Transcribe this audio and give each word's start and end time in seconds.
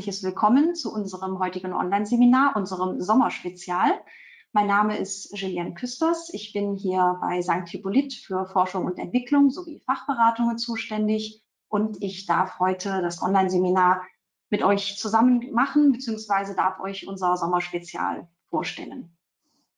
herzliches 0.00 0.22
Willkommen 0.22 0.74
zu 0.74 0.94
unserem 0.94 1.38
heutigen 1.40 1.74
Online-Seminar, 1.74 2.56
unserem 2.56 3.02
Sommerspezial. 3.02 3.92
Mein 4.52 4.66
Name 4.66 4.96
ist 4.96 5.36
Juliane 5.38 5.74
Küsters. 5.74 6.32
Ich 6.32 6.54
bin 6.54 6.74
hier 6.74 7.18
bei 7.20 7.42
St. 7.42 7.68
Hippolyt 7.68 8.14
für 8.14 8.46
Forschung 8.46 8.86
und 8.86 8.98
Entwicklung 8.98 9.50
sowie 9.50 9.82
Fachberatungen 9.84 10.56
zuständig 10.56 11.42
und 11.68 12.02
ich 12.02 12.24
darf 12.24 12.58
heute 12.60 13.02
das 13.02 13.20
Online-Seminar 13.20 14.00
mit 14.48 14.62
euch 14.62 14.96
zusammen 14.96 15.52
machen, 15.52 15.92
beziehungsweise 15.92 16.54
darf 16.54 16.80
euch 16.80 17.06
unser 17.06 17.36
Sommerspezial 17.36 18.26
vorstellen. 18.48 19.14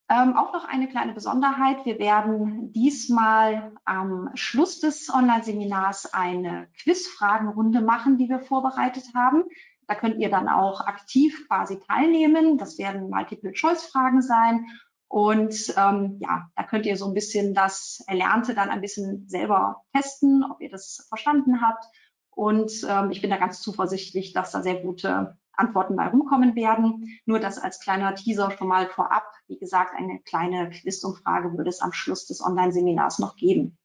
Ähm, 0.08 0.36
auch 0.36 0.52
noch 0.52 0.68
eine 0.68 0.86
kleine 0.86 1.14
Besonderheit. 1.14 1.84
Wir 1.84 1.98
werden 1.98 2.72
diesmal 2.72 3.72
am 3.84 4.30
Schluss 4.34 4.78
des 4.78 5.12
Online-Seminars 5.12 6.14
eine 6.14 6.68
Quizfragenrunde 6.80 7.80
machen, 7.80 8.18
die 8.18 8.28
wir 8.28 8.38
vorbereitet 8.38 9.06
haben. 9.16 9.42
Da 9.86 9.94
könnt 9.94 10.18
ihr 10.18 10.30
dann 10.30 10.48
auch 10.48 10.80
aktiv 10.80 11.46
quasi 11.48 11.80
teilnehmen. 11.80 12.58
Das 12.58 12.78
werden 12.78 13.10
Multiple-Choice-Fragen 13.10 14.22
sein. 14.22 14.66
Und 15.08 15.74
ähm, 15.76 16.16
ja, 16.20 16.48
da 16.56 16.62
könnt 16.62 16.86
ihr 16.86 16.96
so 16.96 17.06
ein 17.06 17.14
bisschen 17.14 17.52
das 17.52 18.02
Erlernte 18.06 18.54
dann 18.54 18.70
ein 18.70 18.80
bisschen 18.80 19.28
selber 19.28 19.82
testen, 19.94 20.42
ob 20.42 20.60
ihr 20.60 20.70
das 20.70 21.04
verstanden 21.08 21.60
habt. 21.60 21.84
Und 22.30 22.72
ähm, 22.88 23.10
ich 23.10 23.20
bin 23.20 23.28
da 23.28 23.36
ganz 23.36 23.60
zuversichtlich, 23.60 24.32
dass 24.32 24.52
da 24.52 24.62
sehr 24.62 24.76
gute 24.76 25.36
Antworten 25.52 25.96
bei 25.96 26.08
rumkommen 26.08 26.56
werden. 26.56 27.20
Nur 27.26 27.40
das 27.40 27.58
als 27.58 27.80
kleiner 27.80 28.14
Teaser 28.14 28.52
schon 28.52 28.68
mal 28.68 28.88
vorab. 28.88 29.24
Wie 29.48 29.58
gesagt, 29.58 29.94
eine 29.96 30.20
kleine 30.20 30.70
Quizumfrage 30.70 31.56
würde 31.56 31.68
es 31.68 31.82
am 31.82 31.92
Schluss 31.92 32.26
des 32.26 32.40
Online-Seminars 32.40 33.18
noch 33.18 33.36
geben. 33.36 33.76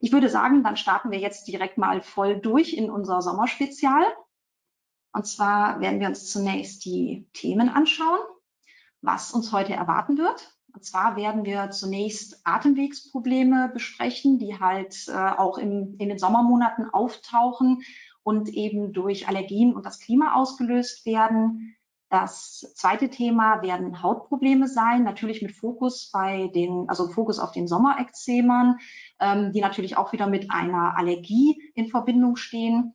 Ich 0.00 0.12
würde 0.12 0.28
sagen, 0.28 0.64
dann 0.64 0.76
starten 0.76 1.10
wir 1.10 1.18
jetzt 1.18 1.46
direkt 1.46 1.78
mal 1.78 2.02
voll 2.02 2.40
durch 2.40 2.74
in 2.74 2.90
unser 2.90 3.22
Sommerspezial. 3.22 4.04
Und 5.14 5.26
zwar 5.28 5.80
werden 5.80 6.00
wir 6.00 6.08
uns 6.08 6.30
zunächst 6.30 6.84
die 6.84 7.28
Themen 7.32 7.68
anschauen, 7.68 8.18
was 9.00 9.32
uns 9.32 9.52
heute 9.52 9.72
erwarten 9.72 10.18
wird. 10.18 10.52
Und 10.74 10.84
zwar 10.84 11.14
werden 11.14 11.44
wir 11.44 11.70
zunächst 11.70 12.40
Atemwegsprobleme 12.44 13.70
besprechen, 13.72 14.40
die 14.40 14.58
halt 14.58 15.06
äh, 15.06 15.12
auch 15.12 15.56
im, 15.56 15.94
in 15.98 16.08
den 16.08 16.18
Sommermonaten 16.18 16.90
auftauchen 16.90 17.82
und 18.24 18.48
eben 18.48 18.92
durch 18.92 19.28
Allergien 19.28 19.72
und 19.72 19.86
das 19.86 20.00
Klima 20.00 20.34
ausgelöst 20.34 21.06
werden. 21.06 21.76
Das 22.08 22.72
zweite 22.74 23.08
Thema 23.08 23.62
werden 23.62 24.02
Hautprobleme 24.02 24.66
sein, 24.66 25.04
natürlich 25.04 25.42
mit 25.42 25.52
Fokus 25.52 26.10
bei 26.12 26.48
den, 26.48 26.88
also 26.88 27.06
Fokus 27.06 27.38
auf 27.38 27.52
den 27.52 27.68
Sommerekzemern, 27.68 28.78
ähm, 29.20 29.52
die 29.52 29.60
natürlich 29.60 29.96
auch 29.96 30.12
wieder 30.12 30.26
mit 30.26 30.50
einer 30.50 30.96
Allergie 30.96 31.62
in 31.74 31.86
Verbindung 31.86 32.34
stehen. 32.34 32.94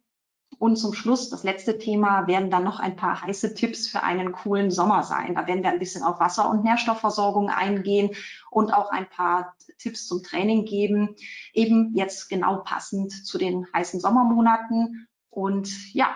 Und 0.60 0.76
zum 0.76 0.94
Schluss, 0.94 1.30
das 1.30 1.44
letzte 1.44 1.78
Thema, 1.78 2.28
werden 2.28 2.52
dann 2.52 2.66
noch 2.66 2.82
ein 2.82 2.98
paar 2.98 3.22
heiße 3.22 3.54
Tipps 3.54 3.88
für 3.88 4.04
einen 4.04 4.34
coolen 4.34 4.72
Sommer 4.72 5.04
sein. 5.04 5.34
Da 5.34 5.48
werden 5.48 5.64
wir 5.64 5.70
ein 5.70 5.80
bisschen 5.80 6.04
auf 6.04 6.20
Wasser- 6.20 6.50
und 6.50 6.66
Nährstoffversorgung 6.66 7.50
eingehen 7.50 8.12
und 8.52 8.74
auch 8.74 8.92
ein 8.92 9.10
paar 9.10 9.56
Tipps 9.78 10.06
zum 10.06 10.22
Training 10.22 10.66
geben, 10.66 11.16
eben 11.54 11.96
jetzt 11.96 12.28
genau 12.28 12.58
passend 12.58 13.12
zu 13.26 13.38
den 13.38 13.68
heißen 13.74 14.02
Sommermonaten 14.02 15.08
und 15.30 15.94
ja, 15.94 16.14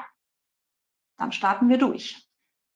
dann 1.18 1.32
starten 1.32 1.70
wir 1.70 1.78
durch. 1.78 2.28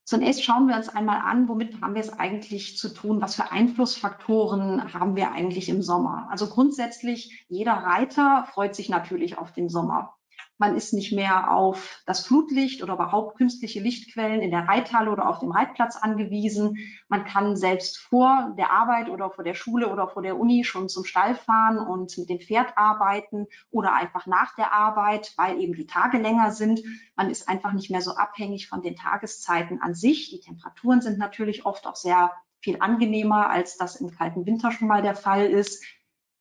Zunächst 0.05 0.45
schauen 0.45 0.69
wir 0.69 0.77
uns 0.77 0.87
einmal 0.87 1.19
an, 1.19 1.49
womit 1.49 1.81
haben 1.81 1.95
wir 1.95 2.01
es 2.01 2.17
eigentlich 2.17 2.77
zu 2.77 2.93
tun? 2.93 3.19
Was 3.19 3.35
für 3.35 3.51
Einflussfaktoren 3.51 4.93
haben 4.93 5.17
wir 5.17 5.33
eigentlich 5.33 5.67
im 5.67 5.81
Sommer? 5.81 6.29
Also 6.31 6.47
grundsätzlich, 6.47 7.45
jeder 7.49 7.73
Reiter 7.73 8.47
freut 8.53 8.73
sich 8.73 8.87
natürlich 8.87 9.37
auf 9.37 9.51
den 9.51 9.67
Sommer. 9.67 10.16
Man 10.59 10.75
ist 10.75 10.93
nicht 10.93 11.13
mehr 11.13 11.51
auf 11.51 12.01
das 12.05 12.25
Flutlicht 12.25 12.81
oder 12.81 12.93
überhaupt 12.93 13.37
künstliche 13.37 13.79
Lichtquellen 13.79 14.41
in 14.41 14.49
der 14.49 14.67
Reithalle 14.67 15.11
oder 15.11 15.29
auf 15.29 15.39
dem 15.39 15.51
Reitplatz 15.51 15.95
angewiesen. 15.95 16.77
Man 17.07 17.25
kann 17.25 17.55
selbst 17.55 17.99
vor 17.99 18.55
der 18.57 18.71
Arbeit 18.71 19.09
oder 19.09 19.29
vor 19.29 19.43
der 19.43 19.53
Schule 19.53 19.89
oder 19.91 20.07
vor 20.07 20.23
der 20.23 20.39
Uni 20.39 20.63
schon 20.63 20.89
zum 20.89 21.05
Stall 21.05 21.35
fahren 21.35 21.77
und 21.77 22.17
mit 22.17 22.29
dem 22.29 22.39
Pferd 22.39 22.75
arbeiten 22.75 23.45
oder 23.69 23.93
einfach 23.93 24.25
nach 24.25 24.55
der 24.55 24.73
Arbeit, 24.73 25.33
weil 25.37 25.59
eben 25.59 25.73
die 25.73 25.85
Tage 25.85 26.17
länger 26.17 26.51
sind. 26.51 26.81
Man 27.15 27.29
ist 27.29 27.47
einfach 27.47 27.73
nicht 27.73 27.91
mehr 27.91 28.01
so 28.01 28.15
abhängig 28.15 28.67
von 28.67 28.81
den 28.81 28.95
Tageszeiten 28.95 29.81
an 29.81 29.93
sich. 29.93 30.31
Die 30.31 30.39
Temperaturen 30.39 31.01
sind 31.01 31.19
natürlich 31.19 31.65
oft 31.65 31.85
auch 31.85 31.95
sehr 31.95 32.31
viel 32.59 32.81
angenehmer, 32.81 33.49
als 33.49 33.77
das 33.77 33.95
im 33.97 34.11
kalten 34.11 34.45
Winter 34.45 34.71
schon 34.71 34.87
mal 34.87 35.01
der 35.01 35.15
Fall 35.15 35.45
ist. 35.45 35.83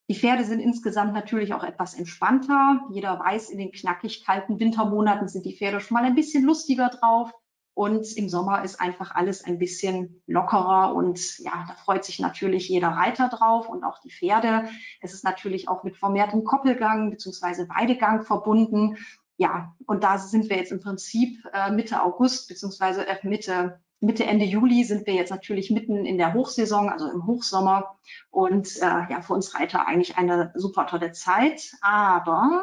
Die 0.08 0.14
Pferde 0.14 0.44
sind 0.44 0.60
insgesamt 0.60 1.14
natürlich 1.14 1.52
auch 1.52 1.64
etwas 1.64 1.94
entspannter. 1.94 2.80
Jeder 2.90 3.18
weiß, 3.18 3.50
in 3.50 3.58
den 3.58 3.72
knackig 3.72 4.24
kalten 4.24 4.60
Wintermonaten 4.60 5.28
sind 5.28 5.44
die 5.46 5.56
Pferde 5.56 5.80
schon 5.80 5.96
mal 5.96 6.04
ein 6.04 6.14
bisschen 6.14 6.44
lustiger 6.44 6.88
drauf. 6.90 7.32
Und 7.74 8.16
im 8.16 8.30
Sommer 8.30 8.64
ist 8.64 8.80
einfach 8.80 9.14
alles 9.14 9.44
ein 9.44 9.58
bisschen 9.58 10.22
lockerer 10.26 10.94
und 10.94 11.38
ja, 11.40 11.66
da 11.68 11.74
freut 11.74 12.06
sich 12.06 12.20
natürlich 12.20 12.70
jeder 12.70 12.88
Reiter 12.88 13.28
drauf 13.28 13.68
und 13.68 13.84
auch 13.84 14.00
die 14.00 14.10
Pferde. 14.10 14.70
Es 15.02 15.12
ist 15.12 15.24
natürlich 15.24 15.68
auch 15.68 15.84
mit 15.84 15.98
vermehrtem 15.98 16.42
Koppelgang 16.44 17.10
bzw. 17.10 17.68
Weidegang 17.68 18.22
verbunden. 18.22 18.96
Ja, 19.36 19.74
und 19.86 20.04
da 20.04 20.16
sind 20.16 20.48
wir 20.48 20.56
jetzt 20.56 20.72
im 20.72 20.80
Prinzip 20.80 21.44
äh, 21.52 21.70
Mitte 21.70 22.02
August 22.02 22.48
bzw. 22.48 23.02
Äh, 23.02 23.18
Mitte 23.28 23.78
Mitte, 24.00 24.24
Ende 24.24 24.44
Juli 24.44 24.84
sind 24.84 25.06
wir 25.06 25.14
jetzt 25.14 25.30
natürlich 25.30 25.70
mitten 25.70 26.04
in 26.04 26.18
der 26.18 26.34
Hochsaison, 26.34 26.88
also 26.88 27.10
im 27.10 27.26
Hochsommer. 27.26 27.98
Und 28.30 28.76
äh, 28.76 29.10
ja, 29.10 29.22
für 29.22 29.32
uns 29.32 29.54
Reiter 29.54 29.86
eigentlich 29.86 30.16
eine 30.16 30.52
super 30.54 30.86
tolle 30.86 31.12
Zeit. 31.12 31.72
Aber 31.80 32.62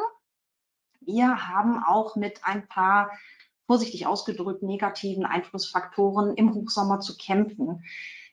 wir 1.01 1.47
haben 1.47 1.83
auch 1.83 2.15
mit 2.15 2.41
ein 2.43 2.67
paar, 2.67 3.11
vorsichtig 3.65 4.05
ausgedrückt, 4.05 4.61
negativen 4.61 5.25
Einflussfaktoren 5.25 6.35
im 6.35 6.53
Hochsommer 6.53 6.99
zu 6.99 7.17
kämpfen. 7.17 7.83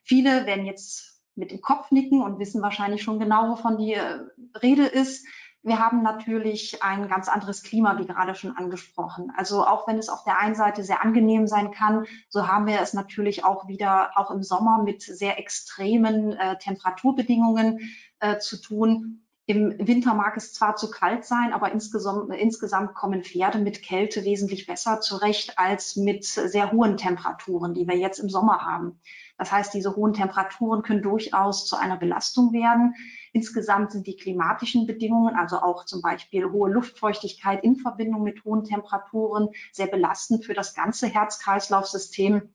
Viele 0.03 0.45
werden 0.45 0.67
jetzt 0.67 1.23
mit 1.37 1.51
dem 1.51 1.61
Kopf 1.61 1.91
nicken 1.91 2.23
und 2.23 2.39
wissen 2.39 2.63
wahrscheinlich 2.63 3.03
schon 3.03 3.19
genau, 3.19 3.51
wovon 3.51 3.79
die 3.79 3.95
äh, 3.95 4.21
Rede 4.63 4.87
ist. 4.87 5.27
Wir 5.63 5.79
haben 5.79 6.03
natürlich 6.03 6.83
ein 6.83 7.09
ganz 7.09 7.29
anderes 7.29 7.63
Klima, 7.63 7.99
wie 7.99 8.07
gerade 8.07 8.35
schon 8.35 8.57
angesprochen. 8.57 9.31
Also 9.37 9.67
auch 9.67 9.87
wenn 9.87 9.99
es 9.99 10.09
auf 10.09 10.25
der 10.25 10.39
einen 10.39 10.55
Seite 10.55 10.83
sehr 10.83 11.03
angenehm 11.03 11.47
sein 11.47 11.71
kann, 11.71 12.07
so 12.31 12.49
haben 12.49 12.67
wir 12.67 12.81
es 12.81 12.95
natürlich 12.95 13.45
auch 13.45 13.69
wieder 13.69 14.13
auch 14.17 14.31
im 14.31 14.43
Sommer 14.43 14.83
mit 14.83 15.03
sehr 15.03 15.39
extremen 15.39 16.33
äh, 16.33 16.57
Temperaturbedingungen 16.57 17.81
äh, 18.21 18.39
zu 18.39 18.57
tun. 18.59 19.27
Im 19.45 19.75
Winter 19.79 20.15
mag 20.15 20.37
es 20.37 20.55
zwar 20.55 20.77
zu 20.77 20.91
kalt 20.91 21.25
sein, 21.25 21.53
aber 21.53 21.73
insgesamt, 21.73 22.33
insgesamt 22.33 22.95
kommen 22.95 23.25
Pferde 23.25 23.59
mit 23.59 23.83
Kälte 23.83 24.25
wesentlich 24.25 24.67
besser 24.67 25.01
zurecht 25.01 25.59
als 25.59 25.97
mit 25.97 26.25
sehr 26.25 26.73
hohen 26.73 26.97
Temperaturen, 26.97 27.75
die 27.75 27.87
wir 27.87 27.97
jetzt 27.97 28.21
im 28.21 28.31
Sommer 28.31 28.65
haben. 28.65 29.01
Das 29.41 29.51
heißt, 29.51 29.73
diese 29.73 29.97
hohen 29.97 30.13
Temperaturen 30.13 30.83
können 30.83 31.01
durchaus 31.01 31.67
zu 31.67 31.75
einer 31.75 31.97
Belastung 31.97 32.53
werden. 32.53 32.95
Insgesamt 33.33 33.91
sind 33.91 34.07
die 34.07 34.17
klimatischen 34.17 34.87
Bedingungen, 34.87 35.35
also 35.35 35.63
auch 35.63 35.87
zum 35.87 36.03
Beispiel 36.03 36.51
hohe 36.51 36.71
Luftfeuchtigkeit 36.71 37.65
in 37.65 37.77
Verbindung 37.77 38.23
mit 38.23 38.45
hohen 38.45 38.65
Temperaturen, 38.65 39.49
sehr 39.73 39.87
belastend 39.87 40.45
für 40.45 40.53
das 40.53 40.75
ganze 40.75 41.07
Herz-Kreislauf-System. 41.07 42.53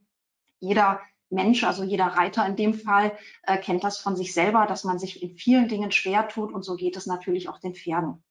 Jeder 0.59 1.01
Mensch, 1.31 1.63
also 1.63 1.84
jeder 1.84 2.06
Reiter 2.06 2.45
in 2.45 2.56
dem 2.56 2.75
Fall, 2.75 3.18
äh, 3.41 3.57
kennt 3.57 3.84
das 3.84 3.97
von 3.97 4.16
sich 4.16 4.35
selber, 4.35 4.68
dass 4.68 4.84
man 4.84 5.00
sich 5.00 5.24
in 5.24 5.31
vielen 5.31 5.68
Dingen 5.68 5.91
schwer 5.91 6.28
tut 6.28 6.53
und 6.53 6.62
so 6.62 6.75
geht 6.75 6.97
es 6.97 7.07
natürlich 7.07 7.50
auch 7.50 7.57
den 7.57 7.74
Pferden. 7.74 8.24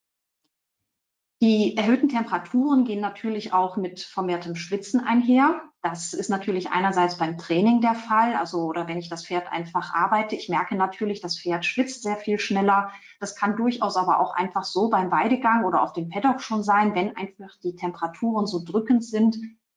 Die 1.44 1.76
erhöhten 1.76 2.08
Temperaturen 2.08 2.86
gehen 2.86 3.02
natürlich 3.02 3.52
auch 3.52 3.76
mit 3.76 4.00
vermehrtem 4.00 4.56
Schwitzen 4.56 5.00
einher. 5.00 5.60
Das 5.82 6.14
ist 6.14 6.30
natürlich 6.30 6.70
einerseits 6.70 7.18
beim 7.18 7.36
Training 7.36 7.82
der 7.82 7.94
Fall, 7.94 8.34
also 8.34 8.62
oder 8.62 8.88
wenn 8.88 8.96
ich 8.96 9.10
das 9.10 9.26
Pferd 9.26 9.52
einfach 9.52 9.92
arbeite. 9.92 10.36
Ich 10.36 10.48
merke 10.48 10.74
natürlich, 10.74 11.20
das 11.20 11.38
Pferd 11.38 11.66
schwitzt 11.66 12.02
sehr 12.02 12.16
viel 12.16 12.38
schneller. 12.38 12.90
Das 13.20 13.36
kann 13.36 13.58
durchaus 13.58 13.98
aber 13.98 14.20
auch 14.20 14.34
einfach 14.34 14.64
so 14.64 14.88
beim 14.88 15.10
Weidegang 15.10 15.66
oder 15.66 15.82
auf 15.82 15.92
dem 15.92 16.08
Paddock 16.08 16.40
schon 16.40 16.62
sein, 16.62 16.94
wenn 16.94 17.14
einfach 17.14 17.54
die 17.62 17.76
Temperaturen 17.76 18.46
so 18.46 18.64
drückend 18.64 19.04
sind, 19.04 19.36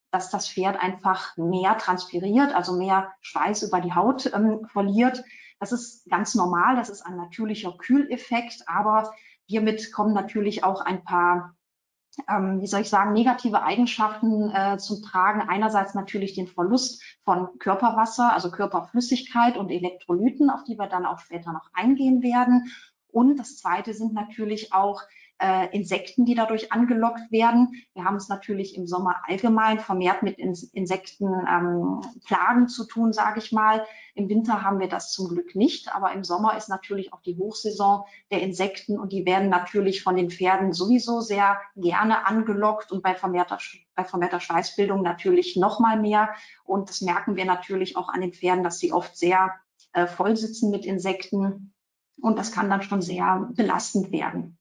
dass 0.09 0.29
das 0.29 0.47
Pferd 0.47 0.81
einfach 0.81 1.35
mehr 1.35 1.77
transpiriert, 1.77 2.55
also 2.55 2.77
mehr 2.77 3.11
Schweiß 3.19 3.63
über 3.63 3.81
die 3.81 3.93
Haut 3.93 4.31
ähm, 4.33 4.65
verliert. 4.71 5.21
Das 5.59 5.73
ist 5.73 6.09
ganz 6.09 6.33
normal, 6.33 6.77
das 6.77 6.87
ist 6.87 7.05
ein 7.05 7.17
natürlicher 7.17 7.73
Kühleffekt, 7.77 8.63
aber 8.67 9.11
hiermit 9.47 9.91
kommen 9.91 10.13
natürlich 10.13 10.63
auch 10.63 10.79
ein 10.79 11.03
paar 11.03 11.56
ähm, 12.29 12.61
wie 12.61 12.67
soll 12.67 12.81
ich 12.81 12.89
sagen, 12.89 13.13
negative 13.13 13.63
Eigenschaften 13.63 14.49
äh, 14.51 14.77
zum 14.77 15.01
Tragen. 15.01 15.41
Einerseits 15.47 15.93
natürlich 15.93 16.33
den 16.33 16.47
Verlust 16.47 17.03
von 17.23 17.57
Körperwasser, 17.59 18.33
also 18.33 18.51
Körperflüssigkeit 18.51 19.57
und 19.57 19.69
Elektrolyten, 19.69 20.49
auf 20.49 20.63
die 20.63 20.77
wir 20.77 20.87
dann 20.87 21.05
auch 21.05 21.19
später 21.19 21.51
noch 21.53 21.69
eingehen 21.73 22.21
werden. 22.23 22.71
Und 23.09 23.37
das 23.37 23.57
Zweite 23.57 23.93
sind 23.93 24.13
natürlich 24.13 24.73
auch 24.73 25.01
äh, 25.39 25.67
Insekten, 25.75 26.25
die 26.25 26.35
dadurch 26.35 26.71
angelockt 26.71 27.31
werden. 27.31 27.73
Wir 27.93 28.03
haben 28.03 28.15
es 28.15 28.29
natürlich 28.29 28.75
im 28.75 28.87
Sommer 28.87 29.21
allgemein 29.27 29.79
vermehrt 29.79 30.23
mit 30.23 30.39
In 30.39 30.57
Insektenplagen 30.73 32.61
ähm, 32.61 32.67
zu 32.67 32.85
tun, 32.85 33.13
sage 33.13 33.39
ich 33.39 33.51
mal. 33.51 33.85
Im 34.15 34.29
Winter 34.29 34.63
haben 34.63 34.79
wir 34.79 34.87
das 34.87 35.11
zum 35.11 35.29
Glück 35.29 35.55
nicht, 35.55 35.93
aber 35.93 36.11
im 36.13 36.23
Sommer 36.23 36.57
ist 36.57 36.69
natürlich 36.69 37.13
auch 37.13 37.21
die 37.21 37.37
Hochsaison 37.37 38.03
der 38.31 38.41
Insekten 38.41 38.99
und 38.99 39.11
die 39.11 39.25
werden 39.25 39.49
natürlich 39.49 40.01
von 40.01 40.15
den 40.15 40.31
Pferden 40.31 40.73
sowieso 40.73 41.21
sehr 41.21 41.59
gerne 41.75 42.25
angelockt 42.25 42.91
und 42.91 43.03
bei 43.03 43.13
vermehrter, 43.13 43.59
bei 43.95 44.03
vermehrter 44.03 44.39
Schweißbildung 44.39 45.03
natürlich 45.03 45.55
noch 45.55 45.79
mal 45.79 45.99
mehr. 45.99 46.29
Und 46.63 46.89
das 46.89 47.01
merken 47.01 47.35
wir 47.35 47.45
natürlich 47.45 47.95
auch 47.95 48.09
an 48.09 48.21
den 48.21 48.33
Pferden, 48.33 48.63
dass 48.63 48.79
sie 48.79 48.91
oft 48.91 49.15
sehr 49.15 49.53
äh, 49.93 50.07
voll 50.07 50.35
sitzen 50.35 50.71
mit 50.71 50.85
Insekten 50.85 51.73
und 52.21 52.39
das 52.39 52.51
kann 52.51 52.69
dann 52.69 52.81
schon 52.81 53.01
sehr 53.01 53.49
belastend 53.53 54.11
werden. 54.11 54.56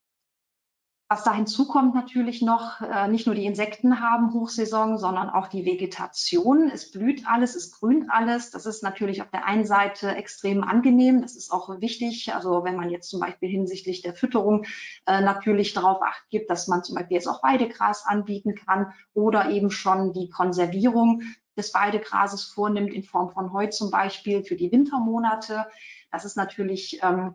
Was 1.08 1.22
da 1.22 1.32
hinzukommt 1.32 1.94
natürlich 1.94 2.42
noch, 2.42 2.80
äh, 2.80 3.06
nicht 3.06 3.26
nur 3.26 3.36
die 3.36 3.44
Insekten 3.44 4.00
haben 4.00 4.32
Hochsaison, 4.32 4.98
sondern 4.98 5.30
auch 5.30 5.46
die 5.46 5.64
Vegetation. 5.64 6.68
Es 6.68 6.90
blüht 6.90 7.28
alles, 7.28 7.54
es 7.54 7.70
grünt 7.70 8.10
alles. 8.10 8.50
Das 8.50 8.66
ist 8.66 8.82
natürlich 8.82 9.22
auf 9.22 9.30
der 9.30 9.44
einen 9.44 9.64
Seite 9.64 10.16
extrem 10.16 10.64
angenehm. 10.64 11.22
Das 11.22 11.36
ist 11.36 11.52
auch 11.52 11.80
wichtig. 11.80 12.34
Also 12.34 12.64
wenn 12.64 12.74
man 12.74 12.90
jetzt 12.90 13.08
zum 13.08 13.20
Beispiel 13.20 13.48
hinsichtlich 13.48 14.02
der 14.02 14.16
Fütterung 14.16 14.64
äh, 15.06 15.20
natürlich 15.20 15.74
darauf 15.74 16.02
acht 16.02 16.28
gibt, 16.28 16.50
dass 16.50 16.66
man 16.66 16.82
zum 16.82 16.96
Beispiel 16.96 17.14
jetzt 17.14 17.28
auch 17.28 17.40
Weidegras 17.44 18.04
anbieten 18.04 18.56
kann 18.56 18.92
oder 19.14 19.50
eben 19.50 19.70
schon 19.70 20.12
die 20.12 20.28
Konservierung 20.28 21.22
des 21.56 21.72
Weidegrases 21.72 22.42
vornimmt 22.42 22.92
in 22.92 23.04
Form 23.04 23.30
von 23.30 23.52
Heu 23.52 23.68
zum 23.68 23.92
Beispiel 23.92 24.42
für 24.42 24.56
die 24.56 24.72
Wintermonate. 24.72 25.66
Das 26.10 26.24
ist 26.24 26.36
natürlich 26.36 26.98
ähm, 27.04 27.34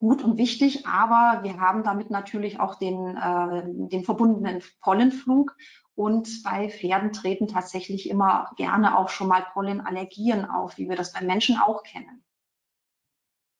gut 0.00 0.24
und 0.24 0.38
wichtig, 0.38 0.86
aber 0.86 1.44
wir 1.44 1.60
haben 1.60 1.84
damit 1.84 2.10
natürlich 2.10 2.58
auch 2.58 2.74
den, 2.74 3.16
äh, 3.16 3.62
den 3.64 4.02
verbundenen 4.02 4.62
Pollenflug. 4.80 5.56
Und 5.94 6.42
bei 6.42 6.70
Pferden 6.70 7.12
treten 7.12 7.46
tatsächlich 7.46 8.08
immer 8.08 8.50
gerne 8.56 8.96
auch 8.96 9.10
schon 9.10 9.28
mal 9.28 9.44
Pollenallergien 9.52 10.46
auf, 10.46 10.78
wie 10.78 10.88
wir 10.88 10.96
das 10.96 11.12
bei 11.12 11.20
Menschen 11.20 11.58
auch 11.58 11.82
kennen. 11.82 12.24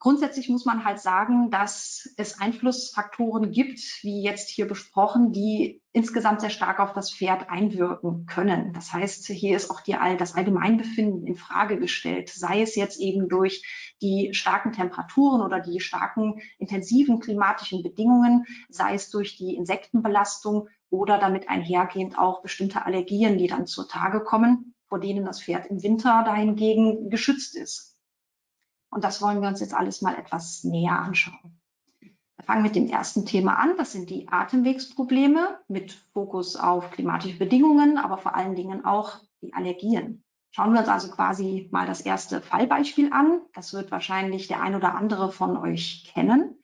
Grundsätzlich 0.02 0.49
muss 0.49 0.64
man 0.64 0.87
halt 0.87 0.99
sagen, 0.99 1.50
dass 1.50 2.08
es 2.17 2.41
Einflussfaktoren 2.41 3.50
gibt, 3.50 3.81
wie 4.00 4.23
jetzt 4.23 4.49
hier 4.49 4.67
besprochen, 4.67 5.31
die 5.31 5.82
insgesamt 5.93 6.41
sehr 6.41 6.49
stark 6.49 6.81
auf 6.81 6.94
das 6.94 7.12
Pferd 7.12 7.50
einwirken 7.50 8.25
können. 8.25 8.73
Das 8.73 8.94
heißt, 8.94 9.26
hier 9.26 9.55
ist 9.55 9.70
auch 9.70 9.82
die, 9.82 9.94
das 10.17 10.35
Allgemeinbefinden 10.35 11.26
in 11.26 11.35
Frage 11.35 11.79
gestellt, 11.79 12.31
sei 12.31 12.62
es 12.62 12.76
jetzt 12.76 12.99
eben 12.99 13.29
durch 13.29 13.62
die 14.00 14.32
starken 14.32 14.73
Temperaturen 14.73 15.43
oder 15.43 15.61
die 15.61 15.81
starken 15.81 16.41
intensiven 16.56 17.20
klimatischen 17.20 17.82
Bedingungen, 17.82 18.47
sei 18.70 18.94
es 18.94 19.11
durch 19.11 19.37
die 19.37 19.55
Insektenbelastung 19.55 20.69
oder 20.88 21.19
damit 21.19 21.50
einhergehend 21.50 22.19
auch 22.19 22.41
bestimmte 22.41 22.87
Allergien, 22.87 23.37
die 23.37 23.49
dann 23.49 23.67
zutage 23.67 24.25
kommen, 24.25 24.75
vor 24.88 24.99
denen 24.99 25.26
das 25.26 25.43
Pferd 25.43 25.67
im 25.67 25.82
Winter 25.82 26.23
dahingegen 26.25 27.11
geschützt 27.11 27.55
ist. 27.55 27.89
Und 28.90 29.04
das 29.04 29.22
wollen 29.22 29.40
wir 29.40 29.48
uns 29.48 29.60
jetzt 29.60 29.75
alles 29.75 30.02
mal 30.02 30.16
etwas 30.16 30.64
näher 30.64 30.98
anschauen. 30.98 31.60
Wir 32.00 32.44
fangen 32.44 32.62
mit 32.62 32.75
dem 32.75 32.88
ersten 32.88 33.26
Thema 33.26 33.58
an. 33.58 33.76
Das 33.76 33.92
sind 33.92 34.10
die 34.10 34.28
Atemwegsprobleme 34.28 35.60
mit 35.69 35.92
Fokus 36.12 36.56
auf 36.56 36.90
klimatische 36.90 37.38
Bedingungen, 37.38 37.98
aber 37.98 38.19
vor 38.19 38.34
allen 38.34 38.56
Dingen 38.56 38.84
auch 38.84 39.20
die 39.42 39.54
Allergien. 39.54 40.25
Schauen 40.52 40.72
wir 40.72 40.81
uns 40.81 40.88
also 40.88 41.10
quasi 41.10 41.69
mal 41.70 41.87
das 41.87 42.00
erste 42.00 42.40
Fallbeispiel 42.40 43.12
an. 43.12 43.42
Das 43.54 43.72
wird 43.72 43.90
wahrscheinlich 43.92 44.48
der 44.48 44.60
ein 44.60 44.75
oder 44.75 44.96
andere 44.96 45.31
von 45.31 45.56
euch 45.56 46.10
kennen. 46.12 46.58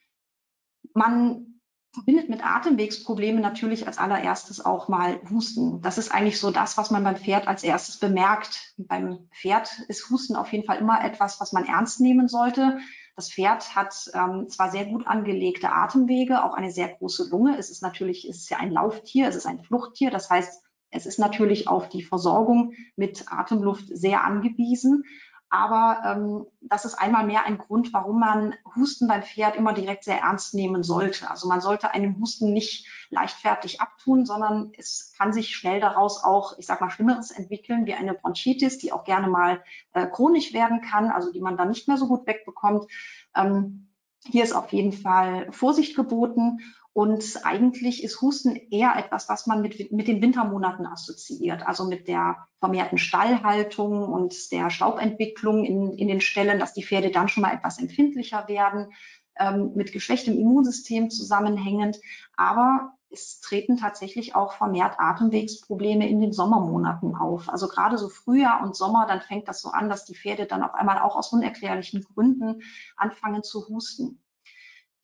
Man 0.93 1.56
verbindet 1.97 2.29
mit 2.29 2.45
Atemwegsproblemen 2.45 3.41
natürlich 3.41 3.87
als 3.87 3.97
allererstes 3.97 4.63
auch 4.63 4.89
mal 4.89 5.19
Husten. 5.31 5.81
Das 5.81 5.97
ist 5.97 6.13
eigentlich 6.13 6.39
so 6.39 6.51
das, 6.51 6.77
was 6.77 6.91
man 6.91 7.03
beim 7.03 7.17
Pferd 7.17 7.49
als 7.49 7.65
erstes 7.65 7.97
bemerkt. 7.97 8.75
Beim 8.77 9.31
Pferd 9.33 9.71
ist 9.89 10.11
Husten 10.11 10.37
auf 10.37 10.53
jeden 10.53 10.67
Fall 10.67 10.77
immer 10.77 11.03
etwas, 11.03 11.41
was 11.41 11.53
man 11.53 11.65
ernst 11.65 12.01
nehmen 12.01 12.29
sollte. 12.29 12.79
Das 13.17 13.33
Pferd 13.33 13.75
hat 13.75 14.11
ähm, 14.13 14.47
zwar 14.51 14.71
sehr 14.71 14.85
gut 14.85 15.07
angelegte 15.07 15.73
Atemwege, 15.73 16.45
auch 16.45 16.53
eine 16.53 16.71
sehr 16.71 16.89
große 16.89 17.31
Lunge. 17.31 17.57
Es 17.59 17.71
ist 17.71 17.83
natürlich, 17.83 18.29
es 18.29 18.37
ist 18.37 18.51
ja 18.51 18.59
ein 18.59 18.73
Lauftier, 18.73 19.29
es 19.29 19.37
ist 19.37 19.47
ein 19.47 19.63
Fluchttier. 19.63 20.11
Das 20.11 20.29
heißt, 20.29 20.63
es 20.91 21.07
ist 21.07 21.19
natürlich 21.19 21.67
auf 21.67 21.89
die 21.89 22.03
Versorgung 22.03 22.75
mit 22.95 23.25
Atemluft 23.33 23.87
sehr 23.89 24.23
angewiesen. 24.23 25.05
Aber 25.49 26.03
ähm, 26.05 26.47
das 26.61 26.85
ist 26.85 26.95
einmal 26.95 27.25
mehr 27.25 27.45
ein 27.45 27.59
Grund, 27.59 27.93
warum 27.93 28.19
man 28.19 28.55
Husten 28.75 29.07
beim 29.07 29.23
Pferd 29.23 29.55
immer 29.55 29.73
direkt 29.73 30.03
sehr 30.03 30.21
ernst 30.21 30.55
nehmen 30.55 30.83
sollte. 30.83 31.31
Also 31.31 31.49
man 31.49 31.61
sollte 31.61 31.93
einen 31.93 32.19
Husten 32.19 32.53
nicht 32.53 32.87
leichtfertig 33.11 33.81
abtun, 33.81 34.27
sondern 34.27 34.73
es 34.77 35.13
kann 35.17 35.33
sich 35.33 35.55
schnell 35.55 35.81
daraus 35.81 36.25
auch, 36.25 36.59
ich 36.59 36.67
sag 36.67 36.81
mal, 36.81 36.91
Schlimmeres 36.91 37.31
entwickeln, 37.31 37.87
wie 37.87 37.95
eine 37.95 38.15
Bronchitis, 38.15 38.79
die 38.79 38.93
auch 38.93 39.05
gerne 39.05 39.29
mal 39.29 39.63
äh, 39.93 40.07
chronisch 40.07 40.53
werden 40.53 40.81
kann, 40.81 41.11
also 41.11 41.33
die 41.33 41.41
man 41.41 41.57
dann 41.57 41.69
nicht 41.69 41.87
mehr 41.87 41.97
so 41.97 42.09
gut 42.09 42.27
wegbekommt. 42.27 42.91
Ähm, 43.37 43.93
hier 44.25 44.43
ist 44.43 44.53
auf 44.53 44.73
jeden 44.73 44.93
Fall 44.93 45.53
Vorsicht 45.53 45.95
geboten 45.95 46.59
und 46.97 47.41
eigentlich 47.45 48.03
ist 48.03 48.23
Husten 48.23 48.57
eher 48.71 48.95
etwas, 48.97 49.29
was 49.29 49.47
man 49.47 49.61
mit, 49.61 49.93
mit 49.93 50.09
den 50.09 50.23
Wintermonaten 50.23 50.87
assoziiert, 50.87 51.67
also 51.67 51.85
mit 51.85 52.09
der 52.09 52.49
vermehrten 52.59 52.97
Stallhaltung 52.97 54.05
und 54.05 54.51
der 54.51 54.71
Staubentwicklung 54.71 55.67
in, 55.67 55.93
in 55.93 56.09
den 56.09 56.23
Ställen, 56.23 56.59
dass 56.59 56.73
die 56.73 56.83
Pferde 56.83 57.11
dann 57.11 57.29
schon 57.29 57.43
mal 57.43 57.53
etwas 57.53 57.79
empfindlicher 57.79 58.49
werden, 58.49 58.95
ähm, 59.39 59.73
mit 59.75 59.93
geschwächtem 59.93 60.39
Immunsystem 60.39 61.11
zusammenhängend. 61.11 62.01
Aber 62.35 62.95
es 63.11 63.41
treten 63.43 63.77
tatsächlich 63.77 64.35
auch 64.35 64.55
vermehrt 64.55 64.99
Atemwegsprobleme 64.99 66.09
in 66.09 66.23
den 66.23 66.33
Sommermonaten 66.33 67.15
auf. 67.15 67.51
Also 67.51 67.69
gerade 67.69 67.99
so 67.99 68.09
Frühjahr 68.09 68.63
und 68.63 68.75
Sommer, 68.75 69.05
dann 69.07 69.21
fängt 69.21 69.49
das 69.49 69.61
so 69.61 69.69
an, 69.69 69.91
dass 69.91 70.07
die 70.07 70.15
Pferde 70.15 70.47
dann 70.47 70.63
auf 70.63 70.73
einmal 70.73 71.01
auch 71.01 71.17
aus 71.17 71.31
unerklärlichen 71.31 72.07
Gründen 72.15 72.63
anfangen 72.97 73.43
zu 73.43 73.69
husten. 73.69 74.23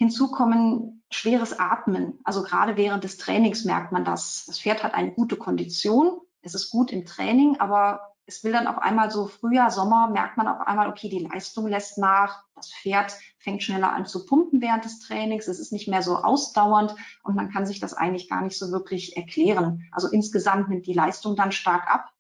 Hinzu 0.03 0.33
kommen 0.33 1.05
schweres 1.13 1.61
Atmen. 1.61 2.19
Also 2.25 2.43
gerade 2.43 2.77
während 2.77 3.05
des 3.05 3.19
Trainings 3.19 3.65
merkt 3.65 3.93
man 3.93 4.05
das. 4.05 4.47
Das 4.47 4.59
Pferd 4.59 4.83
hat 4.83 4.95
eine 4.95 5.13
gute 5.13 5.37
Kondition. 5.37 6.21
Es 6.41 6.57
ist 6.57 6.71
gut 6.71 6.91
im 6.91 7.07
Training, 7.07 7.61
aber 7.61 8.13
es 8.27 8.43
will 8.43 8.51
dann 8.51 8.67
auf 8.67 8.79
einmal 8.79 9.13
so 9.13 9.29
Frühjahr, 9.29 9.71
Sommer, 9.71 10.11
merkt 10.11 10.37
man 10.39 10.49
auf 10.49 10.67
einmal, 10.67 10.89
okay, 10.89 11.09
die 11.09 11.21
Leistung 11.21 11.69
lässt 11.69 11.99
nach. 11.99 12.43
Das 12.57 12.73
Pferd 12.73 13.17
fängt 13.39 13.63
schneller 13.63 13.93
an 13.93 14.05
zu 14.05 14.27
pumpen 14.27 14.61
während 14.61 14.85
des 14.85 14.99
Trainings. 14.99 15.47
Es 15.47 15.61
ist 15.61 15.71
nicht 15.71 15.87
mehr 15.87 16.03
so 16.03 16.17
ausdauernd 16.17 16.97
und 17.23 17.37
man 17.37 17.53
kann 17.53 17.65
sich 17.65 17.79
das 17.79 17.95
eigentlich 17.95 18.29
gar 18.29 18.43
nicht 18.43 18.59
so 18.59 18.73
wirklich 18.73 19.17
erklären. 19.17 19.87
Also 19.93 20.09
insgesamt 20.09 20.69
nimmt 20.69 20.89
die 20.89 20.95
Leistung 20.95 21.37
dann 21.37 21.53
stark 21.53 21.87
ab. 21.89 22.11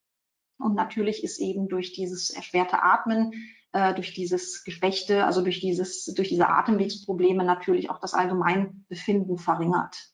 Und 0.56 0.75
natürlich 0.76 1.25
ist 1.25 1.40
eben 1.40 1.69
durch 1.69 1.93
dieses 1.94 2.31
erschwerte 2.31 2.81
Atmen 2.81 3.32
äh, 3.73 3.95
durch 3.95 4.15
dieses 4.15 4.65
Geschwächte, 4.65 5.25
also 5.25 5.43
durch 5.43 5.61
dieses, 5.61 6.07
durch 6.15 6.29
diese 6.29 6.49
Atemwegsprobleme 6.49 7.45
natürlich 7.45 7.91
auch 7.91 7.99
das 7.99 8.14
Allgemeinbefinden 8.14 9.38
verringert. 9.38 10.12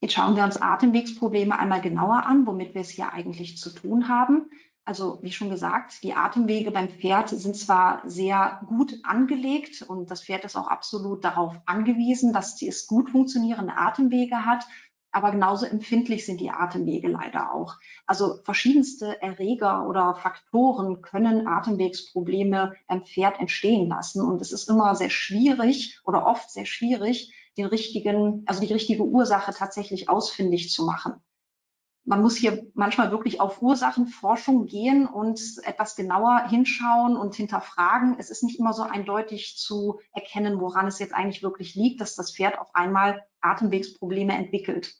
Jetzt 0.00 0.14
schauen 0.14 0.36
wir 0.36 0.44
uns 0.44 0.60
Atemwegsprobleme 0.60 1.58
einmal 1.58 1.80
genauer 1.80 2.24
an, 2.26 2.46
womit 2.46 2.74
wir 2.74 2.82
es 2.82 2.90
hier 2.90 3.12
eigentlich 3.12 3.58
zu 3.58 3.70
tun 3.70 4.08
haben. 4.08 4.50
Also 4.84 5.18
wie 5.22 5.32
schon 5.32 5.50
gesagt, 5.50 6.02
die 6.02 6.14
Atemwege 6.14 6.70
beim 6.70 6.88
Pferd 6.88 7.28
sind 7.28 7.56
zwar 7.56 8.02
sehr 8.08 8.62
gut 8.66 8.94
angelegt 9.02 9.82
und 9.82 10.10
das 10.10 10.22
Pferd 10.24 10.44
ist 10.44 10.56
auch 10.56 10.68
absolut 10.68 11.24
darauf 11.24 11.56
angewiesen, 11.66 12.32
dass 12.32 12.62
es 12.62 12.86
gut 12.86 13.10
funktionierende 13.10 13.76
Atemwege 13.76 14.46
hat 14.46 14.66
aber 15.10 15.30
genauso 15.30 15.66
empfindlich 15.66 16.26
sind 16.26 16.40
die 16.40 16.50
Atemwege 16.50 17.08
leider 17.08 17.52
auch. 17.54 17.76
Also 18.06 18.40
verschiedenste 18.44 19.20
Erreger 19.22 19.88
oder 19.88 20.14
Faktoren 20.14 21.02
können 21.02 21.46
Atemwegsprobleme 21.46 22.74
beim 22.86 23.04
Pferd 23.04 23.40
entstehen 23.40 23.88
lassen. 23.88 24.20
Und 24.22 24.40
es 24.40 24.52
ist 24.52 24.68
immer 24.68 24.94
sehr 24.94 25.10
schwierig 25.10 26.00
oder 26.04 26.26
oft 26.26 26.50
sehr 26.50 26.66
schwierig, 26.66 27.32
den 27.56 27.66
richtigen, 27.66 28.44
also 28.46 28.60
die 28.60 28.72
richtige 28.72 29.02
Ursache 29.02 29.52
tatsächlich 29.52 30.08
ausfindig 30.08 30.70
zu 30.70 30.84
machen. 30.84 31.14
Man 32.08 32.22
muss 32.22 32.36
hier 32.36 32.66
manchmal 32.72 33.10
wirklich 33.10 33.38
auf 33.38 33.60
Ursachenforschung 33.60 34.64
gehen 34.64 35.06
und 35.06 35.38
etwas 35.64 35.94
genauer 35.94 36.48
hinschauen 36.48 37.18
und 37.18 37.34
hinterfragen. 37.34 38.16
Es 38.18 38.30
ist 38.30 38.42
nicht 38.42 38.58
immer 38.58 38.72
so 38.72 38.82
eindeutig 38.82 39.58
zu 39.58 40.00
erkennen, 40.14 40.58
woran 40.58 40.86
es 40.86 40.98
jetzt 41.00 41.12
eigentlich 41.12 41.42
wirklich 41.42 41.74
liegt, 41.74 42.00
dass 42.00 42.14
das 42.14 42.34
Pferd 42.34 42.58
auf 42.58 42.74
einmal 42.74 43.26
Atemwegsprobleme 43.42 44.34
entwickelt. 44.34 44.94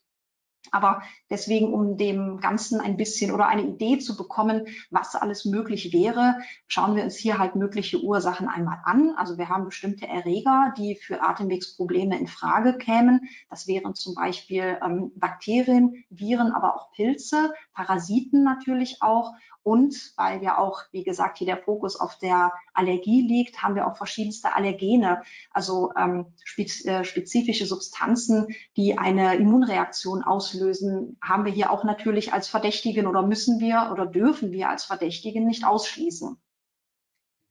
Aber 0.71 1.01
deswegen, 1.29 1.73
um 1.73 1.97
dem 1.97 2.39
Ganzen 2.39 2.79
ein 2.79 2.97
bisschen 2.97 3.31
oder 3.31 3.47
eine 3.47 3.63
Idee 3.63 3.97
zu 3.99 4.15
bekommen, 4.15 4.67
was 4.89 5.15
alles 5.15 5.45
möglich 5.45 5.93
wäre, 5.93 6.37
schauen 6.67 6.95
wir 6.95 7.03
uns 7.03 7.15
hier 7.15 7.37
halt 7.37 7.55
mögliche 7.55 8.01
Ursachen 8.01 8.47
einmal 8.47 8.79
an. 8.83 9.13
Also 9.17 9.37
wir 9.37 9.49
haben 9.49 9.65
bestimmte 9.65 10.07
Erreger, 10.07 10.73
die 10.77 10.95
für 10.95 11.21
Atemwegsprobleme 11.21 12.19
in 12.19 12.27
Frage 12.27 12.77
kämen. 12.77 13.21
Das 13.49 13.67
wären 13.67 13.95
zum 13.95 14.15
Beispiel 14.15 14.77
ähm, 14.83 15.11
Bakterien, 15.15 16.03
Viren, 16.09 16.51
aber 16.51 16.75
auch 16.75 16.91
Pilze, 16.91 17.53
Parasiten 17.73 18.43
natürlich 18.43 19.01
auch. 19.01 19.33
Und 19.61 20.13
weil 20.15 20.41
ja 20.41 20.57
auch, 20.57 20.81
wie 20.91 21.03
gesagt, 21.03 21.37
hier 21.37 21.47
der 21.47 21.57
Fokus 21.57 21.99
auf 21.99 22.17
der 22.17 22.53
Allergie 22.73 23.21
liegt, 23.21 23.61
haben 23.61 23.75
wir 23.75 23.87
auch 23.87 23.97
verschiedenste 23.97 24.55
Allergene, 24.55 25.21
also 25.51 25.91
ähm, 25.97 26.27
äh, 26.57 27.03
spezifische 27.03 27.65
Substanzen, 27.65 28.47
die 28.77 28.97
eine 28.97 29.35
Immunreaktion 29.35 30.23
auslösen, 30.23 30.48
haben 30.53 31.45
wir 31.45 31.51
hier 31.51 31.71
auch 31.71 31.83
natürlich 31.83 32.33
als 32.33 32.47
Verdächtigen 32.47 33.07
oder 33.07 33.21
müssen 33.21 33.59
wir 33.59 33.89
oder 33.91 34.05
dürfen 34.05 34.51
wir 34.51 34.69
als 34.69 34.85
Verdächtigen 34.85 35.45
nicht 35.45 35.65
ausschließen. 35.65 36.37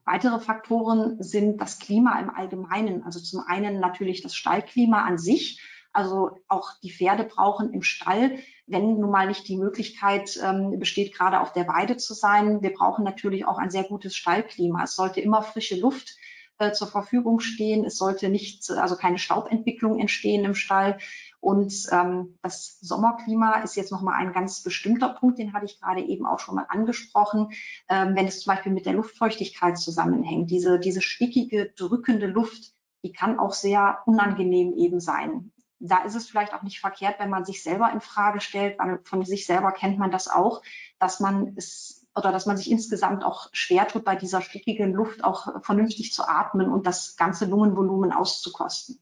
Weitere 0.04 0.40
Faktoren 0.40 1.22
sind 1.22 1.60
das 1.60 1.78
Klima 1.78 2.18
im 2.20 2.30
Allgemeinen. 2.30 3.02
Also 3.04 3.20
zum 3.20 3.40
einen 3.46 3.80
natürlich 3.80 4.22
das 4.22 4.34
Stallklima 4.34 5.02
an 5.02 5.18
sich. 5.18 5.62
Also 5.92 6.38
auch 6.48 6.72
die 6.82 6.92
Pferde 6.92 7.24
brauchen 7.24 7.72
im 7.72 7.82
Stall 7.82 8.38
wenn 8.68 9.00
nun 9.00 9.10
mal 9.10 9.26
nicht 9.26 9.48
die 9.48 9.56
Möglichkeit 9.56 10.38
ähm, 10.42 10.78
besteht, 10.78 11.14
gerade 11.14 11.40
auf 11.40 11.52
der 11.52 11.66
Weide 11.66 11.96
zu 11.96 12.14
sein. 12.14 12.62
Wir 12.62 12.72
brauchen 12.72 13.04
natürlich 13.04 13.46
auch 13.46 13.58
ein 13.58 13.70
sehr 13.70 13.84
gutes 13.84 14.14
Stallklima. 14.14 14.84
Es 14.84 14.94
sollte 14.94 15.20
immer 15.20 15.42
frische 15.42 15.76
Luft 15.76 16.16
äh, 16.58 16.72
zur 16.72 16.88
Verfügung 16.88 17.40
stehen. 17.40 17.84
Es 17.84 17.96
sollte 17.96 18.28
nicht, 18.28 18.70
also 18.70 18.96
keine 18.96 19.18
Staubentwicklung 19.18 19.98
entstehen 19.98 20.44
im 20.44 20.54
Stall. 20.54 20.98
Und 21.40 21.72
ähm, 21.92 22.38
das 22.42 22.78
Sommerklima 22.80 23.60
ist 23.60 23.76
jetzt 23.76 23.92
nochmal 23.92 24.14
ein 24.14 24.32
ganz 24.32 24.62
bestimmter 24.62 25.10
Punkt, 25.10 25.38
den 25.38 25.52
hatte 25.52 25.66
ich 25.66 25.80
gerade 25.80 26.02
eben 26.02 26.26
auch 26.26 26.40
schon 26.40 26.56
mal 26.56 26.66
angesprochen, 26.68 27.52
ähm, 27.88 28.16
wenn 28.16 28.26
es 28.26 28.40
zum 28.40 28.52
Beispiel 28.54 28.72
mit 28.72 28.86
der 28.86 28.94
Luftfeuchtigkeit 28.94 29.78
zusammenhängt. 29.78 30.50
Diese, 30.50 30.78
diese 30.78 31.00
stickige, 31.00 31.72
drückende 31.76 32.26
Luft, 32.26 32.74
die 33.04 33.12
kann 33.12 33.38
auch 33.38 33.52
sehr 33.52 33.98
unangenehm 34.06 34.72
eben 34.74 35.00
sein 35.00 35.52
da 35.80 35.98
ist 35.98 36.14
es 36.14 36.28
vielleicht 36.28 36.54
auch 36.54 36.62
nicht 36.62 36.80
verkehrt, 36.80 37.20
wenn 37.20 37.30
man 37.30 37.44
sich 37.44 37.62
selber 37.62 37.90
in 37.92 38.00
Frage 38.00 38.40
stellt, 38.40 38.78
weil 38.78 39.00
von 39.04 39.24
sich 39.24 39.46
selber 39.46 39.72
kennt 39.72 39.98
man 39.98 40.10
das 40.10 40.28
auch, 40.28 40.62
dass 40.98 41.20
man 41.20 41.54
es 41.56 42.06
oder 42.16 42.32
dass 42.32 42.46
man 42.46 42.56
sich 42.56 42.70
insgesamt 42.70 43.24
auch 43.24 43.48
schwer 43.52 43.86
tut, 43.86 44.04
bei 44.04 44.16
dieser 44.16 44.42
stickigen 44.42 44.92
Luft 44.92 45.22
auch 45.22 45.62
vernünftig 45.64 46.12
zu 46.12 46.24
atmen 46.26 46.68
und 46.68 46.84
das 46.86 47.16
ganze 47.16 47.44
Lungenvolumen 47.44 48.12
auszukosten. 48.12 49.00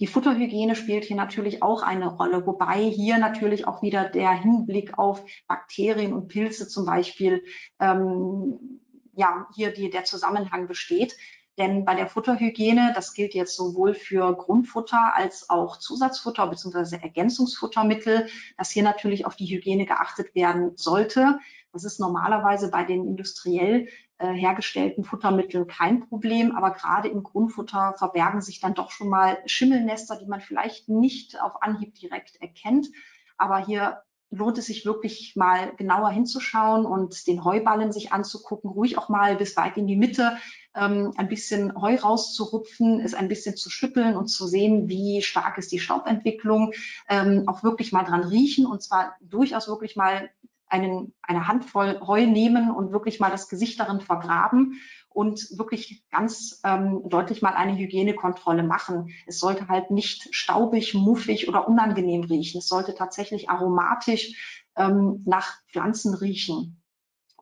Die 0.00 0.06
Futterhygiene 0.06 0.74
spielt 0.74 1.04
hier 1.04 1.16
natürlich 1.16 1.62
auch 1.62 1.82
eine 1.82 2.08
Rolle, 2.08 2.46
wobei 2.46 2.82
hier 2.82 3.18
natürlich 3.18 3.66
auch 3.66 3.82
wieder 3.82 4.08
der 4.08 4.32
Hinblick 4.32 4.98
auf 4.98 5.24
Bakterien 5.46 6.12
und 6.12 6.28
Pilze 6.28 6.66
zum 6.68 6.84
Beispiel 6.84 7.44
ähm, 7.78 8.80
ja 9.14 9.46
hier 9.54 9.72
die, 9.72 9.90
der 9.90 10.04
Zusammenhang 10.04 10.66
besteht. 10.66 11.16
Denn 11.56 11.84
bei 11.84 11.94
der 11.94 12.08
Futterhygiene, 12.08 12.92
das 12.96 13.14
gilt 13.14 13.32
jetzt 13.32 13.56
sowohl 13.56 13.94
für 13.94 14.34
Grundfutter 14.36 15.14
als 15.14 15.48
auch 15.48 15.76
Zusatzfutter 15.78 16.48
bzw. 16.48 16.96
Ergänzungsfuttermittel, 16.96 18.26
dass 18.58 18.70
hier 18.70 18.82
natürlich 18.82 19.24
auf 19.24 19.36
die 19.36 19.46
Hygiene 19.46 19.86
geachtet 19.86 20.34
werden 20.34 20.72
sollte. 20.76 21.38
Das 21.72 21.84
ist 21.84 22.00
normalerweise 22.00 22.70
bei 22.70 22.82
den 22.82 23.06
industriell 23.06 23.88
äh, 24.18 24.32
hergestellten 24.32 25.04
Futtermitteln 25.04 25.66
kein 25.66 26.08
Problem, 26.08 26.56
aber 26.56 26.70
gerade 26.70 27.08
im 27.08 27.22
Grundfutter 27.22 27.94
verbergen 27.98 28.40
sich 28.40 28.60
dann 28.60 28.74
doch 28.74 28.90
schon 28.90 29.08
mal 29.08 29.38
Schimmelnester, 29.46 30.16
die 30.16 30.26
man 30.26 30.40
vielleicht 30.40 30.88
nicht 30.88 31.40
auf 31.40 31.62
Anhieb 31.62 31.94
direkt 31.94 32.40
erkennt. 32.40 32.88
Aber 33.36 33.64
hier 33.64 34.02
lohnt 34.30 34.58
es 34.58 34.66
sich 34.66 34.84
wirklich 34.84 35.34
mal 35.36 35.74
genauer 35.76 36.10
hinzuschauen 36.10 36.86
und 36.86 37.26
den 37.26 37.44
Heuballen 37.44 37.92
sich 37.92 38.12
anzugucken, 38.12 38.70
ruhig 38.70 38.98
auch 38.98 39.08
mal 39.08 39.36
bis 39.36 39.56
weit 39.56 39.76
in 39.76 39.86
die 39.86 39.96
Mitte 39.96 40.36
ähm, 40.74 41.12
ein 41.16 41.28
bisschen 41.28 41.80
Heu 41.80 41.96
rauszurupfen, 41.96 43.00
es 43.00 43.14
ein 43.14 43.28
bisschen 43.28 43.56
zu 43.56 43.70
schütteln 43.70 44.16
und 44.16 44.28
zu 44.28 44.46
sehen, 44.46 44.88
wie 44.88 45.22
stark 45.22 45.58
ist 45.58 45.72
die 45.72 45.78
Staubentwicklung, 45.78 46.72
ähm, 47.08 47.44
auch 47.46 47.62
wirklich 47.62 47.92
mal 47.92 48.04
dran 48.04 48.24
riechen 48.24 48.66
und 48.66 48.82
zwar 48.82 49.16
durchaus 49.20 49.68
wirklich 49.68 49.96
mal 49.96 50.30
einen, 50.74 51.14
eine 51.22 51.46
Handvoll 51.46 52.00
Heu 52.06 52.26
nehmen 52.26 52.70
und 52.70 52.92
wirklich 52.92 53.20
mal 53.20 53.30
das 53.30 53.48
Gesicht 53.48 53.78
darin 53.78 54.00
vergraben 54.00 54.80
und 55.08 55.56
wirklich 55.56 56.04
ganz 56.10 56.60
ähm, 56.64 57.02
deutlich 57.08 57.40
mal 57.40 57.54
eine 57.54 57.76
Hygienekontrolle 57.76 58.64
machen. 58.64 59.10
Es 59.26 59.38
sollte 59.38 59.68
halt 59.68 59.90
nicht 59.90 60.34
staubig, 60.34 60.94
muffig 60.94 61.48
oder 61.48 61.68
unangenehm 61.68 62.24
riechen. 62.24 62.58
Es 62.58 62.68
sollte 62.68 62.94
tatsächlich 62.94 63.48
aromatisch 63.48 64.62
ähm, 64.76 65.22
nach 65.24 65.54
Pflanzen 65.70 66.14
riechen. 66.14 66.82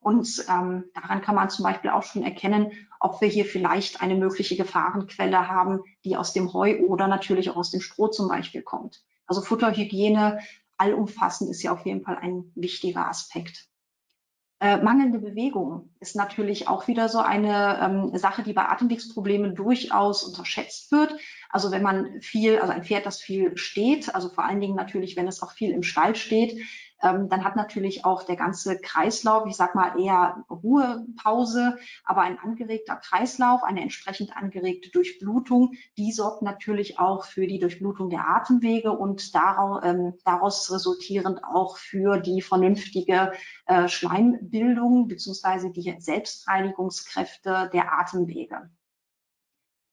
Und 0.03 0.45
ähm, 0.49 0.85
daran 0.95 1.23
kann 1.23 1.37
man 1.37 1.49
zum 1.49 1.62
Beispiel 1.62 1.91
auch 1.91 2.03
schon 2.03 2.25
erkennen, 2.25 2.73
ob 3.01 3.21
wir 3.21 3.29
hier 3.29 3.47
vielleicht 3.47 4.03
eine 4.03 4.17
mögliche 4.17 4.57
Gefahrenquelle 4.57 5.49
haben, 5.49 5.81
die 6.05 6.17
aus 6.17 6.33
dem 6.33 6.53
Heu 6.53 6.81
oder 6.81 7.09
natürlich 7.09 7.49
auch 7.49 7.57
aus 7.57 7.71
dem 7.71 7.81
Stroh 7.81 8.09
zum 8.09 8.29
Beispiel 8.29 8.62
kommt. 8.62 9.03
Also 9.27 9.41
Futterhygiene 9.41 10.41
allumfassend 10.79 11.50
ist 11.50 11.62
ja 11.62 11.73
auf 11.73 11.85
jeden 11.87 12.02
Fall 12.02 12.17
ein 12.17 12.52
wichtiger 12.55 13.09
Aspekt. 13.09 13.69
Äh, 14.62 14.76
mangelnde 14.76 15.19
Bewegung 15.19 15.91
ist 15.99 16.14
natürlich 16.14 16.69
auch 16.69 16.87
wieder 16.87 17.09
so 17.09 17.19
eine 17.19 17.81
ähm, 17.83 18.17
Sache, 18.17 18.45
die 18.45 18.52
bei 18.52 18.69
Atemwegsproblemen 18.69 19.57
durchaus 19.57 20.23
unterschätzt 20.23 20.93
wird. 20.93 21.17
Also 21.50 21.73
wenn 21.73 21.83
man 21.83 22.21
viel, 22.21 22.61
also 22.61 22.73
ein 22.73 22.85
Pferd, 22.85 23.05
das 23.05 23.21
viel 23.21 23.57
steht, 23.57 24.14
also 24.14 24.29
vor 24.29 24.45
allen 24.45 24.61
Dingen 24.61 24.76
natürlich, 24.76 25.17
wenn 25.17 25.26
es 25.26 25.43
auch 25.43 25.50
viel 25.50 25.73
im 25.73 25.83
Stall 25.83 26.14
steht, 26.14 26.62
ähm, 27.02 27.28
dann 27.28 27.44
hat 27.44 27.56
natürlich 27.56 28.04
auch 28.04 28.23
der 28.23 28.37
ganze 28.37 28.78
Kreislauf, 28.78 29.47
ich 29.47 29.56
sag 29.56 29.75
mal 29.75 29.99
eher 30.00 30.44
Ruhepause, 30.49 31.78
aber 32.04 32.23
ein 32.23 32.38
angeregter 32.38 32.97
Kreislauf, 32.97 33.62
eine 33.62 33.82
entsprechend 33.82 34.37
angeregte 34.37 34.90
Durchblutung, 34.90 35.73
die 35.99 36.12
sorgt 36.12 36.42
natürlich 36.42 36.99
auch 36.99 37.25
für 37.25 37.47
die 37.47 37.59
Durchblutung 37.59 38.11
der 38.11 38.28
Atemwege 38.28 38.92
und 38.92 39.35
daraus, 39.35 39.82
ähm, 39.85 40.14
daraus 40.25 40.73
resultierend 40.73 41.42
auch 41.44 41.76
für 41.76 42.18
die 42.18 42.42
vernünftige 42.42 43.32
äh, 43.66 43.88
Schleimbildung 43.88 45.09
beziehungsweise 45.09 45.71
die 45.71 45.94
Selbstreinigungskräfte 45.99 47.71
der 47.73 47.92
Atemwege 47.92 48.71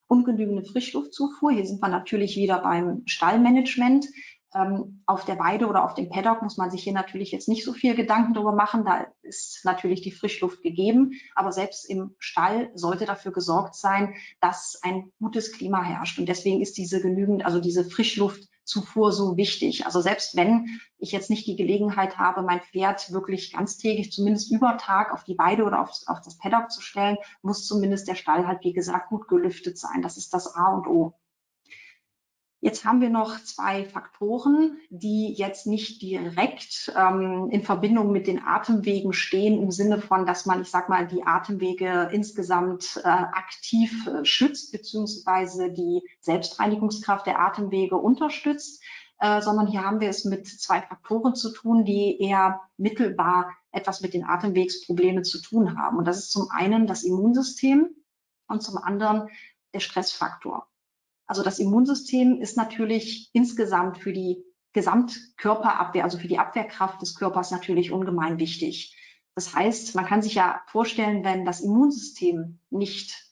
ungenügende 0.09 0.63
Frischluftzufuhr. 0.63 1.51
Hier 1.51 1.65
sind 1.65 1.81
wir 1.81 1.87
natürlich 1.87 2.35
wieder 2.35 2.59
beim 2.59 3.03
Stallmanagement. 3.05 4.07
Ähm, 4.55 5.03
auf 5.05 5.25
der 5.25 5.37
Weide 5.37 5.67
oder 5.67 5.85
auf 5.85 5.93
dem 5.93 6.09
Paddock 6.09 6.41
muss 6.41 6.57
man 6.57 6.71
sich 6.71 6.83
hier 6.83 6.93
natürlich 6.93 7.31
jetzt 7.31 7.47
nicht 7.47 7.63
so 7.63 7.71
viel 7.71 7.93
Gedanken 7.93 8.33
darüber 8.33 8.51
machen. 8.51 8.83
Da 8.83 9.05
ist 9.21 9.63
natürlich 9.63 10.01
die 10.01 10.11
Frischluft 10.11 10.63
gegeben. 10.63 11.11
Aber 11.35 11.51
selbst 11.51 11.87
im 11.87 12.15
Stall 12.17 12.71
sollte 12.73 13.05
dafür 13.05 13.31
gesorgt 13.31 13.75
sein, 13.75 14.15
dass 14.41 14.79
ein 14.81 15.11
gutes 15.19 15.51
Klima 15.51 15.83
herrscht. 15.83 16.17
Und 16.17 16.27
deswegen 16.27 16.61
ist 16.61 16.77
diese 16.77 16.99
genügend, 16.99 17.45
also 17.45 17.59
diese 17.59 17.85
Frischluftzufuhr 17.85 19.11
so 19.11 19.37
wichtig. 19.37 19.85
Also 19.85 20.01
selbst 20.01 20.35
wenn 20.35 20.79
ich 20.97 21.11
jetzt 21.11 21.29
nicht 21.29 21.45
die 21.45 21.55
Gelegenheit 21.55 22.17
habe, 22.17 22.41
mein 22.41 22.61
Pferd 22.61 23.11
wirklich 23.11 23.53
ganztägig, 23.53 24.11
zumindest 24.11 24.51
über 24.51 24.79
Tag 24.79 25.13
auf 25.13 25.23
die 25.23 25.37
Weide 25.37 25.63
oder 25.63 25.79
auf, 25.79 25.91
auf 26.07 26.21
das 26.21 26.39
Paddock 26.39 26.71
zu 26.71 26.81
stellen, 26.81 27.17
muss 27.43 27.67
zumindest 27.67 28.07
der 28.07 28.15
Stall 28.15 28.47
halt, 28.47 28.63
wie 28.63 28.73
gesagt, 28.73 29.09
gut 29.09 29.27
gelüftet 29.27 29.77
sein. 29.77 30.01
Das 30.01 30.17
ist 30.17 30.33
das 30.33 30.55
A 30.55 30.73
und 30.73 30.87
O. 30.87 31.18
Jetzt 32.61 32.83
haben 32.83 32.99
wir 32.99 33.09
noch 33.09 33.41
zwei 33.43 33.85
Faktoren, 33.85 34.77
die 34.89 35.31
jetzt 35.31 35.65
nicht 35.65 36.01
direkt 36.01 36.91
ähm, 36.93 37.47
in 37.51 37.63
Verbindung 37.63 38.11
mit 38.11 38.27
den 38.27 38.43
Atemwegen 38.43 39.13
stehen, 39.13 39.61
im 39.61 39.71
Sinne 39.71 40.01
von, 40.01 40.25
dass 40.25 40.45
man, 40.45 40.61
ich 40.61 40.69
sag 40.69 40.89
mal, 40.89 41.07
die 41.07 41.25
Atemwege 41.25 42.09
insgesamt 42.11 42.99
äh, 43.01 43.07
aktiv 43.07 44.07
äh, 44.07 44.25
schützt, 44.25 44.73
beziehungsweise 44.73 45.71
die 45.71 46.01
Selbstreinigungskraft 46.19 47.27
der 47.27 47.39
Atemwege 47.39 47.95
unterstützt, 47.95 48.83
äh, 49.19 49.41
sondern 49.41 49.67
hier 49.67 49.85
haben 49.85 50.01
wir 50.01 50.09
es 50.09 50.25
mit 50.25 50.45
zwei 50.45 50.81
Faktoren 50.81 51.35
zu 51.35 51.53
tun, 51.53 51.85
die 51.85 52.21
eher 52.21 52.59
mittelbar 52.75 53.55
etwas 53.71 54.01
mit 54.01 54.13
den 54.13 54.25
Atemwegsproblemen 54.25 55.23
zu 55.23 55.41
tun 55.41 55.77
haben. 55.77 55.97
Und 55.97 56.05
das 56.05 56.17
ist 56.17 56.31
zum 56.31 56.49
einen 56.51 56.87
das 56.87 57.03
Immunsystem 57.03 57.89
und 58.47 58.61
zum 58.61 58.77
anderen 58.77 59.29
der 59.73 59.79
Stressfaktor. 59.79 60.68
Also 61.29 61.43
das 61.43 61.59
Immunsystem 61.59 62.41
ist 62.41 62.57
natürlich 62.57 63.29
insgesamt 63.33 64.00
für 64.00 64.12
die 64.13 64.43
Gesamtkörperabwehr, 64.74 66.03
also 66.03 66.17
für 66.17 66.27
die 66.27 66.39
Abwehrkraft 66.39 67.03
des 67.03 67.13
Körpers 67.13 67.51
natürlich 67.51 67.91
ungemein 67.91 68.39
wichtig. 68.39 68.98
Das 69.36 69.53
heißt, 69.53 69.93
man 69.93 70.07
kann 70.07 70.24
sich 70.24 70.33
ja 70.33 70.63
vorstellen, 70.65 71.24
wenn 71.24 71.45
das 71.45 71.62
Immunsystem 71.62 72.59
nicht 72.71 73.31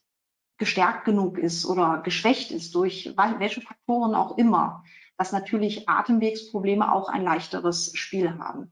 gestärkt 0.60 1.06
genug 1.06 1.40
ist 1.40 1.66
oder 1.66 2.04
geschwächt 2.04 2.52
ist 2.52 2.76
durch 2.76 3.16
welche 3.18 3.62
Faktoren 3.62 4.14
auch 4.14 4.38
immer, 4.38 4.84
dass 5.18 5.32
natürlich 5.32 5.90
Atemwegsprobleme 5.90 6.94
auch 6.94 7.10
ein 7.10 7.24
leichteres 7.24 7.92
Spiel 7.96 8.38
haben. 8.38 8.72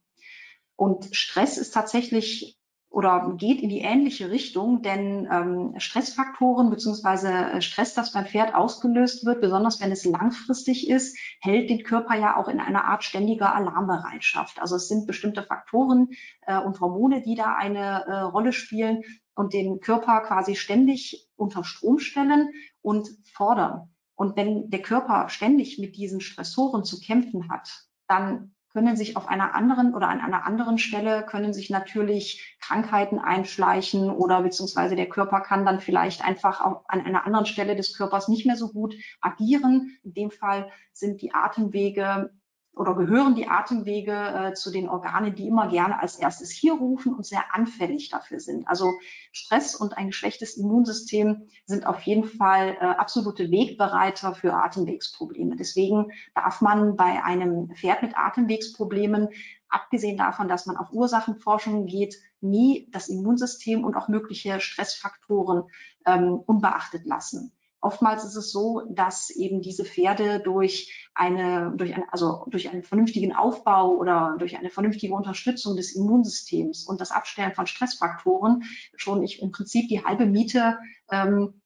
Und 0.76 1.16
Stress 1.16 1.58
ist 1.58 1.72
tatsächlich 1.74 2.60
oder 2.96 3.34
geht 3.38 3.62
in 3.62 3.68
die 3.68 3.82
ähnliche 3.82 4.32
Richtung, 4.32 4.82
denn 4.82 5.28
ähm, 5.30 5.74
Stressfaktoren 5.78 6.70
beziehungsweise 6.70 7.30
äh, 7.30 7.62
Stress, 7.62 7.94
das 7.94 8.14
beim 8.14 8.26
Pferd 8.26 8.56
ausgelöst 8.56 9.26
wird, 9.26 9.42
besonders 9.42 9.82
wenn 9.82 9.92
es 9.92 10.06
langfristig 10.06 10.90
ist, 10.90 11.18
hält 11.42 11.70
den 11.70 11.84
Körper 11.84 12.16
ja 12.16 12.38
auch 12.38 12.48
in 12.48 12.62
einer 12.62 12.86
Art 12.86 13.04
ständiger 13.04 13.54
Alarmbereitschaft. 13.54 14.62
Also 14.62 14.78
es 14.78 14.88
sind 14.88 15.08
bestimmte 15.08 15.44
Faktoren 15.44 16.12
äh, 16.44 16.58
und 16.58 16.80
Hormone, 16.80 17.22
die 17.22 17.36
da 17.36 17.58
eine 17.58 18.06
äh, 18.06 18.20
Rolle 18.22 18.54
spielen 18.54 19.04
und 19.36 19.52
den 19.52 19.82
Körper 19.82 20.22
quasi 20.22 20.56
ständig 20.56 21.28
unter 21.36 21.66
Strom 21.66 22.00
stellen 22.00 22.54
und 22.82 23.10
fordern. 23.34 23.90
Und 24.16 24.38
wenn 24.38 24.70
der 24.70 24.82
Körper 24.82 25.28
ständig 25.28 25.80
mit 25.80 25.98
diesen 25.98 26.22
Stressoren 26.22 26.86
zu 26.86 27.02
kämpfen 27.02 27.50
hat, 27.50 27.90
dann 28.08 28.55
können 28.76 28.98
sich 28.98 29.16
auf 29.16 29.30
einer 29.30 29.56
anderen 29.56 29.96
oder 29.96 30.10
an 30.10 30.20
einer 30.20 30.46
anderen 30.46 30.78
Stelle 30.78 31.24
können 31.24 31.54
sich 31.54 31.70
natürlich 31.70 32.58
Krankheiten 32.60 33.20
einschleichen 33.20 34.10
oder 34.10 34.42
beziehungsweise 34.42 34.98
der 34.98 35.08
Körper 35.08 35.40
kann 35.40 35.66
dann 35.66 35.80
vielleicht 35.80 36.26
einfach 36.26 36.60
auch 36.60 36.84
an 36.90 37.00
einer 37.00 37.26
anderen 37.26 37.46
Stelle 37.46 37.78
des 37.78 37.96
Körpers 37.96 38.28
nicht 38.28 38.46
mehr 38.46 38.58
so 38.58 38.74
gut 38.74 38.94
agieren. 39.22 39.98
In 40.04 40.14
dem 40.14 40.30
Fall 40.30 40.70
sind 40.92 41.22
die 41.22 41.34
Atemwege 41.34 42.32
oder 42.76 42.96
gehören 42.96 43.36
die 43.36 43.48
Atemwege 43.48 44.12
äh, 44.12 44.54
zu 44.54 44.72
den 44.72 44.90
Organen, 44.90 45.34
die 45.36 45.48
immer 45.48 45.70
gerne 45.70 46.00
als 46.00 46.18
erstes 46.18 46.52
hier 46.52 46.74
rufen 46.74 47.14
und 47.14 47.26
sehr 47.26 47.54
anfällig 47.54 48.10
dafür 48.10 48.40
sind. 48.40 48.68
Also 48.68 48.94
Stress 49.32 49.76
und 49.76 49.98
ein 49.98 50.08
geschwächtes 50.08 50.58
Immunsystem 50.58 51.48
sind 51.66 51.86
auf 51.86 52.02
jeden 52.02 52.26
Fall 52.26 52.78
äh, 52.80 52.86
absolute 52.86 53.50
Wegbereiter 53.50 54.36
für 54.36 54.54
Atemwegsprobleme. 54.54 55.56
Deswegen 55.56 56.12
darf 56.34 56.62
man 56.62 56.98
bei 56.98 57.24
einem 57.24 57.70
Pferd 57.70 58.02
mit 58.02 58.18
Atemwegsproblemen, 58.18 59.30
abgesehen 59.70 60.18
davon, 60.18 60.48
dass 60.48 60.66
man 60.66 60.78
auf 60.78 60.92
Ursachenforschung 60.92 61.86
geht, 61.86 62.18
nie 62.42 62.90
das 62.92 63.08
Immunsystem 63.08 63.84
und 63.84 63.96
auch 63.96 64.10
mögliche 64.10 64.60
Stressfaktoren 64.60 65.64
ähm, 66.06 66.42
unbeachtet 66.46 67.06
lassen. 67.06 67.55
Oftmals 67.86 68.26
ist 68.26 68.36
es 68.36 68.52
so, 68.52 68.82
dass 68.90 69.30
eben 69.30 69.62
diese 69.62 69.86
Pferde 69.86 70.40
durch 70.40 71.08
eine, 71.14 71.72
durch 71.78 71.94
eine, 71.94 72.12
also 72.12 72.48
durch 72.50 72.68
einen 72.72 72.82
vernünftigen 72.82 73.32
Aufbau 73.36 73.92
oder 73.92 74.38
durch 74.40 74.58
eine 74.58 74.72
vernünftige 74.72 75.14
Unterstützung 75.14 75.76
des 75.76 75.96
Immunsystems 75.96 76.88
und 76.88 77.00
das 77.00 77.12
Abstellen 77.12 77.54
von 77.54 77.68
Stressfaktoren 77.68 78.64
schon 78.96 79.22
ich 79.22 79.40
im 79.40 79.52
Prinzip 79.52 79.88
die 79.88 80.04
halbe 80.04 80.26
Miete 80.26 80.80
ähm, 81.12 81.62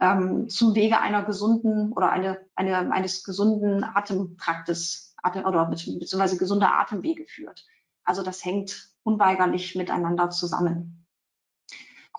ähm, 0.00 0.48
zum 0.48 0.74
Wege 0.74 1.00
einer 1.00 1.22
gesunden 1.22 1.92
oder 1.92 2.10
eine, 2.10 2.40
eine, 2.56 2.90
eines 2.90 3.22
gesunden 3.22 3.84
Atempraktes 3.84 5.14
Atem, 5.22 5.44
oder 5.44 5.66
beziehungsweise 5.66 6.38
gesunder 6.38 6.74
Atemwege 6.74 7.24
führt. 7.26 7.64
Also 8.02 8.24
das 8.24 8.44
hängt 8.44 8.90
unweigerlich 9.04 9.76
miteinander 9.76 10.30
zusammen. 10.30 11.01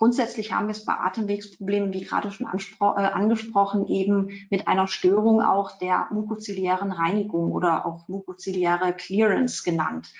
Grundsätzlich 0.03 0.51
haben 0.51 0.67
wir 0.67 0.73
es 0.73 0.83
bei 0.83 0.99
Atemwegsproblemen, 0.99 1.93
wie 1.93 2.03
gerade 2.03 2.29
schon 2.29 2.45
äh, 2.45 2.83
angesprochen, 2.83 3.87
eben 3.87 4.45
mit 4.49 4.67
einer 4.67 4.85
Störung 4.87 5.41
auch 5.41 5.77
der 5.77 6.09
mukoziliären 6.11 6.91
Reinigung 6.91 7.53
oder 7.53 7.85
auch 7.85 8.09
mukoziliäre 8.09 8.91
Clearance 8.91 9.63
genannt. 9.63 10.11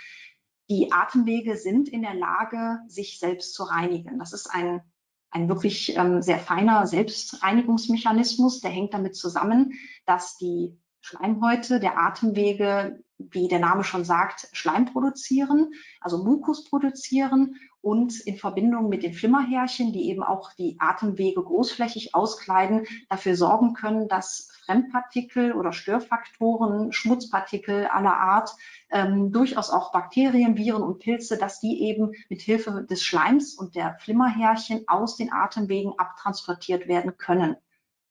Die 0.70 0.94
Atemwege 0.94 1.58
sind 1.58 1.90
in 1.90 2.02
der 2.02 2.14
Lage, 2.14 2.80
sich 2.88 3.20
selbst 3.20 3.56
zu 3.56 3.64
reinigen. 3.64 4.20
Das 4.20 4.32
ist 4.32 4.48
ein, 4.48 4.84
ein 5.32 5.50
wirklich 5.50 5.98
ähm, 5.98 6.22
sehr 6.22 6.40
feiner 6.40 6.88
Selbstreinigungsmechanismus. 6.88 8.62
Der 8.62 8.72
hängt 8.72 8.94
damit 8.94 9.18
zusammen, 9.18 9.74
dass 10.06 10.38
die 10.38 10.80
Schleimhäute 11.02 11.82
der 11.82 11.98
Atemwege, 11.98 13.04
wie 13.18 13.50
der 13.50 13.60
Name 13.60 13.84
schon 13.84 14.06
sagt, 14.06 14.48
Schleim 14.54 14.86
produzieren, 14.86 15.74
also 16.00 16.24
Mukus 16.24 16.64
produzieren 16.70 17.58
und 17.84 18.22
in 18.22 18.38
Verbindung 18.38 18.88
mit 18.88 19.04
den 19.04 19.14
Flimmerhärchen, 19.14 19.92
die 19.92 20.10
eben 20.10 20.24
auch 20.24 20.54
die 20.54 20.78
Atemwege 20.80 21.44
großflächig 21.44 22.16
auskleiden, 22.16 22.86
dafür 23.10 23.36
sorgen 23.36 23.74
können, 23.74 24.08
dass 24.08 24.50
Fremdpartikel 24.66 25.52
oder 25.52 25.74
Störfaktoren, 25.74 26.94
Schmutzpartikel 26.94 27.88
aller 27.88 28.16
Art, 28.16 28.52
ähm, 28.90 29.34
durchaus 29.34 29.70
auch 29.70 29.92
Bakterien, 29.92 30.56
Viren 30.56 30.82
und 30.82 31.00
Pilze, 31.00 31.38
dass 31.38 31.60
die 31.60 31.82
eben 31.84 32.14
mit 32.30 32.42
Hilfe 32.42 32.86
des 32.90 33.04
Schleims 33.04 33.54
und 33.54 33.76
der 33.76 33.98
Flimmerhärchen 34.00 34.86
aus 34.88 35.18
den 35.18 35.34
Atemwegen 35.34 35.92
abtransportiert 35.98 36.88
werden 36.88 37.18
können. 37.18 37.58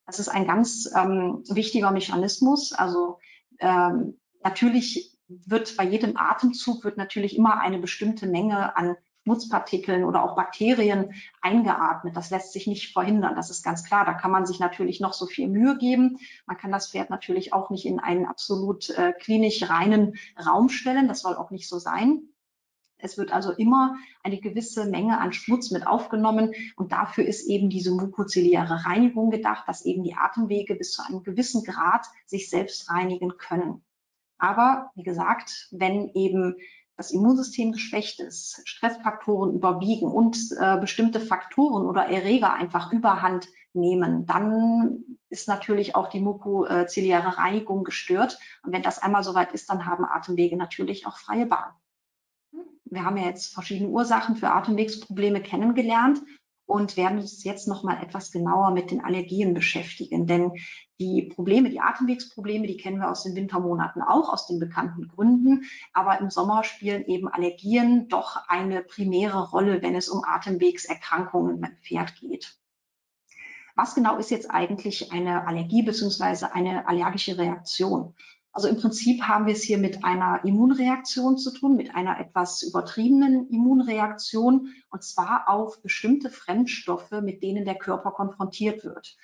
Das 0.05 0.19
ist 0.19 0.29
ein 0.29 0.47
ganz 0.47 0.93
ähm, 0.95 1.45
wichtiger 1.49 1.93
Mechanismus. 1.93 2.75
Also 2.75 3.21
ähm, 3.59 4.21
natürlich 4.45 5.17
wird 5.29 5.75
bei 5.79 5.85
jedem 5.85 6.19
Atemzug 6.19 6.85
wird 6.85 6.99
natürlich 6.99 7.39
immer 7.39 7.59
eine 7.59 7.79
bestimmte 7.79 8.27
Menge 8.27 8.77
an 8.77 8.97
Schmutzpartikeln 9.25 10.05
oder 10.05 10.25
auch 10.25 10.35
Bakterien 10.35 11.15
eingeatmet. 11.41 12.17
Das 12.17 12.31
lässt 12.31 12.53
sich 12.53 12.67
nicht 12.67 12.93
verhindern, 12.93 13.37
das 13.37 13.51
ist 13.51 13.63
ganz 13.63 13.85
klar. 13.85 14.05
Da 14.05 14.15
kann 14.15 14.31
man 14.31 14.47
sich 14.47 14.59
natürlich 14.59 15.01
noch 15.01 15.13
so 15.13 15.27
viel 15.27 15.49
Mühe 15.49 15.79
geben. 15.79 16.19
Man 16.47 16.57
kann 16.57 16.73
das 16.73 16.91
Pferd 16.91 17.11
natürlich 17.11 17.53
auch 17.53 17.71
nicht 17.71 17.87
in 17.87 18.01
einen 18.01 18.27
absolut 18.27 18.91
äh, 18.91 19.13
klinisch 19.13 19.69
reinen 19.69 20.17
Raum 20.45 20.69
stellen. 20.69 21.09
Das 21.09 21.21
soll 21.21 21.37
auch 21.37 21.51
nicht 21.51 21.69
so 21.69 21.79
sein. 21.79 22.23
Es 23.03 23.19
wird 23.19 23.33
also 23.33 23.51
immer 23.51 23.97
eine 24.23 24.39
gewisse 24.39 24.87
Menge 24.87 25.19
an 25.19 25.33
Schmutz 25.33 25.73
mit 25.73 25.87
aufgenommen 25.87 26.53
und 26.77 26.93
dafür 26.93 27.25
ist 27.25 27.49
eben 27.49 27.69
diese 27.69 27.91
mukoziliäre 27.91 28.85
Reinigung 28.85 29.31
gedacht, 29.31 29.65
dass 29.67 29.85
eben 29.85 30.05
die 30.05 30.15
Atemwege 30.15 30.77
bis 30.77 30.93
zu 30.93 31.03
einem 31.05 31.25
gewissen 31.25 31.65
Grad 31.65 32.07
sich 32.27 32.49
selbst 32.49 32.89
reinigen 32.89 33.37
können. 33.39 33.83
Aber 34.39 34.91
wie 34.95 35.03
gesagt, 35.03 35.69
wenn 35.73 36.11
eben 36.15 36.57
das 36.97 37.11
Immunsystem 37.11 37.73
geschwächt 37.73 38.21
ist, 38.21 38.61
Stressfaktoren 38.65 39.55
überwiegen 39.55 40.07
und 40.07 40.37
äh, 40.59 40.79
bestimmte 40.79 41.21
Faktoren 41.21 41.87
oder 41.87 42.07
Erreger 42.07 42.53
einfach 42.53 42.93
überhand 42.93 43.49
nehmen, 43.73 44.27
dann 44.27 45.05
ist 45.31 45.49
natürlich 45.49 45.97
auch 45.97 46.09
die 46.09 46.21
mukoziliäre 46.21 47.39
Reinigung 47.39 47.85
gestört. 47.85 48.39
Und 48.63 48.73
wenn 48.73 48.83
das 48.83 48.99
einmal 48.99 49.25
soweit 49.25 49.53
ist, 49.53 49.71
dann 49.71 49.87
haben 49.87 50.05
Atemwege 50.05 50.57
natürlich 50.57 51.07
auch 51.07 51.17
freie 51.17 51.47
Bahn. 51.47 51.73
Wir 52.85 53.05
haben 53.05 53.17
ja 53.17 53.25
jetzt 53.25 53.55
verschiedene 53.55 53.89
Ursachen 53.89 54.37
für 54.37 54.51
Atemwegsprobleme 54.51 55.41
kennengelernt 55.41 56.21
und 56.73 56.97
werden 56.97 57.19
uns 57.19 57.45
jetzt 57.45 57.69
noch 57.69 57.83
mal 57.83 58.03
etwas 58.03 58.33
genauer 58.33 58.71
mit 58.71 58.91
den 58.91 59.05
Allergien 59.05 59.53
beschäftigen. 59.53 60.27
Denn 60.27 60.53
die 60.99 61.31
Probleme, 61.35 61.69
die 61.69 61.81
Atemwegsprobleme, 61.81 62.67
die 62.67 62.79
kennen 62.79 62.99
wir 62.99 63.11
aus 63.11 63.25
den 63.25 63.37
Wintermonaten 63.37 64.01
auch, 64.01 64.33
aus 64.33 64.47
den 64.47 64.59
bekannten 64.59 65.07
Gründen. 65.07 65.65
Aber 65.93 66.19
im 66.19 66.31
Sommer 66.31 66.65
spielen 66.65 67.05
eben 67.05 67.29
Allergien 67.29 68.09
doch 68.09 68.49
eine 68.49 68.83
primäre 68.83 69.51
Rolle, 69.51 69.83
wenn 69.83 69.95
es 69.95 70.09
um 70.09 70.25
Atemwegserkrankungen 70.25 71.61
beim 71.61 71.77
Pferd 71.83 72.17
geht. 72.21 72.57
Was 73.77 73.95
genau 73.95 74.17
ist 74.17 74.31
jetzt 74.31 74.51
eigentlich 74.51 75.13
eine 75.13 75.47
Allergie 75.47 75.83
bzw. 75.83 76.47
eine 76.53 76.89
allergische 76.89 77.37
Reaktion? 77.37 78.15
Also 78.53 78.69
im 78.69 78.77
Prinzip 78.77 79.23
haben 79.23 79.47
wir 79.47 79.55
es 79.55 79.63
hier 79.63 79.79
mit 79.79 80.05
einer 80.05 80.45
Immunreaktion 80.45 81.39
zu 81.39 81.53
tun, 81.53 81.75
mit 81.75 81.95
einer 81.95 82.21
etwas 82.21 82.63
übertriebenen 82.63 83.49
Immunreaktion, 83.49 84.69
und 84.91 85.03
zwar 85.03 85.49
auf 85.49 85.81
bestimmte 85.83 86.29
Fremdstoffe, 86.29 87.13
mit 87.23 87.43
denen 87.43 87.65
der 87.65 87.77
Körper 87.77 88.11
konfrontiert 88.11 88.85
wird. 88.85 89.17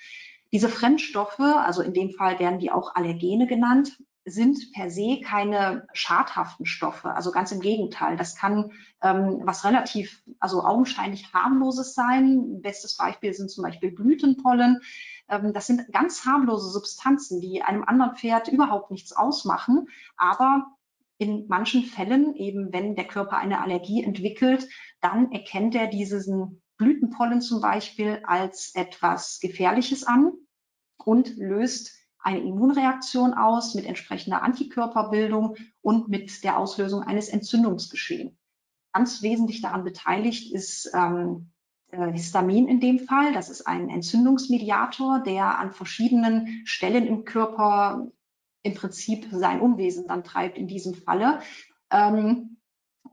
Diese 0.51 0.67
Fremdstoffe, 0.67 1.39
also 1.39 1.83
in 1.83 1.93
dem 1.93 2.09
Fall 2.09 2.39
werden 2.39 2.59
die 2.59 2.71
auch 2.71 2.95
Allergene 2.95 3.45
genannt, 3.45 3.99
sind 4.25 4.71
per 4.73 4.89
se 4.89 5.21
keine 5.23 5.87
schadhaften 5.93 6.65
Stoffe. 6.65 7.13
Also 7.13 7.31
ganz 7.31 7.51
im 7.51 7.61
Gegenteil. 7.61 8.17
Das 8.17 8.35
kann 8.35 8.71
ähm, 9.01 9.41
was 9.43 9.63
relativ, 9.63 10.23
also 10.39 10.63
augenscheinlich 10.63 11.33
harmloses 11.33 11.93
sein. 11.93 12.61
Bestes 12.61 12.97
Beispiel 12.97 13.33
sind 13.33 13.49
zum 13.49 13.63
Beispiel 13.63 13.91
Blütenpollen. 13.91 14.81
Ähm, 15.29 15.53
das 15.53 15.67
sind 15.67 15.91
ganz 15.91 16.25
harmlose 16.25 16.69
Substanzen, 16.69 17.41
die 17.41 17.61
einem 17.61 17.83
anderen 17.83 18.15
Pferd 18.15 18.47
überhaupt 18.47 18.91
nichts 18.91 19.11
ausmachen. 19.13 19.87
Aber 20.17 20.65
in 21.17 21.47
manchen 21.47 21.83
Fällen, 21.83 22.35
eben 22.35 22.71
wenn 22.71 22.95
der 22.95 23.07
Körper 23.07 23.37
eine 23.37 23.61
Allergie 23.61 24.03
entwickelt, 24.03 24.67
dann 25.01 25.31
erkennt 25.31 25.75
er 25.75 25.87
diesen 25.87 26.61
Blütenpollen 26.77 27.41
zum 27.41 27.61
Beispiel 27.61 28.21
als 28.25 28.73
etwas 28.73 29.39
Gefährliches 29.41 30.05
an 30.05 30.31
und 30.97 31.35
löst 31.37 31.91
eine 32.19 32.39
Immunreaktion 32.39 33.33
aus 33.33 33.75
mit 33.75 33.85
entsprechender 33.85 34.41
Antikörperbildung 34.41 35.55
und 35.81 36.09
mit 36.09 36.43
der 36.43 36.57
Auslösung 36.57 37.03
eines 37.03 37.29
Entzündungsgeschehens. 37.29 38.33
Ganz 38.93 39.21
wesentlich 39.21 39.61
daran 39.61 39.83
beteiligt 39.83 40.53
ist 40.53 40.89
ähm, 40.93 41.51
äh, 41.51 41.58
Histamin 41.91 42.67
in 42.67 42.79
dem 42.79 42.99
Fall. 42.99 43.33
Das 43.33 43.49
ist 43.49 43.65
ein 43.67 43.89
Entzündungsmediator, 43.89 45.21
der 45.25 45.57
an 45.57 45.71
verschiedenen 45.71 46.61
Stellen 46.65 47.07
im 47.07 47.25
Körper 47.25 48.07
im 48.61 48.73
Prinzip 48.75 49.27
sein 49.31 49.61
Unwesen 49.61 50.07
dann 50.07 50.23
treibt 50.23 50.57
in 50.57 50.67
diesem 50.67 50.93
Falle. 50.93 51.39
Ähm, 51.91 52.57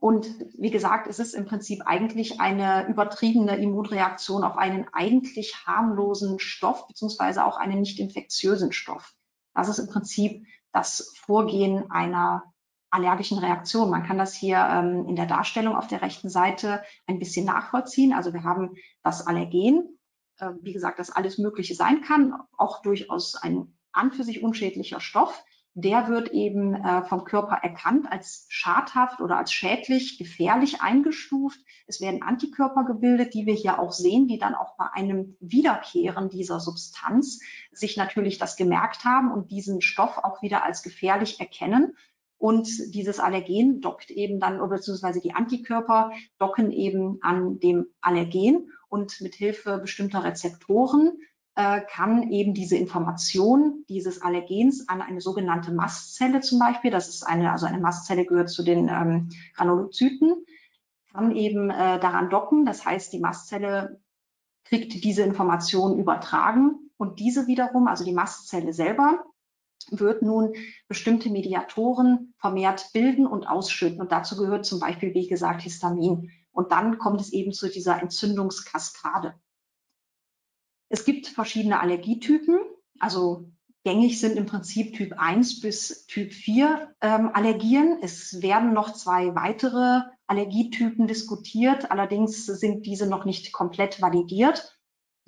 und 0.01 0.29
wie 0.59 0.71
gesagt, 0.71 1.07
es 1.07 1.19
ist 1.19 1.35
im 1.35 1.47
Prinzip 1.47 1.83
eigentlich 1.87 2.41
eine 2.41 2.87
übertriebene 2.89 3.57
Immunreaktion 3.57 4.45
auf 4.45 4.59
einen 4.59 4.87
eigentlich 4.93 5.67
harmlosen 5.67 6.39
Stoff, 6.39 6.87
beziehungsweise 6.87 7.45
auch 7.45 7.57
einen 7.57 7.81
nicht 7.81 7.99
infektiösen 7.99 8.73
Stoff. 8.73 9.15
Das 9.55 9.69
ist 9.69 9.79
im 9.79 9.89
Prinzip 9.89 10.47
das 10.73 11.15
Vorgehen 11.17 11.91
einer 11.91 12.53
allergischen 12.91 13.39
Reaktionen. 13.39 13.91
Man 13.91 14.05
kann 14.05 14.19
das 14.19 14.35
hier 14.35 14.59
ähm, 14.59 15.07
in 15.09 15.17
der 15.17 15.27
Darstellung 15.27 15.77
auf 15.77 15.87
der 15.87 16.03
rechten 16.03 16.29
Seite 16.29 16.83
ein 17.07 17.19
bisschen 17.19 17.47
nachvollziehen. 17.47 18.13
Also 18.13 18.33
wir 18.33 18.45
haben 18.45 18.75
das 19.03 19.27
Allergen, 19.27 19.99
äh, 20.39 20.51
wie 20.63 20.73
gesagt, 20.73 20.99
das 20.99 21.11
alles 21.11 21.39
Mögliche 21.39 21.75
sein 21.75 22.03
kann, 22.03 22.35
auch 22.57 22.83
durchaus 22.83 23.35
ein 23.35 23.77
an 23.93 24.13
für 24.13 24.25
sich 24.25 24.43
unschädlicher 24.43 25.01
Stoff. 25.01 25.43
Der 25.79 26.09
wird 26.09 26.31
eben 26.31 26.75
äh, 26.75 27.03
vom 27.05 27.25
Körper 27.25 27.57
erkannt 27.57 28.11
als 28.11 28.47
schadhaft 28.49 29.21
oder 29.21 29.37
als 29.37 29.53
schädlich, 29.53 30.19
gefährlich 30.19 30.81
eingestuft. 30.81 31.59
Es 31.87 32.01
werden 32.01 32.23
Antikörper 32.23 32.85
gebildet, 32.85 33.35
die 33.35 33.45
wir 33.45 33.53
hier 33.53 33.79
auch 33.79 33.93
sehen, 33.93 34.27
die 34.27 34.39
dann 34.39 34.55
auch 34.55 34.77
bei 34.79 34.87
einem 34.95 35.37
Wiederkehren 35.41 36.31
dieser 36.31 36.61
Substanz 36.61 37.41
sich 37.73 37.99
natürlich 37.99 38.39
das 38.39 38.57
gemerkt 38.57 39.05
haben 39.05 39.31
und 39.31 39.51
diesen 39.51 39.83
Stoff 39.83 40.17
auch 40.17 40.41
wieder 40.41 40.65
als 40.65 40.83
gefährlich 40.83 41.41
erkennen 41.41 41.95
und 42.39 42.69
dieses 42.95 43.19
Allergen 43.19 43.81
dockt 43.81 44.11
eben 44.11 44.41
dann, 44.41 44.67
beziehungsweise 44.69 45.21
die 45.21 45.35
Antikörper 45.35 46.13
docken 46.39 46.71
eben 46.71 47.19
an 47.23 47.59
dem 47.61 47.87
Allergen 48.01 48.71
und 48.89 49.21
mit 49.21 49.35
Hilfe 49.35 49.79
bestimmter 49.79 50.23
Rezeptoren 50.23 51.19
äh, 51.57 51.81
kann 51.81 52.31
eben 52.31 52.53
diese 52.53 52.77
Information 52.77 53.85
dieses 53.89 54.21
Allergens 54.21 54.89
an 54.89 55.01
eine 55.01 55.23
sogenannte 55.23 55.73
Mastzelle 55.73 56.41
zum 56.41 56.59
Beispiel, 56.59 56.91
das 56.91 57.09
ist 57.09 57.23
eine, 57.23 57.51
also 57.51 57.67
eine 57.67 57.81
Mastzelle 57.81 58.27
gehört 58.27 58.51
zu 58.51 58.63
den 58.63 58.89
ähm, 58.89 59.31
Granulozyten, 59.55 60.45
kann 61.13 61.35
eben 61.35 61.71
äh, 61.71 61.99
daran 61.99 62.29
docken. 62.29 62.67
Das 62.67 62.85
heißt, 62.85 63.13
die 63.13 63.21
Mastzelle 63.21 64.01
kriegt 64.65 65.03
diese 65.03 65.23
Information 65.23 65.99
übertragen 65.99 66.91
und 66.99 67.21
diese 67.21 67.47
wiederum, 67.47 67.89
also 67.89 68.05
die 68.05 68.13
Mastzelle 68.13 68.75
selber, 68.75 69.25
wird 69.91 70.23
nun 70.23 70.55
bestimmte 70.89 71.31
Mediatoren 71.31 72.35
vermehrt 72.39 72.91
bilden 72.93 73.27
und 73.27 73.47
ausschütten. 73.47 74.01
Und 74.01 74.13
dazu 74.13 74.37
gehört 74.37 74.67
zum 74.67 74.81
Beispiel, 74.81 75.15
wie 75.15 75.27
gesagt, 75.27 75.63
Histamin. 75.63 76.31
Und 76.53 76.73
dann 76.73 76.99
kommt 76.99 77.21
es 77.21 77.33
eben 77.33 77.53
zu 77.53 77.69
dieser 77.69 78.01
Entzündungskaskade. 78.01 79.35
Es 80.89 81.05
gibt 81.05 81.27
verschiedene 81.27 81.81
Allergietypen. 81.81 82.61
Also 82.99 83.51
gängig 83.85 84.21
sind 84.21 84.37
im 84.37 84.47
Prinzip 84.47 84.95
Typ 84.95 85.15
1 85.19 85.61
bis 85.61 86.07
Typ 86.07 86.33
4 86.33 86.95
ähm, 87.01 87.31
Allergien. 87.33 87.99
Es 88.03 88.41
werden 88.43 88.73
noch 88.73 88.93
zwei 88.95 89.35
weitere 89.35 90.03
Allergietypen 90.27 91.07
diskutiert. 91.07 91.91
Allerdings 91.91 92.47
sind 92.47 92.87
diese 92.87 93.07
noch 93.07 93.25
nicht 93.25 93.53
komplett 93.53 94.01
validiert. 94.01 94.76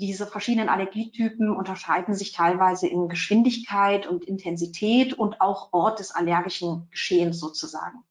Diese 0.00 0.28
verschiedenen 0.28 0.68
Allergietypen 0.68 1.50
unterscheiden 1.50 2.14
sich 2.14 2.32
teilweise 2.32 2.86
in 2.86 3.08
Geschwindigkeit 3.08 4.06
und 4.06 4.24
Intensität 4.24 5.12
und 5.12 5.40
auch 5.40 5.72
Ort 5.72 5.98
des 5.98 6.12
allergischen 6.12 6.88
Geschehens 6.90 7.40
sozusagen. 7.40 8.04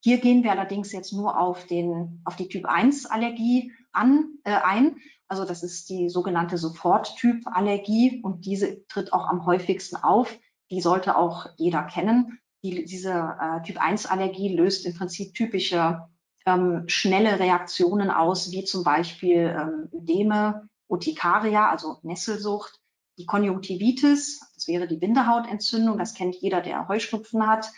Hier 0.00 0.18
gehen 0.18 0.44
wir 0.44 0.52
allerdings 0.52 0.92
jetzt 0.92 1.12
nur 1.12 1.38
auf, 1.38 1.66
den, 1.66 2.22
auf 2.24 2.36
die 2.36 2.48
Typ 2.48 2.64
1 2.64 3.04
Allergie 3.04 3.72
an, 3.92 4.38
äh, 4.44 4.52
ein. 4.52 4.96
Also 5.26 5.44
das 5.44 5.62
ist 5.62 5.90
die 5.90 6.08
sogenannte 6.08 6.56
Soforttyp-Allergie 6.56 8.22
und 8.22 8.46
diese 8.46 8.86
tritt 8.86 9.12
auch 9.12 9.28
am 9.28 9.44
häufigsten 9.44 9.96
auf. 9.96 10.38
Die 10.70 10.80
sollte 10.80 11.18
auch 11.18 11.48
jeder 11.58 11.82
kennen. 11.82 12.38
Die, 12.62 12.86
diese 12.86 13.12
äh, 13.12 13.62
Typ 13.62 13.78
1-Allergie 13.78 14.56
löst 14.56 14.86
im 14.86 14.94
Prinzip 14.94 15.34
typische 15.34 16.08
ähm, 16.46 16.84
schnelle 16.86 17.38
Reaktionen 17.38 18.10
aus, 18.10 18.52
wie 18.52 18.64
zum 18.64 18.84
Beispiel 18.84 19.54
ähm, 19.54 19.88
Ödeme, 19.92 20.68
Urtikaria, 20.88 21.68
also 21.68 21.98
Nesselsucht, 22.02 22.80
die 23.18 23.26
Konjunktivitis, 23.26 24.40
das 24.54 24.68
wäre 24.68 24.86
die 24.88 24.96
Bindehautentzündung, 24.96 25.98
das 25.98 26.14
kennt 26.14 26.36
jeder, 26.36 26.60
der 26.60 26.88
Heuschnupfen 26.88 27.46
hat, 27.46 27.70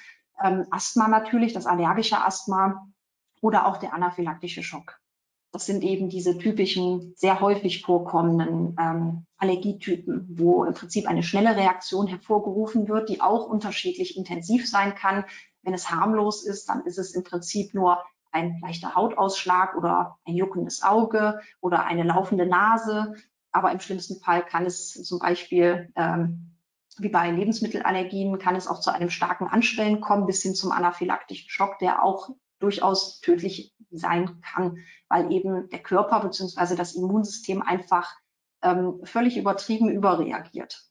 ähm, 0.43 0.67
Asthma 0.71 1.09
natürlich, 1.09 1.53
das 1.53 1.67
allergische 1.67 2.25
Asthma 2.25 2.87
oder 3.41 3.67
auch 3.67 3.79
der 3.79 3.95
anaphylaktische 3.95 4.63
Schock. 4.63 5.01
Das 5.53 5.67
sind 5.67 5.83
eben 5.83 6.09
diese 6.09 6.39
typischen, 6.39 7.13
sehr 7.17 7.41
häufig 7.41 7.83
vorkommenden 7.83 8.77
ähm, 8.79 9.27
Allergietypen, 9.37 10.27
wo 10.39 10.65
im 10.65 10.75
Prinzip 10.75 11.09
eine 11.09 11.25
schnelle 11.25 11.57
Reaktion 11.57 12.07
hervorgerufen 12.07 12.89
wird, 12.89 13.09
die 13.09 13.21
auch 13.21 13.47
unterschiedlich 13.47 14.17
intensiv 14.17 14.69
sein 14.69 14.95
kann. 14.95 15.25
Wenn 15.63 15.75
es 15.75 15.91
harmlos 15.91 16.45
ist, 16.45 16.69
dann 16.69 16.85
ist 16.87 16.99
es 16.99 17.15
im 17.15 17.25
Prinzip 17.25 17.75
nur 17.75 17.99
ein 18.33 18.59
leichter 18.61 18.95
Hautausschlag 18.95 19.77
oder 19.77 20.19
ein 20.27 20.35
juckendes 20.35 20.83
Auge 20.83 21.41
oder 21.61 21.85
eine 21.85 22.03
laufende 22.03 22.47
Nase. 22.47 23.15
Aber 23.53 23.73
im 23.73 23.81
schlimmsten 23.81 24.21
Fall 24.21 24.45
kann 24.45 24.67
es 24.67 24.93
zum 24.93 25.19
Beispiel, 25.19 25.93
ähm, 25.97 26.57
wie 26.99 27.09
bei 27.09 27.31
Lebensmittelallergien, 27.31 28.39
kann 28.39 28.57
es 28.57 28.69
auch 28.69 28.81
zu 28.81 28.93
einem 28.93 29.11
starken 29.11 29.47
Anschwellen 29.47 30.01
kommen, 30.01 30.27
bis 30.27 30.43
hin 30.43 30.55
zum 30.55 30.73
anaphylaktischen 30.73 31.49
Schock, 31.49 31.79
der 31.79 32.03
auch 32.03 32.31
durchaus 32.61 33.21
tödlich 33.21 33.75
sein 33.91 34.41
kann, 34.43 34.79
weil 35.09 35.33
eben 35.33 35.69
der 35.71 35.83
Körper 35.83 36.21
bzw. 36.21 36.77
das 36.77 36.95
Immunsystem 36.95 37.63
einfach 37.63 38.15
ähm, 38.63 39.01
völlig 39.05 39.37
übertrieben 39.37 39.89
überreagiert. 39.89 40.90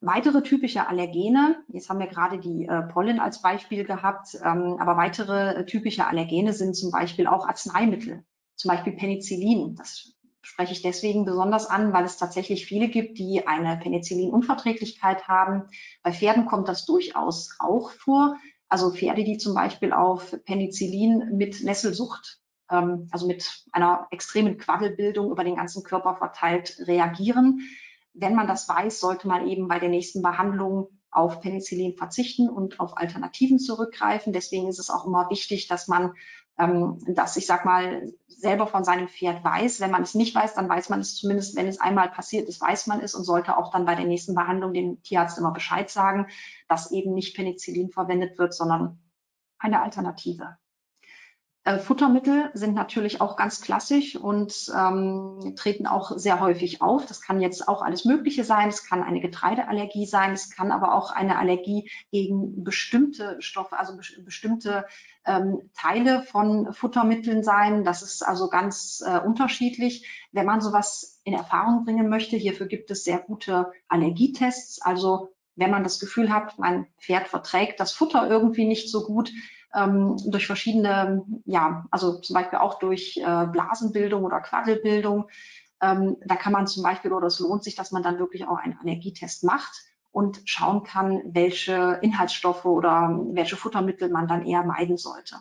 Weitere 0.00 0.42
typische 0.42 0.86
Allergene, 0.86 1.64
jetzt 1.68 1.88
haben 1.88 2.00
wir 2.00 2.06
gerade 2.06 2.38
die 2.38 2.66
äh, 2.66 2.82
Pollen 2.82 3.18
als 3.18 3.40
Beispiel 3.40 3.84
gehabt, 3.84 4.34
ähm, 4.34 4.76
aber 4.78 4.98
weitere 4.98 5.54
äh, 5.54 5.66
typische 5.66 6.06
Allergene 6.06 6.52
sind 6.52 6.76
zum 6.76 6.90
Beispiel 6.90 7.26
auch 7.26 7.46
Arzneimittel, 7.46 8.22
zum 8.56 8.68
Beispiel 8.68 8.92
Penicillin. 8.92 9.74
Das 9.74 10.12
spreche 10.42 10.72
ich 10.72 10.82
deswegen 10.82 11.24
besonders 11.24 11.66
an, 11.66 11.94
weil 11.94 12.04
es 12.04 12.18
tatsächlich 12.18 12.66
viele 12.66 12.88
gibt, 12.88 13.18
die 13.18 13.46
eine 13.46 13.78
Penicillin-Unverträglichkeit 13.78 15.28
haben. 15.28 15.68
Bei 16.02 16.12
Pferden 16.12 16.44
kommt 16.44 16.68
das 16.68 16.84
durchaus 16.84 17.56
auch 17.58 17.90
vor. 17.90 18.36
Also 18.68 18.92
Pferde, 18.92 19.24
die 19.24 19.38
zum 19.38 19.54
Beispiel 19.54 19.94
auf 19.94 20.36
Penicillin 20.44 21.30
mit 21.32 21.64
Nesselsucht, 21.64 22.38
ähm, 22.70 23.08
also 23.12 23.26
mit 23.26 23.64
einer 23.72 24.08
extremen 24.10 24.58
Quaddelbildung 24.58 25.30
über 25.30 25.42
den 25.42 25.56
ganzen 25.56 25.84
Körper 25.84 26.16
verteilt 26.16 26.76
reagieren 26.80 27.62
wenn 28.18 28.34
man 28.34 28.46
das 28.46 28.68
weiß, 28.68 29.00
sollte 29.00 29.28
man 29.28 29.46
eben 29.46 29.68
bei 29.68 29.78
der 29.78 29.88
nächsten 29.88 30.22
Behandlung 30.22 30.88
auf 31.10 31.40
Penicillin 31.40 31.96
verzichten 31.96 32.48
und 32.48 32.80
auf 32.80 32.96
Alternativen 32.96 33.58
zurückgreifen. 33.58 34.32
Deswegen 34.32 34.68
ist 34.68 34.78
es 34.78 34.90
auch 34.90 35.06
immer 35.06 35.30
wichtig, 35.30 35.66
dass 35.68 35.88
man 35.88 36.12
ähm, 36.58 36.98
das, 37.08 37.36
ich 37.36 37.46
sag 37.46 37.64
mal, 37.64 38.12
selber 38.26 38.66
von 38.66 38.84
seinem 38.84 39.08
Pferd 39.08 39.44
weiß. 39.44 39.80
Wenn 39.80 39.90
man 39.90 40.02
es 40.02 40.14
nicht 40.14 40.34
weiß, 40.34 40.54
dann 40.54 40.68
weiß 40.68 40.88
man 40.88 41.00
es 41.00 41.16
zumindest, 41.16 41.56
wenn 41.56 41.68
es 41.68 41.80
einmal 41.80 42.10
passiert 42.10 42.48
ist, 42.48 42.60
weiß 42.60 42.86
man 42.86 43.00
es 43.00 43.14
und 43.14 43.24
sollte 43.24 43.56
auch 43.56 43.70
dann 43.70 43.86
bei 43.86 43.94
der 43.94 44.06
nächsten 44.06 44.34
Behandlung 44.34 44.72
dem 44.72 45.02
Tierarzt 45.02 45.38
immer 45.38 45.52
Bescheid 45.52 45.90
sagen, 45.90 46.26
dass 46.68 46.90
eben 46.90 47.14
nicht 47.14 47.36
Penicillin 47.36 47.90
verwendet 47.90 48.38
wird, 48.38 48.54
sondern 48.54 48.98
eine 49.58 49.82
Alternative. 49.82 50.56
Äh, 51.66 51.80
Futtermittel 51.80 52.50
sind 52.54 52.76
natürlich 52.76 53.20
auch 53.20 53.34
ganz 53.34 53.60
klassisch 53.60 54.14
und 54.14 54.70
ähm, 54.72 55.54
treten 55.56 55.88
auch 55.88 56.16
sehr 56.16 56.38
häufig 56.38 56.80
auf. 56.80 57.06
Das 57.06 57.20
kann 57.20 57.40
jetzt 57.40 57.66
auch 57.66 57.82
alles 57.82 58.04
Mögliche 58.04 58.44
sein. 58.44 58.68
Es 58.68 58.86
kann 58.86 59.02
eine 59.02 59.20
Getreideallergie 59.20 60.06
sein. 60.06 60.32
Es 60.32 60.48
kann 60.48 60.70
aber 60.70 60.94
auch 60.94 61.10
eine 61.10 61.36
Allergie 61.40 61.90
gegen 62.12 62.62
bestimmte 62.62 63.42
Stoffe, 63.42 63.76
also 63.80 63.96
be 63.96 64.02
bestimmte 64.22 64.86
ähm, 65.24 65.68
Teile 65.74 66.22
von 66.22 66.72
Futtermitteln 66.72 67.42
sein. 67.42 67.82
Das 67.82 68.02
ist 68.02 68.22
also 68.22 68.48
ganz 68.48 69.02
äh, 69.04 69.18
unterschiedlich. 69.18 70.06
Wenn 70.30 70.46
man 70.46 70.60
sowas 70.60 71.20
in 71.24 71.34
Erfahrung 71.34 71.84
bringen 71.84 72.08
möchte, 72.08 72.36
hierfür 72.36 72.66
gibt 72.66 72.92
es 72.92 73.02
sehr 73.02 73.18
gute 73.18 73.72
Allergietests. 73.88 74.82
Also 74.82 75.30
wenn 75.56 75.72
man 75.72 75.82
das 75.82 75.98
Gefühl 75.98 76.32
hat, 76.32 76.60
mein 76.60 76.86
Pferd 77.00 77.26
verträgt 77.26 77.80
das 77.80 77.90
Futter 77.90 78.30
irgendwie 78.30 78.68
nicht 78.68 78.88
so 78.88 79.04
gut, 79.04 79.32
ähm, 79.76 80.16
durch 80.26 80.46
verschiedene, 80.46 81.24
ja, 81.44 81.86
also 81.90 82.18
zum 82.20 82.34
Beispiel 82.34 82.58
auch 82.58 82.78
durch 82.78 83.18
äh, 83.18 83.46
Blasenbildung 83.46 84.24
oder 84.24 84.40
Quaddelbildung. 84.40 85.28
Ähm, 85.82 86.16
da 86.24 86.34
kann 86.36 86.52
man 86.52 86.66
zum 86.66 86.82
Beispiel, 86.82 87.12
oder 87.12 87.26
es 87.26 87.38
lohnt 87.38 87.62
sich, 87.62 87.74
dass 87.74 87.92
man 87.92 88.02
dann 88.02 88.18
wirklich 88.18 88.46
auch 88.46 88.56
einen 88.56 88.78
Allergietest 88.78 89.44
macht 89.44 89.84
und 90.10 90.40
schauen 90.46 90.82
kann, 90.82 91.22
welche 91.26 91.98
Inhaltsstoffe 92.00 92.64
oder 92.64 93.20
welche 93.32 93.56
Futtermittel 93.56 94.08
man 94.08 94.26
dann 94.26 94.46
eher 94.46 94.64
meiden 94.64 94.96
sollte. 94.96 95.36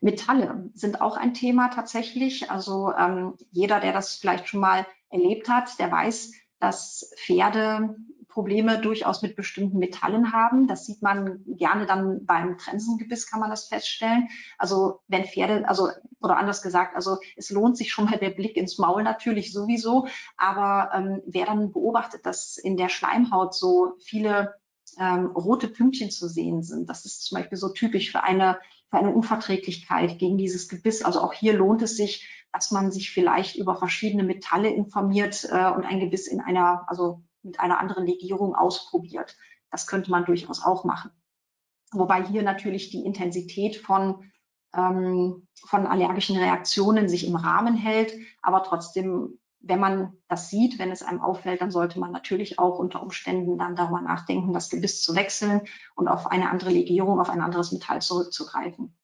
Metalle 0.00 0.70
sind 0.74 1.00
auch 1.00 1.16
ein 1.16 1.34
Thema 1.34 1.68
tatsächlich. 1.68 2.50
Also 2.50 2.92
ähm, 2.96 3.34
jeder, 3.50 3.80
der 3.80 3.92
das 3.92 4.16
vielleicht 4.16 4.48
schon 4.48 4.60
mal 4.60 4.86
erlebt 5.10 5.48
hat, 5.48 5.78
der 5.80 5.90
weiß, 5.90 6.32
dass 6.60 7.12
Pferde 7.16 7.96
Probleme 8.32 8.80
durchaus 8.80 9.22
mit 9.22 9.36
bestimmten 9.36 9.78
Metallen 9.78 10.32
haben. 10.32 10.66
Das 10.66 10.86
sieht 10.86 11.02
man 11.02 11.44
gerne 11.46 11.86
dann 11.86 12.24
beim 12.24 12.58
Trensengebiss, 12.58 13.30
kann 13.30 13.40
man 13.40 13.50
das 13.50 13.68
feststellen. 13.68 14.28
Also 14.58 15.00
wenn 15.08 15.24
Pferde, 15.24 15.68
also 15.68 15.88
oder 16.20 16.36
anders 16.36 16.62
gesagt, 16.62 16.96
also 16.96 17.18
es 17.36 17.50
lohnt 17.50 17.76
sich 17.76 17.92
schon 17.92 18.06
mal 18.06 18.18
der 18.18 18.30
Blick 18.30 18.56
ins 18.56 18.78
Maul 18.78 19.02
natürlich 19.02 19.52
sowieso. 19.52 20.06
Aber 20.36 20.90
ähm, 20.94 21.22
wer 21.26 21.46
dann 21.46 21.72
beobachtet, 21.72 22.24
dass 22.26 22.56
in 22.56 22.76
der 22.76 22.88
Schleimhaut 22.88 23.54
so 23.54 23.94
viele 24.04 24.54
ähm, 24.98 25.26
rote 25.26 25.68
Pünktchen 25.68 26.10
zu 26.10 26.28
sehen 26.28 26.62
sind, 26.62 26.88
das 26.88 27.04
ist 27.04 27.24
zum 27.24 27.38
Beispiel 27.38 27.58
so 27.58 27.68
typisch 27.68 28.10
für 28.10 28.22
eine 28.22 28.58
für 28.90 28.98
eine 28.98 29.14
Unverträglichkeit 29.14 30.18
gegen 30.18 30.36
dieses 30.36 30.68
Gebiss. 30.68 31.02
Also 31.02 31.22
auch 31.22 31.32
hier 31.32 31.54
lohnt 31.54 31.80
es 31.80 31.96
sich, 31.96 32.28
dass 32.52 32.70
man 32.70 32.92
sich 32.92 33.10
vielleicht 33.10 33.56
über 33.56 33.74
verschiedene 33.76 34.22
Metalle 34.22 34.68
informiert 34.68 35.48
äh, 35.50 35.70
und 35.70 35.84
ein 35.84 35.98
Gebiss 35.98 36.26
in 36.26 36.42
einer, 36.42 36.84
also 36.88 37.22
mit 37.42 37.60
einer 37.60 37.78
anderen 37.78 38.06
Legierung 38.06 38.54
ausprobiert. 38.54 39.36
Das 39.70 39.86
könnte 39.86 40.10
man 40.10 40.24
durchaus 40.24 40.62
auch 40.62 40.84
machen. 40.84 41.10
wobei 41.94 42.24
hier 42.24 42.42
natürlich 42.42 42.90
die 42.90 43.04
Intensität 43.04 43.76
von, 43.76 44.30
ähm, 44.74 45.46
von 45.66 45.86
allergischen 45.86 46.38
Reaktionen 46.38 47.08
sich 47.08 47.26
im 47.26 47.36
Rahmen 47.36 47.76
hält, 47.76 48.14
aber 48.40 48.62
trotzdem 48.62 49.38
wenn 49.62 49.80
man 49.80 50.16
das 50.28 50.50
sieht, 50.50 50.78
wenn 50.78 50.90
es 50.90 51.02
einem 51.02 51.20
auffällt, 51.20 51.60
dann 51.60 51.70
sollte 51.70 51.98
man 52.00 52.10
natürlich 52.10 52.58
auch 52.58 52.78
unter 52.78 53.02
Umständen 53.02 53.58
dann 53.58 53.76
darüber 53.76 54.00
nachdenken, 54.00 54.52
das 54.52 54.70
Gebiss 54.70 55.02
zu 55.02 55.14
wechseln 55.14 55.62
und 55.94 56.08
auf 56.08 56.26
eine 56.26 56.50
andere 56.50 56.70
Legierung, 56.70 57.20
auf 57.20 57.30
ein 57.30 57.40
anderes 57.40 57.72
Metall 57.72 58.02
zurückzugreifen. 58.02 58.96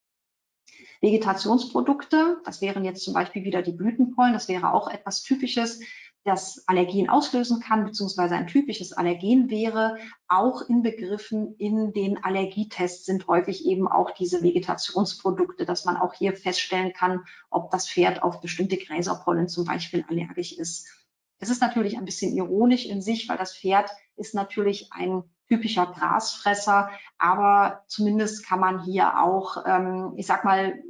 Vegetationsprodukte, 1.01 2.39
das 2.45 2.61
wären 2.61 2.85
jetzt 2.85 3.05
zum 3.05 3.15
Beispiel 3.15 3.45
wieder 3.45 3.63
die 3.63 3.73
Blütenpollen, 3.73 4.33
das 4.33 4.49
wäre 4.49 4.73
auch 4.73 4.89
etwas 4.89 5.23
Typisches 5.23 5.81
das 6.29 6.63
Allergien 6.69 7.09
auslösen 7.09 7.61
kann, 7.61 7.85
beziehungsweise 7.85 8.35
ein 8.35 8.47
typisches 8.47 8.93
Allergen 8.93 9.49
wäre, 9.49 9.97
auch 10.29 10.61
inbegriffen 10.69 11.55
in 11.57 11.93
den 11.93 12.23
Allergietests 12.23 13.07
sind 13.07 13.27
häufig 13.29 13.65
eben 13.65 13.89
auch 13.89 14.11
diese 14.11 14.43
Vegetationsprodukte, 14.43 15.65
dass 15.65 15.87
man 15.87 15.97
auch 15.97 16.13
hier 16.13 16.37
feststellen 16.37 16.93
kann, 16.93 17.25
ob 17.49 17.71
das 17.71 17.89
Pferd 17.89 18.23
auf 18.23 18.43
bestimmte 18.43 18.77
Gräserpollen 18.77 19.49
zum 19.49 19.65
Beispiel 19.65 20.05
allergisch 20.09 20.53
ist. 20.53 20.87
Es 21.39 21.49
ist 21.49 21.63
natürlich 21.63 21.97
ein 21.97 22.05
bisschen 22.05 22.37
ironisch 22.37 22.85
in 22.85 23.01
sich, 23.01 23.29
weil 23.29 23.39
das 23.39 23.57
Pferd 23.57 23.91
ist 24.17 24.35
natürlich 24.35 24.93
ein 24.93 25.23
typischer 25.49 25.87
Grasfresser, 25.87 26.91
aber 27.17 27.85
zumindest 27.87 28.45
kann 28.45 28.61
man 28.61 28.85
hier 28.85 29.19
auch, 29.19 29.65
ähm, 29.67 30.13
ich 30.17 30.27
sag 30.27 30.45
mal, 30.45 30.83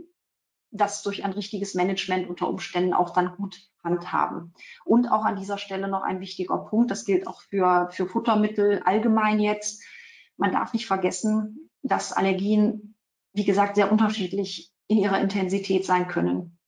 das 0.70 1.02
durch 1.02 1.24
ein 1.24 1.32
richtiges 1.32 1.74
Management 1.74 2.28
unter 2.28 2.48
Umständen 2.48 2.92
auch 2.92 3.10
dann 3.10 3.36
gut 3.36 3.67
handhaben. 3.82 4.54
Und 4.84 5.10
auch 5.10 5.24
an 5.24 5.36
dieser 5.36 5.58
Stelle 5.58 5.88
noch 5.88 6.02
ein 6.02 6.20
wichtiger 6.20 6.58
Punkt, 6.58 6.90
das 6.90 7.04
gilt 7.04 7.26
auch 7.26 7.40
für, 7.42 7.88
für 7.90 8.06
Futtermittel 8.06 8.82
allgemein 8.84 9.40
jetzt. 9.40 9.82
Man 10.36 10.52
darf 10.52 10.72
nicht 10.72 10.86
vergessen, 10.86 11.70
dass 11.82 12.12
Allergien, 12.12 12.96
wie 13.32 13.44
gesagt, 13.44 13.76
sehr 13.76 13.90
unterschiedlich 13.90 14.72
in 14.88 14.98
ihrer 14.98 15.20
Intensität 15.20 15.84
sein 15.84 16.08
können. 16.08 16.58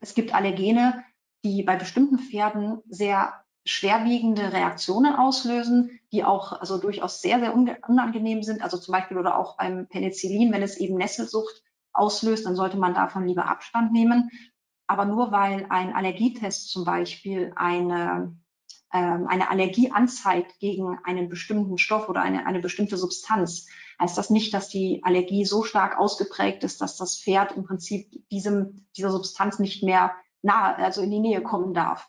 Es 0.00 0.14
gibt 0.14 0.34
Allergene, 0.34 1.04
die 1.44 1.62
bei 1.62 1.76
bestimmten 1.76 2.18
Pferden 2.18 2.80
sehr 2.88 3.32
schwerwiegende 3.64 4.52
Reaktionen 4.52 5.14
auslösen, 5.14 6.00
die 6.10 6.24
auch 6.24 6.52
also 6.52 6.78
durchaus 6.78 7.20
sehr, 7.20 7.38
sehr 7.38 7.54
unangenehm 7.54 8.42
sind. 8.42 8.62
Also 8.62 8.76
zum 8.76 8.92
Beispiel 8.92 9.18
oder 9.18 9.38
auch 9.38 9.56
beim 9.56 9.86
Penicillin, 9.86 10.52
wenn 10.52 10.62
es 10.62 10.76
eben 10.76 10.96
Nesselsucht 10.96 11.62
auslöst, 11.92 12.46
dann 12.46 12.56
sollte 12.56 12.76
man 12.76 12.94
davon 12.94 13.26
lieber 13.26 13.48
Abstand 13.48 13.92
nehmen. 13.92 14.30
Aber 14.92 15.06
nur 15.06 15.32
weil 15.32 15.64
ein 15.70 15.94
Allergietest 15.94 16.70
zum 16.70 16.84
Beispiel 16.84 17.54
eine, 17.56 18.36
äh, 18.90 18.98
eine 18.98 19.48
Allergie 19.48 19.90
anzeigt 19.90 20.58
gegen 20.58 20.98
einen 21.04 21.30
bestimmten 21.30 21.78
Stoff 21.78 22.10
oder 22.10 22.20
eine, 22.20 22.44
eine 22.44 22.60
bestimmte 22.60 22.98
Substanz, 22.98 23.68
heißt 23.98 24.18
das 24.18 24.28
nicht, 24.28 24.52
dass 24.52 24.68
die 24.68 25.00
Allergie 25.02 25.46
so 25.46 25.62
stark 25.62 25.98
ausgeprägt 25.98 26.62
ist, 26.62 26.82
dass 26.82 26.98
das 26.98 27.18
Pferd 27.18 27.52
im 27.52 27.64
Prinzip 27.64 28.10
diesem, 28.28 28.86
dieser 28.94 29.10
Substanz 29.10 29.58
nicht 29.58 29.82
mehr 29.82 30.12
nahe, 30.42 30.76
also 30.76 31.00
in 31.00 31.10
die 31.10 31.20
Nähe 31.20 31.40
kommen 31.40 31.72
darf. 31.72 32.06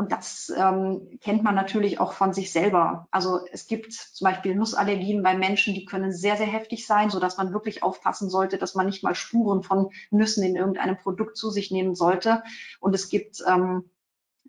Und 0.00 0.12
das 0.12 0.50
ähm, 0.56 1.18
kennt 1.20 1.42
man 1.42 1.54
natürlich 1.54 2.00
auch 2.00 2.14
von 2.14 2.32
sich 2.32 2.52
selber. 2.52 3.06
Also 3.10 3.40
es 3.52 3.66
gibt 3.66 3.92
zum 3.92 4.24
Beispiel 4.24 4.54
Nussallergien 4.54 5.22
bei 5.22 5.36
Menschen, 5.36 5.74
die 5.74 5.84
können 5.84 6.10
sehr, 6.10 6.38
sehr 6.38 6.46
heftig 6.46 6.86
sein, 6.86 7.10
so 7.10 7.20
dass 7.20 7.36
man 7.36 7.52
wirklich 7.52 7.82
aufpassen 7.82 8.30
sollte, 8.30 8.56
dass 8.56 8.74
man 8.74 8.86
nicht 8.86 9.02
mal 9.04 9.14
Spuren 9.14 9.62
von 9.62 9.90
Nüssen 10.10 10.42
in 10.42 10.56
irgendeinem 10.56 10.96
Produkt 10.96 11.36
zu 11.36 11.50
sich 11.50 11.70
nehmen 11.70 11.94
sollte. 11.94 12.42
Und 12.80 12.94
es 12.94 13.10
gibt 13.10 13.44
ähm, 13.46 13.90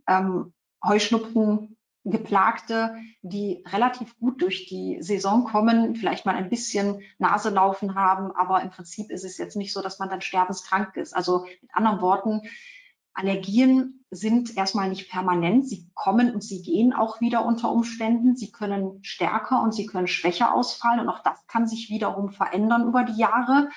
ähm, 0.08 0.54
Heuschnupfen, 0.82 1.76
Geplagte, 2.06 2.96
die 3.22 3.62
relativ 3.68 4.18
gut 4.20 4.42
durch 4.42 4.68
die 4.68 5.02
Saison 5.02 5.44
kommen, 5.44 5.98
vielleicht 5.98 6.26
mal 6.26 6.36
ein 6.36 6.50
bisschen 6.50 7.02
Naselaufen 7.18 7.96
haben, 7.96 8.32
aber 8.38 8.62
im 8.62 8.70
Prinzip 8.70 9.12
ist 9.12 9.26
es 9.26 9.38
jetzt 9.38 9.58
nicht 9.58 9.74
so, 9.74 9.82
dass 9.82 10.00
man 10.00 10.08
dann 10.08 10.22
sterbenskrank 10.22 10.96
ist. 10.96 11.14
Also 11.14 11.46
mit 11.62 11.76
anderen 11.76 12.00
Worten, 12.00 12.44
Allergien 13.14 14.06
sind 14.10 14.58
erstmal 14.58 14.90
nicht 14.90 15.10
permanent. 15.10 15.68
Sie 15.68 15.90
kommen 15.94 16.34
und 16.34 16.44
sie 16.44 16.62
gehen 16.62 16.94
auch 16.94 17.22
wieder 17.22 17.46
unter 17.46 17.72
Umständen. 17.72 18.36
Sie 18.36 18.52
können 18.52 19.04
stärker 19.04 19.62
und 19.62 19.74
sie 19.74 19.86
können 19.86 20.08
schwächer 20.08 20.54
ausfallen 20.54 21.00
und 21.00 21.10
auch 21.10 21.24
das 21.24 21.46
kann 21.48 21.68
sich 21.68 21.90
wiederum 21.90 22.30
verändern 22.30 22.88
über 22.88 23.04
die 23.04 23.20
Jahre. 23.20 23.70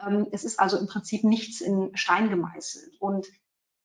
Ähm, 0.00 0.26
es 0.32 0.44
ist 0.44 0.60
also 0.60 0.78
im 0.78 0.86
Prinzip 0.86 1.24
nichts 1.24 1.60
in 1.60 1.90
Stein 1.94 2.30
gemeißelt. 2.30 3.00
Und 3.00 3.26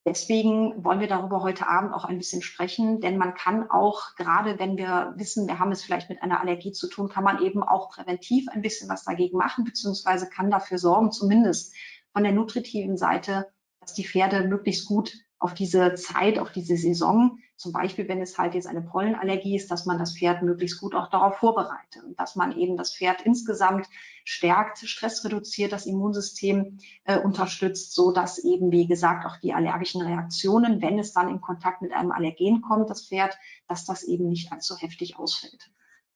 deswegen 0.05 0.83
wollen 0.83 1.01
wir 1.01 1.07
darüber 1.07 1.41
heute 1.41 1.67
Abend 1.67 1.93
auch 1.93 2.05
ein 2.05 2.17
bisschen 2.17 2.41
sprechen, 2.41 3.01
denn 3.01 3.17
man 3.17 3.33
kann 3.33 3.69
auch, 3.69 4.15
gerade 4.15 4.59
wenn 4.59 4.77
wir 4.77 5.13
wissen, 5.17 5.47
wir 5.47 5.59
haben 5.59 5.71
es 5.71 5.83
vielleicht 5.83 6.09
mit 6.09 6.21
einer 6.21 6.39
Allergie 6.39 6.71
zu 6.71 6.87
tun, 6.87 7.09
kann 7.09 7.23
man 7.23 7.41
eben 7.41 7.63
auch 7.63 7.89
präventiv 7.89 8.47
ein 8.49 8.61
bisschen 8.61 8.89
was 8.89 9.03
dagegen 9.03 9.37
machen, 9.37 9.65
beziehungsweise 9.65 10.29
kann 10.29 10.49
dafür 10.49 10.77
sorgen, 10.77 11.11
zumindest 11.11 11.75
von 12.13 12.23
der 12.23 12.31
nutritiven 12.31 12.97
Seite, 12.97 13.47
die 13.93 14.06
Pferde 14.06 14.47
möglichst 14.47 14.88
gut 14.88 15.13
auf 15.39 15.54
diese 15.54 15.93
Zeit, 15.95 16.39
auf 16.39 16.52
diese 16.52 16.78
Saison, 16.78 17.39
zum 17.58 17.71
Beispiel 17.71 18.08
wenn 18.08 18.21
es 18.21 18.38
halt 18.38 18.54
jetzt 18.54 18.67
eine 18.67 18.82
Pollenallergie 18.82 19.56
ist, 19.56 19.69
dass 19.69 19.86
man 19.86 19.97
das 19.97 20.17
Pferd 20.17 20.43
möglichst 20.43 20.80
gut 20.80 20.95
auch 20.95 21.10
darauf 21.10 21.38
vorbereitet 21.38 22.04
und 22.04 22.19
dass 22.19 22.36
man 22.36 22.58
eben 22.58 22.78
das 22.78 22.95
Pferd 22.95 23.21
insgesamt 23.23 23.88
stärkt, 24.26 24.80
Stress 24.80 25.23
reduziert, 25.26 25.71
das 25.71 25.86
Immunsystem 25.86 26.80
äh, 27.04 27.19
unterstützt, 27.19 27.93
so 27.93 28.12
dass 28.12 28.39
eben, 28.39 28.71
wie 28.71 28.88
gesagt, 28.88 29.26
auch 29.26 29.38
die 29.38 29.54
allergischen 29.54 30.02
Reaktionen, 30.02 30.82
wenn 30.82 31.00
es 31.00 31.13
dann 31.13 31.30
in 31.30 31.41
Kontakt 31.41 31.82
mit 31.82 31.93
einem 31.93 32.12
Allergen 32.12 32.62
kommt, 32.62 32.89
das 32.89 33.08
Pferd, 33.08 33.38
dass 33.67 33.86
das 33.86 34.04
eben 34.04 34.28
nicht 34.30 34.52
allzu 34.52 34.76
heftig 34.78 35.17
ausfällt. 35.17 35.71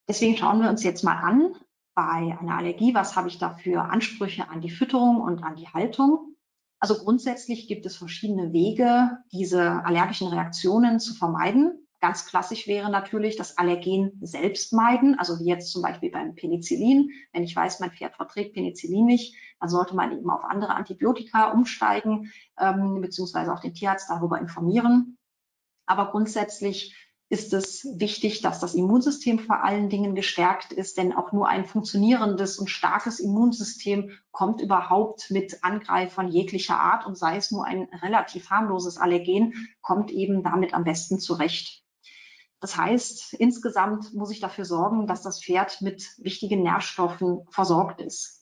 Deswegen 0.08 0.38
schauen 0.38 0.62
wir 0.62 0.70
uns 0.70 0.84
jetzt 0.84 1.04
mal 1.04 1.18
an, 1.18 1.56
bei 1.94 2.38
einer 2.40 2.58
Allergie, 2.58 2.96
was 2.96 3.16
habe 3.16 3.28
ich 3.28 3.38
da 3.38 3.50
für 3.56 3.84
Ansprüche 3.84 4.50
an 4.50 4.62
die 4.62 4.70
Fütterung 4.70 5.22
und 5.22 5.44
an 5.44 5.56
die 5.56 5.68
Haltung? 5.68 6.36
Also 6.82 6.96
grundsätzlich 6.96 7.68
gibt 7.68 7.86
es 7.86 7.96
verschiedene 7.96 8.54
Wege, 8.54 9.20
diese 9.32 9.86
allergischen 9.86 10.28
Reaktionen 10.28 11.00
zu 11.00 11.14
vermeiden. 11.14 11.88
Ganz 12.00 12.26
klassisch 12.26 12.66
wäre 12.66 12.90
natürlich 12.90 13.36
das 13.36 13.60
Allergen 13.60 14.18
selbst 14.22 14.74
meiden, 14.74 15.20
also 15.20 15.40
wie 15.40 15.46
jetzt 15.46 15.72
zum 15.72 15.84
Beispiel 15.84 16.10
beim 16.10 16.34
Penicillin. 16.34 17.12
Wenn 17.34 17.44
ich 17.44 17.56
weiß, 17.56 17.80
mein 17.80 17.92
Pferd 17.92 18.16
verträgt 18.16 18.56
Penicillin 18.56 19.06
nicht, 19.06 19.36
dann 19.60 19.70
sollte 19.70 19.96
man 19.96 20.12
eben 20.12 20.28
auf 20.32 20.44
andere 20.44 20.74
Antibiotika 20.74 21.52
umsteigen, 21.52 22.32
ähm, 22.60 23.00
beziehungsweise 23.00 23.54
auch 23.54 23.60
den 23.60 23.76
Tierarzt 23.76 24.10
darüber 24.10 24.40
informieren. 24.40 25.20
Aber 25.86 26.10
grundsätzlich 26.10 26.96
ist 27.32 27.54
es 27.54 27.88
wichtig, 27.98 28.42
dass 28.42 28.60
das 28.60 28.76
Immunsystem 28.76 29.40
vor 29.40 29.64
allen 29.64 29.88
Dingen 29.88 30.16
gestärkt 30.16 30.74
ist, 30.74 30.98
denn 30.98 31.14
auch 31.14 31.32
nur 31.32 31.48
ein 31.48 31.66
funktionierendes 31.66 32.60
und 32.60 32.70
starkes 32.70 33.22
Immunsystem 33.22 34.12
kommt 34.32 34.60
überhaupt 34.60 35.32
mit 35.32 35.64
Angreifern 35.64 36.28
jeglicher 36.28 36.78
Art 36.78 37.06
und 37.06 37.18
sei 37.18 37.38
es 37.38 37.50
nur 37.50 37.64
ein 37.64 37.88
relativ 38.02 38.50
harmloses 38.50 38.98
Allergen, 38.98 39.54
kommt 39.80 40.12
eben 40.12 40.44
damit 40.44 40.74
am 40.74 40.84
besten 40.84 41.20
zurecht. 41.20 41.86
Das 42.60 42.76
heißt, 42.76 43.36
insgesamt 43.36 44.14
muss 44.14 44.32
ich 44.32 44.42
dafür 44.42 44.66
sorgen, 44.66 45.08
dass 45.08 45.22
das 45.22 45.42
Pferd 45.42 45.82
mit 45.82 46.10
wichtigen 46.18 46.64
Nährstoffen 46.64 47.48
versorgt 47.50 48.02
ist. 48.02 48.41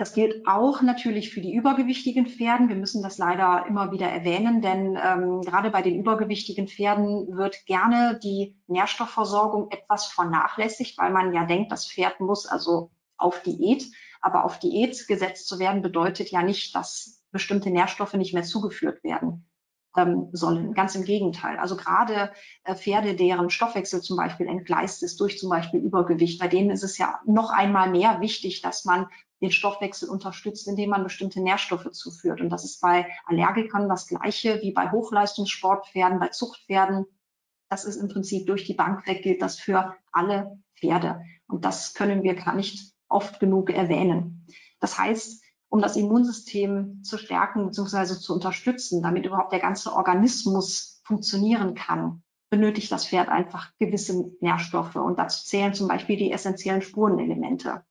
Das 0.00 0.14
gilt 0.14 0.46
auch 0.46 0.80
natürlich 0.80 1.28
für 1.28 1.42
die 1.42 1.52
übergewichtigen 1.52 2.26
Pferden. 2.26 2.70
Wir 2.70 2.76
müssen 2.76 3.02
das 3.02 3.18
leider 3.18 3.66
immer 3.68 3.92
wieder 3.92 4.08
erwähnen, 4.08 4.62
denn 4.62 4.96
ähm, 4.96 5.42
gerade 5.42 5.68
bei 5.68 5.82
den 5.82 5.94
übergewichtigen 5.94 6.68
Pferden 6.68 7.36
wird 7.36 7.66
gerne 7.66 8.18
die 8.24 8.56
Nährstoffversorgung 8.66 9.70
etwas 9.70 10.06
vernachlässigt, 10.06 10.96
weil 10.96 11.12
man 11.12 11.34
ja 11.34 11.44
denkt, 11.44 11.70
das 11.70 11.86
Pferd 11.86 12.18
muss 12.18 12.46
also 12.46 12.90
auf 13.18 13.42
Diät. 13.42 13.84
Aber 14.22 14.46
auf 14.46 14.58
Diät 14.58 15.06
gesetzt 15.06 15.46
zu 15.46 15.58
werden 15.58 15.82
bedeutet 15.82 16.30
ja 16.30 16.42
nicht, 16.42 16.74
dass 16.74 17.22
bestimmte 17.30 17.68
Nährstoffe 17.68 18.14
nicht 18.14 18.32
mehr 18.32 18.44
zugeführt 18.44 19.04
werden 19.04 19.50
ähm, 19.98 20.30
sollen. 20.32 20.72
Ganz 20.72 20.94
im 20.94 21.04
Gegenteil. 21.04 21.58
Also 21.58 21.76
gerade 21.76 22.32
äh, 22.64 22.74
Pferde, 22.74 23.16
deren 23.16 23.50
Stoffwechsel 23.50 24.00
zum 24.00 24.16
Beispiel 24.16 24.46
entgleist 24.46 25.02
ist 25.02 25.20
durch 25.20 25.38
zum 25.38 25.50
Beispiel 25.50 25.80
Übergewicht, 25.80 26.40
bei 26.40 26.48
denen 26.48 26.70
ist 26.70 26.84
es 26.84 26.96
ja 26.96 27.20
noch 27.26 27.50
einmal 27.50 27.90
mehr 27.90 28.22
wichtig, 28.22 28.62
dass 28.62 28.86
man 28.86 29.06
den 29.40 29.50
Stoffwechsel 29.50 30.08
unterstützt, 30.08 30.68
indem 30.68 30.90
man 30.90 31.04
bestimmte 31.04 31.40
Nährstoffe 31.40 31.90
zuführt. 31.92 32.40
Und 32.40 32.50
das 32.50 32.64
ist 32.64 32.80
bei 32.80 33.06
Allergikern 33.26 33.88
das 33.88 34.06
Gleiche 34.06 34.60
wie 34.62 34.72
bei 34.72 34.90
Hochleistungssportpferden, 34.90 36.18
bei 36.18 36.28
Zuchtpferden. 36.28 37.06
Das 37.70 37.84
ist 37.84 37.96
im 37.96 38.08
Prinzip 38.08 38.46
durch 38.46 38.64
die 38.64 38.74
Bank 38.74 39.06
weg, 39.06 39.22
gilt 39.22 39.42
das 39.42 39.58
für 39.58 39.94
alle 40.12 40.58
Pferde. 40.76 41.22
Und 41.48 41.64
das 41.64 41.94
können 41.94 42.22
wir 42.22 42.34
gar 42.34 42.54
nicht 42.54 42.92
oft 43.08 43.40
genug 43.40 43.70
erwähnen. 43.70 44.46
Das 44.78 44.98
heißt, 44.98 45.42
um 45.68 45.80
das 45.80 45.96
Immunsystem 45.96 47.02
zu 47.02 47.16
stärken 47.16 47.66
bzw. 47.66 48.18
zu 48.18 48.34
unterstützen, 48.34 49.02
damit 49.02 49.24
überhaupt 49.24 49.52
der 49.52 49.60
ganze 49.60 49.92
Organismus 49.92 51.00
funktionieren 51.04 51.74
kann, 51.74 52.22
benötigt 52.50 52.90
das 52.90 53.06
Pferd 53.06 53.28
einfach 53.28 53.72
gewisse 53.78 54.32
Nährstoffe. 54.40 54.96
Und 54.96 55.18
dazu 55.18 55.44
zählen 55.44 55.72
zum 55.72 55.88
Beispiel 55.88 56.16
die 56.16 56.32
essentiellen 56.32 56.82
Spurenelemente. 56.82 57.84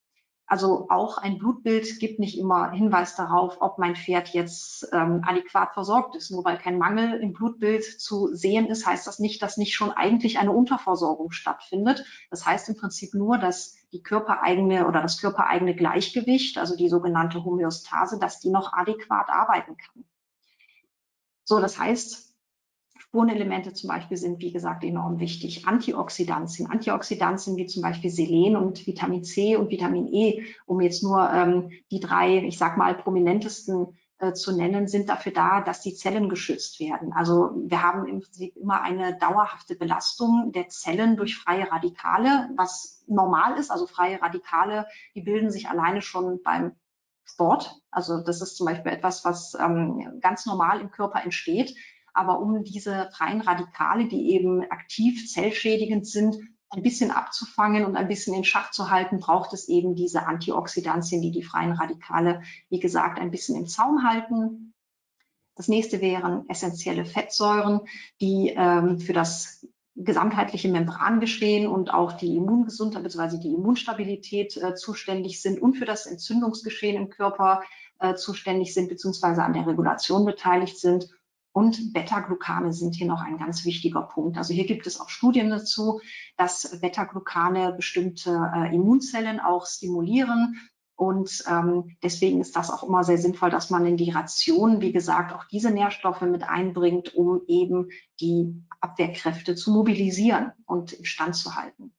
Also 0.50 0.88
auch 0.90 1.20
ein 1.20 1.38
Blutbild 1.38 2.00
gibt 2.00 2.18
nicht 2.18 2.36
immer 2.36 2.72
Hinweis 2.72 3.16
darauf, 3.16 3.58
ob 3.62 3.78
mein 3.78 3.96
Pferd 3.96 4.30
jetzt 4.30 4.90
ähm, 4.92 5.22
adäquat 5.24 5.76
versorgt 5.76 6.16
ist. 6.16 6.32
Nur 6.32 6.44
weil 6.44 6.58
kein 6.58 6.80
Mangel 6.80 7.20
im 7.20 7.34
Blutbild 7.34 7.84
zu 7.84 8.34
sehen 8.34 8.66
ist, 8.66 8.88
heißt 8.88 9.06
das 9.06 9.20
nicht, 9.20 9.44
dass 9.44 9.58
nicht 9.58 9.76
schon 9.76 9.92
eigentlich 9.92 10.40
eine 10.40 10.52
Unterversorgung 10.52 11.30
stattfindet. 11.30 12.04
Das 12.32 12.48
heißt 12.48 12.68
im 12.68 12.76
Prinzip 12.76 13.14
nur, 13.14 13.38
dass 13.38 13.76
die 13.92 14.02
körpereigene 14.02 14.88
oder 14.88 15.04
das 15.04 15.22
körpereigene 15.22 15.76
Gleichgewicht, 15.76 16.58
also 16.58 16.76
die 16.76 16.90
sogenannte 16.90 17.46
Homöostase, 17.46 18.18
dass 18.18 18.40
die 18.40 18.50
noch 18.50 18.74
adäquat 18.74 19.30
arbeiten 19.30 19.78
kann. 19.78 20.04
So, 21.44 21.60
das 21.60 21.78
heißt, 21.78 22.29
Spurenelemente 23.10 23.74
zum 23.74 23.88
Beispiel 23.88 24.18
sind, 24.18 24.40
wie 24.40 24.52
gesagt, 24.52 24.84
enorm 24.84 25.20
wichtig. 25.20 25.68
Antioxidantien, 25.68 26.70
Antioxidantien 26.70 27.58
wie 27.58 27.66
zum 27.66 27.82
Beispiel 27.82 28.12
Selen 28.12 28.56
und 28.56 28.86
Vitamin 28.86 29.24
C 29.24 29.56
und 29.56 29.72
Vitamin 29.72 30.14
E, 30.14 30.44
um 30.68 30.80
jetzt 30.80 31.02
nur 31.02 31.28
ähm, 31.32 31.72
die 31.90 32.00
drei, 32.00 32.38
ich 32.38 32.60
sag 32.60 32.78
mal, 32.78 32.94
prominentesten 32.94 33.98
äh, 34.20 34.34
zu 34.34 34.56
nennen, 34.56 34.88
sind 34.88 35.10
dafür 35.10 35.32
da, 35.32 35.62
dass 35.62 35.82
die 35.82 35.96
Zellen 35.96 36.30
geschützt 36.30 36.80
werden. 36.80 37.12
Also 37.12 37.50
wir 37.56 37.82
haben 37.82 38.08
im 38.08 38.20
Prinzip 38.20 38.56
immer 38.56 38.84
eine 38.84 39.18
dauerhafte 39.18 39.76
Belastung 39.76 40.52
der 40.54 40.70
Zellen 40.70 41.18
durch 41.18 41.36
freie 41.36 41.72
Radikale, 41.72 42.52
was 42.58 43.04
normal 43.08 43.58
ist. 43.58 43.72
Also 43.72 43.88
freie 43.88 44.22
Radikale, 44.22 44.86
die 45.16 45.22
bilden 45.22 45.50
sich 45.50 45.68
alleine 45.68 46.04
schon 46.04 46.44
beim 46.44 46.74
Sport. 47.26 47.82
Also 47.90 48.22
das 48.22 48.42
ist 48.42 48.56
zum 48.56 48.68
Beispiel 48.68 48.92
etwas, 48.92 49.26
was 49.26 49.56
ähm, 49.60 50.20
ganz 50.22 50.46
normal 50.46 50.80
im 50.80 50.92
Körper 50.92 51.24
entsteht. 51.24 51.76
Aber 52.14 52.40
um 52.40 52.64
diese 52.64 53.10
freien 53.14 53.42
Radikale, 53.42 54.08
die 54.08 54.32
eben 54.32 54.64
aktiv 54.70 55.32
zellschädigend 55.32 56.08
sind, 56.08 56.38
ein 56.72 56.84
bisschen 56.84 57.12
abzufangen 57.12 57.86
und 57.86 57.96
ein 57.96 58.08
bisschen 58.08 58.36
in 58.36 58.44
Schach 58.44 58.72
zu 58.72 58.92
halten, 58.92 59.20
braucht 59.20 59.54
es 59.54 59.68
eben 59.70 59.96
diese 59.96 60.28
Antioxidantien, 60.28 61.22
die 61.22 61.32
die 61.32 61.44
freien 61.44 61.72
Radikale, 61.72 62.44
wie 62.70 62.80
gesagt, 62.80 63.20
ein 63.20 63.32
bisschen 63.32 63.56
im 63.56 63.68
Zaum 63.68 64.04
halten. 64.04 64.74
Das 65.56 65.68
nächste 65.68 66.00
wären 66.00 66.48
essentielle 66.48 67.06
Fettsäuren, 67.06 67.82
die 68.22 68.54
ähm, 68.56 69.00
für 69.00 69.14
das 69.14 69.68
gesamtheitliche 69.96 70.70
Membrangeschehen 70.70 71.68
und 71.68 71.94
auch 71.94 72.14
die 72.14 72.36
Immungesundheit 72.36 73.04
bzw. 73.04 73.38
die 73.40 73.54
Immunstabilität 73.54 74.56
äh, 74.56 74.76
zuständig 74.76 75.42
sind 75.42 75.62
und 75.62 75.76
für 75.76 75.86
das 75.86 76.06
Entzündungsgeschehen 76.06 76.96
im 76.96 77.10
Körper 77.10 77.64
äh, 78.00 78.16
zuständig 78.16 78.74
sind 78.74 78.88
bzw. 78.88 79.42
an 79.42 79.54
der 79.54 79.68
Regulation 79.68 80.24
beteiligt 80.24 80.80
sind. 80.80 81.10
Und 81.60 81.92
Beta-Glucane 81.92 82.72
sind 82.72 82.96
hier 82.96 83.08
noch 83.08 83.22
ein 83.22 83.38
ganz 83.38 83.66
wichtiger 83.66 84.04
Punkt. 84.04 84.38
Also 84.38 84.54
hier 84.54 84.66
gibt 84.66 84.88
es 84.88 84.98
auch 84.98 85.10
Studien 85.10 85.50
dazu, 85.50 86.00
dass 86.38 86.80
Beta-Glucane 86.80 87.74
bestimmte 87.74 88.50
äh, 88.56 88.74
Immunzellen 88.74 89.42
auch 89.42 89.66
stimulieren. 89.66 90.56
Und 90.96 91.44
ähm, 91.50 91.98
deswegen 92.02 92.40
ist 92.40 92.56
das 92.56 92.72
auch 92.72 92.84
immer 92.84 93.04
sehr 93.04 93.18
sinnvoll, 93.18 93.50
dass 93.50 93.70
man 93.70 93.86
in 93.86 93.98
die 93.98 94.10
Ration, 94.10 94.80
wie 94.80 94.94
gesagt, 94.94 95.34
auch 95.34 95.44
diese 95.52 95.70
Nährstoffe 95.70 96.22
mit 96.22 96.44
einbringt, 96.44 97.14
um 97.14 97.42
eben 97.48 97.90
die 98.22 98.64
Abwehrkräfte 98.80 99.54
zu 99.56 99.74
mobilisieren 99.74 100.54
und 100.66 100.94
instand 100.94 101.36
zu 101.36 101.58
halten. 101.58 101.92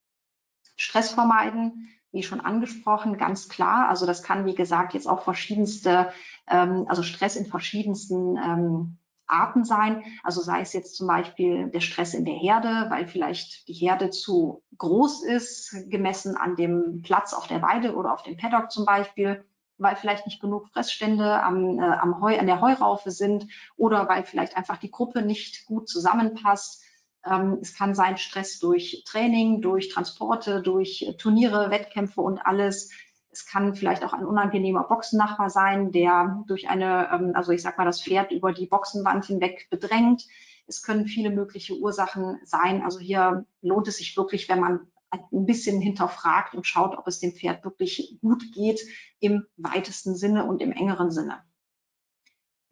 Stress 0.77 1.11
vermeiden, 1.11 1.91
wie 2.13 2.23
schon 2.23 2.41
angesprochen, 2.41 3.19
ganz 3.19 3.51
klar. 3.51 3.91
Also 3.91 4.07
das 4.07 4.23
kann, 4.23 4.47
wie 4.47 4.55
gesagt, 4.55 4.95
jetzt 4.95 5.07
auch 5.07 5.23
verschiedenste, 5.23 6.11
ähm, 6.49 6.87
also 6.89 7.03
Stress 7.03 7.37
in 7.37 7.45
verschiedensten 7.45 8.39
ähm, 8.39 8.97
Arten 9.31 9.65
sein. 9.65 10.05
Also 10.23 10.41
sei 10.41 10.61
es 10.61 10.73
jetzt 10.73 10.97
zum 10.97 11.07
Beispiel 11.07 11.71
der 11.71 11.81
Stress 11.81 12.15
in 12.15 12.25
der 12.25 12.35
Herde, 12.35 12.87
weil 12.91 13.07
vielleicht 13.07 13.69
die 13.69 13.75
Herde 13.75 14.11
zu 14.11 14.63
groß 14.79 15.25
ist, 15.25 15.75
gemessen 15.89 16.37
an 16.37 16.57
dem 16.57 17.03
Platz 17.03 17.33
auf 17.33 17.47
der 17.47 17.63
Weide 17.63 17.95
oder 17.95 18.13
auf 18.13 18.23
dem 18.23 18.37
Paddock 18.37 18.71
zum 18.71 18.85
Beispiel, 18.85 19.45
weil 19.79 19.97
vielleicht 19.97 20.27
nicht 20.27 20.41
genug 20.41 20.69
Fressstände 20.69 21.43
am, 21.43 21.79
äh, 21.79 21.83
am 21.83 22.21
Heu, 22.21 22.39
an 22.39 22.47
der 22.47 22.61
Heuraufe 22.61 23.11
sind 23.11 23.47
oder 23.77 24.09
weil 24.09 24.25
vielleicht 24.25 24.57
einfach 24.57 24.77
die 24.77 24.91
Gruppe 24.91 25.23
nicht 25.23 25.67
gut 25.67 25.89
zusammenpasst. 25.89 26.83
Ähm, 27.25 27.59
es 27.61 27.75
kann 27.75 27.95
sein 27.95 28.17
Stress 28.17 28.59
durch 28.59 29.05
Training, 29.07 29.61
durch 29.61 29.89
Transporte, 29.89 30.63
durch 30.63 31.15
Turniere, 31.19 31.71
Wettkämpfe 31.71 32.21
und 32.21 32.39
alles. 32.39 32.91
Es 33.31 33.47
kann 33.47 33.75
vielleicht 33.75 34.05
auch 34.05 34.13
ein 34.13 34.27
unangenehmer 34.27 34.85
Boxennachbar 34.85 35.51
sein, 35.51 35.93
der 35.93 36.43
durch 36.47 36.69
eine, 36.69 37.11
ähm, 37.13 37.33
also 37.35 37.53
ich 37.53 37.63
sag 37.63 37.79
mal, 37.79 37.85
das 37.85 38.03
Pferd 38.03 38.33
über 38.33 38.53
die 38.53 38.67
Boxenwand 38.67 39.25
hinweg 39.25 39.69
bedrängt. 39.71 40.27
Es 40.67 40.83
können 40.83 41.07
viele 41.07 41.31
mögliche 41.31 41.77
Ursachen 41.79 42.41
sein. 42.45 42.83
Also 42.83 42.99
hier 42.99 43.47
lohnt 43.63 43.89
es 43.89 43.99
sich 43.99 44.17
wirklich, 44.17 44.49
wenn 44.49 44.61
man 44.61 44.87
ein 45.11 45.47
bisschen 45.47 45.81
hinterfragt 45.81 46.55
und 46.55 46.67
schaut, 46.67 46.97
ob 46.97 47.07
es 47.07 47.21
dem 47.21 47.33
Pferd 47.33 47.65
wirklich 47.65 48.19
gut 48.21 48.53
geht 48.53 48.81
im 49.19 49.47
weitesten 49.57 50.15
Sinne 50.15 50.45
und 50.45 50.63
im 50.63 50.73
engeren 50.73 51.11
Sinne. 51.11 51.43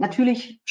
Natürlich 0.00 0.62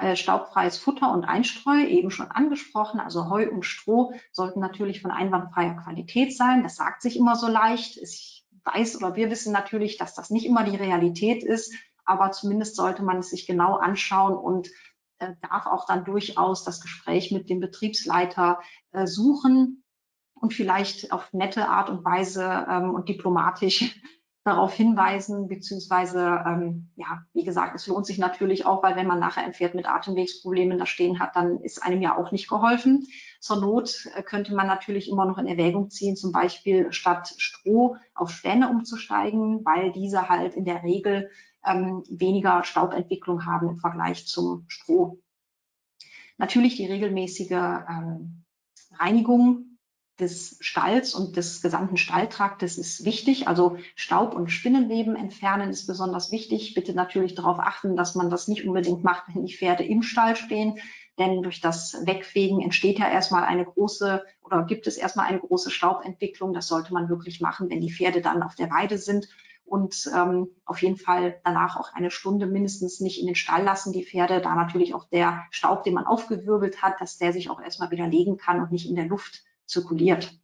äh, 0.00 0.14
staubfreies 0.14 0.78
Futter 0.78 1.12
und 1.12 1.24
Einstreu, 1.24 1.84
eben 1.84 2.12
schon 2.12 2.30
angesprochen, 2.30 3.00
also 3.00 3.28
Heu 3.28 3.50
und 3.50 3.64
Stroh 3.64 4.12
sollten 4.30 4.60
natürlich 4.60 5.02
von 5.02 5.10
einwandfreier 5.10 5.74
Qualität 5.82 6.36
sein. 6.36 6.62
Das 6.62 6.76
sagt 6.76 7.02
sich 7.02 7.16
immer 7.16 7.34
so 7.34 7.48
leicht. 7.48 7.96
Ich 7.96 8.37
weiß 8.72 8.96
oder 8.96 9.16
wir 9.16 9.30
wissen 9.30 9.52
natürlich, 9.52 9.98
dass 9.98 10.14
das 10.14 10.30
nicht 10.30 10.46
immer 10.46 10.64
die 10.64 10.76
Realität 10.76 11.42
ist, 11.42 11.74
aber 12.04 12.30
zumindest 12.30 12.76
sollte 12.76 13.02
man 13.02 13.18
es 13.18 13.30
sich 13.30 13.46
genau 13.46 13.76
anschauen 13.76 14.36
und 14.36 14.68
äh, 15.18 15.34
darf 15.42 15.66
auch 15.66 15.86
dann 15.86 16.04
durchaus 16.04 16.64
das 16.64 16.80
Gespräch 16.80 17.32
mit 17.32 17.50
dem 17.50 17.60
Betriebsleiter 17.60 18.60
äh, 18.92 19.06
suchen 19.06 19.84
und 20.34 20.54
vielleicht 20.54 21.12
auf 21.12 21.32
nette 21.32 21.68
Art 21.68 21.90
und 21.90 22.04
Weise 22.04 22.66
ähm, 22.68 22.94
und 22.94 23.08
diplomatisch 23.08 24.00
darauf 24.48 24.72
hinweisen, 24.74 25.46
beziehungsweise, 25.46 26.42
ähm, 26.46 26.90
ja, 26.96 27.22
wie 27.32 27.44
gesagt, 27.44 27.74
es 27.76 27.86
lohnt 27.86 28.06
sich 28.06 28.18
natürlich 28.18 28.66
auch, 28.66 28.82
weil 28.82 28.96
wenn 28.96 29.06
man 29.06 29.20
nachher 29.20 29.44
ein 29.44 29.54
Pferd 29.54 29.74
mit 29.74 29.88
Atemwegsproblemen 29.88 30.78
da 30.78 30.86
stehen 30.86 31.20
hat, 31.20 31.36
dann 31.36 31.60
ist 31.60 31.82
einem 31.82 32.02
ja 32.02 32.16
auch 32.16 32.32
nicht 32.32 32.48
geholfen. 32.48 33.06
Zur 33.40 33.60
Not 33.60 34.08
äh, 34.14 34.22
könnte 34.22 34.54
man 34.54 34.66
natürlich 34.66 35.08
immer 35.08 35.26
noch 35.26 35.38
in 35.38 35.46
Erwägung 35.46 35.90
ziehen, 35.90 36.16
zum 36.16 36.32
Beispiel 36.32 36.92
statt 36.92 37.34
Stroh 37.38 37.96
auf 38.14 38.30
Späne 38.30 38.68
umzusteigen, 38.70 39.64
weil 39.64 39.92
diese 39.92 40.28
halt 40.28 40.54
in 40.54 40.64
der 40.64 40.82
Regel 40.82 41.30
ähm, 41.64 42.02
weniger 42.08 42.64
Staubentwicklung 42.64 43.46
haben 43.46 43.68
im 43.68 43.78
Vergleich 43.78 44.26
zum 44.26 44.64
Stroh. 44.68 45.18
Natürlich 46.38 46.76
die 46.76 46.86
regelmäßige 46.86 47.50
ähm, 47.50 48.44
Reinigung 48.98 49.67
des 50.20 50.56
Stalls 50.60 51.14
und 51.14 51.36
des 51.36 51.62
gesamten 51.62 51.96
Stalltraktes 51.96 52.76
ist 52.76 53.04
wichtig. 53.04 53.46
Also 53.46 53.76
Staub 53.94 54.34
und 54.34 54.50
Spinnenweben 54.50 55.14
entfernen 55.14 55.70
ist 55.70 55.86
besonders 55.86 56.32
wichtig. 56.32 56.74
Bitte 56.74 56.92
natürlich 56.92 57.34
darauf 57.34 57.60
achten, 57.60 57.96
dass 57.96 58.14
man 58.14 58.28
das 58.28 58.48
nicht 58.48 58.66
unbedingt 58.66 59.04
macht, 59.04 59.24
wenn 59.28 59.44
die 59.44 59.54
Pferde 59.54 59.84
im 59.84 60.02
Stall 60.02 60.34
stehen. 60.36 60.78
Denn 61.18 61.42
durch 61.42 61.60
das 61.60 61.96
Wegfegen 62.04 62.60
entsteht 62.60 62.98
ja 62.98 63.08
erstmal 63.08 63.44
eine 63.44 63.64
große 63.64 64.24
oder 64.42 64.64
gibt 64.64 64.86
es 64.86 64.96
erstmal 64.96 65.26
eine 65.26 65.40
große 65.40 65.70
Staubentwicklung. 65.70 66.52
Das 66.52 66.68
sollte 66.68 66.92
man 66.92 67.08
wirklich 67.08 67.40
machen, 67.40 67.70
wenn 67.70 67.80
die 67.80 67.92
Pferde 67.92 68.20
dann 68.20 68.42
auf 68.42 68.54
der 68.54 68.70
Weide 68.70 68.98
sind. 68.98 69.28
Und 69.64 70.10
ähm, 70.16 70.48
auf 70.64 70.80
jeden 70.80 70.96
Fall 70.96 71.40
danach 71.44 71.76
auch 71.76 71.92
eine 71.92 72.10
Stunde 72.10 72.46
mindestens 72.46 73.00
nicht 73.00 73.20
in 73.20 73.26
den 73.26 73.34
Stall 73.34 73.64
lassen, 73.64 73.92
die 73.92 74.04
Pferde, 74.04 74.40
da 74.40 74.54
natürlich 74.54 74.94
auch 74.94 75.04
der 75.04 75.44
Staub, 75.50 75.84
den 75.84 75.92
man 75.92 76.06
aufgewirbelt 76.06 76.82
hat, 76.82 77.00
dass 77.00 77.18
der 77.18 77.34
sich 77.34 77.50
auch 77.50 77.60
erstmal 77.60 77.90
wieder 77.90 78.06
legen 78.06 78.38
kann 78.38 78.60
und 78.60 78.72
nicht 78.72 78.88
in 78.88 78.96
der 78.96 79.04
Luft 79.04 79.44
zirkuliert. 79.68 80.36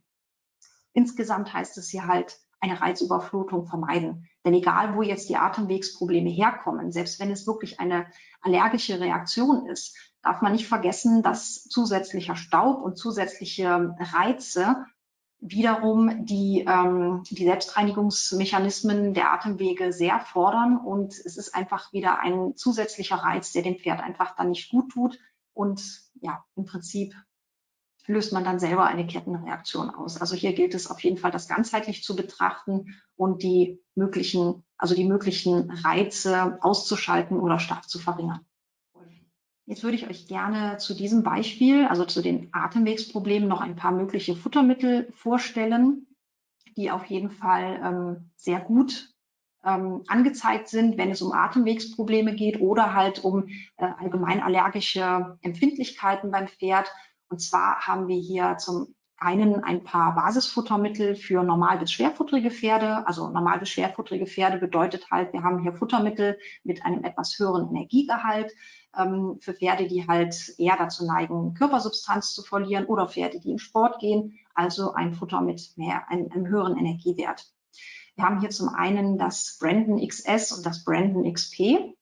Insgesamt 0.93 1.53
heißt 1.53 1.77
es 1.79 1.89
hier 1.89 2.07
halt, 2.07 2.39
eine 2.65 2.81
Reizüberflutung 2.81 3.67
vermeiden. 3.67 4.27
Denn 4.45 4.55
egal, 4.55 4.97
wo 4.97 5.03
jetzt 5.03 5.29
die 5.29 5.37
Atemwegsprobleme 5.37 6.31
herkommen, 6.31 6.93
selbst 6.93 7.21
wenn 7.21 7.31
es 7.31 7.47
wirklich 7.47 7.79
eine 7.79 8.07
allergische 8.41 9.01
Reaktion 9.01 9.67
ist, 9.67 9.97
darf 10.23 10.41
man 10.41 10.53
nicht 10.53 10.67
vergessen, 10.67 11.23
dass 11.23 11.65
zusätzlicher 11.65 12.37
Staub 12.37 12.83
und 12.83 12.97
zusätzliche 12.97 13.95
Reize 13.99 14.87
wiederum 15.41 16.25
die, 16.25 16.65
ähm, 16.67 17.23
die 17.31 17.45
Selbstreinigungsmechanismen 17.45 19.13
der 19.13 19.33
Atemwege 19.35 19.93
sehr 19.93 20.21
fordern. 20.21 20.79
Und 20.79 21.13
es 21.13 21.37
ist 21.37 21.55
einfach 21.55 21.93
wieder 21.93 22.19
ein 22.21 22.57
zusätzlicher 22.57 23.17
Reiz, 23.17 23.53
der 23.53 23.63
dem 23.63 23.79
Pferd 23.79 24.01
einfach 24.01 24.37
dann 24.37 24.49
nicht 24.49 24.71
gut 24.71 24.91
tut 24.93 25.19
und 25.53 25.83
ja, 26.21 26.43
im 26.57 26.65
Prinzip 26.65 27.15
löst 28.07 28.33
man 28.33 28.45
dann 28.45 28.59
selber 28.59 28.85
eine 28.85 29.07
Kettenreaktion 29.07 29.91
aus. 29.91 30.21
Also 30.21 30.35
hier 30.35 30.53
gilt 30.53 30.75
es 30.75 30.91
auf 30.91 31.01
jeden 31.01 31.17
Fall, 31.17 31.31
das 31.31 31.49
ganzheitlich 31.49 32.03
zu 32.03 32.17
betrachten 32.17 32.95
und 33.17 33.43
die 33.43 33.81
möglichen, 33.95 34.63
also 34.77 34.95
die 34.95 35.07
möglichen 35.07 35.71
Reize 35.71 36.59
auszuschalten 36.63 37.39
oder 37.39 37.59
stark 37.59 37.89
zu 37.89 37.99
verringern. 37.99 38.41
Jetzt 39.67 39.83
würde 39.83 39.97
ich 39.97 40.09
euch 40.09 40.27
gerne 40.27 40.77
zu 40.77 40.95
diesem 40.95 41.23
Beispiel, 41.23 41.87
also 41.87 42.05
zu 42.05 42.21
den 42.21 42.51
Atemwegsproblemen, 42.53 43.49
noch 43.49 43.63
ein 43.63 43.77
paar 43.77 43.93
mögliche 43.93 44.37
Futtermittel 44.37 45.11
vorstellen, 45.15 46.07
die 46.77 46.91
auf 46.91 47.07
jeden 47.07 47.31
Fall 47.31 47.81
ähm, 47.83 48.31
sehr 48.37 48.61
gut 48.61 49.15
ähm, 49.65 50.03
angezeigt 50.07 50.69
sind, 50.69 50.99
wenn 50.99 51.11
es 51.11 51.23
um 51.23 51.33
Atemwegsprobleme 51.33 52.35
geht 52.35 52.61
oder 52.61 52.93
halt 52.93 53.25
um 53.25 53.49
äh, 53.79 53.87
allgemein 53.99 54.43
allergische 54.43 55.39
Empfindlichkeiten 55.41 56.31
beim 56.31 56.49
Pferd 56.49 56.91
und 57.29 57.41
zwar 57.41 57.87
haben 57.87 58.09
wir 58.09 58.17
hier 58.17 58.57
zum 58.59 58.95
einen 59.17 59.63
ein 59.65 59.85
paar 59.85 60.15
Basisfuttermittel 60.15 61.17
für 61.17 61.43
normal 61.43 61.79
bis 61.79 61.93
schwerfutterige 61.93 62.51
Pferde. 62.51 63.07
Also 63.07 63.31
normal 63.31 63.59
bis 63.59 63.71
schwerfutterige 63.71 64.27
Pferde 64.27 64.59
bedeutet 64.59 65.11
halt, 65.11 65.33
wir 65.33 65.43
haben 65.43 65.61
hier 65.61 65.73
Futtermittel 65.73 66.39
mit 66.63 66.85
einem 66.85 67.05
etwas 67.05 67.39
höheren 67.39 67.69
Energiegehalt 67.69 68.53
ähm, 68.97 69.39
für 69.41 69.55
Pferde, 69.55 69.89
die 69.89 70.07
halt 70.07 70.55
eher 70.59 70.77
dazu 70.77 71.07
neigen, 71.07 71.55
Körpersubstanz 71.55 72.35
zu 72.35 72.43
verlieren 72.43 72.87
oder 72.87 73.09
Pferde, 73.09 73.41
die 73.41 73.53
in 73.53 73.59
Sport 73.59 73.99
gehen. 73.99 74.39
Also 74.55 74.93
ein 74.93 75.15
Futter 75.15 75.41
mit 75.41 75.73
mehr, 75.77 76.09
einem, 76.11 76.31
einem 76.31 76.47
höheren 76.47 76.77
Energiewert. 76.77 77.51
Wir 78.17 78.25
haben 78.25 78.41
hier 78.41 78.51
zum 78.51 78.69
einen 78.69 79.19
das 79.19 79.57
Brandon 79.59 80.07
XS 80.07 80.53
und 80.53 80.67
das 80.67 80.85
Brandon 80.85 81.33
XP. 81.33 81.97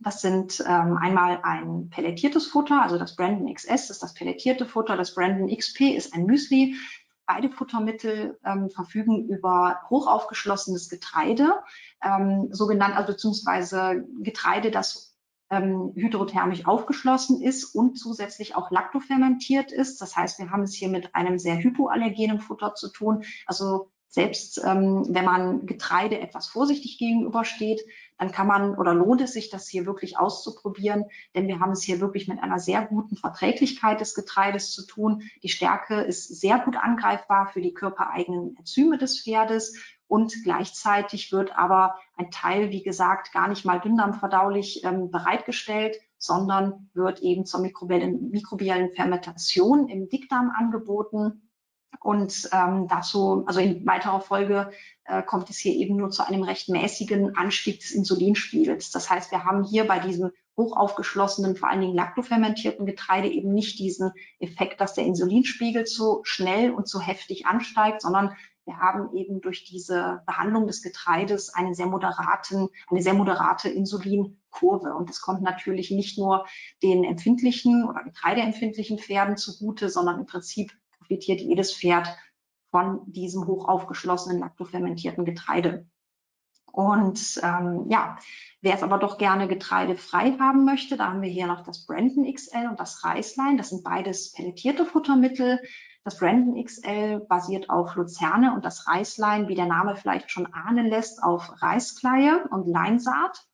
Das 0.00 0.20
sind 0.20 0.62
ähm, 0.66 0.96
einmal 0.96 1.40
ein 1.42 1.90
pelletiertes 1.90 2.46
Futter, 2.46 2.82
also 2.82 2.98
das 2.98 3.16
Brandon 3.16 3.52
XS 3.52 3.90
ist 3.90 4.02
das 4.02 4.14
pelletierte 4.14 4.66
Futter, 4.66 4.96
das 4.96 5.14
Brandon 5.14 5.54
XP 5.54 5.96
ist 5.96 6.14
ein 6.14 6.24
Müsli. 6.24 6.76
Beide 7.26 7.50
Futtermittel 7.50 8.38
ähm, 8.44 8.70
verfügen 8.70 9.28
über 9.28 9.82
hochaufgeschlossenes 9.90 10.88
Getreide, 10.88 11.52
ähm, 12.02 12.48
sogenannt, 12.52 12.96
also 12.96 13.12
beziehungsweise 13.12 14.06
Getreide, 14.22 14.70
das 14.70 15.18
ähm, 15.50 15.92
hydrothermisch 15.94 16.66
aufgeschlossen 16.66 17.42
ist 17.42 17.74
und 17.74 17.98
zusätzlich 17.98 18.54
auch 18.54 18.70
laktofermentiert 18.70 19.72
ist. 19.72 20.00
Das 20.00 20.16
heißt, 20.16 20.38
wir 20.38 20.50
haben 20.50 20.62
es 20.62 20.74
hier 20.74 20.88
mit 20.88 21.14
einem 21.14 21.38
sehr 21.38 21.58
hypoallergenen 21.58 22.40
Futter 22.40 22.74
zu 22.74 22.90
tun. 22.90 23.24
Also 23.46 23.90
selbst 24.08 24.60
ähm, 24.64 25.06
wenn 25.10 25.24
man 25.24 25.66
Getreide 25.66 26.18
etwas 26.20 26.48
vorsichtig 26.48 26.98
gegenübersteht, 26.98 27.80
dann 28.18 28.32
kann 28.32 28.46
man 28.46 28.76
oder 28.76 28.94
lohnt 28.94 29.20
es 29.20 29.32
sich, 29.32 29.48
das 29.48 29.68
hier 29.68 29.86
wirklich 29.86 30.18
auszuprobieren, 30.18 31.06
denn 31.34 31.46
wir 31.48 31.60
haben 31.60 31.72
es 31.72 31.82
hier 31.82 32.00
wirklich 32.00 32.28
mit 32.28 32.42
einer 32.42 32.58
sehr 32.58 32.84
guten 32.84 33.16
Verträglichkeit 33.16 34.00
des 34.00 34.14
Getreides 34.14 34.72
zu 34.72 34.86
tun. 34.86 35.22
Die 35.42 35.48
Stärke 35.48 36.00
ist 36.00 36.40
sehr 36.40 36.58
gut 36.58 36.76
angreifbar 36.76 37.48
für 37.52 37.60
die 37.60 37.72
körpereigenen 37.72 38.56
Enzyme 38.56 38.98
des 38.98 39.22
Pferdes 39.22 39.74
und 40.08 40.34
gleichzeitig 40.42 41.32
wird 41.32 41.56
aber 41.56 41.96
ein 42.16 42.30
Teil, 42.30 42.70
wie 42.70 42.82
gesagt, 42.82 43.32
gar 43.32 43.46
nicht 43.46 43.64
mal 43.64 43.78
dünndarmverdaulich 43.78 44.82
ähm, 44.84 45.10
bereitgestellt, 45.10 45.96
sondern 46.16 46.88
wird 46.94 47.20
eben 47.20 47.44
zur 47.44 47.60
mikrobiellen, 47.60 48.30
mikrobiellen 48.30 48.90
Fermentation 48.94 49.88
im 49.88 50.08
Dickdarm 50.08 50.50
angeboten. 50.50 51.47
Und 52.00 52.48
ähm, 52.52 52.86
dazu, 52.88 53.44
also 53.46 53.60
in 53.60 53.84
weiterer 53.86 54.20
Folge, 54.20 54.70
äh, 55.04 55.22
kommt 55.22 55.50
es 55.50 55.58
hier 55.58 55.72
eben 55.72 55.96
nur 55.96 56.10
zu 56.10 56.26
einem 56.26 56.42
recht 56.42 56.68
mäßigen 56.68 57.36
Anstieg 57.36 57.80
des 57.80 57.90
Insulinspiegels. 57.90 58.90
Das 58.90 59.10
heißt, 59.10 59.30
wir 59.30 59.44
haben 59.44 59.64
hier 59.64 59.86
bei 59.86 59.98
diesem 59.98 60.30
hochaufgeschlossenen, 60.56 61.56
vor 61.56 61.68
allen 61.68 61.80
Dingen 61.80 61.94
laktofermentierten 61.94 62.84
Getreide 62.84 63.28
eben 63.28 63.52
nicht 63.52 63.78
diesen 63.78 64.12
Effekt, 64.38 64.80
dass 64.80 64.94
der 64.94 65.04
Insulinspiegel 65.04 65.84
zu 65.84 66.20
schnell 66.24 66.72
und 66.72 66.88
zu 66.88 67.00
heftig 67.00 67.46
ansteigt, 67.46 68.02
sondern 68.02 68.34
wir 68.64 68.76
haben 68.76 69.16
eben 69.16 69.40
durch 69.40 69.64
diese 69.64 70.22
Behandlung 70.26 70.66
des 70.66 70.82
Getreides 70.82 71.54
einen 71.54 71.74
sehr 71.74 71.86
moderaten, 71.86 72.68
eine 72.90 73.00
sehr 73.00 73.14
moderate 73.14 73.70
Insulinkurve. 73.70 74.94
Und 74.94 75.08
das 75.08 75.22
kommt 75.22 75.40
natürlich 75.40 75.90
nicht 75.90 76.18
nur 76.18 76.44
den 76.82 77.02
empfindlichen 77.02 77.88
oder 77.88 78.04
getreideempfindlichen 78.04 78.98
Pferden 78.98 79.38
zugute, 79.38 79.88
sondern 79.88 80.20
im 80.20 80.26
Prinzip 80.26 80.72
profitiert 81.08 81.40
jedes 81.40 81.74
Pferd 81.74 82.06
von 82.70 83.00
diesem 83.06 83.46
hoch 83.46 83.66
aufgeschlossenen 83.66 84.40
laktofermentierten 84.40 85.24
Getreide. 85.24 85.86
Und 86.70 87.40
ähm, 87.42 87.86
ja, 87.88 88.18
wer 88.60 88.74
es 88.74 88.82
aber 88.82 88.98
doch 88.98 89.16
gerne 89.16 89.48
getreidefrei 89.48 90.36
haben 90.38 90.66
möchte, 90.66 90.98
da 90.98 91.08
haben 91.08 91.22
wir 91.22 91.30
hier 91.30 91.46
noch 91.46 91.64
das 91.64 91.86
Brandon 91.86 92.32
XL 92.32 92.68
und 92.68 92.78
das 92.78 93.02
Reislein. 93.04 93.56
Das 93.56 93.70
sind 93.70 93.82
beides 93.82 94.32
pelletierte 94.32 94.84
Futtermittel. 94.84 95.60
Das 96.04 96.18
Brandon 96.18 96.62
XL 96.62 97.20
basiert 97.20 97.70
auf 97.70 97.94
Luzerne 97.96 98.54
und 98.54 98.66
das 98.66 98.86
Reislein, 98.86 99.48
wie 99.48 99.54
der 99.54 99.66
Name 99.66 99.96
vielleicht 99.96 100.30
schon 100.30 100.52
ahnen 100.52 100.86
lässt, 100.86 101.22
auf 101.22 101.50
Reiskleie 101.62 102.46
und 102.50 102.68
Leinsaat. 102.68 103.47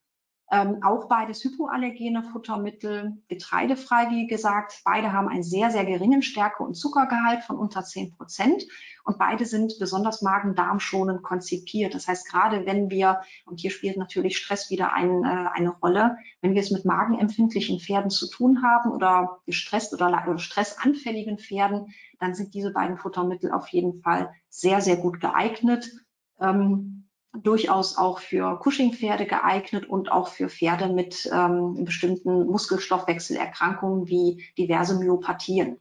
Ähm, 0.54 0.84
auch 0.84 1.08
beides 1.08 1.42
hypoallergene 1.42 2.22
Futtermittel, 2.22 3.16
getreidefrei, 3.26 4.08
wie 4.10 4.28
gesagt. 4.28 4.82
Beide 4.84 5.12
haben 5.12 5.26
einen 5.26 5.42
sehr, 5.42 5.72
sehr 5.72 5.84
geringen 5.84 6.22
Stärke- 6.22 6.62
und 6.62 6.74
Zuckergehalt 6.74 7.42
von 7.42 7.58
unter 7.58 7.82
10 7.82 8.12
Prozent. 8.12 8.64
Und 9.02 9.18
beide 9.18 9.46
sind 9.46 9.74
besonders 9.80 10.22
magen-darm-schonend 10.22 11.24
konzipiert. 11.24 11.96
Das 11.96 12.06
heißt, 12.06 12.30
gerade 12.30 12.66
wenn 12.66 12.88
wir, 12.88 13.22
und 13.46 13.58
hier 13.58 13.72
spielt 13.72 13.96
natürlich 13.96 14.36
Stress 14.36 14.70
wieder 14.70 14.92
ein, 14.92 15.24
äh, 15.24 15.48
eine 15.54 15.70
Rolle, 15.70 16.18
wenn 16.40 16.54
wir 16.54 16.60
es 16.60 16.70
mit 16.70 16.84
magenempfindlichen 16.84 17.80
Pferden 17.80 18.10
zu 18.10 18.30
tun 18.30 18.62
haben 18.62 18.92
oder 18.92 19.40
gestresst 19.46 19.92
oder, 19.92 20.06
oder 20.06 20.38
stressanfälligen 20.38 21.38
Pferden, 21.38 21.92
dann 22.20 22.36
sind 22.36 22.54
diese 22.54 22.72
beiden 22.72 22.96
Futtermittel 22.96 23.50
auf 23.50 23.66
jeden 23.70 24.02
Fall 24.02 24.32
sehr, 24.50 24.80
sehr 24.80 24.98
gut 24.98 25.18
geeignet. 25.20 25.90
Ähm, 26.38 27.03
durchaus 27.42 27.98
auch 27.98 28.18
für 28.18 28.58
Cushing-Pferde 28.62 29.26
geeignet 29.26 29.88
und 29.88 30.10
auch 30.10 30.28
für 30.28 30.48
Pferde 30.48 30.88
mit 30.88 31.28
ähm, 31.32 31.84
bestimmten 31.84 32.46
Muskelstoffwechselerkrankungen 32.46 34.08
wie 34.08 34.44
diverse 34.56 34.98
Myopathien. 34.98 35.80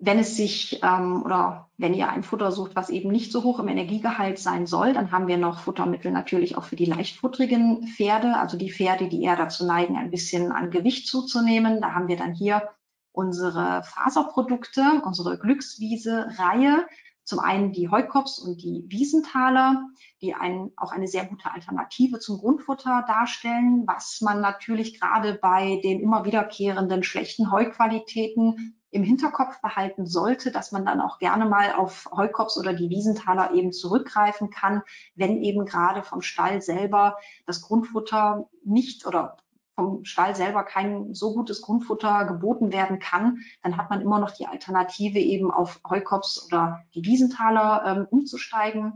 Wenn 0.00 0.20
es 0.20 0.36
sich 0.36 0.80
ähm, 0.84 1.24
oder 1.24 1.70
wenn 1.76 1.92
ihr 1.92 2.08
ein 2.08 2.22
Futter 2.22 2.52
sucht, 2.52 2.76
was 2.76 2.88
eben 2.88 3.10
nicht 3.10 3.32
so 3.32 3.42
hoch 3.42 3.58
im 3.58 3.66
Energiegehalt 3.66 4.38
sein 4.38 4.66
soll, 4.66 4.92
dann 4.92 5.10
haben 5.10 5.26
wir 5.26 5.38
noch 5.38 5.58
Futtermittel 5.58 6.12
natürlich 6.12 6.56
auch 6.56 6.62
für 6.62 6.76
die 6.76 6.84
leichtfutterigen 6.84 7.88
Pferde, 7.88 8.36
also 8.36 8.56
die 8.56 8.70
Pferde, 8.70 9.08
die 9.08 9.24
eher 9.24 9.34
dazu 9.34 9.66
neigen, 9.66 9.96
ein 9.96 10.12
bisschen 10.12 10.52
an 10.52 10.70
Gewicht 10.70 11.08
zuzunehmen. 11.08 11.80
Da 11.80 11.94
haben 11.94 12.06
wir 12.06 12.16
dann 12.16 12.32
hier 12.32 12.68
unsere 13.10 13.82
Faserprodukte, 13.82 15.02
unsere 15.04 15.36
Glückswiese-Reihe. 15.38 16.86
Zum 17.28 17.40
einen 17.40 17.72
die 17.72 17.90
Heukops 17.90 18.38
und 18.38 18.62
die 18.62 18.86
Wiesenthaler, 18.88 19.90
die 20.22 20.32
ein, 20.32 20.72
auch 20.78 20.92
eine 20.92 21.06
sehr 21.06 21.26
gute 21.26 21.52
Alternative 21.52 22.20
zum 22.20 22.38
Grundfutter 22.38 23.04
darstellen, 23.06 23.82
was 23.86 24.22
man 24.22 24.40
natürlich 24.40 24.98
gerade 24.98 25.34
bei 25.34 25.78
den 25.84 26.00
immer 26.00 26.24
wiederkehrenden 26.24 27.02
schlechten 27.02 27.52
Heuqualitäten 27.52 28.80
im 28.90 29.02
Hinterkopf 29.02 29.60
behalten 29.60 30.06
sollte, 30.06 30.50
dass 30.50 30.72
man 30.72 30.86
dann 30.86 31.02
auch 31.02 31.18
gerne 31.18 31.44
mal 31.44 31.74
auf 31.74 32.08
Heukops 32.16 32.56
oder 32.56 32.72
die 32.72 32.88
Wiesenthaler 32.88 33.52
eben 33.52 33.72
zurückgreifen 33.72 34.48
kann, 34.48 34.80
wenn 35.14 35.42
eben 35.42 35.66
gerade 35.66 36.02
vom 36.02 36.22
Stall 36.22 36.62
selber 36.62 37.18
das 37.44 37.60
Grundfutter 37.60 38.48
nicht 38.64 39.06
oder 39.06 39.36
vom 39.78 40.04
Stall 40.04 40.34
selber 40.34 40.64
kein 40.64 41.14
so 41.14 41.32
gutes 41.32 41.62
Grundfutter 41.62 42.24
geboten 42.24 42.72
werden 42.72 42.98
kann, 42.98 43.44
dann 43.62 43.76
hat 43.76 43.90
man 43.90 44.00
immer 44.00 44.18
noch 44.18 44.32
die 44.32 44.46
Alternative 44.46 45.20
eben 45.20 45.52
auf 45.52 45.80
Heukops 45.88 46.44
oder 46.44 46.84
die 46.96 47.04
Wiesenthaler 47.04 47.84
ähm, 47.86 48.06
umzusteigen. 48.10 48.94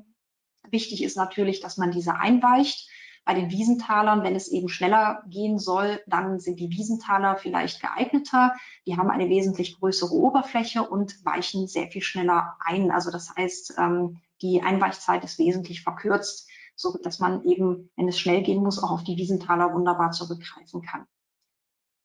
Wichtig 0.73 1.05
ist 1.05 1.17
natürlich, 1.17 1.61
dass 1.61 1.77
man 1.77 1.93
diese 1.93 2.17
einweicht. 2.17 2.91
Bei 3.25 3.35
den 3.35 3.53
Wiesentalern, 3.53 4.25
wenn 4.25 4.35
es 4.35 4.49
eben 4.49 4.69
schneller 4.69 5.23
gehen 5.29 5.61
soll, 5.61 6.01
dann 6.09 6.41
sind 6.41 6.59
die 6.59 6.71
Wiesentaler 6.71 7.37
vielleicht 7.37 7.81
geeigneter. 7.81 8.53
Die 8.85 8.97
haben 8.97 9.09
eine 9.09 9.29
wesentlich 9.29 9.79
größere 9.79 10.13
Oberfläche 10.13 10.83
und 10.83 11.25
weichen 11.25 11.69
sehr 11.69 11.87
viel 11.87 12.03
schneller 12.03 12.57
ein. 12.59 12.91
Also 12.91 13.13
das 13.13 13.33
heißt, 13.37 13.75
ähm, 13.79 14.19
die 14.41 14.63
Einweichzeit 14.63 15.23
ist 15.23 15.39
wesentlich 15.39 15.83
verkürzt 15.83 16.49
so 16.83 16.99
dass 17.03 17.19
man 17.19 17.45
eben, 17.45 17.91
wenn 17.97 18.09
es 18.09 18.19
schnell 18.19 18.43
gehen 18.43 18.63
muss, 18.63 18.83
auch 18.83 18.91
auf 18.91 19.05
die 19.05 19.17
Wiesenthaler 19.17 19.73
wunderbar 19.73 20.11
zurückgreifen 20.11 20.83
kann. 20.83 21.07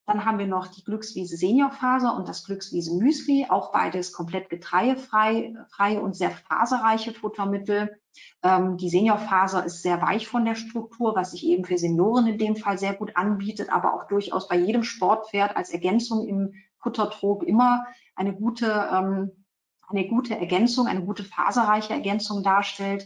Dann 0.08 0.24
haben 0.24 0.40
wir 0.40 0.48
noch 0.48 0.68
die 0.68 0.86
Glückswiese 0.86 1.36
Seniorfaser 1.36 2.16
und 2.16 2.30
das 2.30 2.46
Glückswiese 2.46 2.96
Müsli, 2.96 3.48
auch 3.50 3.74
beides 3.74 4.14
komplett 4.14 4.50
getreidefrei 4.50 5.54
frei 5.70 6.00
und 6.00 6.16
sehr 6.16 6.32
faserreiche 6.32 7.12
Futtermittel. 7.12 8.00
Ähm, 8.42 8.78
die 8.78 8.90
Seniorfaser 8.90 9.66
ist 9.66 9.82
sehr 9.82 10.02
weich 10.02 10.26
von 10.30 10.46
der 10.46 10.56
Struktur, 10.56 11.14
was 11.14 11.32
sich 11.32 11.46
eben 11.46 11.66
für 11.66 11.78
Senioren 11.78 12.26
in 12.26 12.38
dem 12.38 12.56
Fall 12.56 12.78
sehr 12.78 12.94
gut 12.94 13.18
anbietet, 13.18 13.70
aber 13.70 13.94
auch 13.94 14.08
durchaus 14.08 14.48
bei 14.48 14.56
jedem 14.56 14.84
Sportpferd 14.84 15.58
als 15.58 15.72
Ergänzung 15.72 16.26
im 16.26 16.54
Futtertrog 16.78 17.44
immer 17.44 17.86
eine 18.16 18.34
gute, 18.34 18.90
ähm, 18.94 19.46
eine 19.90 20.08
gute 20.08 20.40
Ergänzung, 20.40 20.88
eine 20.88 21.04
gute 21.04 21.26
faserreiche 21.26 21.92
Ergänzung 21.92 22.44
darstellt. 22.44 23.06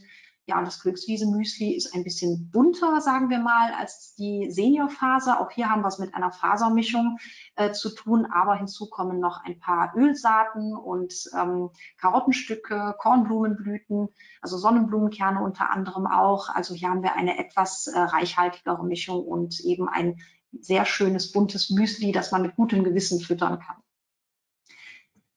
Ja, 0.51 0.59
und 0.59 0.67
das 0.67 0.81
Glückswiese-Müsli 0.81 1.77
ist 1.77 1.95
ein 1.95 2.03
bisschen 2.03 2.51
bunter, 2.51 2.99
sagen 2.99 3.29
wir 3.29 3.39
mal, 3.39 3.71
als 3.71 4.15
die 4.15 4.51
Seniorfaser. 4.51 5.39
Auch 5.39 5.49
hier 5.49 5.69
haben 5.69 5.81
wir 5.81 5.87
es 5.87 5.97
mit 5.97 6.13
einer 6.13 6.33
Fasermischung 6.33 7.19
äh, 7.55 7.71
zu 7.71 7.89
tun, 7.95 8.25
aber 8.25 8.55
hinzu 8.55 8.89
kommen 8.89 9.21
noch 9.21 9.45
ein 9.45 9.61
paar 9.61 9.95
Ölsaaten 9.95 10.75
und 10.75 11.13
ähm, 11.39 11.69
Karottenstücke, 11.97 12.95
Kornblumenblüten, 12.97 14.09
also 14.41 14.57
Sonnenblumenkerne 14.57 15.41
unter 15.41 15.69
anderem 15.71 16.05
auch. 16.05 16.49
Also 16.49 16.75
hier 16.75 16.89
haben 16.89 17.01
wir 17.01 17.15
eine 17.15 17.39
etwas 17.39 17.87
äh, 17.87 17.97
reichhaltigere 17.97 18.83
Mischung 18.85 19.23
und 19.23 19.61
eben 19.61 19.87
ein 19.87 20.19
sehr 20.59 20.83
schönes 20.83 21.31
buntes 21.31 21.69
Müsli, 21.69 22.11
das 22.11 22.33
man 22.33 22.41
mit 22.41 22.57
gutem 22.57 22.83
Gewissen 22.83 23.21
füttern 23.21 23.59
kann. 23.59 23.77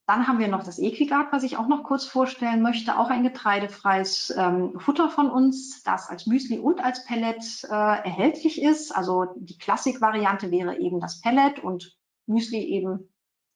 Dann 0.06 0.28
haben 0.28 0.38
wir 0.38 0.48
noch 0.48 0.62
das 0.62 0.78
Equigard, 0.78 1.32
was 1.32 1.44
ich 1.44 1.56
auch 1.56 1.66
noch 1.66 1.82
kurz 1.82 2.04
vorstellen 2.04 2.60
möchte. 2.60 2.98
Auch 2.98 3.08
ein 3.08 3.22
getreidefreies 3.22 4.34
ähm, 4.36 4.78
Futter 4.78 5.08
von 5.08 5.30
uns, 5.30 5.82
das 5.82 6.10
als 6.10 6.26
Müsli 6.26 6.58
und 6.58 6.84
als 6.84 7.06
Pellet 7.06 7.64
äh, 7.64 7.68
erhältlich 7.68 8.60
ist. 8.60 8.94
Also 8.94 9.26
die 9.36 9.56
Klassikvariante 9.56 10.50
wäre 10.50 10.78
eben 10.78 11.00
das 11.00 11.22
Pellet 11.22 11.58
und 11.58 11.96
Müsli 12.26 12.58
eben 12.58 13.08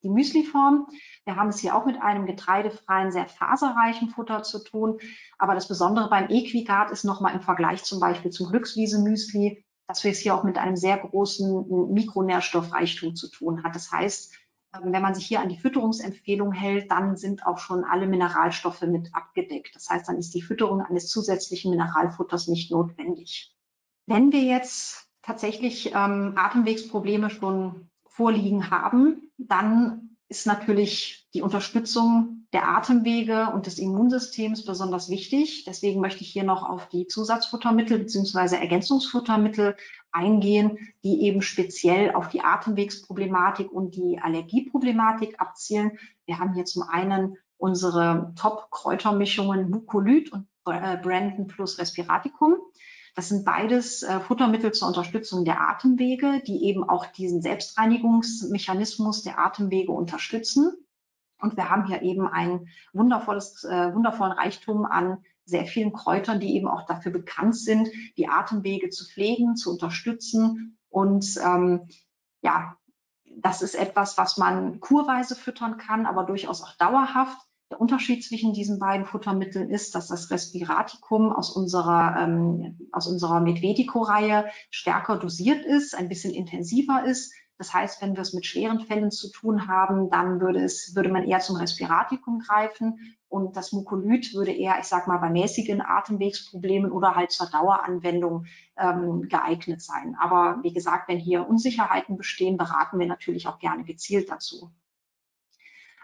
die 0.03 0.09
Müsliform. 0.09 0.86
Wir 1.26 1.36
haben 1.36 1.49
es 1.49 1.59
hier 1.59 1.74
auch 1.74 1.84
mit 1.84 2.01
einem 2.01 2.24
getreidefreien, 2.24 3.12
sehr 3.12 3.28
faserreichen 3.28 4.09
Futter 4.09 4.42
zu 4.42 4.64
tun. 4.64 4.99
Aber 5.36 5.55
das 5.55 5.68
Besondere 5.68 6.09
beim 6.09 6.30
Equigard 6.30 6.90
ist 6.90 7.05
nochmal 7.05 7.34
im 7.34 7.42
Vergleich 7.42 7.84
zum 7.84 8.01
Beispiel 8.01 8.30
zum 8.30 8.49
Glückswiese-Müsli, 8.49 9.64
dass 9.86 10.03
wir 10.03 10.12
es 10.12 10.20
hier 10.20 10.34
auch 10.34 10.44
mit 10.44 10.57
einem 10.57 10.76
sehr 10.76 10.96
großen 10.96 11.92
Mikronährstoffreichtum 11.92 13.16
zu 13.16 13.30
tun 13.30 13.64
hat. 13.64 13.74
Das 13.74 13.92
heißt, 13.92 14.34
wenn 14.73 15.03
man 15.03 15.14
sich 15.14 15.27
hier 15.27 15.41
an 15.41 15.49
die 15.49 15.57
Fütterungsempfehlung 15.57 16.53
hält, 16.53 16.91
dann 16.91 17.16
sind 17.16 17.47
auch 17.47 17.59
schon 17.59 17.85
alle 17.85 18.07
Mineralstoffe 18.07 18.83
mit 18.83 19.14
abgedeckt. 19.14 19.75
Das 19.75 19.89
heißt, 19.89 20.09
dann 20.09 20.19
ist 20.19 20.35
die 20.35 20.43
Fütterung 20.43 20.83
eines 20.83 21.09
zusätzlichen 21.09 21.71
Mineralfutters 21.71 22.49
nicht 22.49 22.71
notwendig. 22.71 23.55
Wenn 24.07 24.33
wir 24.33 24.43
jetzt 24.43 25.09
tatsächlich 25.23 25.93
ähm, 25.95 26.35
Atemwegsprobleme 26.37 27.31
schon 27.31 27.91
vorliegen 28.07 28.71
haben, 28.71 29.31
dann 29.39 30.16
ist 30.29 30.47
natürlich 30.47 31.29
die 31.35 31.43
Unterstützung 31.43 32.38
der 32.53 32.66
Atemwege 32.68 33.51
und 33.53 33.66
des 33.66 33.78
Immunsystems 33.78 34.64
besonders 34.64 35.11
wichtig. 35.11 35.64
Deswegen 35.66 36.01
möchte 36.01 36.22
ich 36.22 36.30
hier 36.30 36.44
noch 36.44 36.68
auf 36.68 36.88
die 36.88 37.07
Zusatzfuttermittel 37.07 37.99
bzw. 37.99 38.57
Ergänzungsfuttermittel 38.57 39.76
eingehen, 40.12 40.78
die 41.05 41.22
eben 41.22 41.42
speziell 41.42 42.14
auf 42.14 42.28
die 42.28 42.40
Atemwegsproblematik 42.40 43.70
und 43.70 43.94
die 43.96 44.18
Allergieproblematik 44.20 45.40
abzielen. 45.40 45.99
Wir 46.24 46.38
haben 46.38 46.55
hier 46.55 46.64
zum 46.64 46.84
einen 46.84 47.36
unsere 47.59 48.32
Top-Kräutermischungen 48.36 49.68
Mucolyt 49.68 50.32
und 50.32 50.46
äh, 50.66 50.96
Brandon 50.96 51.49
plus 51.49 51.78
Respiraticum. 51.78 52.57
Das 53.14 53.28
sind 53.28 53.44
beides 53.44 54.03
äh, 54.05 54.20
Futtermittel 54.20 54.72
zur 54.72 54.88
Unterstützung 54.88 55.44
der 55.44 55.61
Atemwege, 55.61 56.40
die 56.46 56.64
eben 56.64 56.88
auch 56.88 57.05
diesen 57.07 57.42
Selbstreinigungsmechanismus 57.42 59.22
der 59.22 59.38
Atemwege 59.38 59.92
unterstützen. 59.92 60.72
Und 61.41 61.57
wir 61.57 61.70
haben 61.70 61.86
hier 61.86 62.03
eben 62.03 62.26
ein 62.26 62.68
wundervolles, 62.93 63.64
äh, 63.64 63.95
wundervollen 63.95 64.32
Reichtum 64.32 64.84
an 64.84 65.18
sehr 65.45 65.66
vielen 65.66 65.93
Kräutern, 65.93 66.41
die 66.41 66.55
eben 66.55 66.68
auch 66.68 66.84
dafür 66.86 67.11
bekannt 67.11 67.57
sind, 67.57 67.89
die 68.16 68.28
Atemwege 68.28 68.91
zu 68.91 69.07
pflegen, 69.07 69.57
zu 69.57 69.70
unterstützen. 69.70 70.78
Und 70.91 71.39
ähm, 71.43 71.89
ja, 72.43 72.76
das 73.41 73.62
ist 73.62 73.74
etwas, 73.74 74.18
was 74.18 74.36
man 74.36 74.80
kurweise 74.80 75.36
füttern 75.36 75.78
kann, 75.78 76.07
aber 76.07 76.24
durchaus 76.24 76.62
auch 76.62 76.76
dauerhaft. 76.76 77.39
Der 77.70 77.80
Unterschied 77.80 78.24
zwischen 78.24 78.55
diesen 78.55 78.78
beiden 78.78 79.07
Futtermitteln 79.07 79.70
ist, 79.70 79.95
dass 79.95 80.09
das 80.09 80.30
Respiraticum 80.30 81.32
aus 81.32 81.51
unserer, 81.51 82.16
ähm, 82.18 82.89
aus 82.93 83.07
unserer 83.07 83.41
Medvedico-Reihe 83.41 84.47
stärker 84.70 85.18
dosiert 85.18 85.64
ist, 85.64 85.95
ein 85.95 86.09
bisschen 86.09 86.32
intensiver 86.32 87.05
ist. 87.05 87.32
Das 87.59 87.75
heißt, 87.75 88.01
wenn 88.01 88.15
wir 88.15 88.23
es 88.23 88.33
mit 88.33 88.47
schweren 88.47 88.81
Fällen 88.81 89.11
zu 89.11 89.31
tun 89.33 89.67
haben, 89.67 90.11
dann 90.11 90.41
würde, 90.41 90.63
es, 90.63 90.95
würde 90.95 91.09
man 91.09 91.25
eher 91.25 91.41
zum 91.41 91.57
Respiratikum 91.57 92.39
greifen 92.39 93.17
und 93.29 93.57
das 93.57 93.73
Mukolyt 93.73 94.33
würde 94.33 94.53
eher, 94.53 94.79
ich 94.79 94.87
sag 94.87 95.09
mal, 95.09 95.19
bei 95.19 95.29
mäßigen 95.29 95.83
Atemwegsproblemen 95.83 96.93
oder 96.93 97.17
halt 97.17 97.33
zur 97.33 97.51
Daueranwendung 97.51 98.47
ähm, 98.77 99.29
geeignet 99.29 99.83
sein. 99.83 100.17
Aber 100.21 100.61
wie 100.63 100.73
gesagt, 100.73 101.09
wenn 101.09 101.19
hier 101.19 101.49
Unsicherheiten 101.49 102.17
bestehen, 102.17 102.57
beraten 102.57 102.99
wir 102.99 103.07
natürlich 103.07 103.49
auch 103.49 103.59
gerne 103.59 103.85
gezielt 103.85 104.31
dazu. 104.31 104.71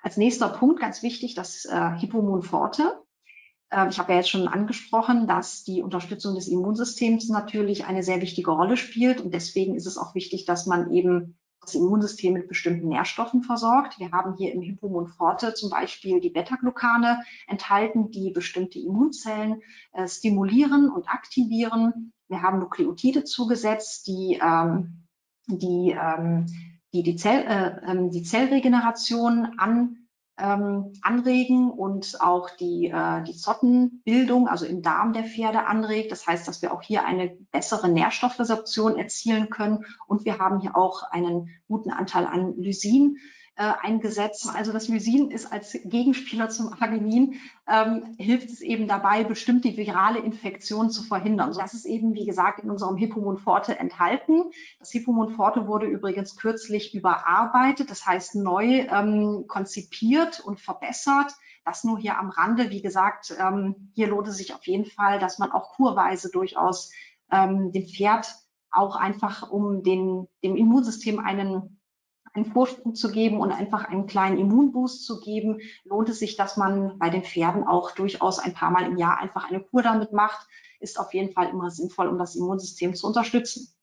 Als 0.03 0.17
nächster 0.17 0.49
Punkt 0.49 0.81
ganz 0.81 1.03
wichtig 1.03 1.35
das 1.35 1.65
äh, 1.67 1.91
Hippomon 1.99 2.43
forte. 2.43 3.01
Äh, 3.71 3.89
ich 3.89 3.99
habe 3.99 4.13
ja 4.13 4.19
jetzt 4.19 4.29
schon 4.29 4.49
angesprochen, 4.49 5.27
dass 5.27 5.65
die 5.65 5.83
Unterstützung 5.83 6.35
des 6.35 6.49
Immunsystems 6.49 7.29
natürlich 7.29 7.87
eine 7.87 8.03
sehr 8.03 8.21
wichtige 8.21 8.51
Rolle 8.51 8.77
spielt 8.77 9.21
und 9.21 9.33
deswegen 9.33 9.77
ist 9.77 9.87
es 9.87 9.97
auch 9.97 10.15
wichtig, 10.15 10.45
dass 10.45 10.67
man 10.67 10.91
eben 10.91 11.39
das 11.65 11.75
Immunsystem 11.75 12.35
mit 12.35 12.49
bestimmten 12.49 12.89
Nährstoffen 12.89 13.43
versorgt. 13.43 13.99
Wir 13.99 14.12
haben 14.12 14.37
hier 14.37 14.53
im 14.53 14.62
Hippomon 14.62 15.09
forte 15.09 15.55
zum 15.55 15.71
Beispiel 15.71 16.21
die 16.21 16.31
Beta-Glucane 16.31 17.23
enthalten, 17.47 18.11
die 18.11 18.31
bestimmte 18.31 18.79
Immunzellen 18.79 19.62
äh, 19.93 20.07
stimulieren 20.07 20.91
und 20.91 21.09
aktivieren. 21.09 22.12
Wir 22.29 22.43
haben 22.43 22.59
Nukleotide 22.59 23.25
zugesetzt, 23.25 24.07
die, 24.07 24.41
ähm, 24.43 25.07
die 25.47 25.97
ähm, 25.99 26.47
die 26.95 27.03
die, 27.03 27.17
Zell, 27.17 27.45
äh, 27.47 27.91
ähm, 27.91 28.11
die 28.11 28.23
Zellregeneration 28.23 29.59
an, 29.59 30.04
ähm, 30.37 30.93
anregen 31.03 31.70
und 31.70 32.20
auch 32.20 32.51
die, 32.51 32.87
äh, 32.87 33.22
die 33.22 33.37
Zottenbildung, 33.37 34.49
also 34.49 34.66
im 34.66 34.82
Darm 34.82 35.12
der 35.12 35.24
Pferde 35.24 35.66
anregt. 35.66 36.11
Das 36.11 36.26
heißt, 36.26 36.49
dass 36.49 36.62
wir 36.62 36.72
auch 36.72 36.82
hier 36.82 37.05
eine 37.05 37.37
bessere 37.53 37.89
Nährstoffresorption 37.89 38.99
erzielen 38.99 39.51
können. 39.51 39.85
Und 40.07 40.24
wir 40.24 40.39
haben 40.39 40.61
hier 40.61 40.76
auch 40.76 41.05
einen 41.05 41.51
guten 41.68 41.91
Anteil 41.91 42.26
an 42.26 42.55
Lysin, 42.57 43.18
äh, 43.57 43.73
eingesetzt. 43.83 44.49
Also 44.53 44.73
das 44.73 44.89
Lysin 44.89 45.31
ist 45.31 45.53
als 45.53 45.79
Gegenspieler 45.85 46.49
zum 46.49 46.73
Arginin, 46.73 47.41
ähm, 47.69 48.15
hilft 48.19 48.51
es 48.51 48.61
eben 48.61 48.89
dabei, 48.89 49.23
bestimmte 49.25 49.77
virale 49.77 50.19
Infektionen 50.19 50.91
zu 50.91 51.03
verhindern. 51.03 51.53
So, 51.53 51.61
das 51.61 51.75
ist 51.75 51.85
eben, 51.85 52.15
wie 52.15 52.27
gesagt, 52.27 52.61
in 52.61 52.71
unserem 52.71 52.97
Hippomon 52.97 53.39
Forte 53.39 53.79
enthalten. 53.79 54.51
Das 54.79 54.91
Hippomon 54.91 55.31
Forte 55.31 55.69
wurde 55.69 55.87
übrigens 55.87 56.37
kürzlich 56.37 56.95
überarbeitet, 56.95 57.91
das 57.91 58.05
heißt 58.05 58.35
neu 58.35 58.87
ähm, 58.91 59.45
konzipiert 59.47 60.41
und 60.41 60.61
verbessert. 60.61 61.33
Das 61.65 61.85
nur 61.85 61.99
hier 61.99 62.19
am 62.19 62.31
Rande. 62.31 62.71
Wie 62.71 62.83
gesagt, 62.83 63.35
ähm, 63.39 63.91
hier 63.95 64.09
lohnt 64.09 64.29
es 64.29 64.37
sich 64.37 64.53
auf 64.53 64.67
jeden 64.67 64.85
Fall, 64.85 65.19
dass 65.19 65.39
man 65.39 65.53
auch 65.53 65.75
kurweise 65.77 66.31
durchaus 66.31 66.91
ähm, 67.31 67.73
dem 67.73 67.87
Pferd 67.87 68.35
auch 68.71 68.97
einfach 68.97 69.51
um 69.51 69.83
den, 69.83 70.27
dem 70.43 70.57
Immunsystem 70.57 71.21
einen 71.21 71.74
einen 72.35 72.47
Vorsprung 72.47 72.95
zu 72.95 73.11
geben 73.11 73.41
und 73.41 73.53
einfach 73.53 73.85
einen 73.85 74.07
kleinen 74.07 74.39
Immunboost 74.39 75.07
zu 75.07 75.20
geben, 75.20 75.61
lohnt 75.85 76.09
es 76.09 76.18
sich, 76.18 76.37
dass 76.37 76.57
man 76.57 76.99
bei 76.99 77.09
den 77.09 77.22
Pferden 77.22 77.64
auch 77.64 77.93
durchaus 77.93 78.39
ein 78.39 78.55
paar 78.55 78.70
Mal 78.70 78.85
im 78.85 78.99
Jahr 78.99 79.20
einfach 79.20 79.49
eine 79.49 79.61
Kur 79.61 79.82
damit 79.82 80.12
macht, 80.12 80.47
ist 80.80 80.99
auf 80.99 81.14
jeden 81.14 81.32
Fall 81.32 81.49
immer 81.49 81.70
sinnvoll, 81.70 82.09
um 82.09 82.18
das 82.18 82.35
Immunsystem 82.35 82.95
zu 82.95 83.07
unterstützen. 83.07 83.74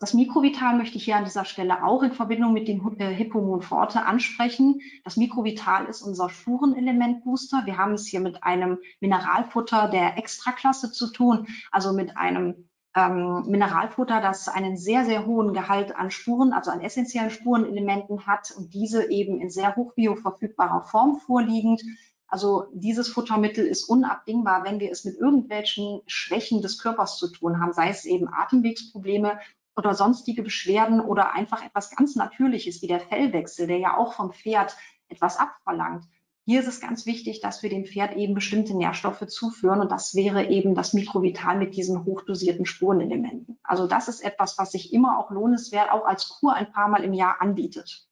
Das 0.00 0.12
Mikrovital 0.12 0.76
möchte 0.76 0.98
ich 0.98 1.04
hier 1.04 1.16
an 1.16 1.24
dieser 1.24 1.44
Stelle 1.44 1.84
auch 1.84 2.02
in 2.02 2.12
Verbindung 2.12 2.52
mit 2.52 2.66
dem 2.66 2.98
äh, 2.98 3.14
Hippomon 3.14 3.62
Forte 3.62 4.04
ansprechen. 4.04 4.80
Das 5.04 5.16
Mikrovital 5.16 5.86
ist 5.86 6.02
unser 6.02 6.28
Spurenelementbooster. 6.28 7.62
Wir 7.64 7.78
haben 7.78 7.94
es 7.94 8.06
hier 8.06 8.20
mit 8.20 8.42
einem 8.42 8.78
Mineralfutter 9.00 9.88
der 9.88 10.18
Extraklasse 10.18 10.90
zu 10.90 11.12
tun, 11.12 11.46
also 11.70 11.92
mit 11.92 12.16
einem 12.16 12.68
ähm, 12.94 13.44
Mineralfutter, 13.46 14.20
das 14.20 14.48
einen 14.48 14.76
sehr, 14.76 15.04
sehr 15.04 15.26
hohen 15.26 15.52
Gehalt 15.52 15.96
an 15.96 16.10
Spuren, 16.10 16.52
also 16.52 16.70
an 16.70 16.80
essentiellen 16.80 17.30
Spurenelementen 17.30 18.26
hat 18.26 18.52
und 18.56 18.72
diese 18.72 19.10
eben 19.10 19.40
in 19.40 19.50
sehr 19.50 19.74
hoch 19.76 19.94
bioverfügbarer 19.94 20.84
Form 20.84 21.18
vorliegend. 21.18 21.82
Also 22.28 22.66
dieses 22.72 23.08
Futtermittel 23.08 23.66
ist 23.66 23.84
unabdingbar, 23.84 24.64
wenn 24.64 24.80
wir 24.80 24.90
es 24.90 25.04
mit 25.04 25.16
irgendwelchen 25.16 26.02
Schwächen 26.06 26.62
des 26.62 26.78
Körpers 26.78 27.18
zu 27.18 27.28
tun 27.30 27.60
haben, 27.60 27.72
sei 27.72 27.88
es 27.90 28.04
eben 28.04 28.28
Atemwegsprobleme 28.28 29.38
oder 29.76 29.94
sonstige 29.94 30.42
Beschwerden 30.42 31.00
oder 31.00 31.32
einfach 31.32 31.64
etwas 31.64 31.90
ganz 31.90 32.14
Natürliches 32.14 32.80
wie 32.80 32.86
der 32.86 33.00
Fellwechsel, 33.00 33.66
der 33.66 33.78
ja 33.78 33.96
auch 33.96 34.14
vom 34.14 34.32
Pferd 34.32 34.76
etwas 35.08 35.36
abverlangt. 35.36 36.04
Hier 36.46 36.60
ist 36.60 36.68
es 36.68 36.80
ganz 36.80 37.06
wichtig, 37.06 37.40
dass 37.40 37.62
wir 37.62 37.70
dem 37.70 37.86
Pferd 37.86 38.16
eben 38.16 38.34
bestimmte 38.34 38.76
Nährstoffe 38.76 39.26
zuführen 39.28 39.80
und 39.80 39.90
das 39.90 40.14
wäre 40.14 40.50
eben 40.50 40.74
das 40.74 40.92
Mikrovital 40.92 41.56
mit 41.58 41.74
diesen 41.74 42.04
hochdosierten 42.04 42.66
Spurenelementen. 42.66 43.58
Also 43.62 43.86
das 43.86 44.08
ist 44.08 44.20
etwas, 44.22 44.58
was 44.58 44.72
sich 44.72 44.92
immer 44.92 45.18
auch 45.18 45.30
lohnenswert 45.30 45.90
auch 45.90 46.04
als 46.04 46.28
Kur 46.28 46.52
ein 46.52 46.70
paar 46.70 46.88
Mal 46.88 47.02
im 47.02 47.14
Jahr 47.14 47.40
anbietet. 47.40 48.06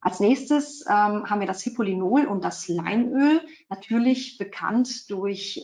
Als 0.00 0.20
nächstes 0.20 0.84
ähm, 0.86 1.28
haben 1.28 1.40
wir 1.40 1.48
das 1.48 1.62
Hippolinol 1.62 2.26
und 2.26 2.44
das 2.44 2.68
Leinöl, 2.68 3.40
natürlich 3.68 4.38
bekannt 4.38 5.10
durch 5.10 5.56
äh, 5.58 5.62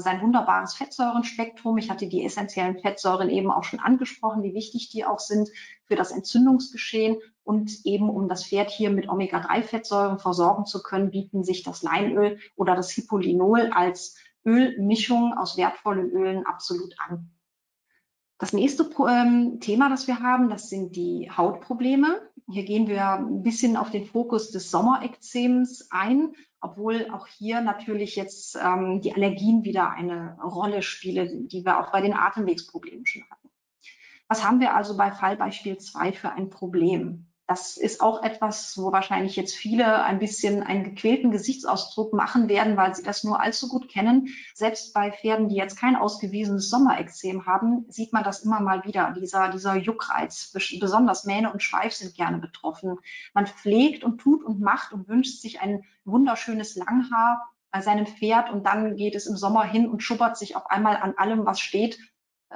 sein 0.00 0.20
wunderbares 0.20 0.74
Fettsäurenspektrum. 0.74 1.78
Ich 1.78 1.88
hatte 1.90 2.06
die 2.06 2.22
essentiellen 2.22 2.78
Fettsäuren 2.78 3.30
eben 3.30 3.50
auch 3.50 3.64
schon 3.64 3.80
angesprochen, 3.80 4.42
wie 4.42 4.52
wichtig 4.52 4.90
die 4.90 5.06
auch 5.06 5.18
sind 5.18 5.48
für 5.84 5.96
das 5.96 6.10
Entzündungsgeschehen. 6.10 7.16
Und 7.42 7.84
eben 7.84 8.10
um 8.10 8.28
das 8.28 8.44
Pferd 8.44 8.70
hier 8.70 8.90
mit 8.90 9.08
Omega-3-Fettsäuren 9.08 10.18
versorgen 10.18 10.66
zu 10.66 10.82
können, 10.82 11.10
bieten 11.10 11.42
sich 11.42 11.62
das 11.62 11.82
Leinöl 11.82 12.38
oder 12.56 12.76
das 12.76 12.90
Hippolinol 12.90 13.70
als 13.72 14.16
Ölmischung 14.44 15.32
aus 15.36 15.56
wertvollen 15.56 16.10
Ölen 16.10 16.44
absolut 16.44 16.94
an. 17.08 17.30
Das 18.40 18.54
nächste 18.54 18.88
ähm, 19.06 19.58
Thema, 19.60 19.90
das 19.90 20.06
wir 20.06 20.20
haben, 20.20 20.48
das 20.48 20.70
sind 20.70 20.96
die 20.96 21.30
Hautprobleme. 21.30 22.22
Hier 22.52 22.64
gehen 22.64 22.88
wir 22.88 23.12
ein 23.12 23.42
bisschen 23.42 23.76
auf 23.76 23.90
den 23.90 24.06
Fokus 24.06 24.50
des 24.50 24.70
Sommerekzems 24.70 25.88
ein, 25.90 26.34
obwohl 26.60 27.08
auch 27.10 27.26
hier 27.26 27.60
natürlich 27.60 28.16
jetzt 28.16 28.56
ähm, 28.56 29.00
die 29.00 29.14
Allergien 29.14 29.64
wieder 29.64 29.90
eine 29.90 30.36
Rolle 30.42 30.82
spielen, 30.82 31.48
die 31.48 31.64
wir 31.64 31.78
auch 31.78 31.92
bei 31.92 32.00
den 32.00 32.12
Atemwegsproblemen 32.12 33.06
schon 33.06 33.22
hatten. 33.30 33.48
Was 34.28 34.44
haben 34.44 34.60
wir 34.60 34.74
also 34.74 34.96
bei 34.96 35.10
Fallbeispiel 35.10 35.78
2 35.78 36.12
für 36.12 36.30
ein 36.30 36.50
Problem? 36.50 37.29
Das 37.50 37.76
ist 37.76 38.00
auch 38.00 38.22
etwas, 38.22 38.78
wo 38.78 38.92
wahrscheinlich 38.92 39.34
jetzt 39.34 39.56
viele 39.56 40.04
ein 40.04 40.20
bisschen 40.20 40.62
einen 40.62 40.84
gequälten 40.84 41.32
Gesichtsausdruck 41.32 42.12
machen 42.12 42.48
werden, 42.48 42.76
weil 42.76 42.94
sie 42.94 43.02
das 43.02 43.24
nur 43.24 43.40
allzu 43.40 43.66
gut 43.66 43.88
kennen. 43.88 44.28
Selbst 44.54 44.94
bei 44.94 45.10
Pferden, 45.10 45.48
die 45.48 45.56
jetzt 45.56 45.76
kein 45.76 45.96
ausgewiesenes 45.96 46.70
Sommerexem 46.70 47.46
haben, 47.46 47.86
sieht 47.88 48.12
man 48.12 48.22
das 48.22 48.44
immer 48.44 48.60
mal 48.60 48.84
wieder, 48.84 49.16
dieser, 49.20 49.48
dieser 49.48 49.74
Juckreiz. 49.74 50.52
Besonders 50.78 51.24
Mähne 51.24 51.52
und 51.52 51.60
Schweif 51.60 51.92
sind 51.92 52.14
gerne 52.14 52.38
betroffen. 52.38 52.98
Man 53.34 53.48
pflegt 53.48 54.04
und 54.04 54.18
tut 54.18 54.44
und 54.44 54.60
macht 54.60 54.92
und 54.92 55.08
wünscht 55.08 55.40
sich 55.40 55.60
ein 55.60 55.82
wunderschönes 56.04 56.76
Langhaar 56.76 57.50
bei 57.72 57.80
seinem 57.80 58.06
Pferd 58.06 58.50
und 58.50 58.64
dann 58.64 58.94
geht 58.94 59.16
es 59.16 59.26
im 59.26 59.36
Sommer 59.36 59.64
hin 59.64 59.88
und 59.88 60.04
schubbert 60.04 60.38
sich 60.38 60.54
auf 60.54 60.70
einmal 60.70 60.98
an 60.98 61.14
allem, 61.16 61.44
was 61.46 61.58
steht. 61.58 61.98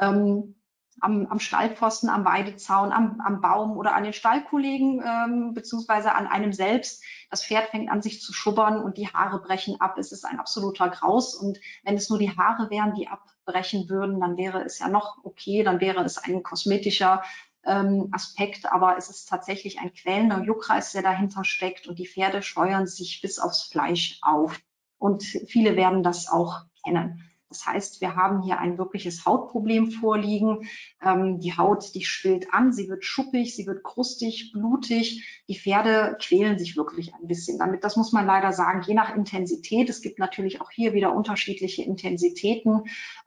Ähm, 0.01 0.55
am, 1.01 1.27
am 1.27 1.39
Stallpfosten, 1.39 2.09
am 2.09 2.25
Weidezaun, 2.25 2.93
am, 2.93 3.21
am 3.21 3.41
Baum 3.41 3.77
oder 3.77 3.95
an 3.95 4.05
den 4.05 4.13
Stallkollegen 4.13 5.03
ähm, 5.05 5.55
beziehungsweise 5.55 6.15
an 6.15 6.27
einem 6.27 6.53
selbst. 6.53 7.03
Das 7.31 7.45
Pferd 7.45 7.71
fängt 7.71 7.91
an 7.91 8.03
sich 8.03 8.21
zu 8.21 8.33
schubbern 8.33 8.83
und 8.83 8.97
die 8.97 9.09
Haare 9.09 9.41
brechen 9.41 9.81
ab. 9.81 9.99
Es 9.99 10.13
ist 10.13 10.25
ein 10.25 10.39
absoluter 10.39 10.89
Graus 10.89 11.35
und 11.35 11.59
wenn 11.83 11.97
es 11.97 12.09
nur 12.09 12.19
die 12.19 12.37
Haare 12.37 12.71
wären, 12.71 12.95
die 12.95 13.09
abbrechen 13.09 13.89
würden, 13.89 14.21
dann 14.21 14.37
wäre 14.37 14.63
es 14.63 14.79
ja 14.79 14.89
noch 14.89 15.19
okay, 15.25 15.63
dann 15.63 15.81
wäre 15.81 16.05
es 16.05 16.19
ein 16.19 16.43
kosmetischer 16.43 17.23
ähm, 17.67 18.09
Aspekt, 18.13 18.71
aber 18.71 18.97
es 18.97 19.09
ist 19.09 19.29
tatsächlich 19.29 19.81
ein 19.81 19.93
quälender 19.93 20.43
Juckreis, 20.43 20.93
der 20.93 21.03
dahinter 21.03 21.45
steckt 21.45 21.87
und 21.87 21.99
die 21.99 22.07
Pferde 22.07 22.43
scheuern 22.43 22.87
sich 22.87 23.21
bis 23.21 23.39
aufs 23.39 23.65
Fleisch 23.65 24.19
auf. 24.23 24.61
Und 24.99 25.23
viele 25.23 25.77
werden 25.77 26.03
das 26.03 26.29
auch 26.29 26.63
kennen. 26.85 27.31
Das 27.55 27.67
heißt, 27.67 28.01
wir 28.01 28.17
haben 28.17 28.43
hier 28.43 28.59
ein 28.59 28.79
wirkliches 28.79 29.25
Hautproblem 29.25 29.93
vorliegen. 29.93 30.69
Ähm, 31.01 31.39
die 31.39 31.57
Haut, 31.57 31.95
die 31.95 32.05
schwillt 32.05 32.53
an, 32.53 32.73
sie 32.73 32.89
wird 32.89 33.05
schuppig, 33.05 33.55
sie 33.55 33.67
wird 33.67 33.85
krustig, 33.85 34.51
blutig. 34.53 35.43
Die 35.49 35.57
Pferde 35.57 36.17
quälen 36.21 36.59
sich 36.59 36.77
wirklich 36.77 37.15
ein 37.15 37.29
bisschen 37.29 37.59
damit. 37.59 37.85
Das 37.85 37.95
muss 37.95 38.11
man 38.11 38.27
leider 38.27 38.53
sagen, 38.53 38.83
je 38.85 38.95
nach 38.95 39.15
Intensität. 39.15 39.89
Es 39.89 40.03
gibt 40.03 40.19
natürlich 40.19 40.61
auch 40.61 40.71
hier 40.73 40.95
wieder 40.95 41.15
unterschiedliche 41.15 41.85
Intensitäten, 41.85 42.83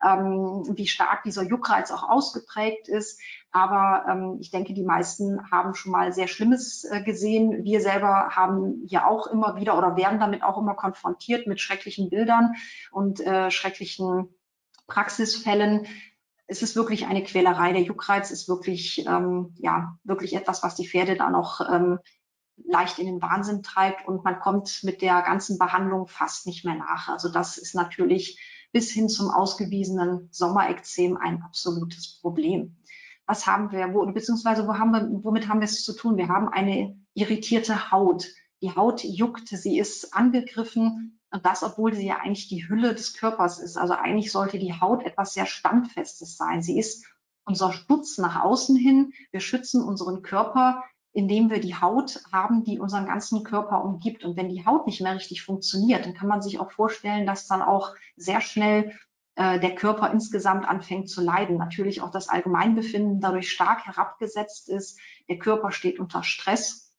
ähm, 0.06 0.66
wie 0.76 0.88
stark 0.88 1.24
dieser 1.24 1.44
Juckreiz 1.44 1.90
auch 1.92 2.10
ausgeprägt 2.10 2.90
ist. 2.90 3.22
Aber 3.58 4.06
ähm, 4.08 4.38
ich 4.40 4.52
denke, 4.52 4.76
die 4.76 4.84
meisten 4.84 5.50
haben 5.50 5.74
schon 5.74 5.92
mal 5.92 6.14
sehr 6.14 6.28
Schlimmes 6.28 6.84
äh, 6.84 7.02
gesehen. 7.02 7.64
Wir 7.64 7.82
selber 7.82 8.30
haben 8.30 8.84
ja 8.86 9.08
auch 9.08 9.26
immer 9.26 9.56
wieder 9.56 9.76
oder 9.80 9.98
werden 9.98 10.20
damit 10.20 10.44
auch 10.44 10.60
immer 10.60 10.76
konfrontiert 10.76 11.48
mit 11.48 11.60
schrecklichen 11.60 12.12
Bildern 12.12 12.54
und 12.92 13.20
äh, 13.20 13.50
schrecklichen 13.50 14.30
Praxisfällen. 14.86 15.88
Es 16.46 16.62
ist 16.62 16.76
wirklich 16.76 17.08
eine 17.08 17.24
Quälerei. 17.24 17.74
Der 17.74 17.82
Juckreiz 17.82 18.30
ist 18.30 18.48
wirklich, 18.48 19.08
ähm, 19.08 19.56
ja, 19.58 19.98
wirklich 20.04 20.36
etwas, 20.36 20.62
was 20.62 20.76
die 20.76 20.88
Pferde 20.88 21.16
dann 21.16 21.34
auch 21.34 21.60
ähm, 21.62 21.98
leicht 22.64 23.00
in 23.00 23.08
den 23.08 23.24
Wahnsinn 23.24 23.64
treibt 23.64 24.08
und 24.08 24.24
man 24.24 24.40
kommt 24.40 24.82
mit 24.84 25.02
der 25.02 25.24
ganzen 25.24 25.58
Behandlung 25.58 26.06
fast 26.06 26.46
nicht 26.46 26.64
mehr 26.64 26.76
nach. 26.76 27.08
Also 27.08 27.28
das 27.28 27.58
ist 27.58 27.74
natürlich 27.74 28.40
bis 28.72 28.92
hin 28.92 29.10
zum 29.10 29.32
ausgewiesenen 29.32 30.30
Sommerekzem 30.32 31.18
ein 31.18 31.42
absolutes 31.42 32.20
Problem 32.22 32.78
was 33.28 33.46
haben 33.46 33.72
wir, 33.72 33.94
wo, 33.94 34.06
beziehungsweise 34.06 34.68
wo 34.68 34.76
haben 34.76 34.92
wir, 34.92 35.08
womit 35.24 35.48
haben 35.48 35.60
wir 35.60 35.66
es 35.66 35.84
zu 35.84 35.94
tun? 35.94 36.18
Wir 36.18 36.30
haben 36.30 36.48
eine 36.48 36.98
irritierte 37.14 37.92
Haut. 37.92 38.28
Die 38.62 38.76
Haut 38.76 39.04
juckt, 39.04 39.50
sie 39.50 39.78
ist 39.78 40.16
angegriffen 40.16 41.20
und 41.30 41.46
das, 41.46 41.62
obwohl 41.62 41.94
sie 41.94 42.08
ja 42.08 42.18
eigentlich 42.18 42.48
die 42.48 42.68
Hülle 42.68 42.96
des 42.96 43.14
Körpers 43.14 43.60
ist. 43.60 43.78
Also 43.78 43.94
eigentlich 43.94 44.32
sollte 44.32 44.58
die 44.58 44.74
Haut 44.80 45.06
etwas 45.06 45.34
sehr 45.34 45.46
Standfestes 45.46 46.38
sein. 46.38 46.62
Sie 46.62 46.80
ist 46.80 47.06
unser 47.46 47.74
Schutz 47.74 48.18
nach 48.18 48.44
außen 48.44 48.76
hin. 48.78 49.12
Wir 49.32 49.42
schützen 49.42 49.84
unseren 49.84 50.22
Körper, 50.22 50.84
indem 51.12 51.50
wir 51.50 51.60
die 51.60 51.76
Haut 51.76 52.22
haben, 52.32 52.64
die 52.64 52.80
unseren 52.80 53.06
ganzen 53.06 53.44
Körper 53.44 53.84
umgibt. 53.84 54.24
Und 54.24 54.38
wenn 54.38 54.50
die 54.50 54.66
Haut 54.66 54.88
nicht 54.88 55.02
mehr 55.02 55.16
richtig 55.16 55.44
funktioniert, 55.44 56.06
dann 56.06 56.14
kann 56.14 56.30
man 56.30 56.42
sich 56.42 56.60
auch 56.60 56.72
vorstellen, 56.72 57.26
dass 57.26 57.48
dann 57.48 57.62
auch 57.62 57.94
sehr 58.16 58.40
schnell 58.40 58.94
äh, 59.38 59.60
der 59.60 59.76
Körper 59.76 60.12
insgesamt 60.12 60.68
anfängt 60.68 61.10
zu 61.10 61.22
leiden. 61.22 61.58
Natürlich 61.58 62.02
auch 62.02 62.10
das 62.10 62.28
Allgemeinbefinden 62.28 63.22
dadurch 63.22 63.52
stark 63.52 63.86
herabgesetzt 63.86 64.68
ist. 64.68 65.00
Der 65.30 65.38
Körper 65.38 65.72
steht 65.72 66.00
unter 66.00 66.24
Stress. 66.24 66.92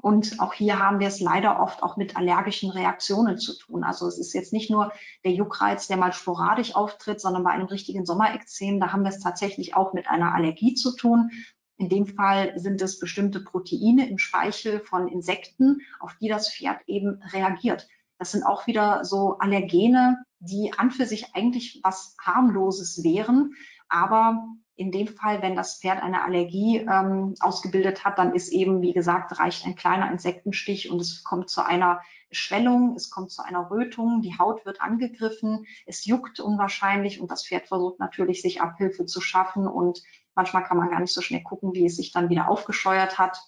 Und 0.00 0.40
auch 0.40 0.54
hier 0.54 0.78
haben 0.78 1.00
wir 1.00 1.06
es 1.06 1.20
leider 1.20 1.60
oft 1.60 1.82
auch 1.82 1.98
mit 1.98 2.16
allergischen 2.16 2.70
Reaktionen 2.70 3.36
zu 3.36 3.56
tun. 3.58 3.84
Also 3.84 4.08
es 4.08 4.18
ist 4.18 4.32
jetzt 4.32 4.54
nicht 4.54 4.70
nur 4.70 4.90
der 5.24 5.32
Juckreiz, 5.32 5.86
der 5.86 5.98
mal 5.98 6.14
sporadisch 6.14 6.74
auftritt, 6.74 7.20
sondern 7.20 7.44
bei 7.44 7.50
einem 7.50 7.66
richtigen 7.66 8.06
Sommerekzem, 8.06 8.80
da 8.80 8.90
haben 8.90 9.02
wir 9.02 9.10
es 9.10 9.20
tatsächlich 9.20 9.76
auch 9.76 9.92
mit 9.92 10.08
einer 10.08 10.34
Allergie 10.34 10.74
zu 10.74 10.96
tun. 10.96 11.30
In 11.76 11.90
dem 11.90 12.06
Fall 12.06 12.58
sind 12.58 12.80
es 12.80 12.98
bestimmte 13.00 13.40
Proteine 13.40 14.08
im 14.08 14.16
Speichel 14.16 14.80
von 14.80 15.08
Insekten, 15.08 15.82
auf 16.00 16.16
die 16.20 16.28
das 16.28 16.52
Pferd 16.52 16.80
eben 16.86 17.22
reagiert. 17.32 17.86
Das 18.18 18.32
sind 18.32 18.44
auch 18.44 18.66
wieder 18.66 19.04
so 19.04 19.38
Allergene, 19.38 20.24
die 20.42 20.72
an 20.76 20.90
für 20.90 21.06
sich 21.06 21.34
eigentlich 21.34 21.80
was 21.82 22.16
harmloses 22.20 23.02
wären. 23.04 23.54
Aber 23.88 24.44
in 24.74 24.90
dem 24.90 25.06
Fall, 25.06 25.42
wenn 25.42 25.54
das 25.54 25.78
Pferd 25.78 26.02
eine 26.02 26.24
Allergie 26.24 26.78
ähm, 26.78 27.34
ausgebildet 27.40 28.04
hat, 28.04 28.18
dann 28.18 28.34
ist 28.34 28.48
eben, 28.48 28.82
wie 28.82 28.92
gesagt, 28.92 29.38
reicht 29.38 29.64
ein 29.66 29.76
kleiner 29.76 30.10
Insektenstich 30.10 30.90
und 30.90 31.00
es 31.00 31.22
kommt 31.22 31.50
zu 31.50 31.64
einer 31.64 32.00
Schwellung, 32.30 32.96
es 32.96 33.10
kommt 33.10 33.30
zu 33.30 33.44
einer 33.44 33.70
Rötung, 33.70 34.22
die 34.22 34.38
Haut 34.38 34.64
wird 34.64 34.80
angegriffen, 34.80 35.66
es 35.86 36.06
juckt 36.06 36.40
unwahrscheinlich 36.40 37.20
und 37.20 37.30
das 37.30 37.46
Pferd 37.46 37.68
versucht 37.68 38.00
natürlich, 38.00 38.42
sich 38.42 38.62
Abhilfe 38.62 39.04
zu 39.04 39.20
schaffen 39.20 39.68
und 39.68 40.02
manchmal 40.34 40.64
kann 40.64 40.78
man 40.78 40.90
gar 40.90 41.00
nicht 41.00 41.12
so 41.12 41.20
schnell 41.20 41.42
gucken, 41.42 41.74
wie 41.74 41.86
es 41.86 41.96
sich 41.96 42.10
dann 42.10 42.30
wieder 42.30 42.48
aufgescheuert 42.48 43.18
hat. 43.18 43.38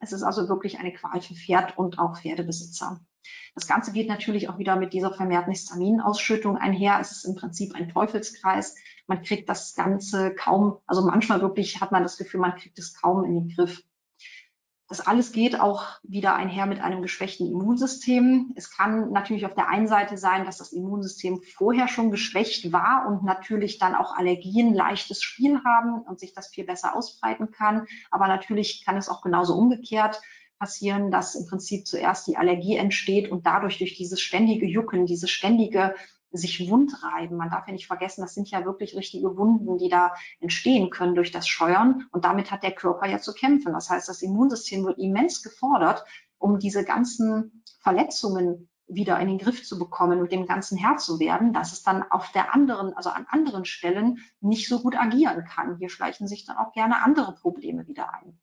Es 0.00 0.12
ist 0.12 0.22
also 0.22 0.48
wirklich 0.48 0.78
eine 0.78 0.92
Qual 0.92 1.20
für 1.20 1.34
Pferd 1.34 1.78
und 1.78 1.98
auch 1.98 2.18
Pferdebesitzer. 2.18 3.00
Das 3.56 3.66
Ganze 3.66 3.90
geht 3.90 4.06
natürlich 4.06 4.50
auch 4.50 4.58
wieder 4.58 4.76
mit 4.76 4.92
dieser 4.92 5.14
vermehrten 5.14 5.50
Histaminausschüttung 5.50 6.58
einher. 6.58 6.98
Es 7.00 7.10
ist 7.10 7.24
im 7.24 7.36
Prinzip 7.36 7.74
ein 7.74 7.88
Teufelskreis. 7.88 8.74
Man 9.06 9.22
kriegt 9.22 9.48
das 9.48 9.74
Ganze 9.74 10.34
kaum, 10.34 10.76
also 10.86 11.00
manchmal 11.00 11.40
wirklich 11.40 11.80
hat 11.80 11.90
man 11.90 12.02
das 12.02 12.18
Gefühl, 12.18 12.40
man 12.40 12.54
kriegt 12.54 12.78
es 12.78 12.92
kaum 13.00 13.24
in 13.24 13.34
den 13.34 13.48
Griff. 13.48 13.82
Das 14.88 15.00
alles 15.00 15.32
geht 15.32 15.58
auch 15.58 15.86
wieder 16.02 16.36
einher 16.36 16.66
mit 16.66 16.80
einem 16.80 17.00
geschwächten 17.00 17.50
Immunsystem. 17.50 18.52
Es 18.56 18.70
kann 18.70 19.10
natürlich 19.10 19.46
auf 19.46 19.54
der 19.54 19.68
einen 19.68 19.88
Seite 19.88 20.18
sein, 20.18 20.44
dass 20.44 20.58
das 20.58 20.72
Immunsystem 20.72 21.40
vorher 21.56 21.88
schon 21.88 22.10
geschwächt 22.10 22.72
war 22.72 23.06
und 23.08 23.24
natürlich 23.24 23.78
dann 23.78 23.94
auch 23.94 24.14
Allergien 24.14 24.74
leichtes 24.74 25.22
Spiel 25.22 25.64
haben 25.64 26.02
und 26.02 26.20
sich 26.20 26.34
das 26.34 26.48
viel 26.48 26.64
besser 26.66 26.94
ausbreiten 26.94 27.50
kann. 27.52 27.86
Aber 28.10 28.28
natürlich 28.28 28.84
kann 28.84 28.98
es 28.98 29.08
auch 29.08 29.22
genauso 29.22 29.54
umgekehrt 29.54 30.20
passieren, 30.58 31.10
dass 31.10 31.34
im 31.34 31.46
Prinzip 31.46 31.86
zuerst 31.86 32.26
die 32.26 32.36
Allergie 32.36 32.76
entsteht 32.76 33.30
und 33.30 33.46
dadurch 33.46 33.78
durch 33.78 33.96
dieses 33.96 34.20
ständige 34.20 34.66
Jucken, 34.66 35.06
dieses 35.06 35.30
ständige 35.30 35.94
sich 36.32 36.68
wundreiben. 36.68 37.36
Man 37.36 37.50
darf 37.50 37.66
ja 37.66 37.72
nicht 37.72 37.86
vergessen, 37.86 38.20
das 38.20 38.34
sind 38.34 38.50
ja 38.50 38.64
wirklich 38.64 38.96
richtige 38.96 39.36
Wunden, 39.36 39.78
die 39.78 39.88
da 39.88 40.14
entstehen 40.40 40.90
können 40.90 41.14
durch 41.14 41.30
das 41.30 41.48
Scheuern. 41.48 42.06
Und 42.10 42.24
damit 42.24 42.50
hat 42.50 42.62
der 42.62 42.72
Körper 42.72 43.06
ja 43.06 43.18
zu 43.18 43.32
kämpfen. 43.32 43.72
Das 43.72 43.90
heißt, 43.90 44.08
das 44.08 44.22
Immunsystem 44.22 44.84
wird 44.84 44.98
immens 44.98 45.42
gefordert, 45.42 46.04
um 46.38 46.58
diese 46.58 46.84
ganzen 46.84 47.62
Verletzungen 47.80 48.68
wieder 48.88 49.18
in 49.18 49.28
den 49.28 49.38
Griff 49.38 49.64
zu 49.64 49.78
bekommen 49.78 50.20
und 50.20 50.30
dem 50.30 50.46
Ganzen 50.46 50.78
Herr 50.78 50.96
zu 50.96 51.18
werden, 51.18 51.52
dass 51.52 51.72
es 51.72 51.82
dann 51.82 52.04
auf 52.10 52.30
der 52.32 52.54
anderen, 52.54 52.92
also 52.94 53.10
an 53.10 53.26
anderen 53.28 53.64
Stellen 53.64 54.18
nicht 54.40 54.68
so 54.68 54.80
gut 54.80 54.96
agieren 54.96 55.44
kann. 55.44 55.78
Hier 55.78 55.88
schleichen 55.88 56.28
sich 56.28 56.44
dann 56.44 56.56
auch 56.56 56.72
gerne 56.72 57.02
andere 57.02 57.34
Probleme 57.34 57.88
wieder 57.88 58.12
ein. 58.14 58.38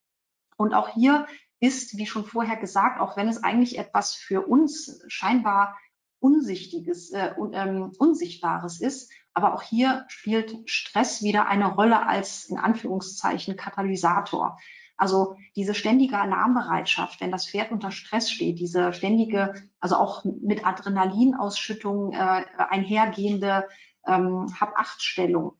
Und 0.57 0.73
auch 0.73 0.89
hier 0.89 1.25
ist, 1.63 1.97
wie 1.97 2.05
schon 2.05 2.25
vorher 2.25 2.57
gesagt, 2.57 2.99
auch 2.99 3.15
wenn 3.15 3.29
es 3.29 3.41
eigentlich 3.41 3.77
etwas 3.79 4.13
für 4.13 4.45
uns 4.45 5.01
scheinbar 5.07 5.77
Unsichtiges, 6.19 7.11
äh, 7.11 7.33
un, 7.37 7.53
ähm, 7.53 7.93
Unsichtbares 7.97 8.81
ist, 8.81 9.09
aber 9.33 9.53
auch 9.53 9.61
hier 9.61 10.03
spielt 10.09 10.69
Stress 10.69 11.23
wieder 11.23 11.47
eine 11.47 11.73
Rolle 11.73 12.05
als 12.05 12.45
in 12.49 12.57
Anführungszeichen 12.57 13.55
Katalysator. 13.55 14.57
Also 14.97 15.37
diese 15.55 15.73
ständige 15.73 16.19
Alarmbereitschaft, 16.19 17.21
wenn 17.21 17.31
das 17.31 17.47
Pferd 17.47 17.71
unter 17.71 17.91
Stress 17.91 18.29
steht, 18.29 18.59
diese 18.59 18.91
ständige, 18.91 19.53
also 19.79 19.95
auch 19.95 20.25
mit 20.25 20.65
Adrenalinausschüttung 20.65 22.11
äh, 22.11 22.43
einhergehende 22.57 23.69
ähm, 24.05 24.53
Hab-Acht-Stellung, 24.59 25.53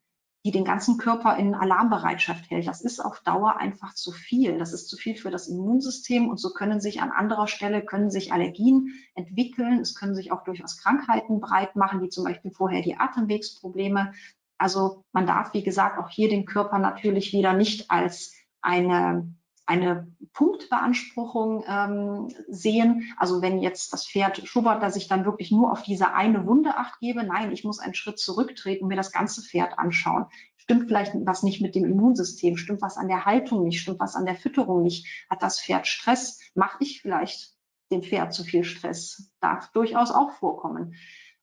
die 0.43 0.51
den 0.51 0.65
ganzen 0.65 0.97
Körper 0.97 1.37
in 1.37 1.55
Alarmbereitschaft 1.55 2.49
hält. 2.49 2.67
Das 2.67 2.81
ist 2.81 2.99
auf 2.99 3.21
Dauer 3.21 3.57
einfach 3.57 3.93
zu 3.93 4.11
viel. 4.11 4.57
Das 4.57 4.73
ist 4.73 4.89
zu 4.89 4.97
viel 4.97 5.15
für 5.15 5.31
das 5.31 5.47
Immunsystem 5.47 6.27
und 6.27 6.37
so 6.37 6.51
können 6.51 6.81
sich 6.81 7.01
an 7.01 7.11
anderer 7.11 7.47
Stelle, 7.47 7.83
können 7.83 8.11
sich 8.11 8.33
Allergien 8.33 8.93
entwickeln. 9.15 9.79
Es 9.79 9.95
können 9.95 10.15
sich 10.15 10.31
auch 10.31 10.43
durchaus 10.43 10.77
Krankheiten 10.77 11.39
breit 11.39 11.75
machen, 11.75 12.01
wie 12.01 12.09
zum 12.09 12.25
Beispiel 12.25 12.51
vorher 12.51 12.81
die 12.81 12.97
Atemwegsprobleme. 12.97 14.13
Also 14.57 15.03
man 15.13 15.25
darf, 15.25 15.53
wie 15.53 15.63
gesagt, 15.63 15.97
auch 15.97 16.09
hier 16.09 16.29
den 16.29 16.45
Körper 16.45 16.77
natürlich 16.77 17.31
wieder 17.31 17.53
nicht 17.53 17.89
als 17.89 18.33
eine 18.61 19.33
eine 19.66 20.11
Punktbeanspruchung 20.34 21.64
ähm, 21.68 22.28
sehen. 22.47 23.14
Also 23.18 23.41
wenn 23.41 23.59
jetzt 23.59 23.93
das 23.93 24.07
Pferd 24.07 24.45
schubbert, 24.45 24.84
dass 24.84 24.95
ich 24.95 25.07
dann 25.07 25.26
wirklich 25.26 25.51
nur 25.51 25.72
auf 25.72 25.84
diese 25.84 26.14
eine 26.14 26.45
Wunde 26.45 26.78
acht 26.78 26.99
gebe. 26.99 27.24
Nein, 27.24 27.51
ich 27.51 27.64
muss 27.64 27.80
einen 27.80 27.93
Schritt 27.93 28.20
zurücktreten 28.20 28.84
und 28.84 28.89
mir 28.89 28.95
das 28.95 29.11
ganze 29.11 29.41
Pferd 29.41 29.80
anschauen. 29.80 30.26
Stimmt 30.57 30.88
vielleicht 30.88 31.14
was 31.26 31.43
nicht 31.43 31.61
mit 31.61 31.76
dem 31.76 31.86
Immunsystem? 31.86 32.57
Stimmt 32.57 32.82
was 32.82 32.97
an 32.97 33.07
der 33.07 33.26
Haltung 33.26 33.64
nicht? 33.64 33.80
Stimmt 33.80 33.99
was 33.99 34.16
an 34.16 34.26
der 34.26 34.36
Fütterung 34.36 34.82
nicht? 34.82 35.07
Hat 35.30 35.43
das 35.43 35.61
Pferd 35.61 35.88
Stress? 35.88 36.39
Mache 36.55 36.78
ich 36.82 37.01
vielleicht 37.01 37.53
dem 37.91 38.03
Pferd 38.03 38.34
zu 38.34 38.43
viel 38.43 38.64
Stress? 38.64 39.32
Darf 39.39 39.72
durchaus 39.72 40.11
auch 40.11 40.32
vorkommen. 40.32 40.95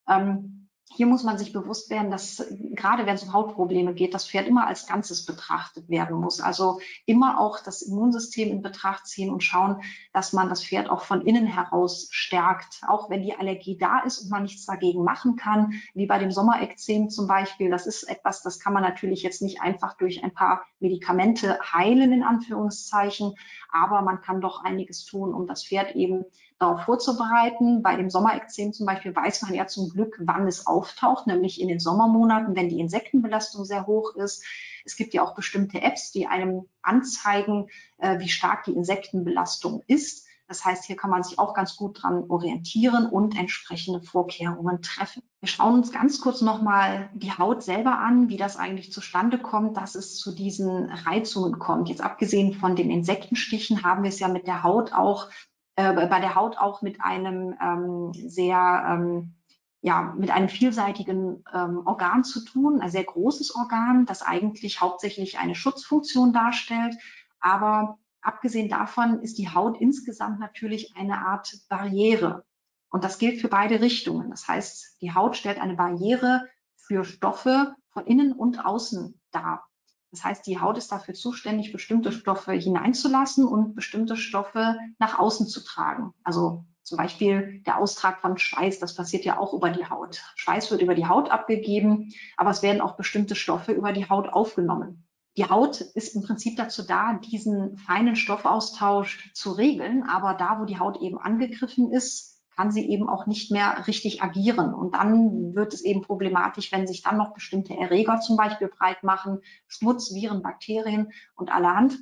Ähm, 0.09 0.60
hier 0.93 1.07
muss 1.07 1.23
man 1.23 1.39
sich 1.39 1.53
bewusst 1.53 1.89
werden, 1.89 2.11
dass 2.11 2.45
gerade 2.73 3.07
wenn 3.07 3.15
es 3.15 3.23
um 3.23 3.33
Hautprobleme 3.33 3.95
geht, 3.95 4.13
das 4.13 4.29
Pferd 4.29 4.49
immer 4.49 4.67
als 4.67 4.89
Ganzes 4.89 5.25
betrachtet 5.25 5.89
werden 5.89 6.17
muss. 6.17 6.41
Also 6.41 6.81
immer 7.07 7.39
auch 7.41 7.61
das 7.61 7.83
Immunsystem 7.83 8.51
in 8.51 8.61
Betracht 8.61 9.07
ziehen 9.07 9.31
und 9.31 9.45
schauen, 9.45 9.83
dass 10.13 10.33
man 10.33 10.49
das 10.49 10.65
Pferd 10.65 10.91
auch 10.91 11.03
von 11.03 11.23
innen 11.23 11.47
heraus 11.47 12.09
stärkt. 12.11 12.81
Auch 12.89 13.09
wenn 13.09 13.23
die 13.23 13.37
Allergie 13.37 13.79
da 13.79 14.01
ist 14.01 14.19
und 14.19 14.31
man 14.31 14.43
nichts 14.43 14.67
dagegen 14.67 15.05
machen 15.05 15.37
kann, 15.37 15.75
wie 15.95 16.07
bei 16.07 16.19
dem 16.19 16.33
Sommerekzem 16.33 17.09
zum 17.09 17.29
Beispiel. 17.29 17.71
Das 17.71 17.87
ist 17.87 18.03
etwas, 18.03 18.43
das 18.43 18.59
kann 18.59 18.73
man 18.73 18.83
natürlich 18.83 19.23
jetzt 19.23 19.43
nicht 19.43 19.63
einfach 19.63 19.97
durch 19.97 20.25
ein 20.25 20.35
paar 20.35 20.65
Medikamente 20.81 21.61
heilen, 21.73 22.13
in 22.13 22.25
Anführungszeichen. 22.25 23.37
Aber 23.71 24.03
man 24.03 24.23
kann 24.23 24.41
doch 24.41 24.65
einiges 24.65 25.05
tun, 25.05 25.35
um 25.35 25.47
das 25.47 25.65
Pferd 25.65 25.95
eben 25.95 26.25
darauf 26.61 26.83
vorzubereiten. 26.83 27.83
Bei 27.83 27.97
dem 27.97 28.11
Sommerekzem 28.11 28.73
zum 28.73 28.87
Beispiel 28.87 29.17
weiß 29.17 29.43
man 29.43 29.55
ja 29.55 29.67
zum 29.67 29.89
Glück, 29.89 30.17
wann 30.21 30.47
es 30.47 30.67
auftaucht, 30.67 31.27
nämlich 31.27 31.61
in 31.61 31.69
den 31.69 31.81
Sommermonaten, 31.81 32.55
wenn 32.55 32.69
die 32.69 32.81
Insektenbelastung 32.81 33.65
sehr 33.65 33.87
hoch 33.87 34.15
ist. 34.15 34.45
Es 34.85 34.97
gibt 34.97 35.15
ja 35.15 35.23
auch 35.23 35.35
bestimmte 35.35 35.83
Apps, 35.83 36.13
die 36.13 36.27
einem 36.27 36.67
anzeigen, 36.83 37.69
äh, 37.99 38.19
wie 38.21 38.29
stark 38.29 38.65
die 38.65 38.73
Insektenbelastung 38.73 39.83
ist. 39.87 40.27
Das 40.49 40.65
heißt, 40.65 40.85
hier 40.85 40.97
kann 40.97 41.11
man 41.11 41.23
sich 41.23 41.39
auch 41.39 41.55
ganz 41.55 41.77
gut 41.77 42.03
dran 42.03 42.25
orientieren 42.29 43.07
und 43.07 43.39
entsprechende 43.39 44.03
Vorkehrungen 44.03 44.83
treffen. 44.83 45.23
Wir 45.39 45.49
schauen 45.49 45.75
uns 45.75 45.93
ganz 45.93 46.21
kurz 46.21 46.41
nochmal 46.41 47.09
die 47.15 47.31
Haut 47.31 47.63
selber 47.63 48.01
an, 48.01 48.29
wie 48.29 48.37
das 48.37 48.57
eigentlich 48.57 48.93
zustande 48.93 49.39
kommt, 49.39 49.77
dass 49.77 49.95
es 49.95 50.19
zu 50.19 50.35
diesen 50.35 50.91
Reizungen 50.91 51.61
kommt. 51.61 51.89
Jetzt 51.89 52.03
abgesehen 52.03 52.53
von 52.53 52.75
den 52.75 52.91
Insektenstichen 52.91 53.85
haben 53.85 54.03
wir 54.03 54.09
es 54.09 54.19
ja 54.19 54.27
mit 54.27 54.49
der 54.49 54.65
Haut 54.65 54.93
auch 54.93 55.29
äh, 55.77 55.93
bei 55.93 56.21
der 56.21 56.35
Haut 56.35 56.59
auch 56.59 56.83
mit 56.83 57.01
einem 57.01 57.57
ähm, 57.61 58.13
sehr 58.13 58.85
ähm, 58.89 59.35
ja, 59.83 60.15
mit 60.17 60.31
einem 60.31 60.49
vielseitigen 60.49 61.43
ähm, 61.55 61.87
Organ 61.87 62.23
zu 62.23 62.45
tun, 62.45 62.81
ein 62.81 62.91
sehr 62.91 63.05
großes 63.05 63.55
Organ, 63.55 64.05
das 64.05 64.23
eigentlich 64.23 64.81
hauptsächlich 64.81 65.39
eine 65.39 65.55
Schutzfunktion 65.55 66.33
darstellt. 66.33 66.97
Aber 67.41 67.99
abgesehen 68.21 68.69
davon 68.69 69.21
ist 69.21 69.39
die 69.39 69.49
Haut 69.49 69.81
insgesamt 69.81 70.39
natürlich 70.39 70.95
eine 70.97 71.25
Art 71.27 71.51
Barriere. 71.69 72.45
Und 72.91 73.05
das 73.05 73.19
gilt 73.19 73.41
für 73.41 73.49
beide 73.49 73.81
Richtungen. 73.81 74.31
Das 74.31 74.49
heißt, 74.49 75.01
die 75.01 75.15
Haut 75.15 75.37
stellt 75.37 75.59
eine 75.61 75.77
Barriere 75.77 76.47
für 76.77 77.05
Stoffe 77.05 77.75
von 77.91 78.05
innen 78.05 78.33
und 78.33 78.65
außen 78.65 79.19
dar. 79.31 79.70
Das 80.11 80.25
heißt, 80.25 80.47
die 80.47 80.61
Haut 80.61 80.77
ist 80.77 80.91
dafür 80.91 81.15
zuständig, 81.15 81.73
bestimmte 81.73 82.11
Stoffe 82.11 82.53
hineinzulassen 82.53 83.47
und 83.47 83.75
bestimmte 83.75 84.17
Stoffe 84.17 84.77
nach 84.99 85.19
außen 85.19 85.47
zu 85.47 85.63
tragen. 85.63 86.13
Also 86.25 86.65
zum 86.83 86.99
Beispiel 86.99 87.63
der 87.67 87.79
Austrag 87.79 88.21
von 88.21 88.37
Schweiß, 88.37 88.81
das 88.81 88.97
passiert 88.97 89.25
ja 89.25 89.39
auch 89.39 89.53
über 89.55 89.71
die 89.71 89.89
Haut. 89.89 90.23
Schweiß 90.35 90.71
wird 90.73 90.83
über 90.83 90.97
die 90.97 91.07
Haut 91.07 91.31
abgegeben, 91.31 92.13
aber 92.37 92.51
es 92.51 92.63
werden 92.63 92.81
auch 92.81 92.97
bestimmte 92.97 93.37
Stoffe 93.37 93.73
über 93.73 93.93
die 93.93 94.09
Haut 94.09 94.29
aufgenommen. 94.29 95.07
Die 95.37 95.45
Haut 95.49 95.81
ist 95.81 96.17
im 96.17 96.23
Prinzip 96.23 96.57
dazu 96.57 96.83
da, 96.83 97.15
diesen 97.15 97.77
feinen 97.77 98.17
Stoffaustausch 98.17 99.33
zu 99.33 99.53
regeln, 99.53 100.03
aber 100.03 100.35
da, 100.35 100.59
wo 100.61 100.65
die 100.65 100.81
Haut 100.81 101.01
eben 101.01 101.19
angegriffen 101.19 101.93
ist, 101.93 102.40
kann 102.61 102.73
sie 102.73 102.91
eben 102.91 103.09
auch 103.09 103.25
nicht 103.25 103.51
mehr 103.51 103.87
richtig 103.87 104.23
agieren. 104.23 104.75
Und 104.75 104.95
dann 104.95 105.55
wird 105.55 105.73
es 105.73 105.81
eben 105.81 106.03
problematisch, 106.03 106.71
wenn 106.73 106.87
sich 106.87 107.01
dann 107.01 107.17
noch 107.17 107.33
bestimmte 107.33 107.75
Erreger 107.75 108.21
zum 108.21 108.37
Beispiel 108.37 108.69
breit 108.69 109.03
machen, 109.03 109.39
Schmutz, 109.67 110.13
Viren, 110.13 110.43
Bakterien 110.43 111.11
und 111.35 111.51
allerhand. 111.51 111.99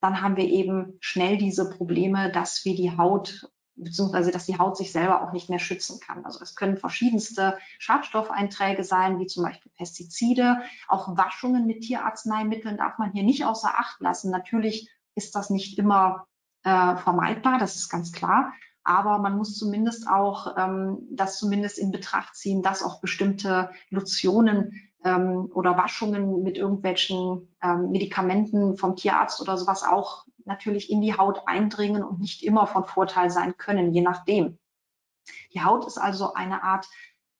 Dann 0.00 0.22
haben 0.22 0.38
wir 0.38 0.46
eben 0.46 0.96
schnell 1.00 1.36
diese 1.36 1.68
Probleme, 1.68 2.32
dass 2.32 2.64
wir 2.64 2.74
die 2.74 2.96
Haut 2.96 3.50
beziehungsweise 3.76 4.30
dass 4.30 4.46
die 4.46 4.58
Haut 4.58 4.78
sich 4.78 4.90
selber 4.90 5.22
auch 5.22 5.32
nicht 5.32 5.50
mehr 5.50 5.58
schützen 5.58 6.00
kann. 6.00 6.24
Also 6.24 6.40
es 6.42 6.54
können 6.54 6.78
verschiedenste 6.78 7.58
Schadstoffeinträge 7.78 8.84
sein, 8.84 9.18
wie 9.18 9.26
zum 9.26 9.44
Beispiel 9.44 9.72
Pestizide. 9.76 10.62
Auch 10.88 11.14
Waschungen 11.18 11.66
mit 11.66 11.82
Tierarzneimitteln 11.82 12.78
darf 12.78 12.96
man 12.96 13.12
hier 13.12 13.22
nicht 13.22 13.44
außer 13.44 13.78
Acht 13.78 14.00
lassen. 14.00 14.30
Natürlich 14.30 14.90
ist 15.14 15.34
das 15.34 15.50
nicht 15.50 15.78
immer 15.78 16.26
äh, 16.62 16.96
vermeidbar, 16.96 17.58
das 17.58 17.76
ist 17.76 17.90
ganz 17.90 18.12
klar. 18.12 18.52
Aber 18.90 19.18
man 19.18 19.36
muss 19.36 19.56
zumindest 19.56 20.08
auch 20.08 20.56
ähm, 20.58 21.06
das 21.12 21.38
zumindest 21.38 21.78
in 21.78 21.92
Betracht 21.92 22.34
ziehen, 22.34 22.60
dass 22.60 22.82
auch 22.82 23.00
bestimmte 23.00 23.70
Lotionen 23.88 24.90
ähm, 25.04 25.48
oder 25.54 25.76
Waschungen 25.76 26.42
mit 26.42 26.58
irgendwelchen 26.58 27.54
ähm, 27.62 27.92
Medikamenten 27.92 28.76
vom 28.76 28.96
Tierarzt 28.96 29.40
oder 29.40 29.56
sowas 29.56 29.84
auch 29.84 30.24
natürlich 30.44 30.90
in 30.90 31.02
die 31.02 31.16
Haut 31.16 31.42
eindringen 31.46 32.02
und 32.02 32.18
nicht 32.18 32.42
immer 32.42 32.66
von 32.66 32.84
Vorteil 32.84 33.30
sein 33.30 33.56
können, 33.56 33.92
je 33.92 34.00
nachdem. 34.00 34.58
Die 35.54 35.62
Haut 35.62 35.86
ist 35.86 35.98
also 35.98 36.34
eine 36.34 36.64
Art, 36.64 36.88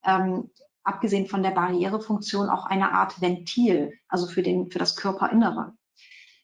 ähm, 0.05 0.51
abgesehen 0.85 1.27
von 1.27 1.43
der 1.43 1.51
Barrierefunktion, 1.51 2.47
auch 2.47 2.65
eine 2.65 2.93
Art 2.93 3.19
Ventil, 3.19 3.91
also 4.07 4.25
für, 4.25 4.41
den, 4.41 4.71
für 4.71 4.79
das 4.79 4.95
Körperinnere. 4.95 5.73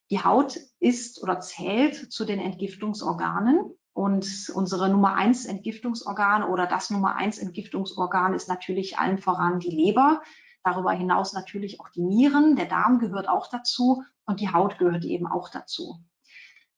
Die 0.09 0.21
Haut 0.21 0.59
ist 0.81 1.23
oder 1.23 1.39
zählt 1.39 2.11
zu 2.11 2.25
den 2.25 2.39
Entgiftungsorganen 2.39 3.76
und 3.97 4.51
unsere 4.53 4.89
Nummer 4.89 5.15
eins 5.15 5.47
Entgiftungsorgan 5.47 6.43
oder 6.43 6.67
das 6.67 6.91
Nummer 6.91 7.15
eins 7.15 7.39
Entgiftungsorgan 7.39 8.35
ist 8.35 8.47
natürlich 8.47 8.99
allen 8.99 9.17
voran 9.17 9.59
die 9.59 9.71
Leber. 9.71 10.21
Darüber 10.63 10.91
hinaus 10.91 11.33
natürlich 11.33 11.79
auch 11.79 11.89
die 11.89 12.03
Nieren. 12.03 12.55
Der 12.55 12.67
Darm 12.67 12.99
gehört 12.99 13.27
auch 13.27 13.47
dazu 13.47 14.03
und 14.27 14.39
die 14.39 14.53
Haut 14.53 14.77
gehört 14.77 15.03
eben 15.03 15.25
auch 15.25 15.49
dazu. 15.49 15.97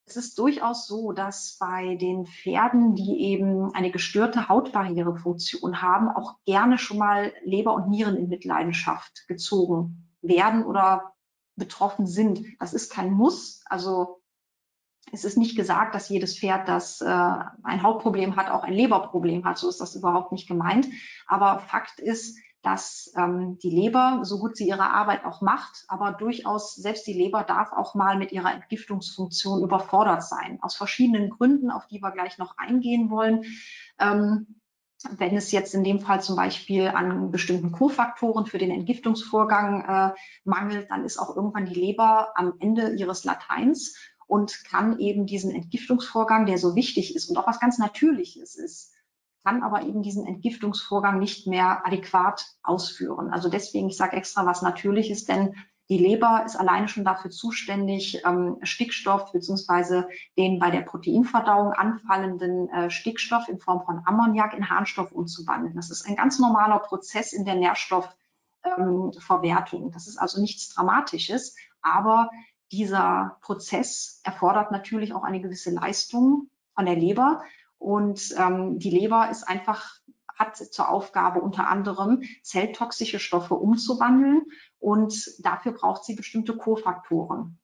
Es 0.06 0.16
ist 0.16 0.40
durchaus 0.40 0.88
so, 0.88 1.12
dass 1.12 1.58
bei 1.60 1.98
den 1.98 2.26
Pferden, 2.26 2.96
die 2.96 3.20
eben 3.20 3.76
eine 3.76 3.92
gestörte 3.92 4.48
Hautbarrierefunktion 4.48 5.82
haben, 5.82 6.08
auch 6.08 6.38
gerne 6.46 6.78
schon 6.78 7.00
mal 7.00 7.34
Leber 7.44 7.74
und 7.74 7.90
Nieren 7.90 8.16
in 8.16 8.30
Mitleidenschaft 8.30 9.26
gezogen 9.28 10.08
werden 10.22 10.64
oder 10.64 11.16
betroffen 11.58 12.08
sind. 12.08 12.46
Das 12.62 12.74
ist 12.74 12.90
kein 12.94 13.12
Muss. 13.12 13.62
Also 13.66 14.19
es 15.12 15.26
ist 15.26 15.38
nicht 15.38 15.56
gesagt, 15.56 15.96
dass 15.96 16.10
jedes 16.10 16.38
Pferd, 16.38 16.68
das 16.68 17.02
äh, 17.02 17.06
ein 17.06 17.84
Hautproblem 17.84 18.36
hat, 18.36 18.50
auch 18.50 18.64
ein 18.64 18.74
Leberproblem 18.74 19.46
hat. 19.46 19.58
So 19.58 19.70
ist 19.70 19.82
das 19.82 19.96
überhaupt 19.96 20.32
nicht 20.32 20.48
gemeint. 20.48 20.88
Aber 21.28 21.60
Fakt 21.60 22.00
ist, 22.00 22.38
dass 22.62 23.14
ähm, 23.16 23.58
die 23.64 23.70
Leber, 23.70 24.20
so 24.24 24.40
gut 24.40 24.58
sie 24.58 24.68
ihre 24.68 24.92
Arbeit 24.92 25.24
auch 25.24 25.42
macht, 25.42 25.86
aber 25.88 26.12
durchaus 26.12 26.76
selbst 26.76 27.08
die 27.08 27.14
Leber 27.14 27.44
darf 27.44 27.72
auch 27.72 27.96
mal 27.96 28.18
mit 28.18 28.32
ihrer 28.32 28.54
Entgiftungsfunktion 28.54 29.64
überfordert 29.64 30.24
sein. 30.24 30.60
Aus 30.62 30.76
verschiedenen 30.76 31.30
Gründen, 31.30 31.72
auf 31.72 31.88
die 31.88 32.02
wir 32.02 32.12
gleich 32.12 32.38
noch 32.38 32.58
eingehen 32.58 33.10
wollen. 33.10 33.46
Ähm, 33.98 34.60
wenn 35.12 35.38
es 35.38 35.54
jetzt 35.54 35.74
in 35.74 35.86
dem 35.86 36.02
Fall 36.02 36.22
zum 36.22 36.36
Beispiel 36.36 36.90
an 36.90 37.32
bestimmten 37.32 37.72
Kofaktoren 37.72 38.46
für 38.46 38.58
den 38.58 38.72
Entgiftungsvorgang 38.72 39.86
äh, 39.86 40.14
mangelt, 40.44 40.92
dann 40.92 41.06
ist 41.06 41.18
auch 41.18 41.34
irgendwann 41.38 41.66
die 41.66 41.80
Leber 41.80 42.34
am 42.36 42.56
Ende 42.60 42.94
ihres 42.96 43.24
Lateins 43.24 43.96
und 44.30 44.64
kann 44.64 45.00
eben 45.00 45.26
diesen 45.26 45.50
Entgiftungsvorgang, 45.50 46.46
der 46.46 46.60
so 46.60 46.76
wichtig 46.76 47.16
ist 47.16 47.30
und 47.30 47.38
auch 47.38 47.48
was 47.48 47.60
ganz 47.60 47.80
Natürliches 47.80 48.56
ist, 48.56 48.94
kann 49.44 49.64
aber 49.64 49.82
eben 49.82 50.04
diesen 50.04 50.28
Entgiftungsvorgang 50.28 51.18
nicht 51.18 51.48
mehr 51.48 51.84
adäquat 51.84 52.46
ausführen. 52.62 53.32
Also 53.32 53.50
deswegen, 53.50 53.90
ich 53.90 53.98
sage 53.98 54.16
extra 54.16 54.46
was 54.46 54.62
Natürliches, 54.62 55.26
denn 55.26 55.56
die 55.90 55.98
Leber 55.98 56.44
ist 56.46 56.56
alleine 56.56 56.88
schon 56.88 57.04
dafür 57.04 57.32
zuständig, 57.32 58.24
ähm, 58.24 58.58
Stickstoff 58.62 59.32
beziehungsweise 59.32 60.08
den 60.38 60.60
bei 60.60 60.70
der 60.70 60.82
Proteinverdauung 60.82 61.74
anfallenden 61.74 62.70
äh, 62.70 62.92
Stickstoff 62.92 63.50
in 63.50 63.58
Form 63.58 63.84
von 63.84 64.04
Ammoniak 64.06 64.54
in 64.54 64.70
Harnstoff 64.70 65.12
umzuwandeln. 65.12 65.76
Das 65.76 65.90
ist 65.90 66.08
ein 66.08 66.16
ganz 66.16 66.38
normaler 66.38 66.78
Prozess 66.78 67.34
in 67.34 67.46
der 67.46 67.56
Nährstoffverwertung. 67.56 69.86
Ähm, 69.86 69.92
das 69.92 70.08
ist 70.08 70.18
also 70.18 70.40
nichts 70.40 70.70
Dramatisches, 70.70 71.56
aber 71.82 72.30
dieser 72.72 73.38
Prozess 73.42 74.22
erfordert 74.24 74.72
natürlich 74.72 75.14
auch 75.14 75.24
eine 75.24 75.42
gewisse 75.42 75.72
Leistung 75.72 76.50
von 76.76 76.86
der 76.86 76.96
Leber. 76.96 77.44
Und 77.78 78.34
ähm, 78.38 78.80
die 78.80 78.90
Leber 78.90 79.30
ist 79.30 79.44
einfach, 79.44 80.00
hat 80.36 80.58
zur 80.58 80.90
Aufgabe 80.90 81.42
unter 81.42 81.68
anderem 81.68 82.24
zelltoxische 82.44 83.20
Stoffe 83.20 83.56
umzuwandeln 83.56 84.44
und 84.80 85.32
dafür 85.40 85.74
braucht 85.74 86.04
sie 86.06 86.16
bestimmte 86.16 86.56
Kofaktoren. 86.56 87.60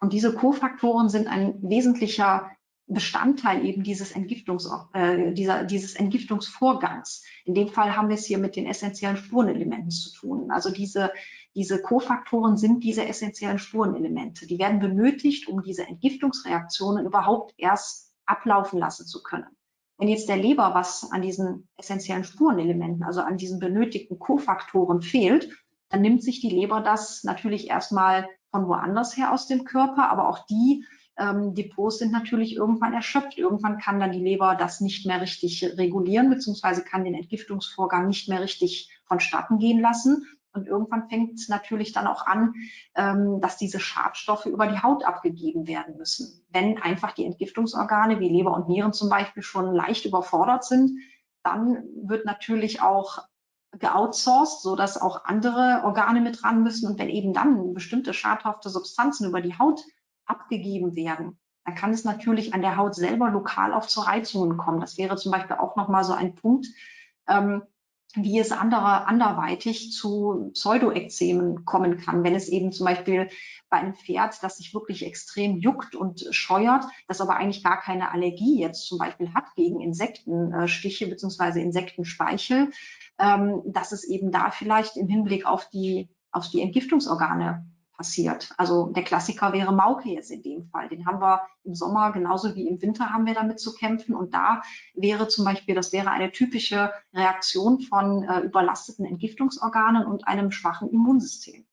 Und 0.00 0.12
diese 0.12 0.34
Kofaktoren 0.34 1.08
sind 1.08 1.26
ein 1.26 1.58
wesentlicher 1.62 2.50
Bestandteil 2.88 3.66
eben 3.66 3.82
dieses, 3.82 4.12
Entgiftungs, 4.12 4.68
äh, 4.94 5.32
dieser, 5.32 5.64
dieses 5.64 5.94
Entgiftungsvorgangs. 5.94 7.22
In 7.44 7.54
dem 7.54 7.68
Fall 7.68 7.94
haben 7.94 8.08
wir 8.08 8.14
es 8.14 8.24
hier 8.24 8.38
mit 8.38 8.56
den 8.56 8.66
essentiellen 8.66 9.18
Spurenelementen 9.18 9.90
zu 9.90 10.10
tun. 10.14 10.50
Also 10.50 10.70
diese, 10.70 11.12
diese 11.58 11.82
Kofaktoren 11.82 12.56
sind 12.56 12.84
diese 12.84 13.04
essentiellen 13.04 13.58
Spurenelemente. 13.58 14.46
Die 14.46 14.60
werden 14.60 14.78
benötigt, 14.78 15.48
um 15.48 15.64
diese 15.64 15.88
Entgiftungsreaktionen 15.88 17.04
überhaupt 17.04 17.52
erst 17.56 18.14
ablaufen 18.26 18.78
lassen 18.78 19.06
zu 19.06 19.24
können. 19.24 19.48
Wenn 19.96 20.06
jetzt 20.06 20.28
der 20.28 20.36
Leber 20.36 20.76
was 20.76 21.10
an 21.10 21.20
diesen 21.20 21.68
essentiellen 21.76 22.22
Spurenelementen, 22.22 23.02
also 23.02 23.22
an 23.22 23.38
diesen 23.38 23.58
benötigten 23.58 24.20
Kofaktoren 24.20 25.02
fehlt, 25.02 25.50
dann 25.88 26.00
nimmt 26.00 26.22
sich 26.22 26.40
die 26.40 26.48
Leber 26.48 26.80
das 26.80 27.24
natürlich 27.24 27.68
erstmal 27.68 28.28
von 28.52 28.68
woanders 28.68 29.16
her 29.16 29.32
aus 29.32 29.48
dem 29.48 29.64
Körper, 29.64 30.10
aber 30.10 30.28
auch 30.28 30.46
die 30.46 30.84
ähm, 31.16 31.56
Depots 31.56 31.98
sind 31.98 32.12
natürlich 32.12 32.54
irgendwann 32.54 32.94
erschöpft. 32.94 33.36
Irgendwann 33.36 33.78
kann 33.78 33.98
dann 33.98 34.12
die 34.12 34.22
Leber 34.22 34.54
das 34.54 34.80
nicht 34.80 35.06
mehr 35.06 35.20
richtig 35.20 35.64
regulieren, 35.76 36.30
beziehungsweise 36.30 36.84
kann 36.84 37.02
den 37.02 37.14
Entgiftungsvorgang 37.14 38.06
nicht 38.06 38.28
mehr 38.28 38.42
richtig 38.42 38.96
vonstatten 39.06 39.58
gehen 39.58 39.80
lassen. 39.80 40.24
Und 40.52 40.66
irgendwann 40.66 41.08
fängt 41.08 41.34
es 41.34 41.48
natürlich 41.48 41.92
dann 41.92 42.06
auch 42.06 42.26
an, 42.26 42.54
ähm, 42.94 43.40
dass 43.40 43.58
diese 43.58 43.80
Schadstoffe 43.80 44.46
über 44.46 44.66
die 44.66 44.82
Haut 44.82 45.04
abgegeben 45.04 45.66
werden 45.66 45.96
müssen. 45.96 46.44
Wenn 46.50 46.78
einfach 46.78 47.12
die 47.12 47.24
Entgiftungsorgane 47.24 48.18
wie 48.20 48.28
Leber 48.28 48.54
und 48.54 48.68
Nieren 48.68 48.92
zum 48.92 49.08
Beispiel 49.08 49.42
schon 49.42 49.74
leicht 49.74 50.04
überfordert 50.06 50.64
sind, 50.64 50.98
dann 51.42 51.84
wird 52.02 52.24
natürlich 52.24 52.82
auch 52.82 53.18
geoutsourced, 53.72 54.62
so 54.62 54.76
dass 54.76 55.00
auch 55.00 55.24
andere 55.24 55.82
Organe 55.84 56.20
mit 56.20 56.42
ran 56.42 56.62
müssen. 56.62 56.90
Und 56.90 56.98
wenn 56.98 57.10
eben 57.10 57.32
dann 57.32 57.74
bestimmte 57.74 58.14
schadhafte 58.14 58.70
Substanzen 58.70 59.28
über 59.28 59.40
die 59.40 59.58
Haut 59.58 59.82
abgegeben 60.24 60.94
werden, 60.96 61.38
dann 61.64 61.74
kann 61.74 61.92
es 61.92 62.04
natürlich 62.04 62.54
an 62.54 62.62
der 62.62 62.76
Haut 62.76 62.94
selber 62.94 63.30
lokal 63.30 63.74
auch 63.74 63.86
zu 63.86 64.00
Reizungen 64.00 64.56
kommen. 64.56 64.80
Das 64.80 64.96
wäre 64.96 65.16
zum 65.16 65.32
Beispiel 65.32 65.56
auch 65.56 65.76
nochmal 65.76 66.02
so 66.02 66.14
ein 66.14 66.34
Punkt, 66.34 66.66
ähm, 67.28 67.62
wie 68.14 68.38
es 68.38 68.52
andere, 68.52 69.06
anderweitig 69.06 69.92
zu 69.92 70.50
Pseudoekzemen 70.54 71.64
kommen 71.64 71.98
kann, 71.98 72.24
wenn 72.24 72.34
es 72.34 72.48
eben 72.48 72.72
zum 72.72 72.86
Beispiel 72.86 73.28
bei 73.68 73.78
einem 73.78 73.94
Pferd, 73.94 74.42
das 74.42 74.56
sich 74.56 74.72
wirklich 74.72 75.04
extrem 75.04 75.58
juckt 75.58 75.94
und 75.94 76.26
scheuert, 76.30 76.84
das 77.06 77.20
aber 77.20 77.36
eigentlich 77.36 77.62
gar 77.62 77.80
keine 77.80 78.10
Allergie 78.10 78.58
jetzt 78.60 78.86
zum 78.86 78.98
Beispiel 78.98 79.34
hat 79.34 79.54
gegen 79.56 79.80
Insektenstiche 79.80 81.06
bzw. 81.06 81.60
Insektenspeichel, 81.60 82.70
ähm, 83.18 83.62
dass 83.66 83.92
es 83.92 84.04
eben 84.04 84.32
da 84.32 84.50
vielleicht 84.50 84.96
im 84.96 85.08
Hinblick 85.08 85.44
auf 85.46 85.68
die, 85.68 86.08
auf 86.32 86.48
die 86.48 86.62
Entgiftungsorgane 86.62 87.66
passiert. 87.98 88.54
Also 88.56 88.86
der 88.86 89.02
Klassiker 89.02 89.52
wäre 89.52 89.72
Mauke 89.72 90.08
jetzt 90.08 90.30
in 90.30 90.42
dem 90.42 90.64
Fall. 90.68 90.88
Den 90.88 91.04
haben 91.04 91.20
wir 91.20 91.42
im 91.64 91.74
Sommer 91.74 92.12
genauso 92.12 92.54
wie 92.54 92.68
im 92.68 92.80
Winter 92.80 93.10
haben 93.10 93.26
wir 93.26 93.34
damit 93.34 93.60
zu 93.60 93.74
kämpfen. 93.74 94.14
Und 94.14 94.32
da 94.32 94.62
wäre 94.94 95.28
zum 95.28 95.44
Beispiel, 95.44 95.74
das 95.74 95.92
wäre 95.92 96.10
eine 96.10 96.32
typische 96.32 96.92
Reaktion 97.12 97.80
von 97.80 98.22
äh, 98.22 98.40
überlasteten 98.40 99.04
Entgiftungsorganen 99.04 100.06
und 100.06 100.26
einem 100.26 100.52
schwachen 100.52 100.88
Immunsystem. 100.90 101.66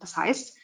Das 0.00 0.16
heißt, 0.16 0.56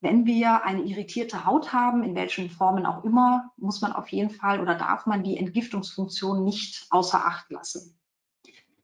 wenn 0.00 0.24
wir 0.24 0.64
eine 0.64 0.82
irritierte 0.82 1.44
Haut 1.44 1.74
haben, 1.74 2.02
in 2.02 2.14
welchen 2.14 2.48
Formen 2.48 2.86
auch 2.86 3.04
immer, 3.04 3.52
muss 3.58 3.82
man 3.82 3.92
auf 3.92 4.08
jeden 4.08 4.30
Fall 4.30 4.60
oder 4.60 4.74
darf 4.74 5.04
man 5.04 5.22
die 5.22 5.36
Entgiftungsfunktion 5.36 6.42
nicht 6.42 6.86
außer 6.88 7.24
Acht 7.24 7.50
lassen. 7.50 7.99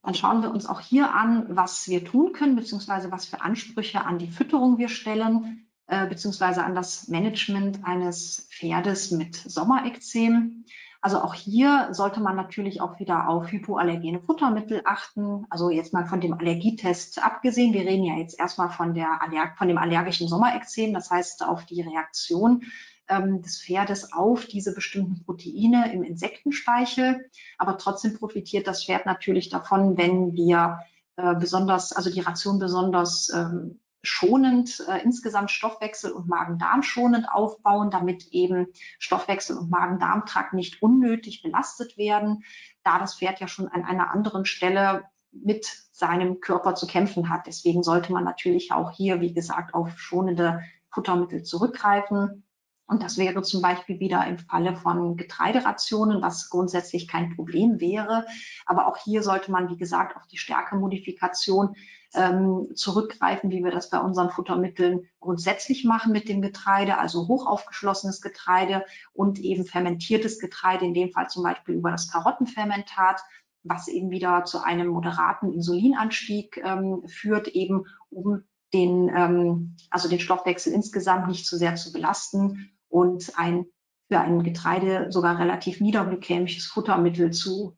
Dann 0.06 0.14
schauen 0.14 0.40
wir 0.40 0.52
uns 0.52 0.66
auch 0.66 0.78
hier 0.78 1.12
an, 1.12 1.46
was 1.48 1.88
wir 1.88 2.04
tun 2.04 2.32
können, 2.32 2.54
beziehungsweise 2.54 3.10
was 3.10 3.26
für 3.26 3.40
Ansprüche 3.40 4.04
an 4.04 4.18
die 4.18 4.30
Fütterung 4.30 4.78
wir 4.78 4.88
stellen, 4.88 5.66
äh, 5.88 6.06
beziehungsweise 6.06 6.62
an 6.62 6.76
das 6.76 7.08
Management 7.08 7.80
eines 7.82 8.48
Pferdes 8.52 9.10
mit 9.10 9.34
Sommerekzem. 9.34 10.64
Also 11.00 11.20
auch 11.20 11.34
hier 11.34 11.88
sollte 11.90 12.20
man 12.20 12.36
natürlich 12.36 12.80
auch 12.80 13.00
wieder 13.00 13.28
auf 13.28 13.50
hypoallergene 13.50 14.20
Futtermittel 14.20 14.82
achten. 14.84 15.44
Also 15.50 15.70
jetzt 15.70 15.92
mal 15.92 16.06
von 16.06 16.20
dem 16.20 16.34
Allergietest 16.34 17.20
abgesehen. 17.24 17.74
Wir 17.74 17.82
reden 17.82 18.04
ja 18.04 18.14
jetzt 18.14 18.38
erstmal 18.38 18.70
von, 18.70 18.94
der 18.94 19.20
Aller 19.20 19.54
von 19.58 19.66
dem 19.66 19.76
allergischen 19.76 20.28
Sommerekzem, 20.28 20.94
das 20.94 21.10
heißt 21.10 21.44
auf 21.44 21.64
die 21.66 21.82
Reaktion 21.82 22.62
ähm, 23.08 23.42
des 23.42 23.62
Pferdes 23.62 24.12
auf 24.12 24.46
diese 24.46 24.74
bestimmten 24.74 25.24
Proteine 25.24 25.92
im 25.92 26.02
Insektenspeichel. 26.02 27.30
Aber 27.58 27.78
trotzdem 27.78 28.14
profitiert 28.14 28.66
das 28.66 28.84
Pferd 28.84 29.06
natürlich 29.06 29.48
davon, 29.48 29.96
wenn 29.96 30.34
wir 30.34 30.80
äh, 31.16 31.34
besonders, 31.34 31.92
also 31.92 32.10
die 32.10 32.20
Ration 32.20 32.58
besonders 32.58 33.30
ähm, 33.34 33.80
schonend, 34.02 34.84
äh, 34.88 35.02
insgesamt 35.02 35.50
Stoffwechsel 35.50 36.12
und 36.12 36.28
Magen-Darm 36.28 36.82
schonend 36.82 37.28
aufbauen, 37.30 37.90
damit 37.90 38.28
eben 38.28 38.68
Stoffwechsel 38.98 39.56
und 39.56 39.70
Magen-Darm-Trakt 39.70 40.52
nicht 40.52 40.82
unnötig 40.82 41.42
belastet 41.42 41.98
werden, 41.98 42.44
da 42.84 42.98
das 42.98 43.16
Pferd 43.16 43.40
ja 43.40 43.48
schon 43.48 43.68
an 43.68 43.84
einer 43.84 44.10
anderen 44.10 44.44
Stelle 44.44 45.04
mit 45.32 45.66
seinem 45.92 46.40
Körper 46.40 46.74
zu 46.74 46.86
kämpfen 46.86 47.28
hat. 47.28 47.46
Deswegen 47.46 47.82
sollte 47.82 48.12
man 48.12 48.24
natürlich 48.24 48.72
auch 48.72 48.92
hier, 48.92 49.20
wie 49.20 49.34
gesagt, 49.34 49.74
auf 49.74 49.98
schonende 49.98 50.62
Futtermittel 50.90 51.42
zurückgreifen. 51.42 52.45
Und 52.86 53.02
das 53.02 53.18
wäre 53.18 53.42
zum 53.42 53.62
Beispiel 53.62 53.98
wieder 53.98 54.24
im 54.26 54.38
Falle 54.38 54.76
von 54.76 55.16
Getreiderationen, 55.16 56.22
was 56.22 56.50
grundsätzlich 56.50 57.08
kein 57.08 57.34
Problem 57.34 57.80
wäre. 57.80 58.26
Aber 58.64 58.86
auch 58.86 58.96
hier 58.96 59.22
sollte 59.22 59.50
man, 59.50 59.68
wie 59.70 59.76
gesagt, 59.76 60.16
auf 60.16 60.26
die 60.28 60.38
Stärkemodifikation 60.38 61.74
ähm, 62.14 62.68
zurückgreifen, 62.74 63.50
wie 63.50 63.64
wir 63.64 63.72
das 63.72 63.90
bei 63.90 63.98
unseren 63.98 64.30
Futtermitteln 64.30 65.08
grundsätzlich 65.18 65.84
machen 65.84 66.12
mit 66.12 66.28
dem 66.28 66.40
Getreide, 66.40 66.98
also 66.98 67.26
hochaufgeschlossenes 67.26 68.20
Getreide 68.20 68.84
und 69.12 69.40
eben 69.40 69.66
fermentiertes 69.66 70.38
Getreide, 70.38 70.84
in 70.84 70.94
dem 70.94 71.10
Fall 71.10 71.28
zum 71.28 71.42
Beispiel 71.42 71.74
über 71.74 71.90
das 71.90 72.10
Karottenfermentat 72.10 73.20
was 73.68 73.88
eben 73.88 74.10
wieder 74.10 74.44
zu 74.44 74.62
einem 74.62 74.86
moderaten 74.86 75.52
Insulinanstieg 75.52 76.62
ähm, 76.64 77.02
führt, 77.08 77.48
eben 77.48 77.86
um 78.10 78.44
den, 78.72 79.08
ähm, 79.08 79.76
also 79.90 80.08
den 80.08 80.20
Stoffwechsel 80.20 80.72
insgesamt 80.72 81.28
nicht 81.28 81.46
zu 81.46 81.56
sehr 81.56 81.76
zu 81.76 81.92
belasten 81.92 82.75
und 82.88 83.32
ein 83.36 83.66
für 84.08 84.20
ein 84.20 84.42
Getreide 84.42 85.10
sogar 85.10 85.38
relativ 85.38 85.80
niederglykämisches 85.80 86.66
Futtermittel 86.66 87.32
zu 87.32 87.76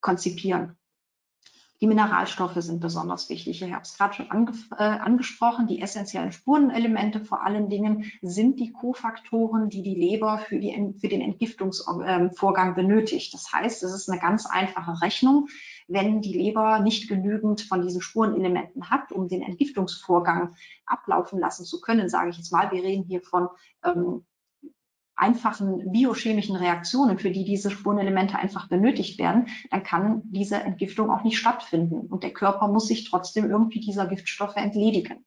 konzipieren. 0.00 0.78
Die 1.82 1.88
Mineralstoffe 1.88 2.54
sind 2.58 2.78
besonders 2.78 3.28
wichtig. 3.28 3.60
Ich 3.60 3.72
habe 3.72 3.82
es 3.82 3.98
gerade 3.98 4.14
schon 4.14 4.26
äh, 4.26 4.84
angesprochen. 4.84 5.66
Die 5.66 5.82
essentiellen 5.82 6.30
Spurenelemente 6.30 7.18
vor 7.18 7.44
allen 7.44 7.68
Dingen 7.68 8.04
sind 8.22 8.60
die 8.60 8.70
Kofaktoren, 8.70 9.68
die 9.68 9.82
die 9.82 9.96
Leber 9.96 10.38
für, 10.38 10.60
die, 10.60 10.94
für 11.00 11.08
den 11.08 11.20
Entgiftungsvorgang 11.20 12.68
ähm, 12.68 12.74
benötigt. 12.76 13.34
Das 13.34 13.52
heißt, 13.52 13.82
es 13.82 13.92
ist 13.92 14.08
eine 14.08 14.20
ganz 14.20 14.46
einfache 14.46 15.02
Rechnung. 15.02 15.48
Wenn 15.88 16.20
die 16.20 16.34
Leber 16.34 16.78
nicht 16.78 17.08
genügend 17.08 17.62
von 17.62 17.82
diesen 17.82 18.00
Spurenelementen 18.00 18.88
hat, 18.88 19.10
um 19.10 19.26
den 19.26 19.42
Entgiftungsvorgang 19.42 20.54
ablaufen 20.86 21.40
lassen 21.40 21.64
zu 21.64 21.80
können, 21.80 22.08
sage 22.08 22.30
ich 22.30 22.36
jetzt 22.36 22.52
mal, 22.52 22.70
wir 22.70 22.84
reden 22.84 23.02
hier 23.08 23.22
von 23.22 23.48
ähm, 23.82 24.24
einfachen 25.16 25.92
biochemischen 25.92 26.56
Reaktionen, 26.56 27.18
für 27.18 27.30
die 27.30 27.44
diese 27.44 27.70
Spurenelemente 27.70 28.38
einfach 28.38 28.68
benötigt 28.68 29.18
werden, 29.18 29.48
dann 29.70 29.82
kann 29.82 30.22
diese 30.24 30.56
Entgiftung 30.56 31.10
auch 31.10 31.22
nicht 31.22 31.38
stattfinden. 31.38 32.06
Und 32.08 32.22
der 32.22 32.32
Körper 32.32 32.68
muss 32.68 32.88
sich 32.88 33.08
trotzdem 33.08 33.50
irgendwie 33.50 33.80
dieser 33.80 34.06
Giftstoffe 34.06 34.56
entledigen. 34.56 35.24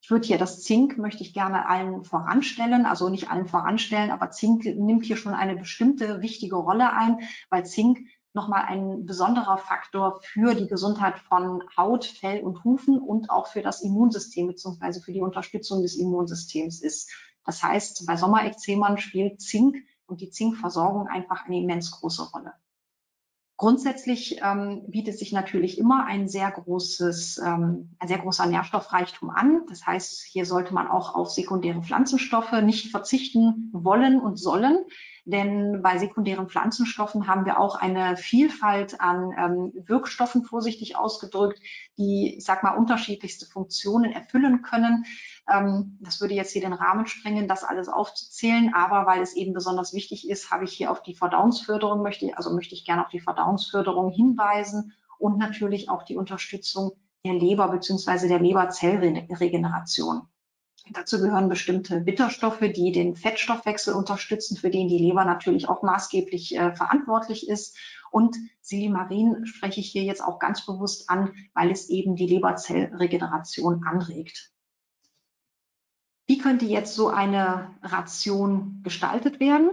Ich 0.00 0.10
würde 0.10 0.26
hier 0.26 0.38
das 0.38 0.62
Zink, 0.62 0.98
möchte 0.98 1.22
ich 1.22 1.34
gerne 1.34 1.68
allen 1.68 2.04
voranstellen, 2.04 2.86
also 2.86 3.08
nicht 3.08 3.28
allen 3.28 3.46
voranstellen, 3.46 4.12
aber 4.12 4.30
Zink 4.30 4.64
nimmt 4.64 5.04
hier 5.04 5.16
schon 5.16 5.34
eine 5.34 5.56
bestimmte 5.56 6.22
wichtige 6.22 6.54
Rolle 6.54 6.92
ein, 6.92 7.20
weil 7.50 7.66
Zink 7.66 7.98
nochmal 8.32 8.66
ein 8.66 9.04
besonderer 9.06 9.58
Faktor 9.58 10.20
für 10.22 10.54
die 10.54 10.68
Gesundheit 10.68 11.18
von 11.18 11.64
Haut, 11.76 12.04
Fell 12.04 12.40
und 12.44 12.62
Hufen 12.62 13.00
und 13.00 13.30
auch 13.30 13.48
für 13.48 13.62
das 13.62 13.82
Immunsystem 13.82 14.46
bzw. 14.46 15.00
für 15.00 15.12
die 15.12 15.22
Unterstützung 15.22 15.82
des 15.82 15.96
Immunsystems 15.96 16.82
ist. 16.82 17.10
Das 17.46 17.62
heißt, 17.62 18.04
bei 18.06 18.16
Sommerekzemern 18.16 18.98
spielt 18.98 19.40
Zink 19.40 19.76
und 20.06 20.20
die 20.20 20.30
Zinkversorgung 20.30 21.08
einfach 21.08 21.46
eine 21.46 21.58
immens 21.58 21.90
große 21.92 22.30
Rolle. 22.30 22.52
Grundsätzlich 23.58 24.38
ähm, 24.42 24.82
bietet 24.88 25.18
sich 25.18 25.32
natürlich 25.32 25.78
immer 25.78 26.04
ein 26.04 26.28
sehr 26.28 26.50
großes, 26.50 27.38
ähm, 27.38 27.96
ein 27.98 28.08
sehr 28.08 28.18
großer 28.18 28.44
Nährstoffreichtum 28.44 29.30
an. 29.30 29.62
Das 29.70 29.86
heißt, 29.86 30.24
hier 30.24 30.44
sollte 30.44 30.74
man 30.74 30.88
auch 30.88 31.14
auf 31.14 31.30
sekundäre 31.30 31.82
Pflanzenstoffe 31.82 32.52
nicht 32.62 32.90
verzichten 32.90 33.70
wollen 33.72 34.20
und 34.20 34.36
sollen. 34.36 34.84
Denn 35.28 35.82
bei 35.82 35.98
sekundären 35.98 36.48
Pflanzenstoffen 36.48 37.26
haben 37.26 37.46
wir 37.46 37.58
auch 37.58 37.74
eine 37.74 38.16
Vielfalt 38.16 39.00
an 39.00 39.32
ähm, 39.36 39.72
Wirkstoffen, 39.74 40.44
vorsichtig 40.44 40.96
ausgedrückt, 40.96 41.60
die, 41.98 42.36
sag 42.38 42.62
mal, 42.62 42.76
unterschiedlichste 42.76 43.44
Funktionen 43.44 44.12
erfüllen 44.12 44.62
können. 44.62 45.04
Ähm, 45.52 45.98
das 46.00 46.20
würde 46.20 46.34
jetzt 46.34 46.52
hier 46.52 46.62
den 46.62 46.72
Rahmen 46.72 47.08
sprengen, 47.08 47.48
das 47.48 47.64
alles 47.64 47.88
aufzuzählen. 47.88 48.72
Aber 48.72 49.06
weil 49.06 49.20
es 49.20 49.34
eben 49.34 49.52
besonders 49.52 49.92
wichtig 49.92 50.30
ist, 50.30 50.52
habe 50.52 50.62
ich 50.62 50.72
hier 50.72 50.92
auf 50.92 51.02
die 51.02 51.16
Verdauungsförderung, 51.16 52.02
möchte, 52.02 52.30
also 52.36 52.54
möchte 52.54 52.76
ich 52.76 52.84
gerne 52.84 53.02
auf 53.02 53.10
die 53.10 53.18
Verdauungsförderung 53.18 54.12
hinweisen 54.12 54.92
und 55.18 55.38
natürlich 55.38 55.90
auch 55.90 56.04
die 56.04 56.16
Unterstützung 56.16 56.92
der 57.24 57.34
Leber 57.34 57.66
bzw. 57.66 58.28
der 58.28 58.38
Leberzellregeneration. 58.38 60.28
Dazu 60.92 61.20
gehören 61.20 61.48
bestimmte 61.48 62.00
Bitterstoffe, 62.00 62.60
die 62.60 62.92
den 62.92 63.16
Fettstoffwechsel 63.16 63.94
unterstützen, 63.94 64.56
für 64.56 64.70
den 64.70 64.88
die 64.88 64.98
Leber 64.98 65.24
natürlich 65.24 65.68
auch 65.68 65.82
maßgeblich 65.82 66.56
äh, 66.56 66.74
verantwortlich 66.74 67.48
ist. 67.48 67.76
Und 68.10 68.36
Silimarin 68.60 69.46
spreche 69.46 69.80
ich 69.80 69.90
hier 69.90 70.04
jetzt 70.04 70.22
auch 70.22 70.38
ganz 70.38 70.64
bewusst 70.64 71.10
an, 71.10 71.32
weil 71.54 71.70
es 71.70 71.88
eben 71.88 72.14
die 72.14 72.26
Leberzellregeneration 72.26 73.84
anregt. 73.84 74.52
Wie 76.26 76.38
könnte 76.38 76.66
jetzt 76.66 76.94
so 76.94 77.08
eine 77.08 77.74
Ration 77.82 78.80
gestaltet 78.82 79.40
werden? 79.40 79.70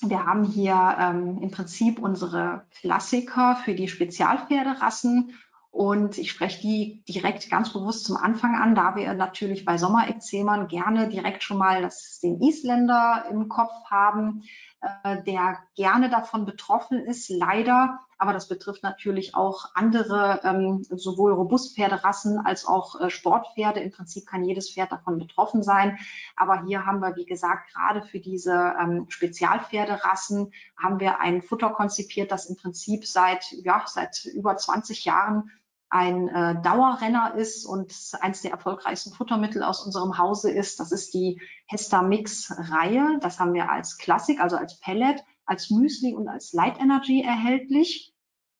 Wir 0.00 0.26
haben 0.26 0.44
hier 0.44 0.96
ähm, 0.98 1.38
im 1.40 1.50
Prinzip 1.50 2.00
unsere 2.00 2.66
Klassiker 2.80 3.56
für 3.64 3.74
die 3.74 3.88
Spezialpferderassen 3.88 5.34
Und 5.74 6.18
ich 6.18 6.30
spreche 6.30 6.60
die 6.60 7.02
direkt 7.08 7.50
ganz 7.50 7.72
bewusst 7.72 8.04
zum 8.04 8.16
Anfang 8.16 8.54
an, 8.54 8.76
da 8.76 8.94
wir 8.94 9.12
natürlich 9.12 9.64
bei 9.64 9.76
Sommerekzemern 9.76 10.68
gerne 10.68 11.08
direkt 11.08 11.42
schon 11.42 11.58
mal 11.58 11.82
das, 11.82 12.20
den 12.22 12.40
Isländer 12.40 13.24
im 13.28 13.48
Kopf 13.48 13.72
haben, 13.90 14.44
äh, 14.80 15.20
der 15.24 15.58
gerne 15.74 16.10
davon 16.10 16.46
betroffen 16.46 17.00
ist, 17.00 17.28
leider. 17.28 17.98
Aber 18.18 18.32
das 18.32 18.46
betrifft 18.46 18.84
natürlich 18.84 19.34
auch 19.34 19.64
andere, 19.74 20.42
ähm, 20.44 20.84
sowohl 20.90 21.32
Robustpferderassen 21.32 22.38
als 22.38 22.66
auch 22.66 23.00
äh, 23.00 23.10
Sportpferde. 23.10 23.80
Im 23.80 23.90
Prinzip 23.90 24.26
kann 24.26 24.44
jedes 24.44 24.70
Pferd 24.70 24.92
davon 24.92 25.18
betroffen 25.18 25.64
sein. 25.64 25.98
Aber 26.36 26.62
hier 26.66 26.86
haben 26.86 27.00
wir, 27.00 27.16
wie 27.16 27.26
gesagt, 27.26 27.74
gerade 27.74 28.02
für 28.02 28.20
diese 28.20 28.74
ähm, 28.80 29.06
Spezialpferderassen 29.08 30.52
haben 30.80 31.00
wir 31.00 31.18
ein 31.18 31.42
Futter 31.42 31.70
konzipiert, 31.70 32.30
das 32.30 32.46
im 32.46 32.54
Prinzip 32.54 33.04
seit, 33.04 33.50
ja, 33.64 33.82
seit 33.88 34.24
über 34.26 34.56
20 34.56 35.04
Jahren 35.04 35.50
ein 35.94 36.28
äh, 36.28 36.60
Dauerrenner 36.60 37.34
ist 37.36 37.64
und 37.64 37.94
eines 38.20 38.42
der 38.42 38.50
erfolgreichsten 38.50 39.12
Futtermittel 39.12 39.62
aus 39.62 39.86
unserem 39.86 40.18
Hause 40.18 40.50
ist. 40.50 40.80
Das 40.80 40.90
ist 40.90 41.14
die 41.14 41.40
Hesta 41.66 42.02
Mix 42.02 42.52
Reihe. 42.58 43.18
Das 43.20 43.38
haben 43.38 43.54
wir 43.54 43.70
als 43.70 43.96
Klassik, 43.96 44.40
also 44.40 44.56
als 44.56 44.80
Pellet, 44.80 45.22
als 45.46 45.70
Müsli 45.70 46.12
und 46.12 46.26
als 46.26 46.52
Light 46.52 46.80
Energy 46.80 47.22
erhältlich. 47.22 48.12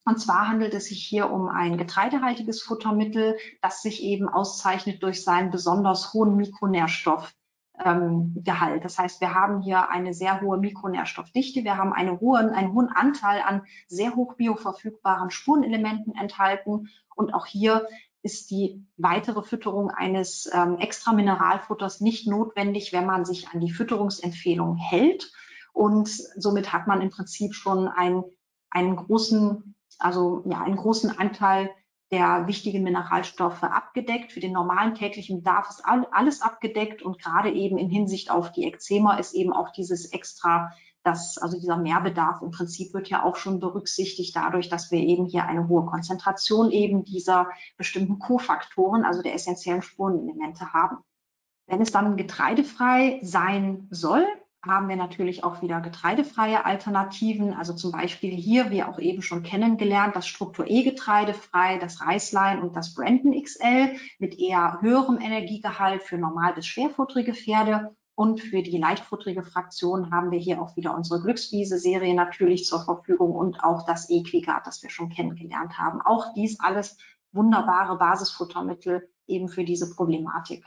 Und 0.05 0.21
zwar 0.21 0.47
handelt 0.47 0.75
es 0.75 0.87
sich 0.87 1.05
hier 1.05 1.29
um 1.29 1.49
ein 1.49 1.77
getreidehaltiges 1.77 2.63
Futtermittel, 2.63 3.37
das 3.63 3.83
sich 3.83 4.05
eben 4.05 4.29
auszeichnet 4.29 5.03
durch 5.03 5.25
seinen 5.25 5.51
besonders 5.51 6.13
hohen 6.13 6.37
Mikronährstoff 6.37 7.35
ähm, 7.83 8.35
Gehalt. 8.45 8.85
Das 8.85 8.99
heißt, 8.99 9.21
wir 9.21 9.35
haben 9.35 9.63
hier 9.63 9.91
eine 9.91 10.15
sehr 10.15 10.41
hohe 10.41 10.59
Mikronährstoffdichte, 10.59 11.65
wir 11.65 11.77
haben 11.77 11.93
eine 11.93 12.21
hohe, 12.21 12.39
einen 12.39 12.73
hohen 12.73 12.89
Anteil 12.89 13.43
an 13.43 13.63
sehr 13.89 14.15
hoch 14.15 14.35
bioverfügbaren 14.35 15.31
Spurenelementen 15.31 16.15
enthalten 16.15 16.89
und 17.15 17.35
auch 17.35 17.47
hier 17.47 17.87
ist 18.23 18.51
die 18.51 18.83
weitere 18.97 19.43
Fütterung 19.43 19.91
eines 19.91 20.49
ähm, 20.53 20.79
extra 20.79 21.13
Mineralfutters 21.13 22.01
nicht 22.01 22.27
notwendig, 22.27 22.93
wenn 22.93 23.05
man 23.05 23.27
sich 23.27 23.49
an 23.49 23.61
die 23.61 23.71
Fütterungsempfehlung 23.71 24.77
hält. 24.77 25.31
Und 25.75 26.09
somit 26.09 26.73
hat 26.73 26.87
man 26.87 27.03
im 27.03 27.11
Prinzip 27.11 27.55
schon 27.55 27.87
einen, 27.87 28.25
einen 28.71 28.97
großen, 28.97 29.75
also 29.99 30.43
ja, 30.47 30.63
einen 30.63 30.77
großen 30.77 31.19
Anteil 31.19 31.71
der 32.15 32.47
wichtigen 32.47 32.85
Mineralstoffe 32.85 33.65
abgedeckt. 33.65 34.31
Für 34.31 34.39
den 34.39 34.53
normalen 34.53 34.95
täglichen 34.95 35.39
Bedarf 35.39 35.69
ist 35.69 35.83
alles 35.85 36.43
abgedeckt 36.43 37.03
und 37.03 37.21
gerade 37.21 37.51
eben 37.51 37.77
in 37.77 37.91
Hinsicht 37.91 38.31
auf 38.31 38.53
die 38.53 38.67
Ekzema 38.67 39.17
ist 39.17 39.35
eben 39.35 39.53
auch 39.53 39.71
dieses 39.73 40.13
extra, 40.13 40.71
das, 41.03 41.39
also 41.39 41.59
dieser 41.59 41.77
Mehrbedarf 41.77 42.41
im 42.41 42.53
Prinzip 42.53 42.95
wird 42.95 43.09
ja 43.09 43.25
auch 43.25 43.35
schon 43.35 43.59
berücksichtigt 43.59 44.37
dadurch, 44.37 44.69
dass 44.69 44.93
wir 44.93 45.01
eben 45.01 45.27
hier 45.27 45.45
eine 45.47 45.67
hohe 45.67 45.87
Konzentration 45.87 46.71
eben 46.71 47.03
dieser 47.05 47.49
bestimmten 47.77 48.21
Kofaktoren, 48.21 49.05
also 49.05 49.21
der 49.21 49.35
essentiellen 49.35 49.83
Spurenelemente 49.83 50.73
haben. 50.73 50.99
Wenn 51.67 51.81
es 51.81 51.91
dann 51.91 52.17
getreidefrei 52.17 53.19
sein 53.23 53.89
soll, 53.91 54.25
haben 54.67 54.89
wir 54.89 54.97
natürlich 54.97 55.45
auch 55.45 55.63
wieder 55.63 55.81
getreidefreie 55.81 56.65
Alternativen. 56.65 57.55
Also 57.55 57.75
zum 57.75 57.93
Beispiel 57.93 58.31
hier, 58.31 58.71
wie 58.71 58.83
auch 58.83 58.99
eben 58.99 59.23
schon 59.23 59.43
kennengelernt, 59.43 60.17
das 60.17 60.27
Struktur 60.27 60.67
E 60.69 60.83
getreidefrei, 60.83 61.79
das 61.79 62.01
Reislein 62.01 62.61
und 62.61 62.77
das 62.77 62.95
Brandon 62.95 63.41
XL 63.41 63.97
mit 64.19 64.39
eher 64.39 64.79
höherem 64.81 65.21
Energiegehalt 65.21 66.03
für 66.03 66.19
normal 66.19 66.55
bis 66.55 66.67
schwerfutterige 66.67 67.35
Pferde. 67.35 67.95
Und 68.17 68.41
für 68.41 68.63
die 68.63 68.79
leichtfutterige 68.79 69.43
Fraktion 69.43 70.13
haben 70.13 70.31
wir 70.31 70.39
hier 70.39 70.63
auch 70.63 70.77
wieder 70.77 70.95
unsere 70.95 71.21
Glückswiese-Serie 71.21 72.15
natürlich 72.15 72.65
zur 72.65 72.85
Verfügung 72.85 73.33
und 73.33 73.65
auch 73.65 73.85
das 73.87 74.09
Equigat, 74.09 74.69
das 74.69 74.83
wir 74.85 74.91
schon 74.91 75.09
kennengelernt 75.09 75.79
haben. 75.79 76.01
Auch 76.01 76.33
dies 76.35 76.61
alles 76.61 76.97
wunderbare 77.33 77.99
Basisfuttermittel 77.99 79.09
eben 79.27 79.49
für 79.49 79.65
diese 79.65 79.93
Problematik. 79.93 80.65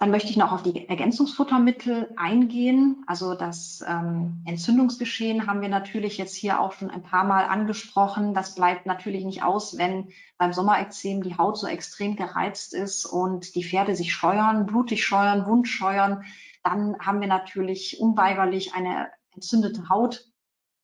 Dann 0.00 0.12
möchte 0.12 0.30
ich 0.30 0.36
noch 0.36 0.52
auf 0.52 0.62
die 0.62 0.88
Ergänzungsfuttermittel 0.88 2.12
eingehen. 2.16 3.02
Also 3.08 3.34
das 3.34 3.84
ähm, 3.84 4.42
Entzündungsgeschehen 4.46 5.48
haben 5.48 5.60
wir 5.60 5.68
natürlich 5.68 6.18
jetzt 6.18 6.36
hier 6.36 6.60
auch 6.60 6.70
schon 6.70 6.88
ein 6.88 7.02
paar 7.02 7.24
Mal 7.24 7.46
angesprochen. 7.46 8.32
Das 8.32 8.54
bleibt 8.54 8.86
natürlich 8.86 9.24
nicht 9.24 9.42
aus, 9.42 9.76
wenn 9.76 10.08
beim 10.36 10.52
Sommerekzem 10.52 11.24
die 11.24 11.36
Haut 11.36 11.58
so 11.58 11.66
extrem 11.66 12.14
gereizt 12.14 12.74
ist 12.74 13.06
und 13.06 13.56
die 13.56 13.64
Pferde 13.64 13.96
sich 13.96 14.14
scheuern, 14.14 14.66
blutig 14.66 15.04
scheuern, 15.04 15.46
wund 15.46 15.66
scheuern. 15.66 16.22
Dann 16.62 16.96
haben 17.00 17.20
wir 17.20 17.28
natürlich 17.28 17.98
unweigerlich 17.98 18.74
eine 18.74 19.08
entzündete 19.34 19.88
Haut. 19.88 20.26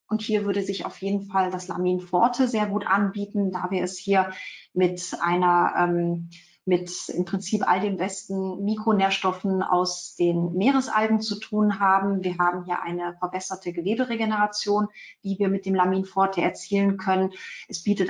Und 0.07 0.21
hier 0.21 0.43
würde 0.43 0.61
sich 0.61 0.85
auf 0.85 1.01
jeden 1.01 1.21
Fall 1.27 1.51
das 1.51 1.69
Lamin 1.69 2.01
Forte 2.01 2.49
sehr 2.49 2.65
gut 2.65 2.85
anbieten, 2.85 3.51
da 3.51 3.71
wir 3.71 3.81
es 3.81 3.97
hier 3.97 4.31
mit 4.73 5.17
einer 5.21 5.73
ähm, 5.77 6.29
mit 6.65 7.09
im 7.09 7.25
Prinzip 7.25 7.67
all 7.67 7.79
den 7.79 7.97
besten 7.97 8.63
Mikronährstoffen 8.63 9.61
aus 9.61 10.15
den 10.15 10.53
Meeresalgen 10.53 11.21
zu 11.21 11.39
tun 11.39 11.79
haben. 11.79 12.23
Wir 12.23 12.39
haben 12.39 12.65
hier 12.65 12.81
eine 12.81 13.15
verbesserte 13.19 13.71
Geweberegeneration, 13.71 14.87
die 15.23 15.37
wir 15.37 15.47
mit 15.47 15.67
dem 15.67 15.75
Lamin 15.75 16.05
Forte 16.05 16.41
erzielen 16.41 16.97
können. 16.97 17.31
Es 17.67 17.83
bietet 17.83 18.09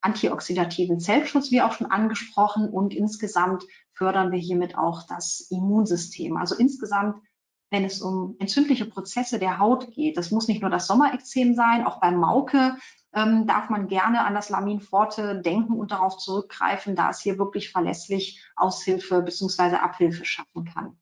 antioxidativen 0.00 0.98
Zellschutz, 0.98 1.52
wie 1.52 1.62
auch 1.62 1.72
schon 1.72 1.90
angesprochen, 1.90 2.68
und 2.68 2.92
insgesamt 2.92 3.64
fördern 3.92 4.32
wir 4.32 4.40
hiermit 4.40 4.76
auch 4.76 5.04
das 5.06 5.46
Immunsystem. 5.50 6.36
Also 6.36 6.56
insgesamt 6.56 7.22
wenn 7.70 7.84
es 7.84 8.00
um 8.00 8.36
entzündliche 8.38 8.84
Prozesse 8.84 9.40
der 9.40 9.58
Haut 9.58 9.90
geht. 9.90 10.16
Das 10.16 10.30
muss 10.30 10.46
nicht 10.46 10.60
nur 10.60 10.70
das 10.70 10.86
Sommerekzem 10.86 11.54
sein, 11.54 11.84
auch 11.84 11.98
beim 11.98 12.16
Mauke 12.16 12.76
ähm, 13.14 13.46
darf 13.46 13.70
man 13.70 13.88
gerne 13.88 14.24
an 14.24 14.34
das 14.34 14.50
Lamin 14.50 14.80
Forte 14.80 15.40
denken 15.40 15.74
und 15.74 15.92
darauf 15.92 16.16
zurückgreifen, 16.18 16.96
da 16.96 17.10
es 17.10 17.20
hier 17.20 17.38
wirklich 17.38 17.70
verlässlich 17.70 18.42
Aushilfe 18.56 19.22
bzw. 19.22 19.76
Abhilfe 19.76 20.24
schaffen 20.24 20.64
kann. 20.64 20.96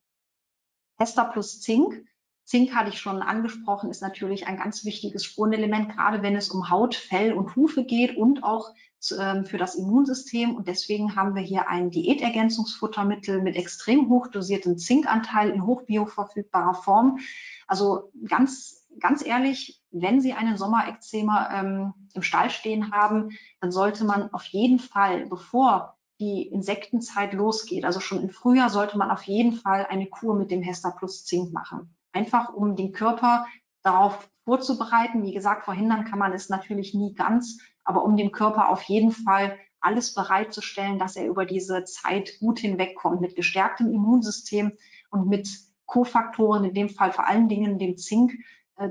Hester 0.99 1.25
plus 1.25 1.61
Zink. 1.61 2.05
Zink 2.45 2.75
hatte 2.75 2.91
ich 2.91 3.01
schon 3.01 3.23
angesprochen, 3.23 3.89
ist 3.89 4.03
natürlich 4.03 4.47
ein 4.47 4.59
ganz 4.59 4.85
wichtiges 4.85 5.25
Spurenelement, 5.25 5.91
gerade 5.91 6.23
wenn 6.23 6.37
es 6.37 6.51
um 6.51 6.71
Haut, 6.71 6.95
Fell 6.95 7.33
und 7.33 7.57
Hufe 7.57 7.85
geht 7.85 8.17
und 8.17 8.43
auch 8.45 8.75
ähm, 9.19 9.47
für 9.47 9.59
das 9.59 9.77
Immunsystem. 9.77 10.55
Und 10.55 10.69
deswegen 10.69 11.17
haben 11.17 11.35
wir 11.35 11.43
hier 11.43 11.69
ein 11.69 11.91
Diätergänzungsfuttermittel 11.91 13.41
mit 13.41 13.57
extrem 13.57 14.09
hoch 14.09 14.27
dosiertem 14.27 14.77
Zinkanteil 14.77 15.51
in 15.51 15.65
hochbioverfügbarer 15.65 16.75
Form. 16.75 17.21
Also 17.67 18.11
ganz 18.29 18.83
ganz 18.99 19.25
ehrlich, 19.25 19.81
wenn 19.91 20.21
Sie 20.21 20.33
einen 20.33 20.57
Sommerekzema 20.57 21.61
ähm, 21.61 21.95
im 22.15 22.23
Stall 22.23 22.51
stehen 22.51 22.93
haben, 22.93 23.31
dann 23.61 23.73
sollte 23.73 24.05
man 24.05 24.33
auf 24.33 24.45
jeden 24.45 24.79
Fall, 24.79 25.27
bevor 25.27 25.97
die 26.21 26.43
Insektenzeit 26.43 27.33
losgeht, 27.33 27.85
also 27.85 28.01
schon 28.01 28.23
im 28.23 28.31
Frühjahr, 28.31 28.71
sollte 28.71 28.97
man 28.97 29.11
auf 29.11 29.25
jeden 29.25 29.53
Fall 29.53 29.87
eine 29.89 30.07
Kur 30.07 30.35
mit 30.35 30.51
dem 30.51 30.63
Hester 30.63 30.93
Plus 30.93 31.25
Zink 31.25 31.53
machen. 31.53 31.97
Einfach 32.13 32.53
um 32.53 32.77
den 32.77 32.93
Körper 32.93 33.47
darauf 33.83 34.29
vorzubereiten. 34.45 35.23
Wie 35.25 35.35
gesagt, 35.35 35.65
verhindern 35.65 36.05
kann 36.05 36.19
man 36.19 36.33
es 36.33 36.49
natürlich 36.49 36.95
nie 36.95 37.15
ganz, 37.15 37.59
aber 37.85 38.05
um 38.05 38.17
dem 38.17 38.31
Körper 38.33 38.69
auf 38.69 38.83
jeden 38.83 39.11
Fall 39.11 39.59
alles 39.81 40.15
bereitzustellen, 40.15 40.99
dass 40.99 41.17
er 41.17 41.27
über 41.27 41.45
diese 41.45 41.85
Zeit 41.85 42.39
gut 42.39 42.61
hinwegkommt 42.61 43.21
mit 43.21 43.35
gestärktem 43.35 43.93
Immunsystem 43.93 44.73
und 45.11 45.29
mit 45.29 45.49
Kofaktoren, 45.87 46.65
in 46.65 46.75
dem 46.75 46.89
Fall 46.89 47.13
vor 47.13 47.27
allen 47.27 47.49
Dingen 47.49 47.79
dem 47.79 47.97
Zink, 47.97 48.33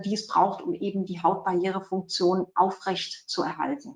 die 0.05 0.13
es 0.13 0.27
braucht, 0.27 0.61
um 0.61 0.73
eben 0.73 1.05
die 1.05 1.21
Hautbarrierefunktion 1.21 2.47
aufrecht 2.55 3.29
zu 3.29 3.43
erhalten. 3.43 3.95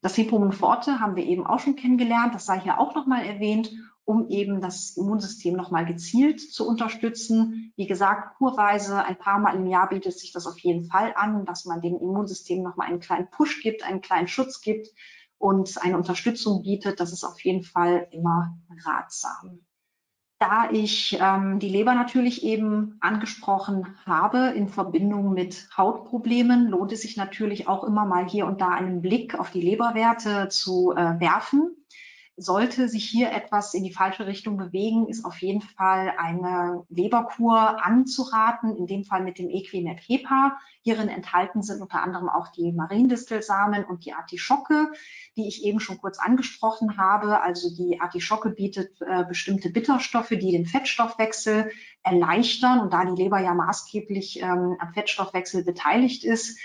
Das 0.00 0.14
Fibromen 0.14 0.52
Forte 0.52 1.00
haben 1.00 1.16
wir 1.16 1.26
eben 1.26 1.46
auch 1.46 1.58
schon 1.58 1.76
kennengelernt. 1.76 2.34
Das 2.34 2.46
sei 2.46 2.60
hier 2.60 2.78
auch 2.78 2.94
nochmal 2.94 3.24
erwähnt, 3.24 3.70
um 4.04 4.28
eben 4.28 4.60
das 4.60 4.96
Immunsystem 4.96 5.54
nochmal 5.54 5.84
gezielt 5.84 6.40
zu 6.40 6.66
unterstützen. 6.66 7.72
Wie 7.76 7.86
gesagt, 7.86 8.38
kurweise 8.38 9.04
ein 9.04 9.18
paar 9.18 9.38
Mal 9.38 9.56
im 9.56 9.66
Jahr 9.66 9.88
bietet 9.88 10.16
sich 10.18 10.32
das 10.32 10.46
auf 10.46 10.58
jeden 10.60 10.84
Fall 10.84 11.12
an, 11.16 11.44
dass 11.44 11.64
man 11.64 11.82
dem 11.82 11.96
Immunsystem 11.96 12.62
nochmal 12.62 12.88
einen 12.88 13.00
kleinen 13.00 13.28
Push 13.28 13.60
gibt, 13.60 13.82
einen 13.82 14.00
kleinen 14.00 14.28
Schutz 14.28 14.60
gibt 14.60 14.88
und 15.36 15.82
eine 15.82 15.96
Unterstützung 15.96 16.62
bietet. 16.62 17.00
Das 17.00 17.12
ist 17.12 17.24
auf 17.24 17.40
jeden 17.40 17.64
Fall 17.64 18.08
immer 18.12 18.56
ratsam. 18.84 19.66
Da 20.38 20.70
ich 20.70 21.18
ähm, 21.20 21.58
die 21.58 21.68
Leber 21.68 21.94
natürlich 21.94 22.44
eben 22.44 22.96
angesprochen 23.00 23.96
habe 24.06 24.52
in 24.54 24.68
Verbindung 24.68 25.32
mit 25.32 25.68
Hautproblemen, 25.76 26.68
lohnt 26.68 26.92
es 26.92 27.02
sich 27.02 27.16
natürlich 27.16 27.66
auch 27.66 27.82
immer 27.82 28.04
mal 28.04 28.28
hier 28.28 28.46
und 28.46 28.60
da 28.60 28.68
einen 28.68 29.02
Blick 29.02 29.36
auf 29.36 29.50
die 29.50 29.60
Leberwerte 29.60 30.48
zu 30.48 30.92
äh, 30.92 31.18
werfen. 31.18 31.76
Sollte 32.40 32.88
sich 32.88 33.04
hier 33.04 33.32
etwas 33.32 33.74
in 33.74 33.82
die 33.82 33.92
falsche 33.92 34.26
Richtung 34.26 34.56
bewegen, 34.56 35.08
ist 35.08 35.24
auf 35.24 35.38
jeden 35.38 35.60
Fall 35.60 36.14
eine 36.16 36.84
Leberkur 36.88 37.84
anzuraten, 37.84 38.76
in 38.76 38.86
dem 38.86 39.02
Fall 39.02 39.24
mit 39.24 39.38
dem 39.38 39.50
Equinet 39.50 39.98
HEPA. 40.06 40.56
Hierin 40.82 41.08
enthalten 41.08 41.62
sind 41.62 41.82
unter 41.82 42.00
anderem 42.00 42.28
auch 42.28 42.48
die 42.48 42.70
Mariendistelsamen 42.70 43.84
und 43.84 44.04
die 44.04 44.12
Artischocke, 44.12 44.92
die 45.36 45.48
ich 45.48 45.64
eben 45.64 45.80
schon 45.80 45.98
kurz 45.98 46.20
angesprochen 46.20 46.96
habe. 46.96 47.40
Also 47.40 47.74
die 47.74 48.00
Artischocke 48.00 48.50
bietet 48.50 49.00
äh, 49.00 49.24
bestimmte 49.24 49.70
Bitterstoffe, 49.70 50.28
die 50.28 50.52
den 50.52 50.66
Fettstoffwechsel 50.66 51.72
erleichtern. 52.04 52.78
Und 52.78 52.92
da 52.92 53.04
die 53.04 53.20
Leber 53.20 53.40
ja 53.40 53.52
maßgeblich 53.52 54.40
ähm, 54.40 54.76
am 54.78 54.92
Fettstoffwechsel 54.94 55.64
beteiligt 55.64 56.24
ist, 56.24 56.58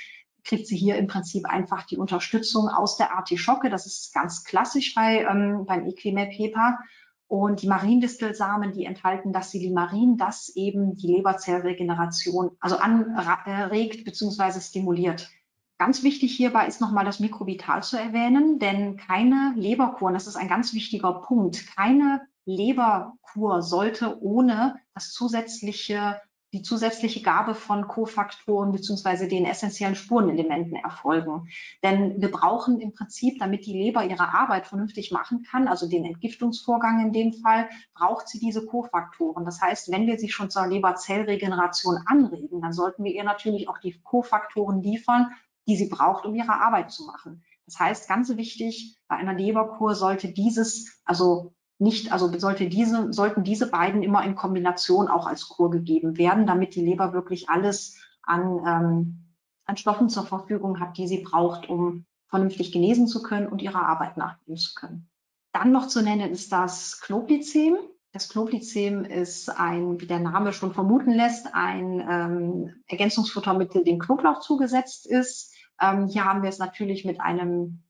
kriegt 0.43 0.67
sie 0.67 0.77
hier 0.77 0.97
im 0.97 1.07
Prinzip 1.07 1.45
einfach 1.45 1.83
die 1.83 1.97
Unterstützung 1.97 2.67
aus 2.67 2.97
der 2.97 3.15
Artischocke. 3.15 3.69
Das 3.69 3.85
ist 3.85 4.13
ganz 4.13 4.43
klassisch 4.43 4.93
bei, 4.93 5.25
ähm, 5.29 5.65
beim 5.65 5.87
Equimap 5.87 6.29
HEPA. 6.31 6.79
Und 7.27 7.61
die 7.61 7.67
Mariendistelsamen, 7.67 8.73
die 8.73 8.85
enthalten 8.85 9.33
das 9.33 9.51
Silimarin, 9.51 10.17
das 10.17 10.49
eben 10.55 10.95
die 10.97 11.07
Leberzellregeneration 11.07 12.51
also 12.59 12.77
anregt 12.77 14.05
bzw. 14.05 14.59
stimuliert. 14.59 15.31
Ganz 15.79 16.03
wichtig 16.03 16.35
hierbei 16.35 16.67
ist 16.67 16.79
nochmal 16.79 17.05
das 17.05 17.19
Mikrovital 17.19 17.81
zu 17.81 17.97
erwähnen, 17.97 18.59
denn 18.59 18.97
keine 18.97 19.53
Leberkur, 19.55 20.09
und 20.09 20.13
das 20.13 20.27
ist 20.27 20.35
ein 20.35 20.47
ganz 20.47 20.73
wichtiger 20.73 21.21
Punkt, 21.21 21.65
keine 21.75 22.21
Leberkur 22.45 23.61
sollte 23.61 24.21
ohne 24.21 24.75
das 24.93 25.11
zusätzliche 25.11 26.21
die 26.53 26.61
zusätzliche 26.61 27.23
Gabe 27.23 27.55
von 27.55 27.87
Kofaktoren 27.87 28.71
beziehungsweise 28.71 29.27
den 29.27 29.45
essentiellen 29.45 29.95
Spurenelementen 29.95 30.75
erfolgen. 30.75 31.49
Denn 31.81 32.21
wir 32.21 32.29
brauchen 32.29 32.79
im 32.79 32.93
Prinzip, 32.93 33.39
damit 33.39 33.65
die 33.65 33.73
Leber 33.73 34.05
ihre 34.05 34.33
Arbeit 34.33 34.67
vernünftig 34.67 35.11
machen 35.11 35.43
kann, 35.49 35.67
also 35.67 35.89
den 35.89 36.05
Entgiftungsvorgang 36.05 37.01
in 37.01 37.11
dem 37.11 37.33
Fall, 37.33 37.67
braucht 37.95 38.27
sie 38.29 38.39
diese 38.39 38.67
Kofaktoren. 38.67 39.45
Das 39.45 39.61
heißt, 39.61 39.91
wenn 39.91 40.05
wir 40.05 40.19
sie 40.19 40.29
schon 40.29 40.51
zur 40.51 40.67
Leberzellregeneration 40.67 41.97
anregen, 42.05 42.61
dann 42.61 42.71
sollten 42.71 43.03
wir 43.03 43.11
ihr 43.11 43.23
natürlich 43.23 43.67
auch 43.67 43.79
die 43.79 43.99
Kofaktoren 44.03 44.83
liefern, 44.83 45.31
die 45.67 45.75
sie 45.75 45.89
braucht, 45.89 46.25
um 46.25 46.35
ihre 46.35 46.53
Arbeit 46.53 46.91
zu 46.91 47.03
machen. 47.05 47.43
Das 47.65 47.79
heißt, 47.79 48.07
ganz 48.07 48.29
wichtig, 48.35 48.99
bei 49.07 49.15
einer 49.15 49.33
Leberkur 49.33 49.95
sollte 49.95 50.27
dieses, 50.31 51.01
also 51.05 51.55
nicht, 51.83 52.11
also 52.11 52.31
sollte 52.39 52.67
diese, 52.69 53.11
sollten 53.13 53.43
diese 53.43 53.69
beiden 53.69 54.01
immer 54.01 54.23
in 54.23 54.35
Kombination 54.35 55.07
auch 55.07 55.27
als 55.27 55.49
Kur 55.49 55.69
gegeben 55.69 56.17
werden, 56.17 56.47
damit 56.47 56.75
die 56.75 56.83
Leber 56.83 57.13
wirklich 57.13 57.49
alles 57.49 57.97
an, 58.23 58.59
ähm, 58.65 59.35
an 59.65 59.77
Stoffen 59.77 60.09
zur 60.09 60.25
Verfügung 60.25 60.79
hat, 60.79 60.97
die 60.97 61.07
sie 61.07 61.19
braucht, 61.19 61.69
um 61.69 62.05
vernünftig 62.27 62.71
genesen 62.71 63.07
zu 63.07 63.21
können 63.21 63.47
und 63.47 63.61
ihrer 63.61 63.85
Arbeit 63.85 64.17
nachgehen 64.17 64.57
zu 64.57 64.73
können. 64.73 65.09
Dann 65.51 65.71
noch 65.71 65.87
zu 65.87 66.01
nennen 66.01 66.31
ist 66.31 66.51
das 66.51 66.99
Knoblizem. 67.01 67.75
Das 68.11 68.29
Knoblizem 68.29 69.05
ist 69.05 69.49
ein, 69.49 69.99
wie 69.99 70.07
der 70.07 70.19
Name 70.19 70.53
schon 70.53 70.73
vermuten 70.73 71.11
lässt, 71.11 71.53
ein 71.53 71.99
ähm, 71.99 72.83
Ergänzungsfuttermittel, 72.87 73.83
dem 73.83 73.99
Knoblauch 73.99 74.39
zugesetzt 74.39 75.05
ist. 75.05 75.53
Ähm, 75.79 76.07
hier 76.07 76.25
haben 76.25 76.41
wir 76.41 76.49
es 76.49 76.59
natürlich 76.59 77.05
mit 77.05 77.19
einem 77.19 77.82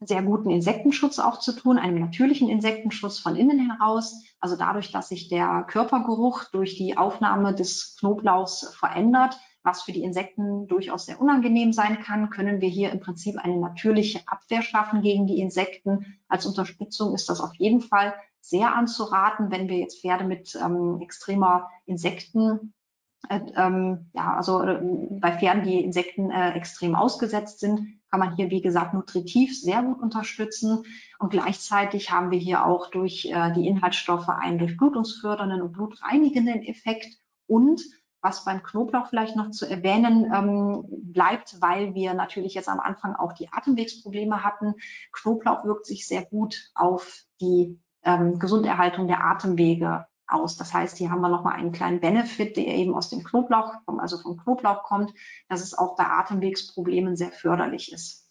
sehr 0.00 0.22
guten 0.22 0.50
Insektenschutz 0.50 1.18
auch 1.18 1.38
zu 1.38 1.52
tun, 1.52 1.78
einem 1.78 2.00
natürlichen 2.00 2.48
Insektenschutz 2.48 3.18
von 3.18 3.36
innen 3.36 3.70
heraus. 3.70 4.24
Also 4.40 4.56
dadurch, 4.56 4.92
dass 4.92 5.08
sich 5.08 5.28
der 5.28 5.64
Körpergeruch 5.68 6.44
durch 6.44 6.76
die 6.76 6.96
Aufnahme 6.96 7.54
des 7.54 7.96
Knoblauchs 7.98 8.74
verändert, 8.78 9.38
was 9.62 9.82
für 9.82 9.92
die 9.92 10.02
Insekten 10.02 10.66
durchaus 10.68 11.04
sehr 11.04 11.20
unangenehm 11.20 11.74
sein 11.74 12.00
kann, 12.00 12.30
können 12.30 12.62
wir 12.62 12.68
hier 12.70 12.92
im 12.92 13.00
Prinzip 13.00 13.36
eine 13.36 13.58
natürliche 13.58 14.20
Abwehr 14.26 14.62
schaffen 14.62 15.02
gegen 15.02 15.26
die 15.26 15.38
Insekten. 15.38 16.18
Als 16.28 16.46
Unterstützung 16.46 17.14
ist 17.14 17.28
das 17.28 17.42
auf 17.42 17.54
jeden 17.56 17.82
Fall 17.82 18.14
sehr 18.40 18.74
anzuraten, 18.74 19.50
wenn 19.50 19.68
wir 19.68 19.76
jetzt 19.76 20.00
Pferde 20.00 20.24
mit 20.24 20.58
ähm, 20.64 20.98
extremer 21.02 21.68
Insekten 21.84 22.72
äh, 23.28 23.40
ähm, 23.54 24.10
ja, 24.14 24.34
also 24.34 24.62
äh, 24.62 24.80
bei 25.10 25.38
Pferden, 25.38 25.62
die 25.62 25.84
Insekten 25.84 26.30
äh, 26.30 26.52
extrem 26.52 26.94
ausgesetzt 26.94 27.60
sind, 27.60 27.99
kann 28.10 28.20
man 28.20 28.34
hier, 28.34 28.50
wie 28.50 28.60
gesagt, 28.60 28.94
nutritiv 28.94 29.58
sehr 29.58 29.82
gut 29.82 30.00
unterstützen. 30.00 30.84
Und 31.18 31.30
gleichzeitig 31.30 32.10
haben 32.10 32.30
wir 32.30 32.38
hier 32.38 32.66
auch 32.66 32.90
durch 32.90 33.26
äh, 33.26 33.52
die 33.52 33.66
Inhaltsstoffe 33.66 34.28
einen 34.28 34.58
durchblutungsfördernden 34.58 35.62
und 35.62 35.72
blutreinigenden 35.72 36.62
Effekt. 36.62 37.18
Und 37.46 37.82
was 38.22 38.44
beim 38.44 38.62
Knoblauch 38.62 39.08
vielleicht 39.08 39.36
noch 39.36 39.50
zu 39.50 39.66
erwähnen 39.66 40.30
ähm, 40.34 40.84
bleibt, 40.90 41.60
weil 41.60 41.94
wir 41.94 42.14
natürlich 42.14 42.54
jetzt 42.54 42.68
am 42.68 42.80
Anfang 42.80 43.16
auch 43.16 43.32
die 43.32 43.48
Atemwegsprobleme 43.50 44.44
hatten. 44.44 44.74
Knoblauch 45.12 45.64
wirkt 45.64 45.86
sich 45.86 46.06
sehr 46.06 46.24
gut 46.26 46.70
auf 46.74 47.24
die 47.40 47.80
ähm, 48.02 48.38
Gesunderhaltung 48.38 49.08
der 49.08 49.24
Atemwege 49.24 50.06
aus. 50.32 50.56
Das 50.56 50.72
heißt, 50.72 50.96
hier 50.96 51.10
haben 51.10 51.20
wir 51.20 51.28
nochmal 51.28 51.54
einen 51.54 51.72
kleinen 51.72 52.00
Benefit, 52.00 52.56
der 52.56 52.66
eben 52.66 52.94
aus 52.94 53.10
dem 53.10 53.24
Knoblauch, 53.24 53.74
also 53.86 54.18
vom 54.18 54.36
Knoblauch 54.36 54.84
kommt, 54.84 55.12
dass 55.48 55.60
es 55.60 55.76
auch 55.76 55.96
bei 55.96 56.04
Atemwegsproblemen 56.04 57.16
sehr 57.16 57.32
förderlich 57.32 57.92
ist. 57.92 58.29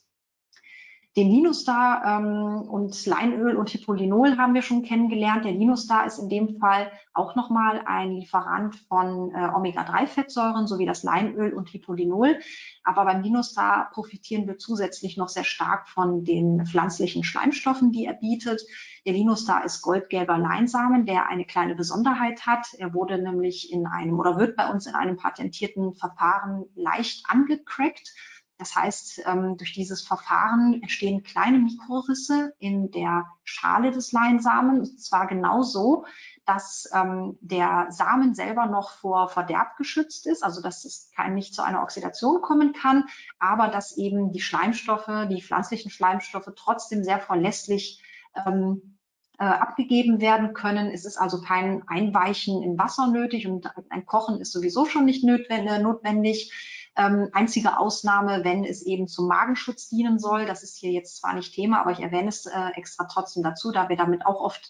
Den 1.18 1.32
Linustar 1.32 2.04
ähm, 2.06 2.62
und 2.70 3.06
Leinöl 3.08 3.56
und 3.56 3.70
Hippolinol 3.70 4.38
haben 4.38 4.54
wir 4.54 4.62
schon 4.62 4.84
kennengelernt. 4.84 5.44
Der 5.44 5.54
Linustar 5.54 6.06
ist 6.06 6.20
in 6.20 6.30
dem 6.30 6.60
Fall 6.60 6.92
auch 7.16 7.36
nochmal 7.36 7.82
ein 7.86 8.12
Lieferant 8.12 8.76
von 8.76 9.34
äh, 9.34 9.50
Omega-3-Fettsäuren 9.56 10.68
sowie 10.68 10.86
das 10.86 11.02
Leinöl 11.02 11.54
und 11.54 11.68
Hippolinol. 11.70 12.38
Aber 12.84 13.06
beim 13.06 13.24
Linustar 13.24 13.90
profitieren 13.92 14.46
wir 14.46 14.60
zusätzlich 14.60 15.18
noch 15.18 15.30
sehr 15.30 15.44
stark 15.44 15.90
von 15.90 16.26
den 16.26 16.68
pflanzlichen 16.68 17.24
Schleimstoffen, 17.24 17.92
die 17.92 18.06
er 18.06 18.14
bietet. 18.14 18.62
Der 19.08 19.14
Linustar 19.14 19.66
ist 19.66 19.82
goldgelber 19.82 20.38
Leinsamen, 20.38 21.08
der 21.08 21.28
eine 21.28 21.46
kleine 21.46 21.74
Besonderheit 21.74 22.46
hat. 22.46 22.68
Er 22.78 22.94
wurde 22.94 23.18
nämlich 23.18 23.74
in 23.74 23.88
einem 23.88 24.20
oder 24.20 24.38
wird 24.38 24.56
bei 24.56 24.70
uns 24.70 24.86
in 24.86 24.94
einem 24.94 25.18
patentierten 25.18 25.96
Verfahren 25.96 26.66
leicht 26.76 27.26
angecrackt. 27.28 28.14
Das 28.60 28.76
heißt, 28.76 29.22
ähm, 29.26 29.56
durch 29.56 29.72
dieses 29.72 30.02
Verfahren 30.06 30.82
entstehen 30.82 31.24
kleine 31.24 31.60
Mikrorisse 31.60 32.54
in 32.60 32.92
der 32.92 33.26
Schale 33.46 33.92
des 33.92 34.12
Leinsamen, 34.12 34.82
und 34.82 35.02
zwar 35.02 35.28
genauso, 35.28 36.06
dass 36.46 36.90
ähm, 36.94 37.38
der 37.40 37.88
Samen 37.90 38.36
selber 38.36 38.66
noch 38.66 38.92
vor 38.92 39.30
Verderb 39.30 39.78
geschützt 39.78 40.28
ist, 40.28 40.44
also 40.44 40.62
dass 40.62 40.84
es 40.84 41.10
kein, 41.16 41.36
nicht 41.36 41.54
zu 41.54 41.64
einer 41.64 41.82
Oxidation 41.82 42.42
kommen 42.42 42.74
kann, 42.74 43.06
aber 43.40 43.70
dass 43.70 43.96
eben 43.96 44.34
die 44.34 44.42
Schleimstoffe, 44.42 45.10
die 45.30 45.42
pflanzlichen 45.42 45.90
Schleimstoffe 45.90 46.52
trotzdem 46.58 47.06
sehr 47.06 47.20
verlässlich 47.20 48.04
ähm, 48.46 48.98
äh, 49.38 49.46
abgegeben 49.46 50.20
werden 50.20 50.54
können. 50.54 50.92
Es 50.92 51.06
ist 51.06 51.16
also 51.16 51.40
kein 51.40 51.88
Einweichen 51.88 52.62
in 52.62 52.78
Wasser 52.78 53.08
nötig 53.08 53.48
und 53.48 53.72
ein 53.90 54.06
Kochen 54.06 54.42
ist 54.42 54.52
sowieso 54.52 54.86
schon 54.86 55.06
nicht 55.06 55.24
notwendig. 55.24 56.52
Ähm, 57.00 57.30
einzige 57.32 57.80
Ausnahme, 57.80 58.44
wenn 58.44 58.66
es 58.66 58.86
eben 58.86 59.08
zum 59.08 59.30
Magenschutz 59.30 59.88
dienen 59.88 60.20
soll. 60.20 60.46
Das 60.46 60.64
ist 60.64 60.78
hier 60.78 60.92
jetzt 60.92 61.16
zwar 61.16 61.34
nicht 61.34 61.54
Thema, 61.54 61.80
aber 61.80 61.92
ich 61.92 62.02
erwähne 62.02 62.28
es 62.28 62.46
äh, 62.46 62.70
extra 62.76 63.06
trotzdem 63.06 63.42
dazu, 63.42 63.72
da 63.72 63.88
wir 63.88 63.96
damit 63.96 64.26
auch 64.26 64.42
oft, 64.42 64.70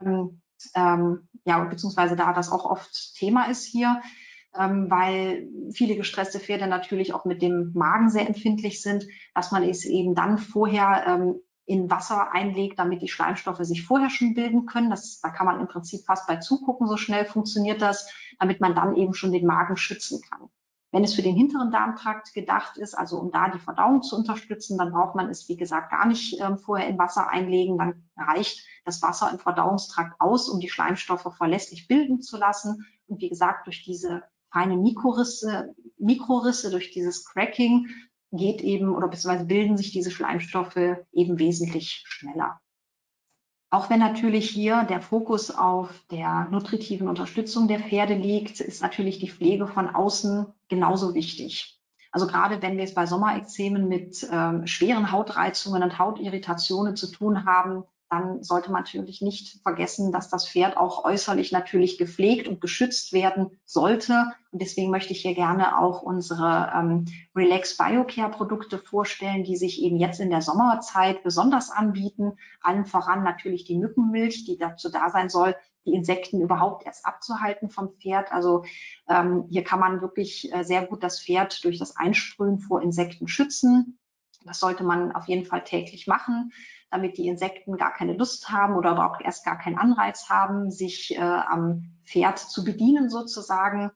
ähm, 0.00 0.40
ähm, 0.76 1.28
ja, 1.44 1.58
beziehungsweise 1.64 2.14
da 2.14 2.32
das 2.32 2.52
auch 2.52 2.64
oft 2.64 3.16
Thema 3.16 3.46
ist 3.46 3.64
hier, 3.64 4.00
ähm, 4.56 4.88
weil 4.88 5.48
viele 5.72 5.96
gestresste 5.96 6.38
Pferde 6.38 6.68
natürlich 6.68 7.12
auch 7.12 7.24
mit 7.24 7.42
dem 7.42 7.72
Magen 7.74 8.08
sehr 8.08 8.28
empfindlich 8.28 8.80
sind, 8.80 9.04
dass 9.34 9.50
man 9.50 9.64
es 9.64 9.84
eben 9.84 10.14
dann 10.14 10.38
vorher 10.38 11.04
ähm, 11.08 11.40
in 11.66 11.90
Wasser 11.90 12.32
einlegt, 12.32 12.78
damit 12.78 13.02
die 13.02 13.08
Schleimstoffe 13.08 13.64
sich 13.64 13.84
vorher 13.84 14.10
schon 14.10 14.34
bilden 14.34 14.66
können. 14.66 14.90
Das, 14.90 15.18
da 15.20 15.30
kann 15.30 15.46
man 15.46 15.58
im 15.58 15.66
Prinzip 15.66 16.04
fast 16.04 16.28
bei 16.28 16.36
zugucken, 16.36 16.86
so 16.86 16.96
schnell 16.96 17.24
funktioniert 17.24 17.82
das, 17.82 18.08
damit 18.38 18.60
man 18.60 18.76
dann 18.76 18.94
eben 18.94 19.14
schon 19.14 19.32
den 19.32 19.44
Magen 19.46 19.76
schützen 19.76 20.20
kann. 20.30 20.50
Wenn 20.94 21.02
es 21.02 21.14
für 21.14 21.22
den 21.22 21.34
hinteren 21.34 21.72
Darmtrakt 21.72 22.34
gedacht 22.34 22.76
ist, 22.76 22.94
also 22.94 23.18
um 23.18 23.32
da 23.32 23.48
die 23.50 23.58
Verdauung 23.58 24.04
zu 24.04 24.14
unterstützen, 24.14 24.78
dann 24.78 24.92
braucht 24.92 25.16
man 25.16 25.28
es, 25.28 25.48
wie 25.48 25.56
gesagt, 25.56 25.90
gar 25.90 26.06
nicht 26.06 26.38
äh, 26.38 26.56
vorher 26.56 26.86
in 26.86 26.98
Wasser 26.98 27.28
einlegen. 27.28 27.78
Dann 27.78 28.08
reicht 28.16 28.64
das 28.84 29.02
Wasser 29.02 29.28
im 29.32 29.40
Verdauungstrakt 29.40 30.20
aus, 30.20 30.48
um 30.48 30.60
die 30.60 30.68
Schleimstoffe 30.68 31.34
verlässlich 31.36 31.88
bilden 31.88 32.22
zu 32.22 32.36
lassen. 32.36 32.86
Und 33.08 33.20
wie 33.20 33.28
gesagt, 33.28 33.66
durch 33.66 33.82
diese 33.82 34.22
feine 34.52 34.76
Mikrorisse, 34.76 35.74
Mikrorisse 35.98 36.70
durch 36.70 36.92
dieses 36.92 37.24
Cracking 37.24 37.88
geht 38.30 38.60
eben 38.60 38.94
oder 38.94 39.08
beziehungsweise 39.08 39.46
bilden 39.46 39.76
sich 39.76 39.90
diese 39.90 40.12
Schleimstoffe 40.12 40.76
eben 41.10 41.40
wesentlich 41.40 42.04
schneller. 42.06 42.60
Auch 43.74 43.90
wenn 43.90 43.98
natürlich 43.98 44.48
hier 44.48 44.84
der 44.84 45.00
Fokus 45.00 45.50
auf 45.50 45.90
der 46.08 46.46
nutritiven 46.52 47.08
Unterstützung 47.08 47.66
der 47.66 47.80
Pferde 47.80 48.14
liegt, 48.14 48.60
ist 48.60 48.82
natürlich 48.82 49.18
die 49.18 49.28
Pflege 49.28 49.66
von 49.66 49.92
außen 49.92 50.46
genauso 50.68 51.12
wichtig. 51.12 51.80
Also 52.12 52.28
gerade 52.28 52.62
wenn 52.62 52.76
wir 52.76 52.84
es 52.84 52.94
bei 52.94 53.04
Sommerekzemen 53.04 53.88
mit 53.88 54.24
ähm, 54.30 54.68
schweren 54.68 55.10
Hautreizungen 55.10 55.82
und 55.82 55.98
Hautirritationen 55.98 56.94
zu 56.94 57.10
tun 57.10 57.46
haben, 57.46 57.82
dann 58.14 58.42
sollte 58.42 58.70
man 58.70 58.82
natürlich 58.82 59.20
nicht 59.20 59.60
vergessen, 59.62 60.12
dass 60.12 60.28
das 60.28 60.48
Pferd 60.48 60.76
auch 60.76 61.04
äußerlich 61.04 61.50
natürlich 61.50 61.98
gepflegt 61.98 62.46
und 62.46 62.60
geschützt 62.60 63.12
werden 63.12 63.50
sollte. 63.64 64.32
Und 64.52 64.62
deswegen 64.62 64.90
möchte 64.90 65.12
ich 65.12 65.22
hier 65.22 65.34
gerne 65.34 65.78
auch 65.78 66.02
unsere 66.02 66.72
ähm, 66.74 67.06
Relax 67.34 67.76
Biocare 67.76 68.30
Produkte 68.30 68.78
vorstellen, 68.78 69.42
die 69.42 69.56
sich 69.56 69.82
eben 69.82 69.98
jetzt 69.98 70.20
in 70.20 70.30
der 70.30 70.42
Sommerzeit 70.42 71.24
besonders 71.24 71.70
anbieten. 71.70 72.36
Allen 72.60 72.86
voran 72.86 73.24
natürlich 73.24 73.64
die 73.64 73.78
Mückenmilch, 73.78 74.44
die 74.44 74.58
dazu 74.58 74.90
da 74.90 75.10
sein 75.10 75.28
soll, 75.28 75.56
die 75.84 75.94
Insekten 75.94 76.40
überhaupt 76.40 76.86
erst 76.86 77.04
abzuhalten 77.04 77.68
vom 77.68 77.94
Pferd. 77.94 78.30
Also 78.32 78.64
ähm, 79.08 79.46
hier 79.50 79.64
kann 79.64 79.80
man 79.80 80.00
wirklich 80.00 80.52
äh, 80.52 80.62
sehr 80.62 80.86
gut 80.86 81.02
das 81.02 81.20
Pferd 81.20 81.64
durch 81.64 81.78
das 81.78 81.96
Einsprühen 81.96 82.60
vor 82.60 82.80
Insekten 82.80 83.26
schützen. 83.26 83.98
Das 84.44 84.60
sollte 84.60 84.84
man 84.84 85.12
auf 85.12 85.26
jeden 85.26 85.46
Fall 85.46 85.64
täglich 85.64 86.06
machen 86.06 86.52
damit 86.94 87.18
die 87.18 87.26
Insekten 87.26 87.76
gar 87.76 87.92
keine 87.92 88.12
Lust 88.14 88.50
haben 88.50 88.76
oder 88.76 89.04
auch 89.04 89.20
erst 89.20 89.44
gar 89.44 89.58
keinen 89.58 89.78
Anreiz 89.78 90.28
haben, 90.30 90.70
sich 90.70 91.16
äh, 91.16 91.20
am 91.20 91.90
Pferd 92.04 92.38
zu 92.38 92.64
bedienen 92.64 93.10
sozusagen. 93.10 93.90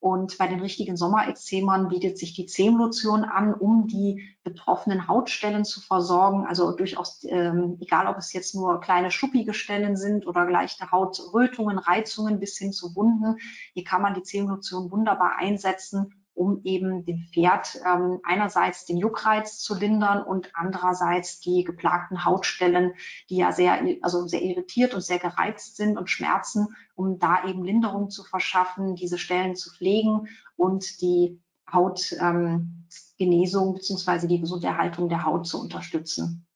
Und 0.00 0.36
bei 0.36 0.48
den 0.48 0.60
richtigen 0.60 0.96
Sommerexemern 0.96 1.88
bietet 1.88 2.18
sich 2.18 2.34
die 2.34 2.46
Zehmlotion 2.46 3.24
an, 3.24 3.54
um 3.54 3.86
die 3.86 4.36
betroffenen 4.42 5.06
Hautstellen 5.06 5.64
zu 5.64 5.80
versorgen. 5.80 6.44
Also 6.44 6.72
durchaus, 6.72 7.24
ähm, 7.24 7.78
egal 7.80 8.08
ob 8.08 8.18
es 8.18 8.32
jetzt 8.32 8.54
nur 8.54 8.80
kleine 8.80 9.12
schuppige 9.12 9.54
Stellen 9.54 9.96
sind 9.96 10.26
oder 10.26 10.50
leichte 10.50 10.90
Hautrötungen, 10.90 11.78
Reizungen 11.78 12.40
bis 12.40 12.58
hin 12.58 12.72
zu 12.72 12.94
Wunden. 12.96 13.36
Hier 13.74 13.84
kann 13.84 14.02
man 14.02 14.14
die 14.14 14.24
Zehmlotion 14.24 14.90
wunderbar 14.90 15.36
einsetzen, 15.38 16.21
um 16.34 16.60
eben 16.64 17.04
dem 17.04 17.26
Pferd 17.32 17.80
ähm, 17.84 18.20
einerseits 18.24 18.84
den 18.84 18.96
Juckreiz 18.96 19.58
zu 19.58 19.74
lindern 19.74 20.22
und 20.22 20.50
andererseits 20.54 21.40
die 21.40 21.64
geplagten 21.64 22.24
Hautstellen, 22.24 22.94
die 23.28 23.36
ja 23.36 23.52
sehr, 23.52 23.80
also 24.02 24.26
sehr 24.26 24.42
irritiert 24.42 24.94
und 24.94 25.02
sehr 25.02 25.18
gereizt 25.18 25.76
sind 25.76 25.98
und 25.98 26.10
schmerzen, 26.10 26.68
um 26.94 27.18
da 27.18 27.44
eben 27.46 27.64
Linderung 27.64 28.10
zu 28.10 28.24
verschaffen, 28.24 28.94
diese 28.94 29.18
Stellen 29.18 29.56
zu 29.56 29.70
pflegen 29.70 30.28
und 30.56 31.00
die 31.00 31.40
Hautgenesung 31.70 33.68
ähm, 33.68 33.74
bzw. 33.74 34.26
die 34.26 34.40
gesunde 34.40 34.66
Erhaltung 34.66 35.08
der 35.08 35.24
Haut 35.24 35.46
zu 35.46 35.60
unterstützen. 35.60 36.46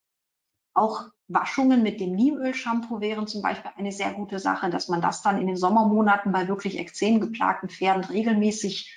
Auch 0.74 1.04
Waschungen 1.28 1.82
mit 1.82 2.00
dem 2.00 2.12
Niemöl-Shampoo 2.14 3.00
wären 3.00 3.26
zum 3.26 3.42
Beispiel 3.42 3.70
eine 3.76 3.92
sehr 3.92 4.12
gute 4.12 4.38
Sache, 4.38 4.70
dass 4.70 4.88
man 4.88 5.00
das 5.00 5.22
dann 5.22 5.40
in 5.40 5.46
den 5.46 5.56
Sommermonaten 5.56 6.32
bei 6.32 6.48
wirklich 6.48 6.78
extrem 6.78 7.20
geplagten 7.20 7.68
Pferden 7.68 8.04
regelmäßig 8.04 8.95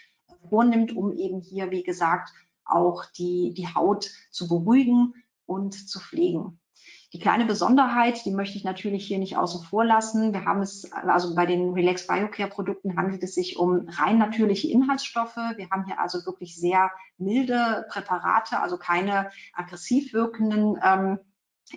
vornimmt, 0.50 0.96
um 0.96 1.14
eben 1.14 1.42
hier, 1.42 1.72
wie 1.72 1.84
gesagt, 1.84 2.34
auch 2.66 3.06
die, 3.06 3.54
die 3.56 3.68
Haut 3.68 4.10
zu 4.32 4.48
beruhigen 4.48 5.14
und 5.46 5.74
zu 5.74 6.00
pflegen. 6.00 6.60
Die 7.12 7.20
kleine 7.20 7.46
Besonderheit, 7.46 8.24
die 8.24 8.32
möchte 8.32 8.56
ich 8.58 8.64
natürlich 8.64 9.08
hier 9.08 9.18
nicht 9.18 9.36
außen 9.36 9.64
vor 9.64 9.84
lassen. 9.84 10.32
Wir 10.32 10.46
haben 10.46 10.62
es, 10.62 10.92
also 10.92 11.34
bei 11.34 11.48
den 11.48 11.74
Relax 11.74 12.06
Biocare 12.06 12.50
Produkten 12.50 12.98
handelt 12.98 13.24
es 13.24 13.34
sich 13.34 13.58
um 13.58 13.88
rein 13.90 14.20
natürliche 14.20 14.70
Inhaltsstoffe. 14.70 15.38
Wir 15.56 15.72
haben 15.72 15.86
hier 15.86 16.00
also 16.00 16.24
wirklich 16.28 16.56
sehr 16.56 16.92
milde 17.18 17.88
Präparate, 17.90 18.60
also 18.60 18.78
keine 18.78 19.32
aggressiv 19.54 20.14
wirkenden 20.14 20.78
ähm, 20.84 21.20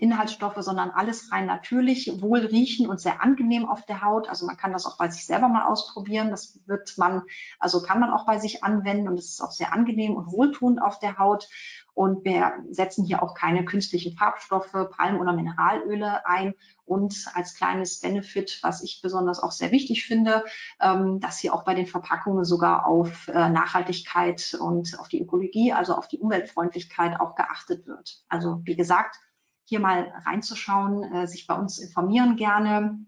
Inhaltsstoffe, 0.01 0.57
sondern 0.59 0.91
alles 0.91 1.31
rein 1.33 1.47
natürlich, 1.47 2.21
wohl 2.21 2.41
riechen 2.41 2.89
und 2.89 3.01
sehr 3.01 3.23
angenehm 3.23 3.69
auf 3.69 3.85
der 3.85 4.03
Haut. 4.03 4.29
Also 4.29 4.47
man 4.47 4.57
kann 4.57 4.73
das 4.73 4.87
auch 4.87 4.97
bei 4.97 5.09
sich 5.11 5.27
selber 5.27 5.49
mal 5.49 5.67
ausprobieren. 5.67 6.31
Das 6.31 6.61
wird 6.67 6.97
man, 6.97 7.23
also 7.59 7.83
kann 7.83 8.01
man 8.01 8.11
auch 8.11 8.25
bei 8.25 8.39
sich 8.39 8.65
anwenden 8.65 9.09
und 9.09 9.19
es 9.19 9.31
ist 9.31 9.41
auch 9.41 9.51
sehr 9.51 9.73
angenehm 9.73 10.15
und 10.17 10.33
wohltuend 10.33 10.81
auf 10.81 10.99
der 10.99 11.19
Haut. 11.19 11.49
Und 11.95 12.25
wir 12.25 12.55
setzen 12.71 13.05
hier 13.05 13.23
auch 13.23 13.35
keine 13.35 13.65
künstlichen 13.65 14.17
Farbstoffe, 14.17 14.73
Palm- 14.97 15.21
oder 15.21 15.35
Mineralöle 15.35 16.25
ein. 16.27 16.55
Und 16.85 17.27
als 17.35 17.55
kleines 17.55 18.01
Benefit, 18.01 18.61
was 18.63 18.83
ich 18.83 19.01
besonders 19.03 19.41
auch 19.41 19.53
sehr 19.53 19.71
wichtig 19.73 20.05
finde, 20.05 20.45
ähm, 20.81 21.21
dass 21.21 21.39
hier 21.39 21.55
auch 21.55 21.65
bei 21.65 21.75
den 21.75 21.87
Verpackungen 21.87 22.45
sogar 22.45 22.87
auf 22.87 23.29
äh, 23.29 23.51
Nachhaltigkeit 23.51 24.57
und 24.59 24.99
auf 24.99 25.09
die 25.09 25.21
Ökologie, 25.21 25.73
also 25.73 25.95
auf 25.95 26.09
die 26.09 26.19
Umweltfreundlichkeit 26.19 27.21
auch 27.21 27.35
geachtet 27.35 27.87
wird. 27.87 28.25
Also 28.29 28.61
wie 28.65 28.77
gesagt, 28.77 29.17
hier 29.73 29.81
mal 29.81 30.13
reinzuschauen, 30.27 31.03
äh, 31.03 31.27
sich 31.27 31.47
bei 31.47 31.55
uns 31.55 31.79
informieren 31.79 32.37
gerne, 32.37 32.99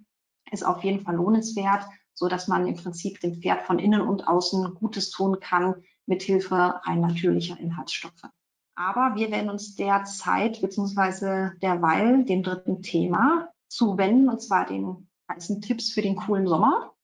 ist 0.50 0.64
auf 0.64 0.82
jeden 0.82 1.04
Fall 1.04 1.16
lohnenswert, 1.16 1.84
so 2.14 2.26
dass 2.26 2.48
man 2.48 2.66
im 2.66 2.74
Prinzip 2.74 3.20
dem 3.20 3.34
Pferd 3.34 3.66
von 3.66 3.78
innen 3.78 4.00
und 4.00 4.26
außen 4.26 4.72
Gutes 4.72 5.10
tun 5.10 5.40
kann, 5.40 5.74
mithilfe 6.06 6.80
rein 6.84 7.02
natürlicher 7.02 7.60
Inhaltsstoffe. 7.60 8.30
Aber 8.76 9.14
wir 9.14 9.30
werden 9.30 9.50
uns 9.50 9.74
derzeit 9.74 10.62
bzw. 10.62 11.50
derweil 11.60 12.24
dem 12.24 12.42
dritten 12.42 12.80
Thema 12.80 13.50
zuwenden, 13.68 14.30
und 14.30 14.40
zwar 14.40 14.64
den 14.64 15.10
heißen 15.30 15.60
Tipps 15.60 15.92
für 15.92 16.00
den 16.00 16.16
coolen 16.16 16.46
Sommer. 16.46 16.94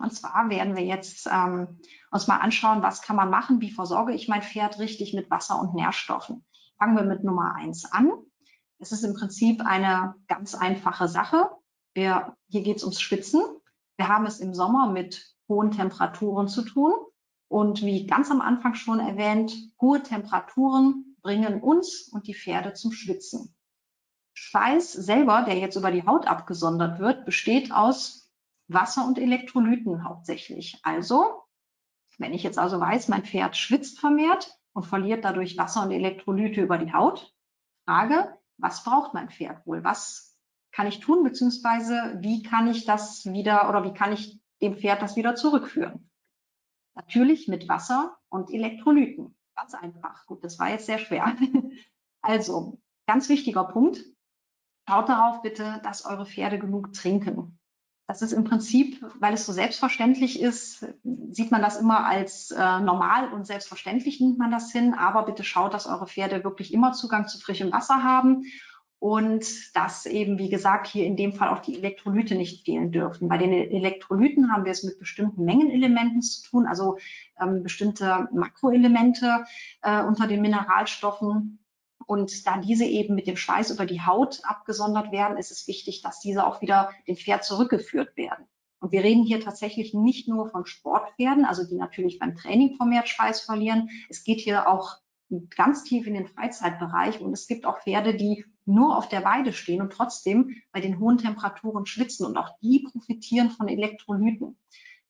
Und 0.00 0.12
zwar 0.12 0.50
werden 0.50 0.74
wir 0.74 0.84
jetzt 0.84 1.28
ähm, 1.32 1.78
uns 2.10 2.26
mal 2.26 2.38
anschauen, 2.38 2.82
was 2.82 3.00
kann 3.00 3.14
man 3.14 3.30
machen, 3.30 3.60
wie 3.60 3.70
versorge 3.70 4.12
ich 4.12 4.26
mein 4.26 4.42
Pferd 4.42 4.80
richtig 4.80 5.14
mit 5.14 5.30
Wasser 5.30 5.60
und 5.60 5.74
Nährstoffen. 5.76 6.44
Fangen 6.78 6.96
wir 6.96 7.04
mit 7.04 7.22
Nummer 7.22 7.54
eins 7.54 7.84
an. 7.92 8.10
Es 8.78 8.92
ist 8.92 9.04
im 9.04 9.14
Prinzip 9.14 9.60
eine 9.64 10.14
ganz 10.28 10.54
einfache 10.54 11.08
Sache. 11.08 11.50
Wir, 11.94 12.36
hier 12.48 12.62
geht 12.62 12.76
es 12.76 12.84
ums 12.84 13.00
Schwitzen. 13.00 13.42
Wir 13.96 14.08
haben 14.08 14.26
es 14.26 14.38
im 14.38 14.54
Sommer 14.54 14.88
mit 14.90 15.34
hohen 15.48 15.72
Temperaturen 15.72 16.48
zu 16.48 16.62
tun. 16.62 16.92
Und 17.48 17.82
wie 17.82 18.06
ganz 18.06 18.30
am 18.30 18.40
Anfang 18.40 18.74
schon 18.74 19.00
erwähnt, 19.00 19.56
hohe 19.80 20.02
Temperaturen 20.02 21.16
bringen 21.22 21.60
uns 21.60 22.08
und 22.12 22.26
die 22.26 22.34
Pferde 22.34 22.74
zum 22.74 22.92
Schwitzen. 22.92 23.54
Schweiß 24.34 24.92
selber, 24.92 25.42
der 25.42 25.58
jetzt 25.58 25.74
über 25.74 25.90
die 25.90 26.06
Haut 26.06 26.26
abgesondert 26.26 27.00
wird, 27.00 27.24
besteht 27.24 27.72
aus 27.72 28.30
Wasser 28.68 29.06
und 29.06 29.18
Elektrolyten 29.18 30.04
hauptsächlich. 30.04 30.78
Also, 30.84 31.42
wenn 32.18 32.34
ich 32.34 32.44
jetzt 32.44 32.58
also 32.58 32.78
weiß, 32.78 33.08
mein 33.08 33.24
Pferd 33.24 33.56
schwitzt 33.56 33.98
vermehrt 33.98 34.56
und 34.72 34.86
verliert 34.86 35.24
dadurch 35.24 35.58
Wasser 35.58 35.82
und 35.82 35.90
Elektrolyte 35.90 36.60
über 36.60 36.78
die 36.78 36.92
Haut, 36.92 37.34
Frage, 37.84 38.37
was 38.58 38.84
braucht 38.84 39.14
mein 39.14 39.30
Pferd 39.30 39.66
wohl? 39.66 39.84
Was 39.84 40.36
kann 40.72 40.86
ich 40.86 41.00
tun, 41.00 41.24
beziehungsweise 41.24 42.18
wie 42.20 42.42
kann 42.42 42.68
ich 42.68 42.84
das 42.84 43.24
wieder 43.26 43.68
oder 43.68 43.84
wie 43.84 43.94
kann 43.94 44.12
ich 44.12 44.40
dem 44.60 44.76
Pferd 44.76 45.02
das 45.02 45.16
wieder 45.16 45.34
zurückführen? 45.34 46.10
Natürlich 46.94 47.48
mit 47.48 47.68
Wasser 47.68 48.18
und 48.28 48.50
Elektrolyten. 48.50 49.36
Ganz 49.54 49.74
einfach. 49.74 50.26
Gut, 50.26 50.44
das 50.44 50.58
war 50.58 50.70
jetzt 50.70 50.86
sehr 50.86 50.98
schwer. 50.98 51.36
Also, 52.20 52.80
ganz 53.06 53.28
wichtiger 53.28 53.62
Punkt. 53.62 54.04
Schaut 54.88 55.08
darauf 55.08 55.40
bitte, 55.40 55.80
dass 55.84 56.04
eure 56.04 56.26
Pferde 56.26 56.58
genug 56.58 56.92
trinken. 56.92 57.57
Das 58.08 58.22
ist 58.22 58.32
im 58.32 58.44
Prinzip, 58.44 59.04
weil 59.20 59.34
es 59.34 59.44
so 59.44 59.52
selbstverständlich 59.52 60.40
ist, 60.40 60.86
sieht 61.30 61.50
man 61.50 61.60
das 61.60 61.78
immer 61.78 62.06
als 62.06 62.50
äh, 62.50 62.80
normal 62.80 63.30
und 63.34 63.46
selbstverständlich 63.46 64.18
nimmt 64.18 64.38
man 64.38 64.50
das 64.50 64.72
hin. 64.72 64.94
Aber 64.94 65.26
bitte 65.26 65.44
schaut, 65.44 65.74
dass 65.74 65.86
eure 65.86 66.06
Pferde 66.06 66.42
wirklich 66.42 66.72
immer 66.72 66.94
Zugang 66.94 67.28
zu 67.28 67.38
frischem 67.38 67.70
Wasser 67.70 68.02
haben 68.02 68.44
und 68.98 69.76
dass 69.76 70.06
eben, 70.06 70.38
wie 70.38 70.48
gesagt, 70.48 70.86
hier 70.86 71.04
in 71.04 71.16
dem 71.16 71.34
Fall 71.34 71.50
auch 71.50 71.60
die 71.60 71.76
Elektrolyte 71.76 72.34
nicht 72.34 72.64
fehlen 72.64 72.92
dürfen. 72.92 73.28
Bei 73.28 73.36
den 73.36 73.52
Elektrolyten 73.52 74.50
haben 74.50 74.64
wir 74.64 74.72
es 74.72 74.82
mit 74.82 74.98
bestimmten 74.98 75.44
Mengenelementen 75.44 76.22
zu 76.22 76.48
tun, 76.48 76.66
also 76.66 76.96
ähm, 77.38 77.62
bestimmte 77.62 78.26
Makroelemente 78.32 79.44
äh, 79.82 80.02
unter 80.02 80.26
den 80.26 80.40
Mineralstoffen. 80.40 81.57
Und 82.08 82.46
da 82.46 82.56
diese 82.56 82.86
eben 82.86 83.14
mit 83.14 83.26
dem 83.26 83.36
Schweiß 83.36 83.70
über 83.70 83.84
die 83.84 84.00
Haut 84.00 84.40
abgesondert 84.42 85.12
werden, 85.12 85.36
ist 85.36 85.50
es 85.50 85.68
wichtig, 85.68 86.00
dass 86.00 86.20
diese 86.20 86.46
auch 86.46 86.62
wieder 86.62 86.90
dem 87.06 87.16
Pferd 87.16 87.44
zurückgeführt 87.44 88.16
werden. 88.16 88.46
Und 88.80 88.92
wir 88.92 89.04
reden 89.04 89.24
hier 89.24 89.40
tatsächlich 89.40 89.92
nicht 89.92 90.26
nur 90.26 90.48
von 90.48 90.64
Sportpferden, 90.64 91.44
also 91.44 91.68
die 91.68 91.74
natürlich 91.74 92.18
beim 92.18 92.34
Training 92.34 92.76
vermehrt 92.76 93.10
Schweiß 93.10 93.42
verlieren. 93.42 93.90
Es 94.08 94.24
geht 94.24 94.40
hier 94.40 94.68
auch 94.68 94.96
ganz 95.54 95.84
tief 95.84 96.06
in 96.06 96.14
den 96.14 96.26
Freizeitbereich 96.26 97.20
und 97.20 97.34
es 97.34 97.46
gibt 97.46 97.66
auch 97.66 97.82
Pferde, 97.82 98.14
die 98.14 98.46
nur 98.64 98.96
auf 98.96 99.10
der 99.10 99.22
Weide 99.22 99.52
stehen 99.52 99.82
und 99.82 99.92
trotzdem 99.92 100.56
bei 100.72 100.80
den 100.80 100.98
hohen 100.98 101.18
Temperaturen 101.18 101.84
schwitzen 101.84 102.24
und 102.24 102.38
auch 102.38 102.58
die 102.62 102.88
profitieren 102.90 103.50
von 103.50 103.68
Elektrolyten. 103.68 104.58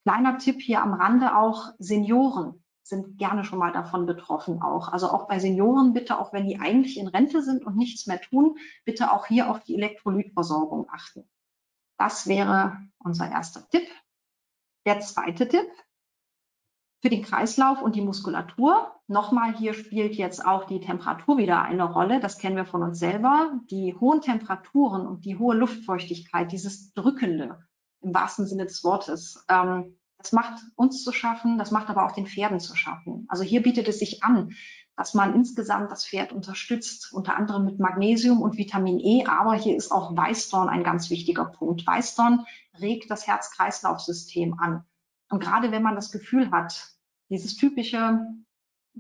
Kleiner 0.03 0.39
Tipp 0.39 0.61
hier 0.61 0.83
am 0.83 0.95
Rande 0.95 1.37
auch 1.37 1.69
Senioren 1.79 2.65
sind 2.89 3.19
gerne 3.19 3.45
schon 3.45 3.59
mal 3.59 3.73
davon 3.73 4.07
betroffen 4.07 4.63
auch. 4.63 4.89
Also 4.89 5.11
auch 5.11 5.29
bei 5.29 5.39
Senioren 5.39 5.93
bitte, 5.93 6.19
auch 6.19 6.33
wenn 6.33 6.47
die 6.47 6.59
eigentlich 6.59 6.99
in 6.99 7.09
Rente 7.09 7.43
sind 7.43 7.65
und 7.65 7.77
nichts 7.77 8.07
mehr 8.07 8.21
tun, 8.21 8.57
bitte 8.85 9.13
auch 9.13 9.27
hier 9.27 9.51
auf 9.51 9.61
die 9.61 9.75
Elektrolytversorgung 9.75 10.89
achten. 10.91 11.29
Das 11.99 12.27
wäre 12.27 12.79
unser 12.99 13.31
erster 13.31 13.69
Tipp. 13.69 13.87
Der 14.87 15.01
zweite 15.01 15.49
Tipp 15.49 15.69
für 17.01 17.11
den 17.11 17.23
Kreislauf 17.23 17.83
und 17.83 17.95
die 17.95 18.01
Muskulatur. 18.01 18.95
Nochmal, 19.07 19.57
hier 19.57 19.75
spielt 19.75 20.15
jetzt 20.15 20.45
auch 20.45 20.65
die 20.65 20.81
Temperatur 20.81 21.39
wieder 21.39 21.63
eine 21.63 21.85
Rolle. 21.85 22.21
Das 22.21 22.39
kennen 22.39 22.57
wir 22.57 22.67
von 22.67 22.83
uns 22.83 22.99
selber. 22.99 23.61
Die 23.71 23.95
hohen 23.95 24.21
Temperaturen 24.21 25.07
und 25.07 25.25
die 25.25 25.39
hohe 25.39 25.55
Luftfeuchtigkeit, 25.55 26.51
dieses 26.53 26.93
Drückende 26.95 27.65
im 28.01 28.15
wahrsten 28.15 28.47
Sinne 28.47 28.65
des 28.65 28.85
Wortes, 28.85 29.45
ähm, 29.49 29.99
das 30.19 30.33
macht 30.33 30.61
uns 30.75 31.05
zu 31.05 31.13
schaffen, 31.13 31.59
das 31.59 31.71
macht 31.71 31.89
aber 31.89 32.05
auch 32.05 32.13
den 32.13 32.27
Pferden 32.27 32.61
zu 32.61 32.75
schaffen. 32.77 33.25
Also 33.29 33.45
hier 33.45 33.63
bietet 33.63 33.89
es 33.89 34.01
sich 34.01 34.23
an, 34.25 34.53
dass 34.97 35.15
man 35.15 35.33
insgesamt 35.35 35.93
das 35.93 36.05
Pferd 36.05 36.33
unterstützt, 36.33 37.13
unter 37.13 37.37
anderem 37.37 37.65
mit 37.65 37.79
Magnesium 37.79 38.43
und 38.43 38.59
Vitamin 38.59 38.99
E. 38.99 39.27
Aber 39.27 39.55
hier 39.55 39.77
ist 39.77 39.93
auch 39.93 40.17
Weißdorn 40.17 40.69
ein 40.69 40.83
ganz 40.83 41.09
wichtiger 41.09 41.45
Punkt. 41.45 41.87
Weißdorn 41.87 42.45
regt 42.81 43.09
das 43.09 43.29
Herz-Kreislauf-System 43.29 44.59
an. 44.59 44.85
Und 45.31 45.41
gerade 45.41 45.71
wenn 45.71 45.85
man 45.85 45.95
das 45.95 46.11
Gefühl 46.11 46.51
hat, 46.51 46.89
dieses 47.31 47.57
typische 47.57 48.21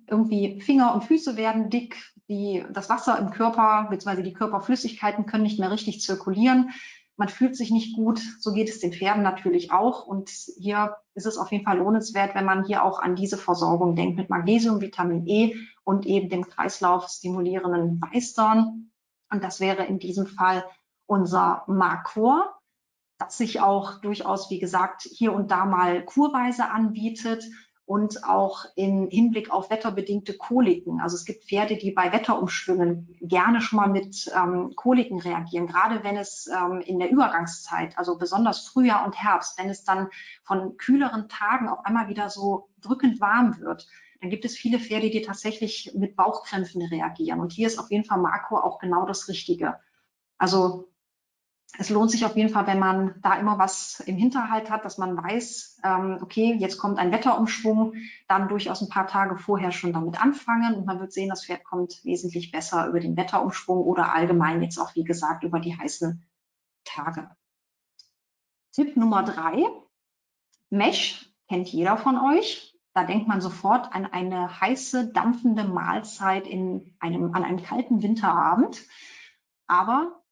irgendwie 0.06 0.60
Finger 0.60 0.94
und 0.94 1.02
Füße 1.02 1.36
werden 1.36 1.68
dick, 1.68 1.96
die, 2.28 2.64
das 2.70 2.88
Wasser 2.88 3.18
im 3.18 3.30
Körper 3.30 3.88
bzw. 3.90 4.22
die 4.22 4.34
Körperflüssigkeiten 4.34 5.26
können 5.26 5.42
nicht 5.42 5.58
mehr 5.58 5.72
richtig 5.72 6.00
zirkulieren, 6.00 6.70
man 7.18 7.28
fühlt 7.28 7.56
sich 7.56 7.70
nicht 7.70 7.96
gut. 7.96 8.20
So 8.38 8.52
geht 8.52 8.68
es 8.68 8.78
den 8.78 8.92
Pferden 8.92 9.22
natürlich 9.22 9.72
auch. 9.72 10.06
Und 10.06 10.30
hier 10.30 10.96
ist 11.14 11.26
es 11.26 11.36
auf 11.36 11.50
jeden 11.50 11.64
Fall 11.64 11.78
lohnenswert, 11.78 12.34
wenn 12.34 12.44
man 12.44 12.64
hier 12.64 12.84
auch 12.84 13.00
an 13.00 13.16
diese 13.16 13.36
Versorgung 13.36 13.96
denkt 13.96 14.16
mit 14.16 14.30
Magnesium, 14.30 14.80
Vitamin 14.80 15.26
E 15.26 15.56
und 15.82 16.06
eben 16.06 16.28
dem 16.28 16.48
Kreislauf 16.48 17.08
stimulierenden 17.08 18.00
Weißdorn. 18.00 18.92
Und 19.30 19.44
das 19.44 19.58
wäre 19.58 19.84
in 19.84 19.98
diesem 19.98 20.26
Fall 20.26 20.64
unser 21.06 21.64
Marcor, 21.66 22.56
das 23.18 23.36
sich 23.36 23.60
auch 23.60 24.00
durchaus, 24.00 24.48
wie 24.50 24.60
gesagt, 24.60 25.02
hier 25.02 25.32
und 25.32 25.50
da 25.50 25.66
mal 25.66 26.04
kurweise 26.04 26.70
anbietet 26.70 27.44
und 27.88 28.22
auch 28.22 28.66
im 28.76 29.08
Hinblick 29.08 29.50
auf 29.50 29.70
wetterbedingte 29.70 30.36
Koliken. 30.36 31.00
Also 31.00 31.16
es 31.16 31.24
gibt 31.24 31.44
Pferde, 31.44 31.78
die 31.78 31.90
bei 31.90 32.12
Wetterumschwüngen 32.12 33.16
gerne 33.22 33.62
schon 33.62 33.78
mal 33.78 33.88
mit 33.88 34.30
ähm, 34.36 34.74
Koliken 34.76 35.18
reagieren, 35.20 35.66
gerade 35.66 36.04
wenn 36.04 36.18
es 36.18 36.48
ähm, 36.48 36.82
in 36.82 36.98
der 36.98 37.10
Übergangszeit, 37.10 37.96
also 37.96 38.18
besonders 38.18 38.68
Frühjahr 38.68 39.06
und 39.06 39.16
Herbst, 39.16 39.58
wenn 39.58 39.70
es 39.70 39.84
dann 39.84 40.08
von 40.44 40.76
kühleren 40.76 41.30
Tagen 41.30 41.70
auf 41.70 41.82
einmal 41.86 42.08
wieder 42.08 42.28
so 42.28 42.68
drückend 42.82 43.22
warm 43.22 43.58
wird, 43.58 43.88
dann 44.20 44.28
gibt 44.28 44.44
es 44.44 44.54
viele 44.54 44.80
Pferde, 44.80 45.08
die 45.08 45.22
tatsächlich 45.22 45.92
mit 45.94 46.14
Bauchkrämpfen 46.14 46.82
reagieren. 46.82 47.40
Und 47.40 47.52
hier 47.52 47.68
ist 47.68 47.78
auf 47.78 47.90
jeden 47.90 48.04
Fall 48.04 48.18
Marco 48.18 48.58
auch 48.58 48.80
genau 48.80 49.06
das 49.06 49.28
Richtige. 49.28 49.78
Also 50.36 50.90
es 51.76 51.90
lohnt 51.90 52.10
sich 52.10 52.24
auf 52.24 52.36
jeden 52.36 52.48
Fall, 52.48 52.66
wenn 52.66 52.78
man 52.78 53.20
da 53.20 53.34
immer 53.34 53.58
was 53.58 54.00
im 54.00 54.16
Hinterhalt 54.16 54.70
hat, 54.70 54.84
dass 54.84 54.96
man 54.96 55.16
weiß, 55.16 55.80
ähm, 55.84 56.18
okay, 56.22 56.54
jetzt 56.58 56.78
kommt 56.78 56.98
ein 56.98 57.12
Wetterumschwung, 57.12 57.94
dann 58.26 58.48
durchaus 58.48 58.80
ein 58.80 58.88
paar 58.88 59.06
Tage 59.06 59.36
vorher 59.36 59.70
schon 59.70 59.92
damit 59.92 60.20
anfangen 60.20 60.74
und 60.74 60.86
man 60.86 60.98
wird 60.98 61.12
sehen, 61.12 61.28
das 61.28 61.44
Pferd 61.44 61.64
kommt 61.64 62.02
wesentlich 62.04 62.50
besser 62.50 62.86
über 62.88 63.00
den 63.00 63.16
Wetterumschwung 63.16 63.84
oder 63.84 64.14
allgemein 64.14 64.62
jetzt 64.62 64.78
auch, 64.78 64.94
wie 64.94 65.04
gesagt, 65.04 65.44
über 65.44 65.60
die 65.60 65.76
heißen 65.76 66.26
Tage. 66.84 67.30
Tipp 68.72 68.96
Nummer 68.96 69.22
drei, 69.22 69.64
Mesh 70.70 71.30
kennt 71.48 71.68
jeder 71.68 71.96
von 71.96 72.18
euch. 72.18 72.74
Da 72.94 73.04
denkt 73.04 73.28
man 73.28 73.40
sofort 73.40 73.94
an 73.94 74.06
eine 74.06 74.60
heiße, 74.60 75.12
dampfende 75.12 75.64
Mahlzeit 75.64 76.46
in 76.46 76.96
einem, 76.98 77.34
an 77.34 77.44
einem 77.44 77.62
kalten 77.62 78.02
Winterabend. 78.02 78.82
Aber 79.66 80.22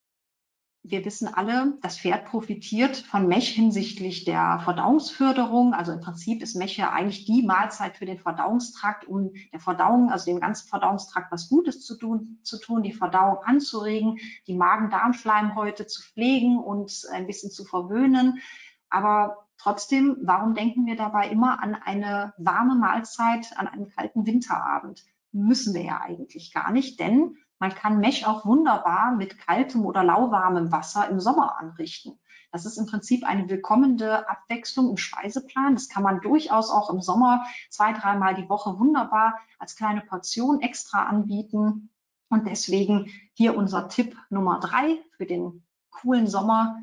wir 0.89 1.05
wissen 1.05 1.33
alle, 1.33 1.79
das 1.83 1.99
Pferd 1.99 2.27
profitiert 2.27 2.97
von 2.97 3.27
Mech 3.27 3.49
hinsichtlich 3.49 4.25
der 4.25 4.61
Verdauungsförderung. 4.63 5.75
Also 5.75 5.93
im 5.93 6.01
Prinzip 6.01 6.43
ist 6.43 6.55
Mech 6.55 6.77
ja 6.77 6.93
eigentlich 6.93 7.25
die 7.25 7.43
Mahlzeit 7.43 7.97
für 7.97 8.07
den 8.07 8.19
Verdauungstrakt, 8.19 9.07
um 9.07 9.33
der 9.53 9.61
Verdauung, 9.61 10.11
also 10.11 10.27
dem 10.27 10.41
ganzen 10.41 10.69
Verdauungstrakt 10.69 11.33
was 11.33 11.49
Gutes 11.49 11.81
zu 11.81 11.97
tun, 11.97 12.39
zu 12.43 12.59
tun 12.59 12.83
die 12.83 12.93
Verdauung 12.93 13.39
anzuregen, 13.45 14.19
die 14.47 14.55
Magen-Darm-Schleimhäute 14.55 15.87
zu 15.87 16.03
pflegen 16.03 16.59
und 16.59 17.07
ein 17.13 17.27
bisschen 17.27 17.51
zu 17.51 17.65
verwöhnen. 17.65 18.41
Aber 18.89 19.49
trotzdem, 19.59 20.17
warum 20.23 20.55
denken 20.55 20.87
wir 20.87 20.97
dabei 20.97 21.29
immer 21.29 21.63
an 21.63 21.75
eine 21.75 22.33
warme 22.39 22.77
Mahlzeit 22.77 23.51
an 23.57 23.67
einem 23.67 23.89
kalten 23.89 24.27
Winterabend? 24.27 25.05
Müssen 25.33 25.75
wir 25.75 25.83
ja 25.83 26.01
eigentlich 26.01 26.53
gar 26.55 26.71
nicht, 26.71 27.01
denn 27.01 27.37
man 27.59 27.75
kann 27.75 28.01
Mech 28.01 28.27
auch 28.27 28.45
wunderbar 28.45 29.13
mit 29.13 29.39
kaltem 29.39 29.87
oder 29.87 30.05
lauwarmem 30.05 30.71
Wasser 30.73 31.09
im 31.09 31.21
Sommer 31.21 31.59
anrichten. 31.59 32.19
Das 32.53 32.65
ist 32.65 32.79
im 32.79 32.87
Prinzip 32.87 33.25
eine 33.25 33.49
willkommene 33.49 34.29
Abwechslung 34.29 34.91
im 34.91 34.97
Speiseplan. 34.97 35.75
Das 35.75 35.89
kann 35.89 36.03
man 36.03 36.21
durchaus 36.21 36.71
auch 36.71 36.91
im 36.91 37.01
Sommer 37.01 37.45
zwei, 37.71 37.93
dreimal 37.93 38.35
die 38.35 38.49
Woche 38.49 38.79
wunderbar 38.79 39.39
als 39.59 39.77
kleine 39.77 40.01
Portion 40.01 40.61
extra 40.61 41.05
anbieten. 41.05 41.91
Und 42.29 42.47
deswegen 42.47 43.11
hier 43.35 43.57
unser 43.57 43.89
Tipp 43.89 44.17
Nummer 44.31 44.61
drei 44.61 44.99
für 45.17 45.27
den 45.27 45.65
coolen 45.91 46.27
Sommer 46.27 46.79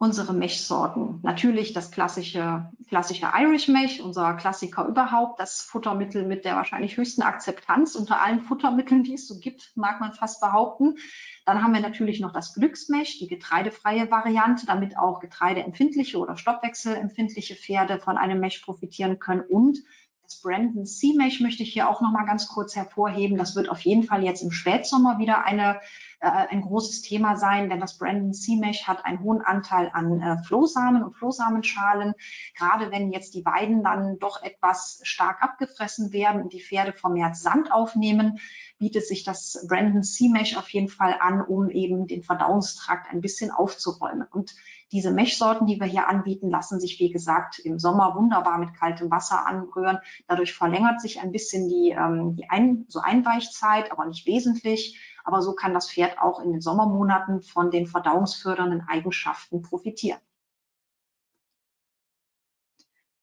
unsere 0.00 0.32
Meshsorten. 0.32 1.20
Natürlich 1.22 1.74
das 1.74 1.90
klassische, 1.90 2.70
klassische 2.88 3.28
Irish 3.38 3.68
Mesh, 3.68 4.00
unser 4.00 4.32
Klassiker 4.32 4.86
überhaupt, 4.86 5.38
das 5.38 5.60
Futtermittel 5.60 6.26
mit 6.26 6.46
der 6.46 6.56
wahrscheinlich 6.56 6.96
höchsten 6.96 7.20
Akzeptanz 7.20 7.96
unter 7.96 8.22
allen 8.22 8.40
Futtermitteln, 8.40 9.04
die 9.04 9.12
es 9.12 9.28
so 9.28 9.38
gibt, 9.38 9.72
mag 9.74 10.00
man 10.00 10.14
fast 10.14 10.40
behaupten. 10.40 10.96
Dann 11.44 11.62
haben 11.62 11.74
wir 11.74 11.82
natürlich 11.82 12.18
noch 12.18 12.32
das 12.32 12.54
Glücksmesh, 12.54 13.18
die 13.18 13.28
getreidefreie 13.28 14.10
Variante, 14.10 14.64
damit 14.64 14.96
auch 14.96 15.20
getreideempfindliche 15.20 16.16
oder 16.16 16.38
stoffwechselempfindliche 16.38 17.54
Pferde 17.54 17.98
von 17.98 18.16
einem 18.16 18.40
Mesh 18.40 18.60
profitieren 18.60 19.18
können. 19.18 19.42
Und 19.42 19.80
das 20.22 20.40
Brandon 20.40 20.86
Sea 20.86 21.12
Mesh 21.14 21.40
möchte 21.40 21.62
ich 21.62 21.74
hier 21.74 21.90
auch 21.90 22.00
noch 22.00 22.12
mal 22.12 22.24
ganz 22.24 22.48
kurz 22.48 22.74
hervorheben. 22.74 23.36
Das 23.36 23.54
wird 23.54 23.68
auf 23.68 23.80
jeden 23.82 24.04
Fall 24.04 24.24
jetzt 24.24 24.42
im 24.42 24.50
Spätsommer 24.50 25.18
wieder 25.18 25.44
eine 25.44 25.78
äh, 26.20 26.28
ein 26.28 26.60
großes 26.60 27.02
Thema 27.02 27.36
sein, 27.36 27.70
denn 27.70 27.80
das 27.80 27.96
Brandon 27.96 28.32
C-Mesh 28.34 28.86
hat 28.86 29.04
einen 29.04 29.20
hohen 29.20 29.40
Anteil 29.40 29.90
an 29.92 30.20
äh, 30.20 30.42
Flohsamen 30.44 31.02
und 31.02 31.14
Flohsamenschalen. 31.14 32.14
Gerade 32.56 32.90
wenn 32.90 33.10
jetzt 33.10 33.34
die 33.34 33.44
Weiden 33.44 33.82
dann 33.82 34.18
doch 34.18 34.42
etwas 34.42 35.00
stark 35.02 35.42
abgefressen 35.42 36.12
werden 36.12 36.42
und 36.42 36.52
die 36.52 36.62
Pferde 36.62 36.92
vermehrt 36.92 37.36
Sand 37.36 37.72
aufnehmen, 37.72 38.38
bietet 38.78 39.06
sich 39.06 39.24
das 39.24 39.66
Brandon 39.68 40.02
C-Mesh 40.02 40.56
auf 40.56 40.68
jeden 40.70 40.88
Fall 40.88 41.16
an, 41.20 41.40
um 41.40 41.70
eben 41.70 42.06
den 42.06 42.22
Verdauungstrakt 42.22 43.10
ein 43.10 43.20
bisschen 43.20 43.50
aufzuräumen. 43.50 44.26
Und 44.30 44.54
diese 44.92 45.12
Meshsorten, 45.12 45.66
die 45.66 45.78
wir 45.78 45.86
hier 45.86 46.08
anbieten, 46.08 46.50
lassen 46.50 46.80
sich, 46.80 46.98
wie 46.98 47.10
gesagt, 47.10 47.60
im 47.60 47.78
Sommer 47.78 48.14
wunderbar 48.16 48.58
mit 48.58 48.74
kaltem 48.74 49.10
Wasser 49.10 49.46
anrühren. 49.46 49.98
Dadurch 50.26 50.52
verlängert 50.52 51.00
sich 51.00 51.20
ein 51.20 51.30
bisschen 51.30 51.68
die, 51.68 51.90
ähm, 51.90 52.34
die 52.36 52.50
ein, 52.50 52.86
so 52.88 53.00
Einweichzeit, 53.00 53.92
aber 53.92 54.06
nicht 54.06 54.26
wesentlich. 54.26 54.98
Aber 55.24 55.42
so 55.42 55.54
kann 55.54 55.74
das 55.74 55.90
Pferd 55.90 56.18
auch 56.18 56.40
in 56.40 56.52
den 56.52 56.60
Sommermonaten 56.60 57.42
von 57.42 57.70
den 57.70 57.86
verdauungsfördernden 57.86 58.86
Eigenschaften 58.88 59.62
profitieren. 59.62 60.20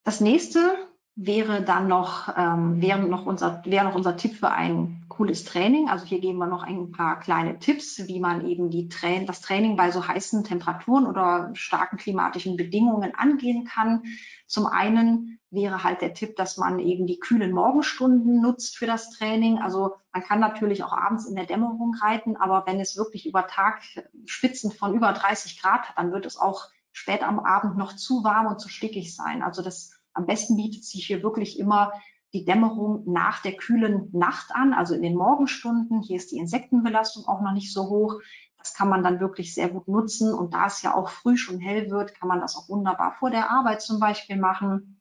Das 0.03 0.21
nächste 0.21 0.86
wäre 1.19 1.63
dann 1.63 1.87
noch, 1.87 2.31
ähm, 2.37 2.79
wäre 2.79 2.99
noch 2.99 3.25
unser, 3.25 3.63
wäre 3.65 3.85
noch 3.85 3.95
unser 3.95 4.17
Tipp 4.17 4.35
für 4.35 4.51
ein 4.51 5.03
cooles 5.09 5.45
Training. 5.45 5.89
Also 5.89 6.05
hier 6.05 6.19
geben 6.19 6.37
wir 6.37 6.45
noch 6.45 6.61
ein 6.61 6.91
paar 6.91 7.19
kleine 7.19 7.57
Tipps, 7.57 8.07
wie 8.07 8.19
man 8.19 8.45
eben 8.45 8.69
die 8.69 8.87
Tra 8.87 9.19
das 9.25 9.41
Training 9.41 9.75
bei 9.75 9.89
so 9.89 10.07
heißen 10.07 10.43
Temperaturen 10.43 11.07
oder 11.07 11.49
starken 11.53 11.97
klimatischen 11.97 12.55
Bedingungen 12.55 13.15
angehen 13.15 13.65
kann. 13.65 14.03
Zum 14.45 14.67
einen 14.67 15.39
wäre 15.49 15.83
halt 15.83 16.01
der 16.01 16.13
Tipp, 16.13 16.35
dass 16.35 16.57
man 16.57 16.77
eben 16.77 17.07
die 17.07 17.19
kühlen 17.19 17.51
Morgenstunden 17.51 18.39
nutzt 18.39 18.77
für 18.77 18.85
das 18.85 19.09
Training. 19.09 19.57
Also 19.57 19.95
man 20.13 20.21
kann 20.21 20.39
natürlich 20.39 20.83
auch 20.83 20.93
abends 20.93 21.25
in 21.25 21.35
der 21.35 21.47
Dämmerung 21.47 21.95
reiten, 21.99 22.37
aber 22.37 22.67
wenn 22.67 22.79
es 22.79 22.95
wirklich 22.95 23.25
über 23.25 23.47
Tag 23.47 23.81
Spitzen 24.25 24.71
von 24.71 24.93
über 24.93 25.13
30 25.13 25.59
Grad 25.59 25.89
hat, 25.89 25.97
dann 25.97 26.11
wird 26.11 26.27
es 26.27 26.37
auch 26.37 26.67
spät 26.91 27.23
am 27.23 27.39
Abend 27.39 27.75
noch 27.75 27.95
zu 27.95 28.23
warm 28.23 28.45
und 28.45 28.59
zu 28.59 28.69
stickig 28.69 29.15
sein. 29.15 29.41
Also 29.41 29.63
das 29.63 29.96
am 30.17 30.25
besten 30.25 30.57
bietet 30.57 30.83
sich 30.83 31.05
hier 31.05 31.21
wirklich 31.23 31.59
immer 31.59 31.93
die 32.33 32.43
Dämmerung 32.43 33.03
nach 33.05 33.41
der 33.41 33.53
kühlen 33.53 34.09
Nacht 34.11 34.51
an, 34.53 34.73
also 34.73 34.93
in 34.95 35.01
den 35.01 35.15
Morgenstunden. 35.15 36.01
Hier 36.01 36.17
ist 36.17 36.31
die 36.31 36.37
Insektenbelastung 36.37 37.25
auch 37.27 37.41
noch 37.41 37.53
nicht 37.53 37.71
so 37.71 37.87
hoch. 37.87 38.19
Das 38.57 38.73
kann 38.73 38.89
man 38.89 39.03
dann 39.03 39.19
wirklich 39.19 39.53
sehr 39.53 39.69
gut 39.69 39.87
nutzen. 39.87 40.33
Und 40.33 40.53
da 40.53 40.65
es 40.65 40.81
ja 40.81 40.95
auch 40.95 41.09
früh 41.09 41.37
schon 41.37 41.59
hell 41.59 41.89
wird, 41.89 42.15
kann 42.15 42.27
man 42.27 42.41
das 42.41 42.55
auch 42.55 42.67
wunderbar 42.67 43.13
vor 43.13 43.29
der 43.29 43.49
Arbeit 43.49 43.81
zum 43.81 43.99
Beispiel 43.99 44.37
machen. 44.37 44.99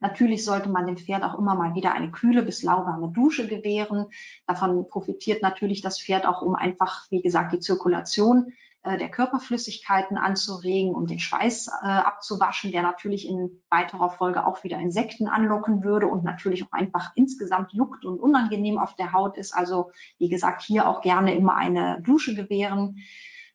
Natürlich 0.00 0.44
sollte 0.44 0.68
man 0.68 0.86
dem 0.86 0.96
Pferd 0.96 1.24
auch 1.24 1.36
immer 1.36 1.56
mal 1.56 1.74
wieder 1.74 1.92
eine 1.92 2.12
kühle 2.12 2.44
bis 2.44 2.62
lauwarme 2.62 3.08
Dusche 3.08 3.48
gewähren. 3.48 4.06
Davon 4.46 4.88
profitiert 4.88 5.42
natürlich 5.42 5.82
das 5.82 6.00
Pferd 6.00 6.24
auch, 6.24 6.40
um 6.42 6.54
einfach, 6.54 7.10
wie 7.10 7.20
gesagt, 7.20 7.52
die 7.52 7.58
Zirkulation 7.58 8.52
der 8.96 9.10
Körperflüssigkeiten 9.10 10.16
anzuregen, 10.16 10.94
um 10.94 11.06
den 11.06 11.18
Schweiß 11.18 11.68
äh, 11.68 11.86
abzuwaschen, 11.86 12.72
der 12.72 12.82
natürlich 12.82 13.28
in 13.28 13.62
weiterer 13.70 14.10
Folge 14.10 14.46
auch 14.46 14.64
wieder 14.64 14.78
Insekten 14.78 15.28
anlocken 15.28 15.84
würde 15.84 16.06
und 16.06 16.24
natürlich 16.24 16.64
auch 16.64 16.72
einfach 16.72 17.12
insgesamt 17.14 17.72
juckt 17.72 18.04
und 18.04 18.18
unangenehm 18.20 18.78
auf 18.78 18.96
der 18.96 19.12
Haut 19.12 19.36
ist. 19.36 19.54
Also 19.54 19.90
wie 20.18 20.28
gesagt, 20.28 20.62
hier 20.62 20.88
auch 20.88 21.02
gerne 21.02 21.34
immer 21.34 21.54
eine 21.54 22.00
Dusche 22.02 22.34
gewähren. 22.34 22.98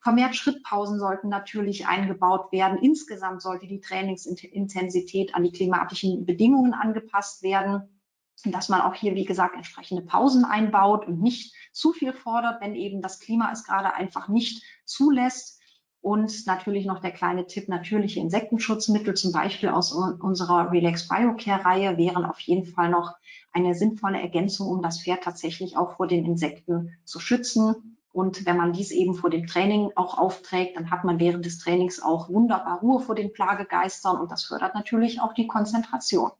Vermehrt 0.01 0.35
Schrittpausen 0.35 0.99
sollten 0.99 1.29
natürlich 1.29 1.87
eingebaut 1.87 2.51
werden. 2.51 2.77
Insgesamt 2.77 3.41
sollte 3.41 3.67
die 3.67 3.79
Trainingsintensität 3.79 5.33
an 5.33 5.43
die 5.43 5.51
klimatischen 5.51 6.25
Bedingungen 6.25 6.73
angepasst 6.73 7.41
werden 7.41 7.89
dass 8.45 8.69
man 8.69 8.81
auch 8.81 8.95
hier, 8.95 9.15
wie 9.15 9.25
gesagt, 9.25 9.55
entsprechende 9.55 10.03
Pausen 10.03 10.45
einbaut 10.45 11.07
und 11.07 11.21
nicht 11.21 11.53
zu 11.71 11.93
viel 11.93 12.13
fordert, 12.13 12.61
wenn 12.61 12.75
eben 12.75 13.01
das 13.01 13.19
Klima 13.19 13.51
es 13.51 13.63
gerade 13.63 13.93
einfach 13.93 14.27
nicht 14.27 14.63
zulässt. 14.85 15.59
Und 16.01 16.45
natürlich 16.47 16.85
noch 16.85 16.99
der 16.99 17.11
kleine 17.11 17.47
Tipp, 17.47 17.69
natürliche 17.69 18.19
Insektenschutzmittel, 18.19 19.13
zum 19.13 19.31
Beispiel 19.31 19.69
aus 19.69 19.93
unserer 19.93 20.69
Relax 20.69 21.07
Biocare-Reihe, 21.07 21.97
wären 21.97 22.25
auf 22.25 22.39
jeden 22.41 22.65
Fall 22.65 22.89
noch 22.89 23.13
eine 23.53 23.73
sinnvolle 23.73 24.19
Ergänzung, 24.19 24.67
um 24.67 24.81
das 24.81 25.01
Pferd 25.01 25.23
tatsächlich 25.23 25.77
auch 25.77 25.95
vor 25.95 26.07
den 26.07 26.25
Insekten 26.25 26.97
zu 27.05 27.21
schützen. 27.21 27.97
Und 28.11 28.45
wenn 28.45 28.57
man 28.57 28.73
dies 28.73 28.91
eben 28.91 29.15
vor 29.15 29.29
dem 29.29 29.47
Training 29.47 29.91
auch 29.95 30.17
aufträgt, 30.17 30.75
dann 30.75 30.91
hat 30.91 31.05
man 31.05 31.19
während 31.19 31.45
des 31.45 31.59
Trainings 31.59 32.01
auch 32.01 32.27
wunderbar 32.27 32.79
Ruhe 32.79 32.99
vor 32.99 33.15
den 33.15 33.31
Plagegeistern 33.31 34.19
und 34.19 34.29
das 34.29 34.43
fördert 34.43 34.75
natürlich 34.75 35.21
auch 35.21 35.33
die 35.33 35.47
Konzentration. 35.47 36.31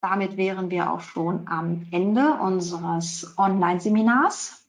Damit 0.00 0.36
wären 0.36 0.70
wir 0.70 0.92
auch 0.92 1.00
schon 1.00 1.48
am 1.48 1.86
Ende 1.90 2.34
unseres 2.34 3.34
Online-Seminars. 3.38 4.66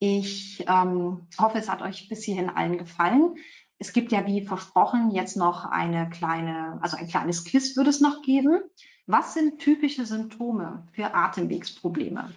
Ich 0.00 0.64
ähm, 0.68 1.26
hoffe, 1.38 1.58
es 1.58 1.68
hat 1.68 1.82
euch 1.82 2.08
bis 2.08 2.24
hierhin 2.24 2.50
allen 2.50 2.78
gefallen. 2.78 3.36
Es 3.78 3.92
gibt 3.92 4.12
ja, 4.12 4.26
wie 4.26 4.44
versprochen, 4.44 5.10
jetzt 5.10 5.36
noch 5.36 5.64
eine 5.64 6.10
kleine, 6.10 6.78
also 6.82 6.96
ein 6.96 7.08
kleines 7.08 7.44
Quiz 7.44 7.76
würde 7.76 7.90
es 7.90 8.00
noch 8.00 8.22
geben. 8.22 8.60
Was 9.06 9.34
sind 9.34 9.60
typische 9.60 10.06
Symptome 10.06 10.86
für 10.92 11.14
Atemwegsprobleme? 11.14 12.34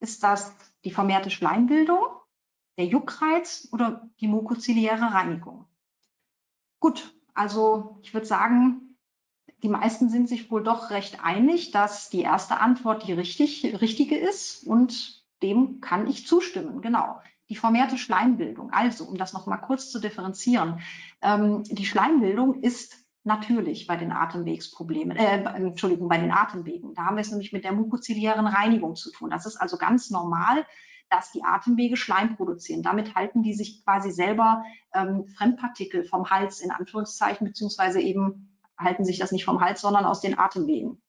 Ist 0.00 0.22
das 0.22 0.54
die 0.84 0.90
vermehrte 0.90 1.30
Schleimbildung, 1.30 2.04
der 2.78 2.86
Juckreiz 2.86 3.68
oder 3.72 4.08
die 4.20 4.28
mukoziliäre 4.28 5.12
Reinigung? 5.12 5.66
Gut, 6.80 7.14
also 7.34 7.98
ich 8.02 8.12
würde 8.12 8.26
sagen, 8.26 8.85
die 9.66 9.72
meisten 9.72 10.08
sind 10.08 10.28
sich 10.28 10.48
wohl 10.48 10.62
doch 10.62 10.90
recht 10.90 11.24
einig, 11.24 11.72
dass 11.72 12.08
die 12.08 12.20
erste 12.20 12.60
Antwort 12.60 13.04
die 13.08 13.12
richtig, 13.12 13.80
richtige 13.80 14.16
ist 14.16 14.64
und 14.64 15.24
dem 15.42 15.80
kann 15.80 16.06
ich 16.06 16.24
zustimmen, 16.24 16.82
genau. 16.82 17.20
Die 17.48 17.56
vermehrte 17.56 17.98
Schleimbildung. 17.98 18.72
Also, 18.72 19.02
um 19.06 19.16
das 19.16 19.32
nochmal 19.32 19.60
kurz 19.60 19.90
zu 19.90 19.98
differenzieren. 19.98 20.78
Ähm, 21.20 21.64
die 21.64 21.84
Schleimbildung 21.84 22.62
ist 22.62 22.94
natürlich 23.24 23.88
bei 23.88 23.96
den 23.96 24.12
Atemwegsproblemen, 24.12 25.16
äh, 25.16 25.42
Entschuldigung, 25.56 26.08
bei 26.08 26.18
den 26.18 26.30
Atemwegen. 26.30 26.94
Da 26.94 27.06
haben 27.06 27.16
wir 27.16 27.22
es 27.22 27.32
nämlich 27.32 27.52
mit 27.52 27.64
der 27.64 27.72
mukoziliären 27.72 28.46
Reinigung 28.46 28.94
zu 28.94 29.10
tun. 29.10 29.30
Das 29.30 29.46
ist 29.46 29.56
also 29.56 29.78
ganz 29.78 30.10
normal, 30.10 30.64
dass 31.10 31.32
die 31.32 31.42
Atemwege 31.42 31.96
Schleim 31.96 32.36
produzieren. 32.36 32.84
Damit 32.84 33.16
halten 33.16 33.42
die 33.42 33.54
sich 33.54 33.82
quasi 33.82 34.12
selber 34.12 34.62
ähm, 34.94 35.26
Fremdpartikel 35.36 36.04
vom 36.04 36.30
Hals 36.30 36.60
in 36.60 36.70
Anführungszeichen, 36.70 37.44
beziehungsweise 37.48 38.00
eben 38.00 38.55
halten 38.78 39.04
sich 39.04 39.18
das 39.18 39.32
nicht 39.32 39.44
vom 39.44 39.60
Hals, 39.60 39.80
sondern 39.80 40.04
aus 40.04 40.20
den 40.20 40.38
Atemwegen. 40.38 41.02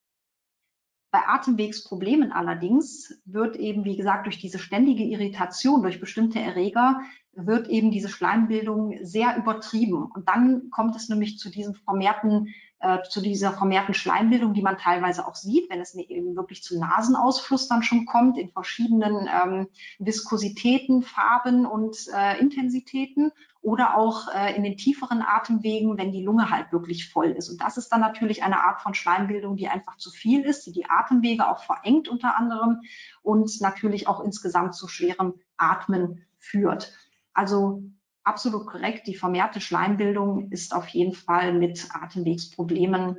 Bei 1.12 1.26
Atemwegsproblemen 1.26 2.32
allerdings 2.32 3.22
wird 3.26 3.56
eben, 3.56 3.86
wie 3.86 3.96
gesagt, 3.96 4.26
durch 4.26 4.40
diese 4.40 4.60
ständige 4.60 5.04
Irritation 5.04 5.82
durch 5.82 6.00
bestimmte 6.00 6.40
Erreger 6.40 7.02
wird 7.38 7.68
eben 7.68 7.92
diese 7.92 8.10
Schleimbildung 8.10 8.98
sehr 9.02 9.38
übertrieben. 9.38 10.12
Und 10.12 10.28
dann 10.28 10.70
kommt 10.72 10.96
es 10.96 11.08
nämlich 11.08 11.38
zu 11.38 11.50
diesem 11.50 11.76
vermehrten, 11.76 12.54
äh, 12.80 13.04
zu 13.10 13.22
dieser 13.22 13.54
vermehrten 13.54 13.94
Schleimbildung, 13.94 14.54
die 14.54 14.62
man 14.62 14.78
teilweise 14.78 15.28
auch 15.28 15.36
sieht, 15.36 15.70
wenn 15.70 15.80
es 15.80 15.94
eben 15.96 16.36
wirklich 16.36 16.64
zu 16.64 16.80
Nasenausfluss 16.80 17.68
dann 17.68 17.84
schon 17.84 18.06
kommt, 18.06 18.38
in 18.38 18.50
verschiedenen 18.50 19.28
ähm, 19.28 19.68
Viskositäten, 20.00 21.04
Farben 21.04 21.66
und 21.66 21.96
äh, 22.14 22.40
Intensitäten 22.40 23.32
oder 23.62 23.98
auch 23.98 24.28
äh, 24.34 24.56
in 24.56 24.64
den 24.64 24.78
tieferen 24.78 25.22
Atemwegen, 25.22 25.98
wenn 25.98 26.12
die 26.12 26.24
Lunge 26.24 26.50
halt 26.50 26.72
wirklich 26.72 27.10
voll 27.10 27.32
ist. 27.32 27.50
Und 27.50 27.62
das 27.62 27.78
ist 27.78 27.90
dann 27.90 28.02
natürlich 28.02 28.42
eine 28.44 28.62
Art 28.62 28.82
von 28.82 28.94
Schleimbildung, 28.94 29.58
die 29.58 29.68
einfach 29.68 29.98
zu 29.98 30.10
viel 30.10 30.42
ist, 30.44 30.66
die 30.66 30.72
die 30.72 30.90
Atemwege 30.90 31.48
auch 31.48 31.64
verengt 31.64 32.08
unter 32.08 32.38
anderem 32.38 32.82
und 33.22 33.62
natürlich 33.62 34.08
auch 34.08 34.22
insgesamt 34.22 34.74
zu 34.74 34.88
schwerem 34.88 35.34
Atmen 35.58 36.26
führt. 36.40 36.94
Also 37.38 37.84
absolut 38.24 38.66
korrekt, 38.66 39.06
die 39.06 39.14
vermehrte 39.14 39.62
Schleimbildung 39.62 40.50
ist 40.50 40.74
auf 40.74 40.88
jeden 40.88 41.14
Fall 41.14 41.54
mit 41.54 41.88
Atemwegsproblemen 41.94 43.18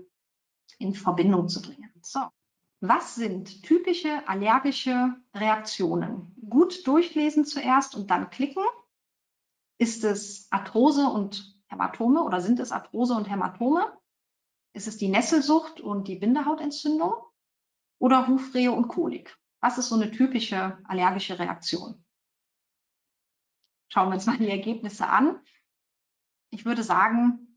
in 0.80 0.92
Verbindung 0.92 1.48
zu 1.48 1.62
bringen. 1.62 1.92
So. 2.02 2.18
Was 2.80 3.14
sind 3.14 3.62
typische 3.62 4.26
allergische 4.26 5.14
Reaktionen? 5.34 6.34
Gut 6.48 6.84
durchlesen 6.88 7.44
zuerst 7.44 7.94
und 7.94 8.10
dann 8.10 8.30
klicken. 8.30 8.64
Ist 9.78 10.02
es 10.02 10.48
Arthrose 10.50 11.06
und 11.06 11.56
Hämatome 11.68 12.24
oder 12.24 12.40
sind 12.40 12.58
es 12.58 12.72
Arthrose 12.72 13.14
und 13.14 13.30
Hämatome? 13.30 13.96
Ist 14.72 14.88
es 14.88 14.96
die 14.96 15.08
Nesselsucht 15.08 15.80
und 15.80 16.08
die 16.08 16.16
Bindehautentzündung? 16.16 17.14
Oder 18.00 18.26
Hufrehe 18.26 18.72
und 18.72 18.88
Kolik? 18.88 19.38
Was 19.60 19.78
ist 19.78 19.88
so 19.88 19.94
eine 19.94 20.10
typische 20.10 20.78
allergische 20.84 21.38
Reaktion? 21.38 22.04
Schauen 23.88 24.08
wir 24.08 24.14
uns 24.14 24.26
mal 24.26 24.38
die 24.38 24.50
Ergebnisse 24.50 25.08
an. 25.08 25.38
Ich 26.50 26.64
würde 26.64 26.82
sagen, 26.82 27.48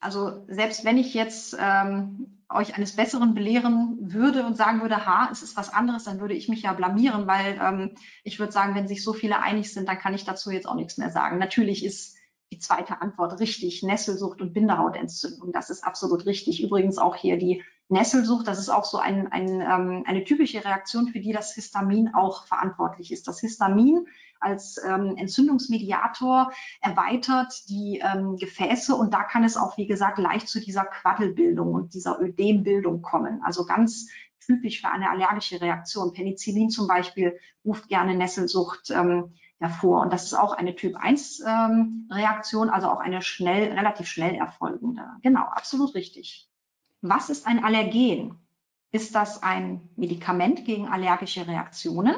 also 0.00 0.44
selbst 0.48 0.84
wenn 0.84 0.98
ich 0.98 1.14
jetzt 1.14 1.56
ähm, 1.58 2.44
euch 2.50 2.76
eines 2.76 2.94
Besseren 2.96 3.34
belehren 3.34 4.12
würde 4.12 4.44
und 4.44 4.56
sagen 4.56 4.82
würde, 4.82 5.06
ha, 5.06 5.28
es 5.32 5.42
ist 5.42 5.56
was 5.56 5.72
anderes, 5.72 6.04
dann 6.04 6.20
würde 6.20 6.34
ich 6.34 6.48
mich 6.48 6.62
ja 6.62 6.72
blamieren, 6.72 7.26
weil 7.26 7.58
ähm, 7.60 7.94
ich 8.22 8.38
würde 8.38 8.52
sagen, 8.52 8.74
wenn 8.74 8.86
sich 8.88 9.02
so 9.02 9.12
viele 9.12 9.40
einig 9.40 9.72
sind, 9.72 9.88
dann 9.88 9.98
kann 9.98 10.14
ich 10.14 10.24
dazu 10.24 10.50
jetzt 10.50 10.68
auch 10.68 10.74
nichts 10.74 10.98
mehr 10.98 11.10
sagen. 11.10 11.38
Natürlich 11.38 11.84
ist 11.84 12.16
die 12.52 12.58
zweite 12.58 13.00
Antwort 13.00 13.40
richtig, 13.40 13.82
Nesselsucht 13.82 14.40
und 14.40 14.52
Bindehautentzündung, 14.52 15.52
das 15.52 15.70
ist 15.70 15.84
absolut 15.84 16.26
richtig. 16.26 16.62
Übrigens 16.62 16.98
auch 16.98 17.16
hier 17.16 17.38
die 17.38 17.62
Nesselsucht, 17.88 18.48
das 18.48 18.58
ist 18.58 18.70
auch 18.70 18.84
so 18.84 18.98
ein, 18.98 19.30
ein, 19.30 19.60
ähm, 19.60 20.04
eine 20.06 20.24
typische 20.24 20.64
Reaktion, 20.64 21.08
für 21.08 21.20
die 21.20 21.32
das 21.32 21.54
Histamin 21.54 22.14
auch 22.14 22.46
verantwortlich 22.46 23.12
ist. 23.12 23.28
Das 23.28 23.40
Histamin 23.40 24.06
als 24.40 24.80
ähm, 24.84 25.16
Entzündungsmediator 25.16 26.50
erweitert 26.80 27.68
die 27.68 28.02
ähm, 28.02 28.36
Gefäße 28.36 28.94
und 28.94 29.12
da 29.12 29.22
kann 29.22 29.44
es 29.44 29.56
auch, 29.56 29.76
wie 29.76 29.86
gesagt, 29.86 30.18
leicht 30.18 30.48
zu 30.48 30.60
dieser 30.60 30.84
Quaddelbildung 30.84 31.72
und 31.72 31.94
dieser 31.94 32.20
Ödembildung 32.20 33.02
kommen. 33.02 33.42
Also 33.42 33.64
ganz 33.66 34.08
typisch 34.40 34.80
für 34.80 34.88
eine 34.88 35.10
allergische 35.10 35.60
Reaktion. 35.60 36.12
Penicillin 36.12 36.70
zum 36.70 36.86
Beispiel 36.86 37.38
ruft 37.64 37.88
gerne 37.88 38.14
Nesselsucht 38.14 38.90
ähm, 38.90 39.34
hervor. 39.58 40.02
Und 40.02 40.12
das 40.12 40.24
ist 40.24 40.34
auch 40.34 40.52
eine 40.52 40.74
Typ 40.74 40.96
1 40.96 41.42
ähm, 41.46 42.08
also 42.10 42.88
auch 42.88 43.00
eine 43.00 43.22
schnell, 43.22 43.72
relativ 43.72 44.08
schnell 44.08 44.34
erfolgende. 44.34 45.02
Genau, 45.22 45.42
absolut 45.42 45.94
richtig. 45.94 46.48
Was 47.06 47.28
ist 47.28 47.46
ein 47.46 47.62
Allergen? 47.62 48.38
Ist 48.90 49.14
das 49.14 49.42
ein 49.42 49.90
Medikament 49.94 50.64
gegen 50.64 50.88
allergische 50.88 51.46
Reaktionen? 51.46 52.14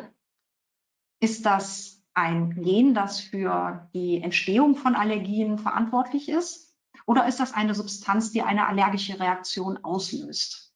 Ist 1.19 1.45
das 1.45 2.05
ein 2.15 2.55
Gen, 2.63 2.95
das 2.95 3.19
für 3.19 3.91
die 3.95 4.23
Entstehung 4.23 4.77
von 4.77 4.95
Allergien 4.95 5.59
verantwortlich 5.59 6.29
ist? 6.29 6.73
Oder 7.05 7.27
ist 7.27 7.41
das 7.41 7.53
eine 7.53 7.75
Substanz, 7.75 8.31
die 8.31 8.43
eine 8.43 8.69
allergische 8.69 9.19
Reaktion 9.19 9.83
auslöst? 9.83 10.73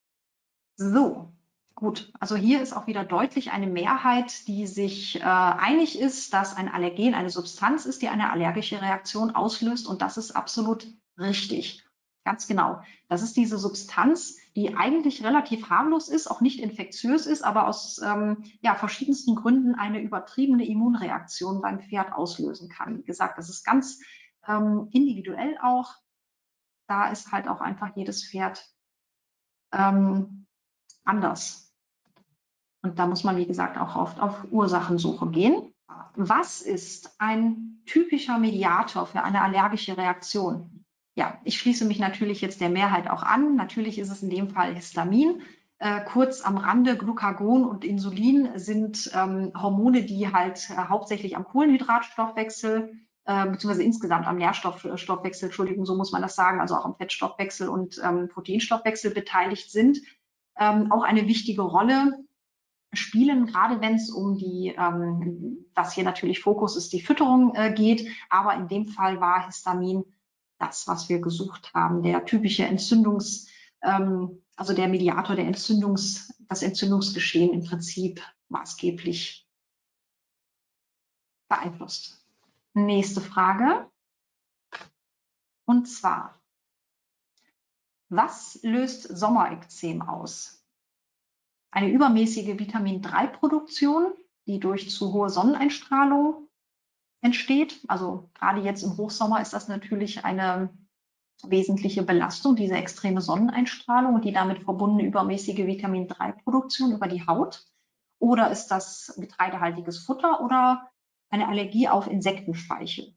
So, 0.75 1.33
gut. 1.77 2.13
Also 2.19 2.35
hier 2.35 2.63
ist 2.63 2.73
auch 2.73 2.89
wieder 2.89 3.05
deutlich 3.05 3.53
eine 3.53 3.69
Mehrheit, 3.69 4.49
die 4.49 4.67
sich 4.67 5.21
äh, 5.21 5.23
einig 5.23 5.97
ist, 5.97 6.35
dass 6.35 6.57
ein 6.57 6.69
Allergen 6.69 7.15
eine 7.15 7.31
Substanz 7.31 7.87
ist, 7.87 8.03
die 8.03 8.09
eine 8.09 8.33
allergische 8.33 8.83
Reaktion 8.83 9.31
auslöst. 9.37 9.87
Und 9.87 10.03
das 10.03 10.17
ist 10.17 10.33
absolut 10.33 10.89
richtig. 11.17 11.85
Ganz 12.25 12.47
genau. 12.47 12.83
Das 13.09 13.23
ist 13.23 13.37
diese 13.37 13.59
Substanz, 13.59 14.37
die 14.55 14.77
eigentlich 14.77 15.25
relativ 15.25 15.71
harmlos 15.71 16.09
ist, 16.09 16.27
auch 16.27 16.43
nicht 16.43 16.61
infektiös 16.61 17.27
ist, 17.27 17.43
aber 17.43 17.67
aus 17.67 18.01
ähm, 18.05 18.45
ja, 18.61 18.75
verschiedensten 18.75 19.37
Gründen 19.37 19.75
eine 19.75 20.03
übertriebene 20.03 20.67
Immunreaktion 20.67 21.63
beim 21.63 21.81
Pferd 21.81 22.13
auslösen 22.13 22.69
kann. 22.69 22.99
Wie 22.99 23.05
gesagt, 23.05 23.39
das 23.39 23.49
ist 23.49 23.65
ganz 23.65 24.01
ähm, 24.47 24.89
individuell 24.93 25.57
auch. 25.63 25.95
Da 26.89 27.11
ist 27.11 27.33
halt 27.33 27.49
auch 27.49 27.61
einfach 27.61 27.97
jedes 27.97 28.29
Pferd 28.29 28.69
ähm, 29.73 30.47
anders. 31.05 31.73
Und 32.83 32.99
da 32.99 33.07
muss 33.07 33.25
man, 33.25 33.37
wie 33.37 33.47
gesagt, 33.47 33.79
auch 33.79 33.97
oft 33.97 34.21
auf 34.21 34.47
Ursachensuche 34.51 35.31
gehen. 35.31 35.73
Was 36.17 36.61
ist 36.61 37.15
ein 37.19 37.83
typischer 37.87 38.39
Mediator 38.39 39.07
für 39.07 39.23
eine 39.23 39.43
allergische 39.43 39.97
Reaktion? 39.97 40.80
Ja, 41.21 41.39
ich 41.45 41.59
schließe 41.59 41.85
mich 41.85 41.99
natürlich 41.99 42.41
jetzt 42.41 42.63
der 42.63 42.71
Mehrheit 42.71 43.07
auch 43.11 43.23
an. 43.23 43.55
Natürlich 43.55 43.99
ist 43.99 44.09
es 44.09 44.23
in 44.23 44.31
dem 44.31 44.49
Fall 44.49 44.75
Histamin. 44.75 45.43
Äh, 45.79 46.03
kurz 46.07 46.41
am 46.41 46.57
Rande, 46.57 46.97
Glucagon 46.97 47.65
und 47.67 47.85
Insulin 47.85 48.49
sind 48.55 49.11
ähm, 49.15 49.53
Hormone, 49.55 50.03
die 50.03 50.33
halt 50.33 50.71
äh, 50.71 50.77
hauptsächlich 50.77 51.37
am 51.37 51.45
Kohlenhydratstoffwechsel 51.45 52.95
äh, 53.27 53.51
beziehungsweise 53.51 53.83
insgesamt 53.83 54.27
am 54.27 54.39
Nährstoffwechsel, 54.39 55.49
Entschuldigung, 55.49 55.85
so 55.85 55.95
muss 55.95 56.11
man 56.11 56.23
das 56.23 56.35
sagen, 56.35 56.59
also 56.59 56.75
auch 56.75 56.87
am 56.87 56.97
Fettstoffwechsel 56.97 57.69
und 57.69 58.01
ähm, 58.03 58.29
Proteinstoffwechsel 58.29 59.11
beteiligt 59.11 59.71
sind, 59.71 59.99
ähm, 60.59 60.91
auch 60.91 61.03
eine 61.03 61.29
wichtige 61.29 61.61
Rolle 61.61 62.25
spielen, 62.95 63.45
gerade 63.45 63.83
wenn 63.83 63.97
es 63.97 64.09
um 64.09 64.39
die, 64.39 64.75
ähm, 64.75 65.67
was 65.75 65.93
hier 65.93 66.05
natürlich 66.05 66.41
Fokus 66.41 66.79
ist, 66.79 66.95
die 66.95 67.03
Fütterung 67.03 67.55
äh, 67.57 67.75
geht. 67.75 68.09
Aber 68.31 68.55
in 68.55 68.69
dem 68.69 68.87
Fall 68.87 69.21
war 69.21 69.45
Histamin 69.45 70.05
das, 70.61 70.87
was 70.87 71.09
wir 71.09 71.21
gesucht 71.21 71.73
haben, 71.75 72.03
der 72.03 72.25
typische 72.25 72.65
Entzündungs, 72.65 73.49
ähm, 73.83 74.43
also 74.57 74.75
der 74.75 74.89
Mediator, 74.89 75.35
der 75.35 75.47
Entzündungs, 75.47 76.35
das 76.49 76.63
Entzündungsgeschehen 76.63 77.53
im 77.53 77.65
Prinzip 77.65 78.23
maßgeblich 78.49 79.49
beeinflusst. 81.49 82.25
Nächste 82.75 83.21
Frage. 83.21 83.91
Und 85.65 85.87
zwar, 85.87 86.41
was 88.11 88.59
löst 88.63 89.05
Sommerekzem 89.05 90.03
aus? 90.03 90.65
Eine 91.71 91.91
übermäßige 91.91 92.59
Vitamin-3-Produktion, 92.59 94.13
die 94.47 94.61
durch 94.61 94.91
zu 94.91 95.13
hohe 95.13 95.31
Sonneneinstrahlung 95.31 96.50
entsteht. 97.21 97.81
Also 97.89 98.31
gerade 98.35 98.61
jetzt 98.61 98.83
im 98.83 98.97
Hochsommer 98.97 99.41
ist 99.41 99.53
das 99.53 99.69
natürlich 99.69 100.25
eine 100.25 100.71
wesentliche 101.43 102.03
Belastung, 102.03 102.57
diese 102.57 102.75
extreme 102.75 103.21
Sonneneinstrahlung 103.21 104.15
und 104.15 104.25
die 104.25 104.33
damit 104.33 104.63
verbundene 104.63 105.09
übermäßige 105.09 105.67
Vitamin-3-Produktion 105.67 106.93
über 106.93 107.09
die 107.09 107.27
Haut. 107.27 107.67
Oder 108.19 108.51
ist 108.51 108.69
das 108.69 109.15
getreidehaltiges 109.19 110.05
Futter 110.05 110.43
oder 110.43 110.91
eine 111.31 111.49
Allergie 111.49 111.89
auf 111.89 112.07
Insektenspeichel? 112.07 113.15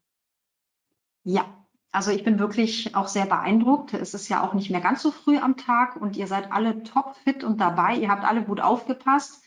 Ja, 1.24 1.46
also 1.92 2.12
ich 2.12 2.24
bin 2.24 2.40
wirklich 2.40 2.96
auch 2.96 3.08
sehr 3.08 3.26
beeindruckt. 3.26 3.94
Es 3.94 4.14
ist 4.14 4.30
ja 4.30 4.44
auch 4.44 4.54
nicht 4.54 4.70
mehr 4.70 4.82
ganz 4.82 5.02
so 5.02 5.12
früh 5.12 5.38
am 5.38 5.58
Tag 5.58 5.98
und 5.98 6.16
ihr 6.16 6.28
seid 6.28 6.52
alle 6.52 6.84
topfit 6.84 7.44
und 7.44 7.60
dabei. 7.60 7.96
Ihr 7.96 8.10
habt 8.10 8.24
alle 8.24 8.44
gut 8.44 8.62
aufgepasst. 8.62 9.44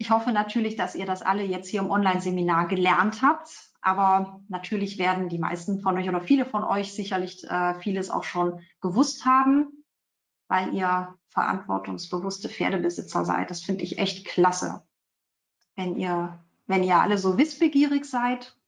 Ich 0.00 0.10
hoffe 0.10 0.32
natürlich, 0.32 0.76
dass 0.76 0.94
ihr 0.94 1.04
das 1.04 1.20
alle 1.20 1.44
jetzt 1.44 1.68
hier 1.68 1.80
im 1.80 1.90
Online-Seminar 1.90 2.68
gelernt 2.68 3.20
habt. 3.20 3.70
Aber 3.82 4.40
natürlich 4.48 4.98
werden 4.98 5.28
die 5.28 5.38
meisten 5.38 5.80
von 5.80 5.98
euch 5.98 6.08
oder 6.08 6.22
viele 6.22 6.46
von 6.46 6.64
euch 6.64 6.94
sicherlich 6.94 7.44
äh, 7.44 7.74
vieles 7.80 8.08
auch 8.10 8.24
schon 8.24 8.60
gewusst 8.80 9.26
haben. 9.26 9.84
weil 10.48 10.74
ihr 10.74 11.16
verantwortungsbewusste 11.28 12.48
Pferdebesitzer 12.48 13.24
seid. 13.24 13.50
Das 13.50 13.62
finde 13.62 13.84
ich 13.84 13.98
echt 13.98 14.26
klasse. 14.26 14.82
Wenn 15.76 15.96
ihr, 15.96 16.44
wenn 16.66 16.82
ihr 16.82 16.96
alle 16.96 17.18
so 17.18 17.38
wissbegierig 17.38 18.04
seid, 18.04 18.58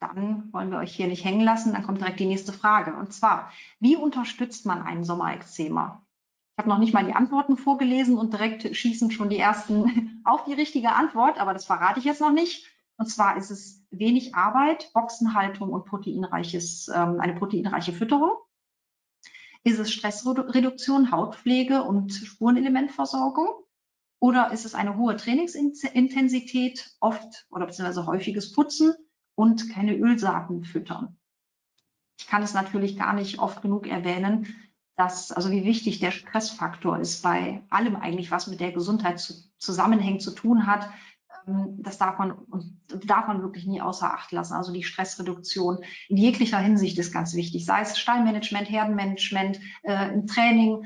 dann 0.00 0.52
wollen 0.52 0.70
wir 0.70 0.78
euch 0.78 0.94
hier 0.94 1.06
nicht 1.06 1.24
hängen 1.24 1.40
lassen. 1.40 1.72
Dann 1.72 1.82
kommt 1.82 2.00
direkt 2.00 2.20
die 2.20 2.26
nächste 2.26 2.52
Frage. 2.52 2.94
Und 2.94 3.14
zwar, 3.14 3.50
wie 3.80 3.96
unterstützt 3.96 4.66
man 4.66 4.82
einen 4.82 5.04
Sommerexzema? 5.04 6.04
Ich 6.52 6.58
habe 6.58 6.68
noch 6.68 6.78
nicht 6.78 6.92
mal 6.92 7.04
die 7.06 7.14
Antworten 7.14 7.56
vorgelesen 7.56 8.18
und 8.18 8.34
direkt 8.34 8.76
schießen 8.76 9.10
schon 9.10 9.30
die 9.30 9.38
ersten 9.38 10.20
auf 10.24 10.44
die 10.44 10.52
richtige 10.52 10.92
Antwort, 10.92 11.38
aber 11.38 11.54
das 11.54 11.64
verrate 11.64 11.98
ich 11.98 12.04
jetzt 12.04 12.20
noch 12.20 12.32
nicht. 12.32 12.66
Und 12.98 13.06
zwar 13.06 13.36
ist 13.38 13.50
es 13.50 13.82
wenig 13.90 14.34
Arbeit, 14.34 14.92
Boxenhaltung 14.92 15.70
und 15.70 15.86
proteinreiches, 15.86 16.88
ähm, 16.88 17.20
eine 17.20 17.34
proteinreiche 17.34 17.92
Fütterung. 17.92 18.32
Ist 19.64 19.78
es 19.78 19.92
Stressreduktion, 19.92 21.10
Hautpflege 21.10 21.82
und 21.82 22.12
Spurenelementversorgung? 22.12 23.48
Oder 24.20 24.52
ist 24.52 24.64
es 24.66 24.74
eine 24.74 24.96
hohe 24.96 25.16
Trainingsintensität, 25.16 26.94
oft 27.00 27.46
oder 27.50 27.66
beziehungsweise 27.66 28.06
häufiges 28.06 28.52
Putzen 28.52 28.94
und 29.34 29.70
keine 29.70 29.96
Ölsaaten 29.96 30.64
füttern? 30.64 31.16
Ich 32.18 32.26
kann 32.26 32.42
es 32.42 32.54
natürlich 32.54 32.96
gar 32.96 33.14
nicht 33.14 33.38
oft 33.38 33.62
genug 33.62 33.86
erwähnen, 33.86 34.46
dass, 34.96 35.32
also 35.32 35.50
wie 35.50 35.64
wichtig 35.64 36.00
der 36.00 36.10
Stressfaktor 36.10 36.98
ist 36.98 37.22
bei 37.22 37.62
allem 37.70 37.96
eigentlich, 37.96 38.30
was 38.30 38.46
mit 38.46 38.60
der 38.60 38.72
Gesundheit 38.72 39.20
zu, 39.20 39.34
zusammenhängt, 39.58 40.22
zu 40.22 40.32
tun 40.32 40.66
hat. 40.66 40.88
Ähm, 41.46 41.76
das 41.78 41.98
darf 41.98 42.18
man, 42.18 42.34
darf 43.04 43.26
man 43.26 43.42
wirklich 43.42 43.66
nie 43.66 43.80
außer 43.80 44.12
Acht 44.12 44.32
lassen. 44.32 44.54
Also 44.54 44.72
die 44.72 44.82
Stressreduktion 44.82 45.78
in 46.08 46.16
jeglicher 46.16 46.58
Hinsicht 46.58 46.98
ist 46.98 47.12
ganz 47.12 47.34
wichtig, 47.34 47.64
sei 47.64 47.80
es 47.80 47.98
Stallmanagement, 47.98 48.68
Herdenmanagement, 48.68 49.60
äh, 49.82 50.12
im 50.12 50.26
Training, 50.26 50.84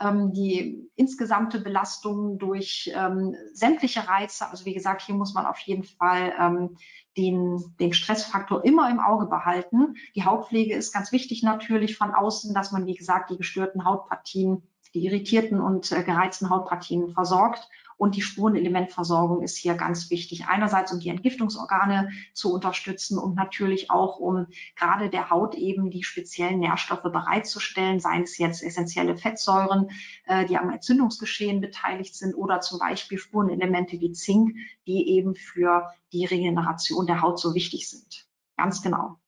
ähm, 0.00 0.32
die 0.32 0.90
insgesamte 0.94 1.60
Belastung 1.60 2.38
durch 2.38 2.92
ähm, 2.94 3.34
sämtliche 3.52 4.06
Reize. 4.06 4.48
Also 4.50 4.66
wie 4.66 4.74
gesagt, 4.74 5.02
hier 5.02 5.14
muss 5.14 5.34
man 5.34 5.46
auf 5.46 5.58
jeden 5.60 5.84
Fall 5.84 6.34
ähm, 6.38 6.76
den, 7.16 7.74
den 7.80 7.92
Stressfaktor 7.92 8.64
immer 8.64 8.90
im 8.90 9.00
Auge 9.00 9.26
behalten. 9.26 9.94
Die 10.14 10.24
Hautpflege 10.24 10.74
ist 10.74 10.92
ganz 10.92 11.12
wichtig 11.12 11.42
natürlich 11.42 11.96
von 11.96 12.12
außen, 12.12 12.54
dass 12.54 12.72
man, 12.72 12.86
wie 12.86 12.94
gesagt, 12.94 13.30
die 13.30 13.36
gestörten 13.36 13.84
Hautpartien, 13.84 14.62
die 14.94 15.04
irritierten 15.04 15.60
und 15.60 15.92
äh, 15.92 16.02
gereizten 16.02 16.50
Hautpartien 16.50 17.10
versorgt 17.10 17.68
und 17.96 18.14
die 18.14 18.22
Spurenelementversorgung 18.22 19.42
ist 19.42 19.56
hier 19.56 19.74
ganz 19.74 20.10
wichtig. 20.10 20.46
Einerseits, 20.46 20.92
um 20.92 21.00
die 21.00 21.08
Entgiftungsorgane 21.08 22.10
zu 22.34 22.52
unterstützen 22.52 23.18
und 23.18 23.34
natürlich 23.34 23.90
auch, 23.90 24.18
um 24.18 24.46
gerade 24.74 25.08
der 25.08 25.30
Haut 25.30 25.54
eben 25.54 25.90
die 25.90 26.02
speziellen 26.02 26.58
Nährstoffe 26.58 27.02
bereitzustellen, 27.02 28.00
seien 28.00 28.22
es 28.22 28.38
jetzt 28.38 28.62
essentielle 28.62 29.16
Fettsäuren, 29.16 29.88
äh, 30.26 30.44
die 30.46 30.58
am 30.58 30.70
Entzündungsgeschehen 30.70 31.60
beteiligt 31.60 32.14
sind 32.14 32.34
oder 32.34 32.60
zum 32.60 32.78
Beispiel 32.78 33.18
Spurenelemente 33.18 34.00
wie 34.00 34.12
Zink, 34.12 34.56
die 34.86 35.08
eben 35.10 35.34
für 35.34 35.90
die 36.12 36.26
Regeneration 36.26 37.06
der 37.06 37.22
Haut 37.22 37.40
so 37.40 37.54
wichtig 37.54 37.88
sind. 37.88 38.26
Ganz 38.56 38.82
genau. 38.82 39.18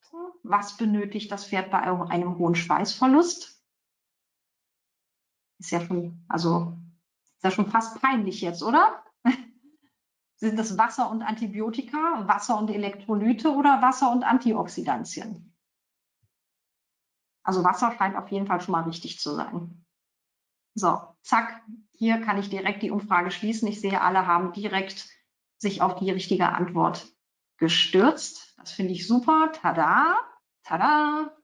Was 0.43 0.77
benötigt 0.77 1.31
das 1.33 1.47
Pferd 1.47 1.71
bei 1.71 1.81
einem 1.81 2.39
hohen 2.39 2.55
Schweißverlust? 2.55 3.63
Ist 5.59 5.71
ja 5.73 5.81
schon, 5.81 6.25
also 6.29 6.78
ist 7.39 7.45
ja 7.45 7.51
schon 7.53 7.71
fast 7.71 8.01
peinlich 8.01 8.41
jetzt, 8.41 8.63
oder? 8.63 9.05
Sind 10.37 10.59
das 10.59 10.77
Wasser 10.77 11.09
und 11.11 11.23
Antibiotika, 11.23 12.27
Wasser 12.27 12.59
und 12.59 12.69
Elektrolyte 12.69 13.51
oder 13.51 13.81
Wasser 13.81 14.11
und 14.11 14.25
Antioxidantien? 14.25 15.55
Also 17.45 17.63
Wasser 17.63 17.95
scheint 17.97 18.17
auf 18.17 18.29
jeden 18.31 18.47
Fall 18.47 18.61
schon 18.61 18.73
mal 18.73 18.83
richtig 18.83 19.21
zu 19.21 19.35
sein. 19.35 19.85
So, 20.75 21.01
zack, 21.23 21.63
hier 21.93 22.21
kann 22.21 22.39
ich 22.39 22.51
direkt 22.51 22.83
die 22.83 22.91
Umfrage 22.91 23.31
schließen. 23.31 23.69
Ich 23.69 23.81
sehe, 23.81 24.01
alle 24.01 24.27
haben 24.27 24.53
direkt 24.53 25.09
sich 25.59 25.81
auf 25.81 25.95
die 25.97 26.11
richtige 26.11 26.49
Antwort 26.49 27.07
gestürzt. 27.57 28.55
Das 28.59 28.73
finde 28.73 28.93
ich 28.93 29.07
super. 29.07 29.51
Tada, 29.53 30.17
tada. 30.63 31.38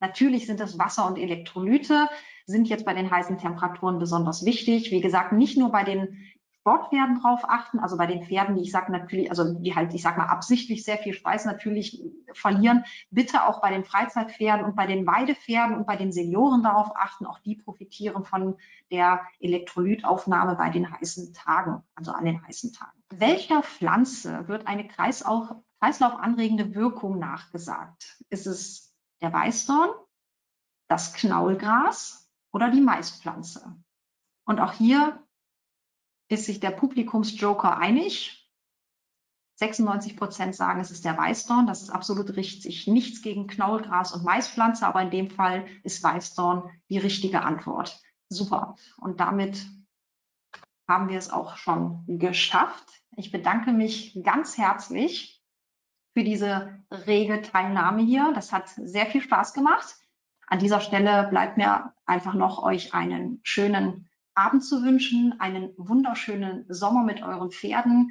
Natürlich 0.00 0.46
sind 0.46 0.60
es 0.60 0.78
Wasser 0.78 1.06
und 1.06 1.18
Elektrolyte 1.18 2.08
sind 2.46 2.68
jetzt 2.68 2.84
bei 2.84 2.94
den 2.94 3.10
heißen 3.10 3.38
Temperaturen 3.38 3.98
besonders 3.98 4.44
wichtig. 4.44 4.90
Wie 4.90 5.00
gesagt, 5.00 5.32
nicht 5.32 5.56
nur 5.56 5.70
bei 5.70 5.84
den 5.84 6.24
Sportpferden 6.60 7.20
drauf 7.20 7.42
achten, 7.46 7.78
also 7.78 7.98
bei 7.98 8.06
den 8.06 8.24
Pferden, 8.24 8.56
die 8.56 8.62
ich 8.62 8.70
sage 8.70 8.90
natürlich, 8.90 9.28
also 9.28 9.52
die 9.52 9.74
halt, 9.74 9.92
ich 9.92 10.00
sage 10.00 10.16
mal, 10.16 10.28
absichtlich 10.28 10.82
sehr 10.82 10.96
viel 10.96 11.12
Speis 11.12 11.44
natürlich 11.44 12.02
verlieren, 12.32 12.84
bitte 13.10 13.44
auch 13.44 13.60
bei 13.60 13.70
den 13.70 13.84
Freizeitpferden 13.84 14.64
und 14.64 14.74
bei 14.74 14.86
den 14.86 15.06
Weidepferden 15.06 15.76
und 15.76 15.86
bei 15.86 15.96
den 15.96 16.10
Senioren 16.10 16.62
darauf 16.62 16.96
achten. 16.96 17.26
Auch 17.26 17.38
die 17.40 17.56
profitieren 17.56 18.24
von 18.24 18.56
der 18.90 19.20
Elektrolytaufnahme 19.40 20.54
bei 20.54 20.70
den 20.70 20.90
heißen 20.90 21.34
Tagen, 21.34 21.82
also 21.96 22.12
an 22.12 22.24
den 22.24 22.42
heißen 22.46 22.72
Tagen. 22.72 22.98
Welcher 23.10 23.62
Pflanze 23.62 24.48
wird 24.48 24.66
eine 24.66 24.88
kreislaufanregende 24.88 26.74
Wirkung 26.74 27.18
nachgesagt? 27.18 28.22
Ist 28.30 28.46
es 28.46 28.93
der 29.24 29.32
Weißdorn, 29.32 29.88
das 30.86 31.14
Knaulgras, 31.14 32.30
oder 32.52 32.70
die 32.70 32.82
Maispflanze. 32.82 33.74
Und 34.46 34.60
auch 34.60 34.74
hier 34.74 35.26
ist 36.28 36.44
sich 36.44 36.60
der 36.60 36.70
Publikumsjoker 36.70 37.78
einig. 37.78 38.48
96 39.56 40.16
Prozent 40.16 40.54
sagen, 40.54 40.80
es 40.80 40.90
ist 40.90 41.04
der 41.04 41.16
Weißdorn. 41.16 41.66
Das 41.66 41.82
ist 41.82 41.90
absolut 41.90 42.36
richtig. 42.36 42.86
Nichts 42.86 43.22
gegen 43.22 43.46
Knaulgras 43.46 44.12
und 44.12 44.24
Maispflanze, 44.24 44.86
aber 44.86 45.02
in 45.02 45.10
dem 45.10 45.30
Fall 45.30 45.66
ist 45.82 46.02
Weißdorn 46.02 46.70
die 46.90 46.98
richtige 46.98 47.42
Antwort. 47.42 48.00
Super. 48.28 48.76
Und 48.98 49.20
damit 49.20 49.66
haben 50.86 51.08
wir 51.08 51.18
es 51.18 51.30
auch 51.30 51.56
schon 51.56 52.04
geschafft. 52.06 52.84
Ich 53.16 53.32
bedanke 53.32 53.72
mich 53.72 54.20
ganz 54.22 54.58
herzlich 54.58 55.33
für 56.14 56.24
diese 56.24 56.78
rege 56.90 57.42
Teilnahme 57.42 58.02
hier. 58.02 58.32
Das 58.34 58.52
hat 58.52 58.68
sehr 58.68 59.06
viel 59.06 59.20
Spaß 59.20 59.52
gemacht. 59.52 59.96
An 60.46 60.60
dieser 60.60 60.80
Stelle 60.80 61.26
bleibt 61.28 61.56
mir 61.56 61.92
einfach 62.06 62.34
noch 62.34 62.62
euch 62.62 62.94
einen 62.94 63.40
schönen 63.42 64.08
Abend 64.34 64.64
zu 64.64 64.82
wünschen, 64.82 65.38
einen 65.40 65.72
wunderschönen 65.76 66.66
Sommer 66.68 67.02
mit 67.02 67.22
euren 67.22 67.50
Pferden. 67.50 68.10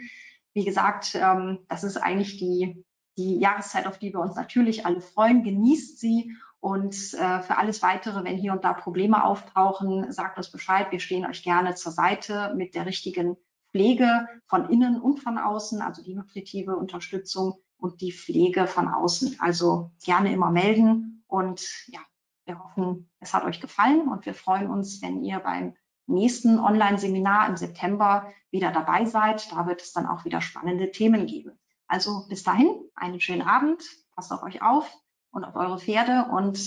Wie 0.54 0.66
gesagt, 0.66 1.16
ähm, 1.16 1.60
das 1.70 1.84
ist 1.84 1.98
eigentlich 1.98 2.38
die, 2.38 2.86
die 3.18 3.40
Jahreszeit, 3.40 3.88
auf 3.88 4.00
die 4.00 4.14
wir 4.14 4.20
uns 4.20 4.36
natürlich 4.36 4.86
alle 4.86 5.02
freuen. 5.02 5.44
Genießt 5.44 6.00
sie 6.00 6.36
und 6.60 6.96
äh, 7.14 7.42
für 7.42 7.58
alles 7.58 7.82
Weitere, 7.82 8.24
wenn 8.24 8.38
hier 8.38 8.54
und 8.54 8.64
da 8.64 8.74
Probleme 8.74 9.24
auftauchen, 9.24 10.12
sagt 10.12 10.38
uns 10.38 10.52
Bescheid. 10.52 10.92
Wir 10.92 11.00
stehen 11.00 11.26
euch 11.26 11.44
gerne 11.44 11.76
zur 11.76 11.92
Seite 11.92 12.54
mit 12.56 12.76
der 12.76 12.86
richtigen 12.86 13.38
Pflege 13.72 14.28
von 14.46 14.70
innen 14.70 15.02
und 15.02 15.20
von 15.20 15.38
außen, 15.38 15.82
also 15.82 16.04
die 16.04 16.16
nutritive 16.16 16.76
Unterstützung 16.76 17.56
und 17.84 18.00
die 18.00 18.14
Pflege 18.14 18.66
von 18.66 18.88
außen. 18.88 19.36
Also 19.40 19.92
gerne 20.04 20.32
immer 20.32 20.50
melden 20.50 21.24
und 21.28 21.68
ja, 21.88 22.00
wir 22.46 22.64
hoffen, 22.64 23.10
es 23.20 23.34
hat 23.34 23.44
euch 23.44 23.60
gefallen 23.60 24.08
und 24.08 24.26
wir 24.26 24.34
freuen 24.34 24.70
uns, 24.70 25.02
wenn 25.02 25.22
ihr 25.22 25.40
beim 25.40 25.76
nächsten 26.08 26.60
Online-Seminar 26.60 27.50
im 27.50 27.58
September 27.58 28.32
wieder 28.52 28.72
dabei 28.72 29.04
seid. 29.04 29.52
Da 29.52 29.68
wird 29.68 29.82
es 29.82 29.92
dann 29.92 30.08
auch 30.08 30.24
wieder 30.24 30.40
spannende 30.40 30.92
Themen 30.92 31.28
geben. 31.28 31.60
Also 31.88 32.26
bis 32.30 32.44
dahin, 32.44 32.70
einen 32.96 33.20
schönen 33.20 33.42
Abend, 33.42 33.84
passt 34.16 34.32
auf 34.32 34.44
euch 34.44 34.62
auf 34.62 34.90
und 35.32 35.44
auf 35.44 35.56
eure 35.56 35.78
Pferde 35.78 36.32
und 36.32 36.60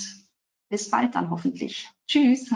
bis 0.68 0.90
bald 0.90 1.14
dann 1.14 1.30
hoffentlich. 1.30 1.90
Tschüss. 2.06 2.50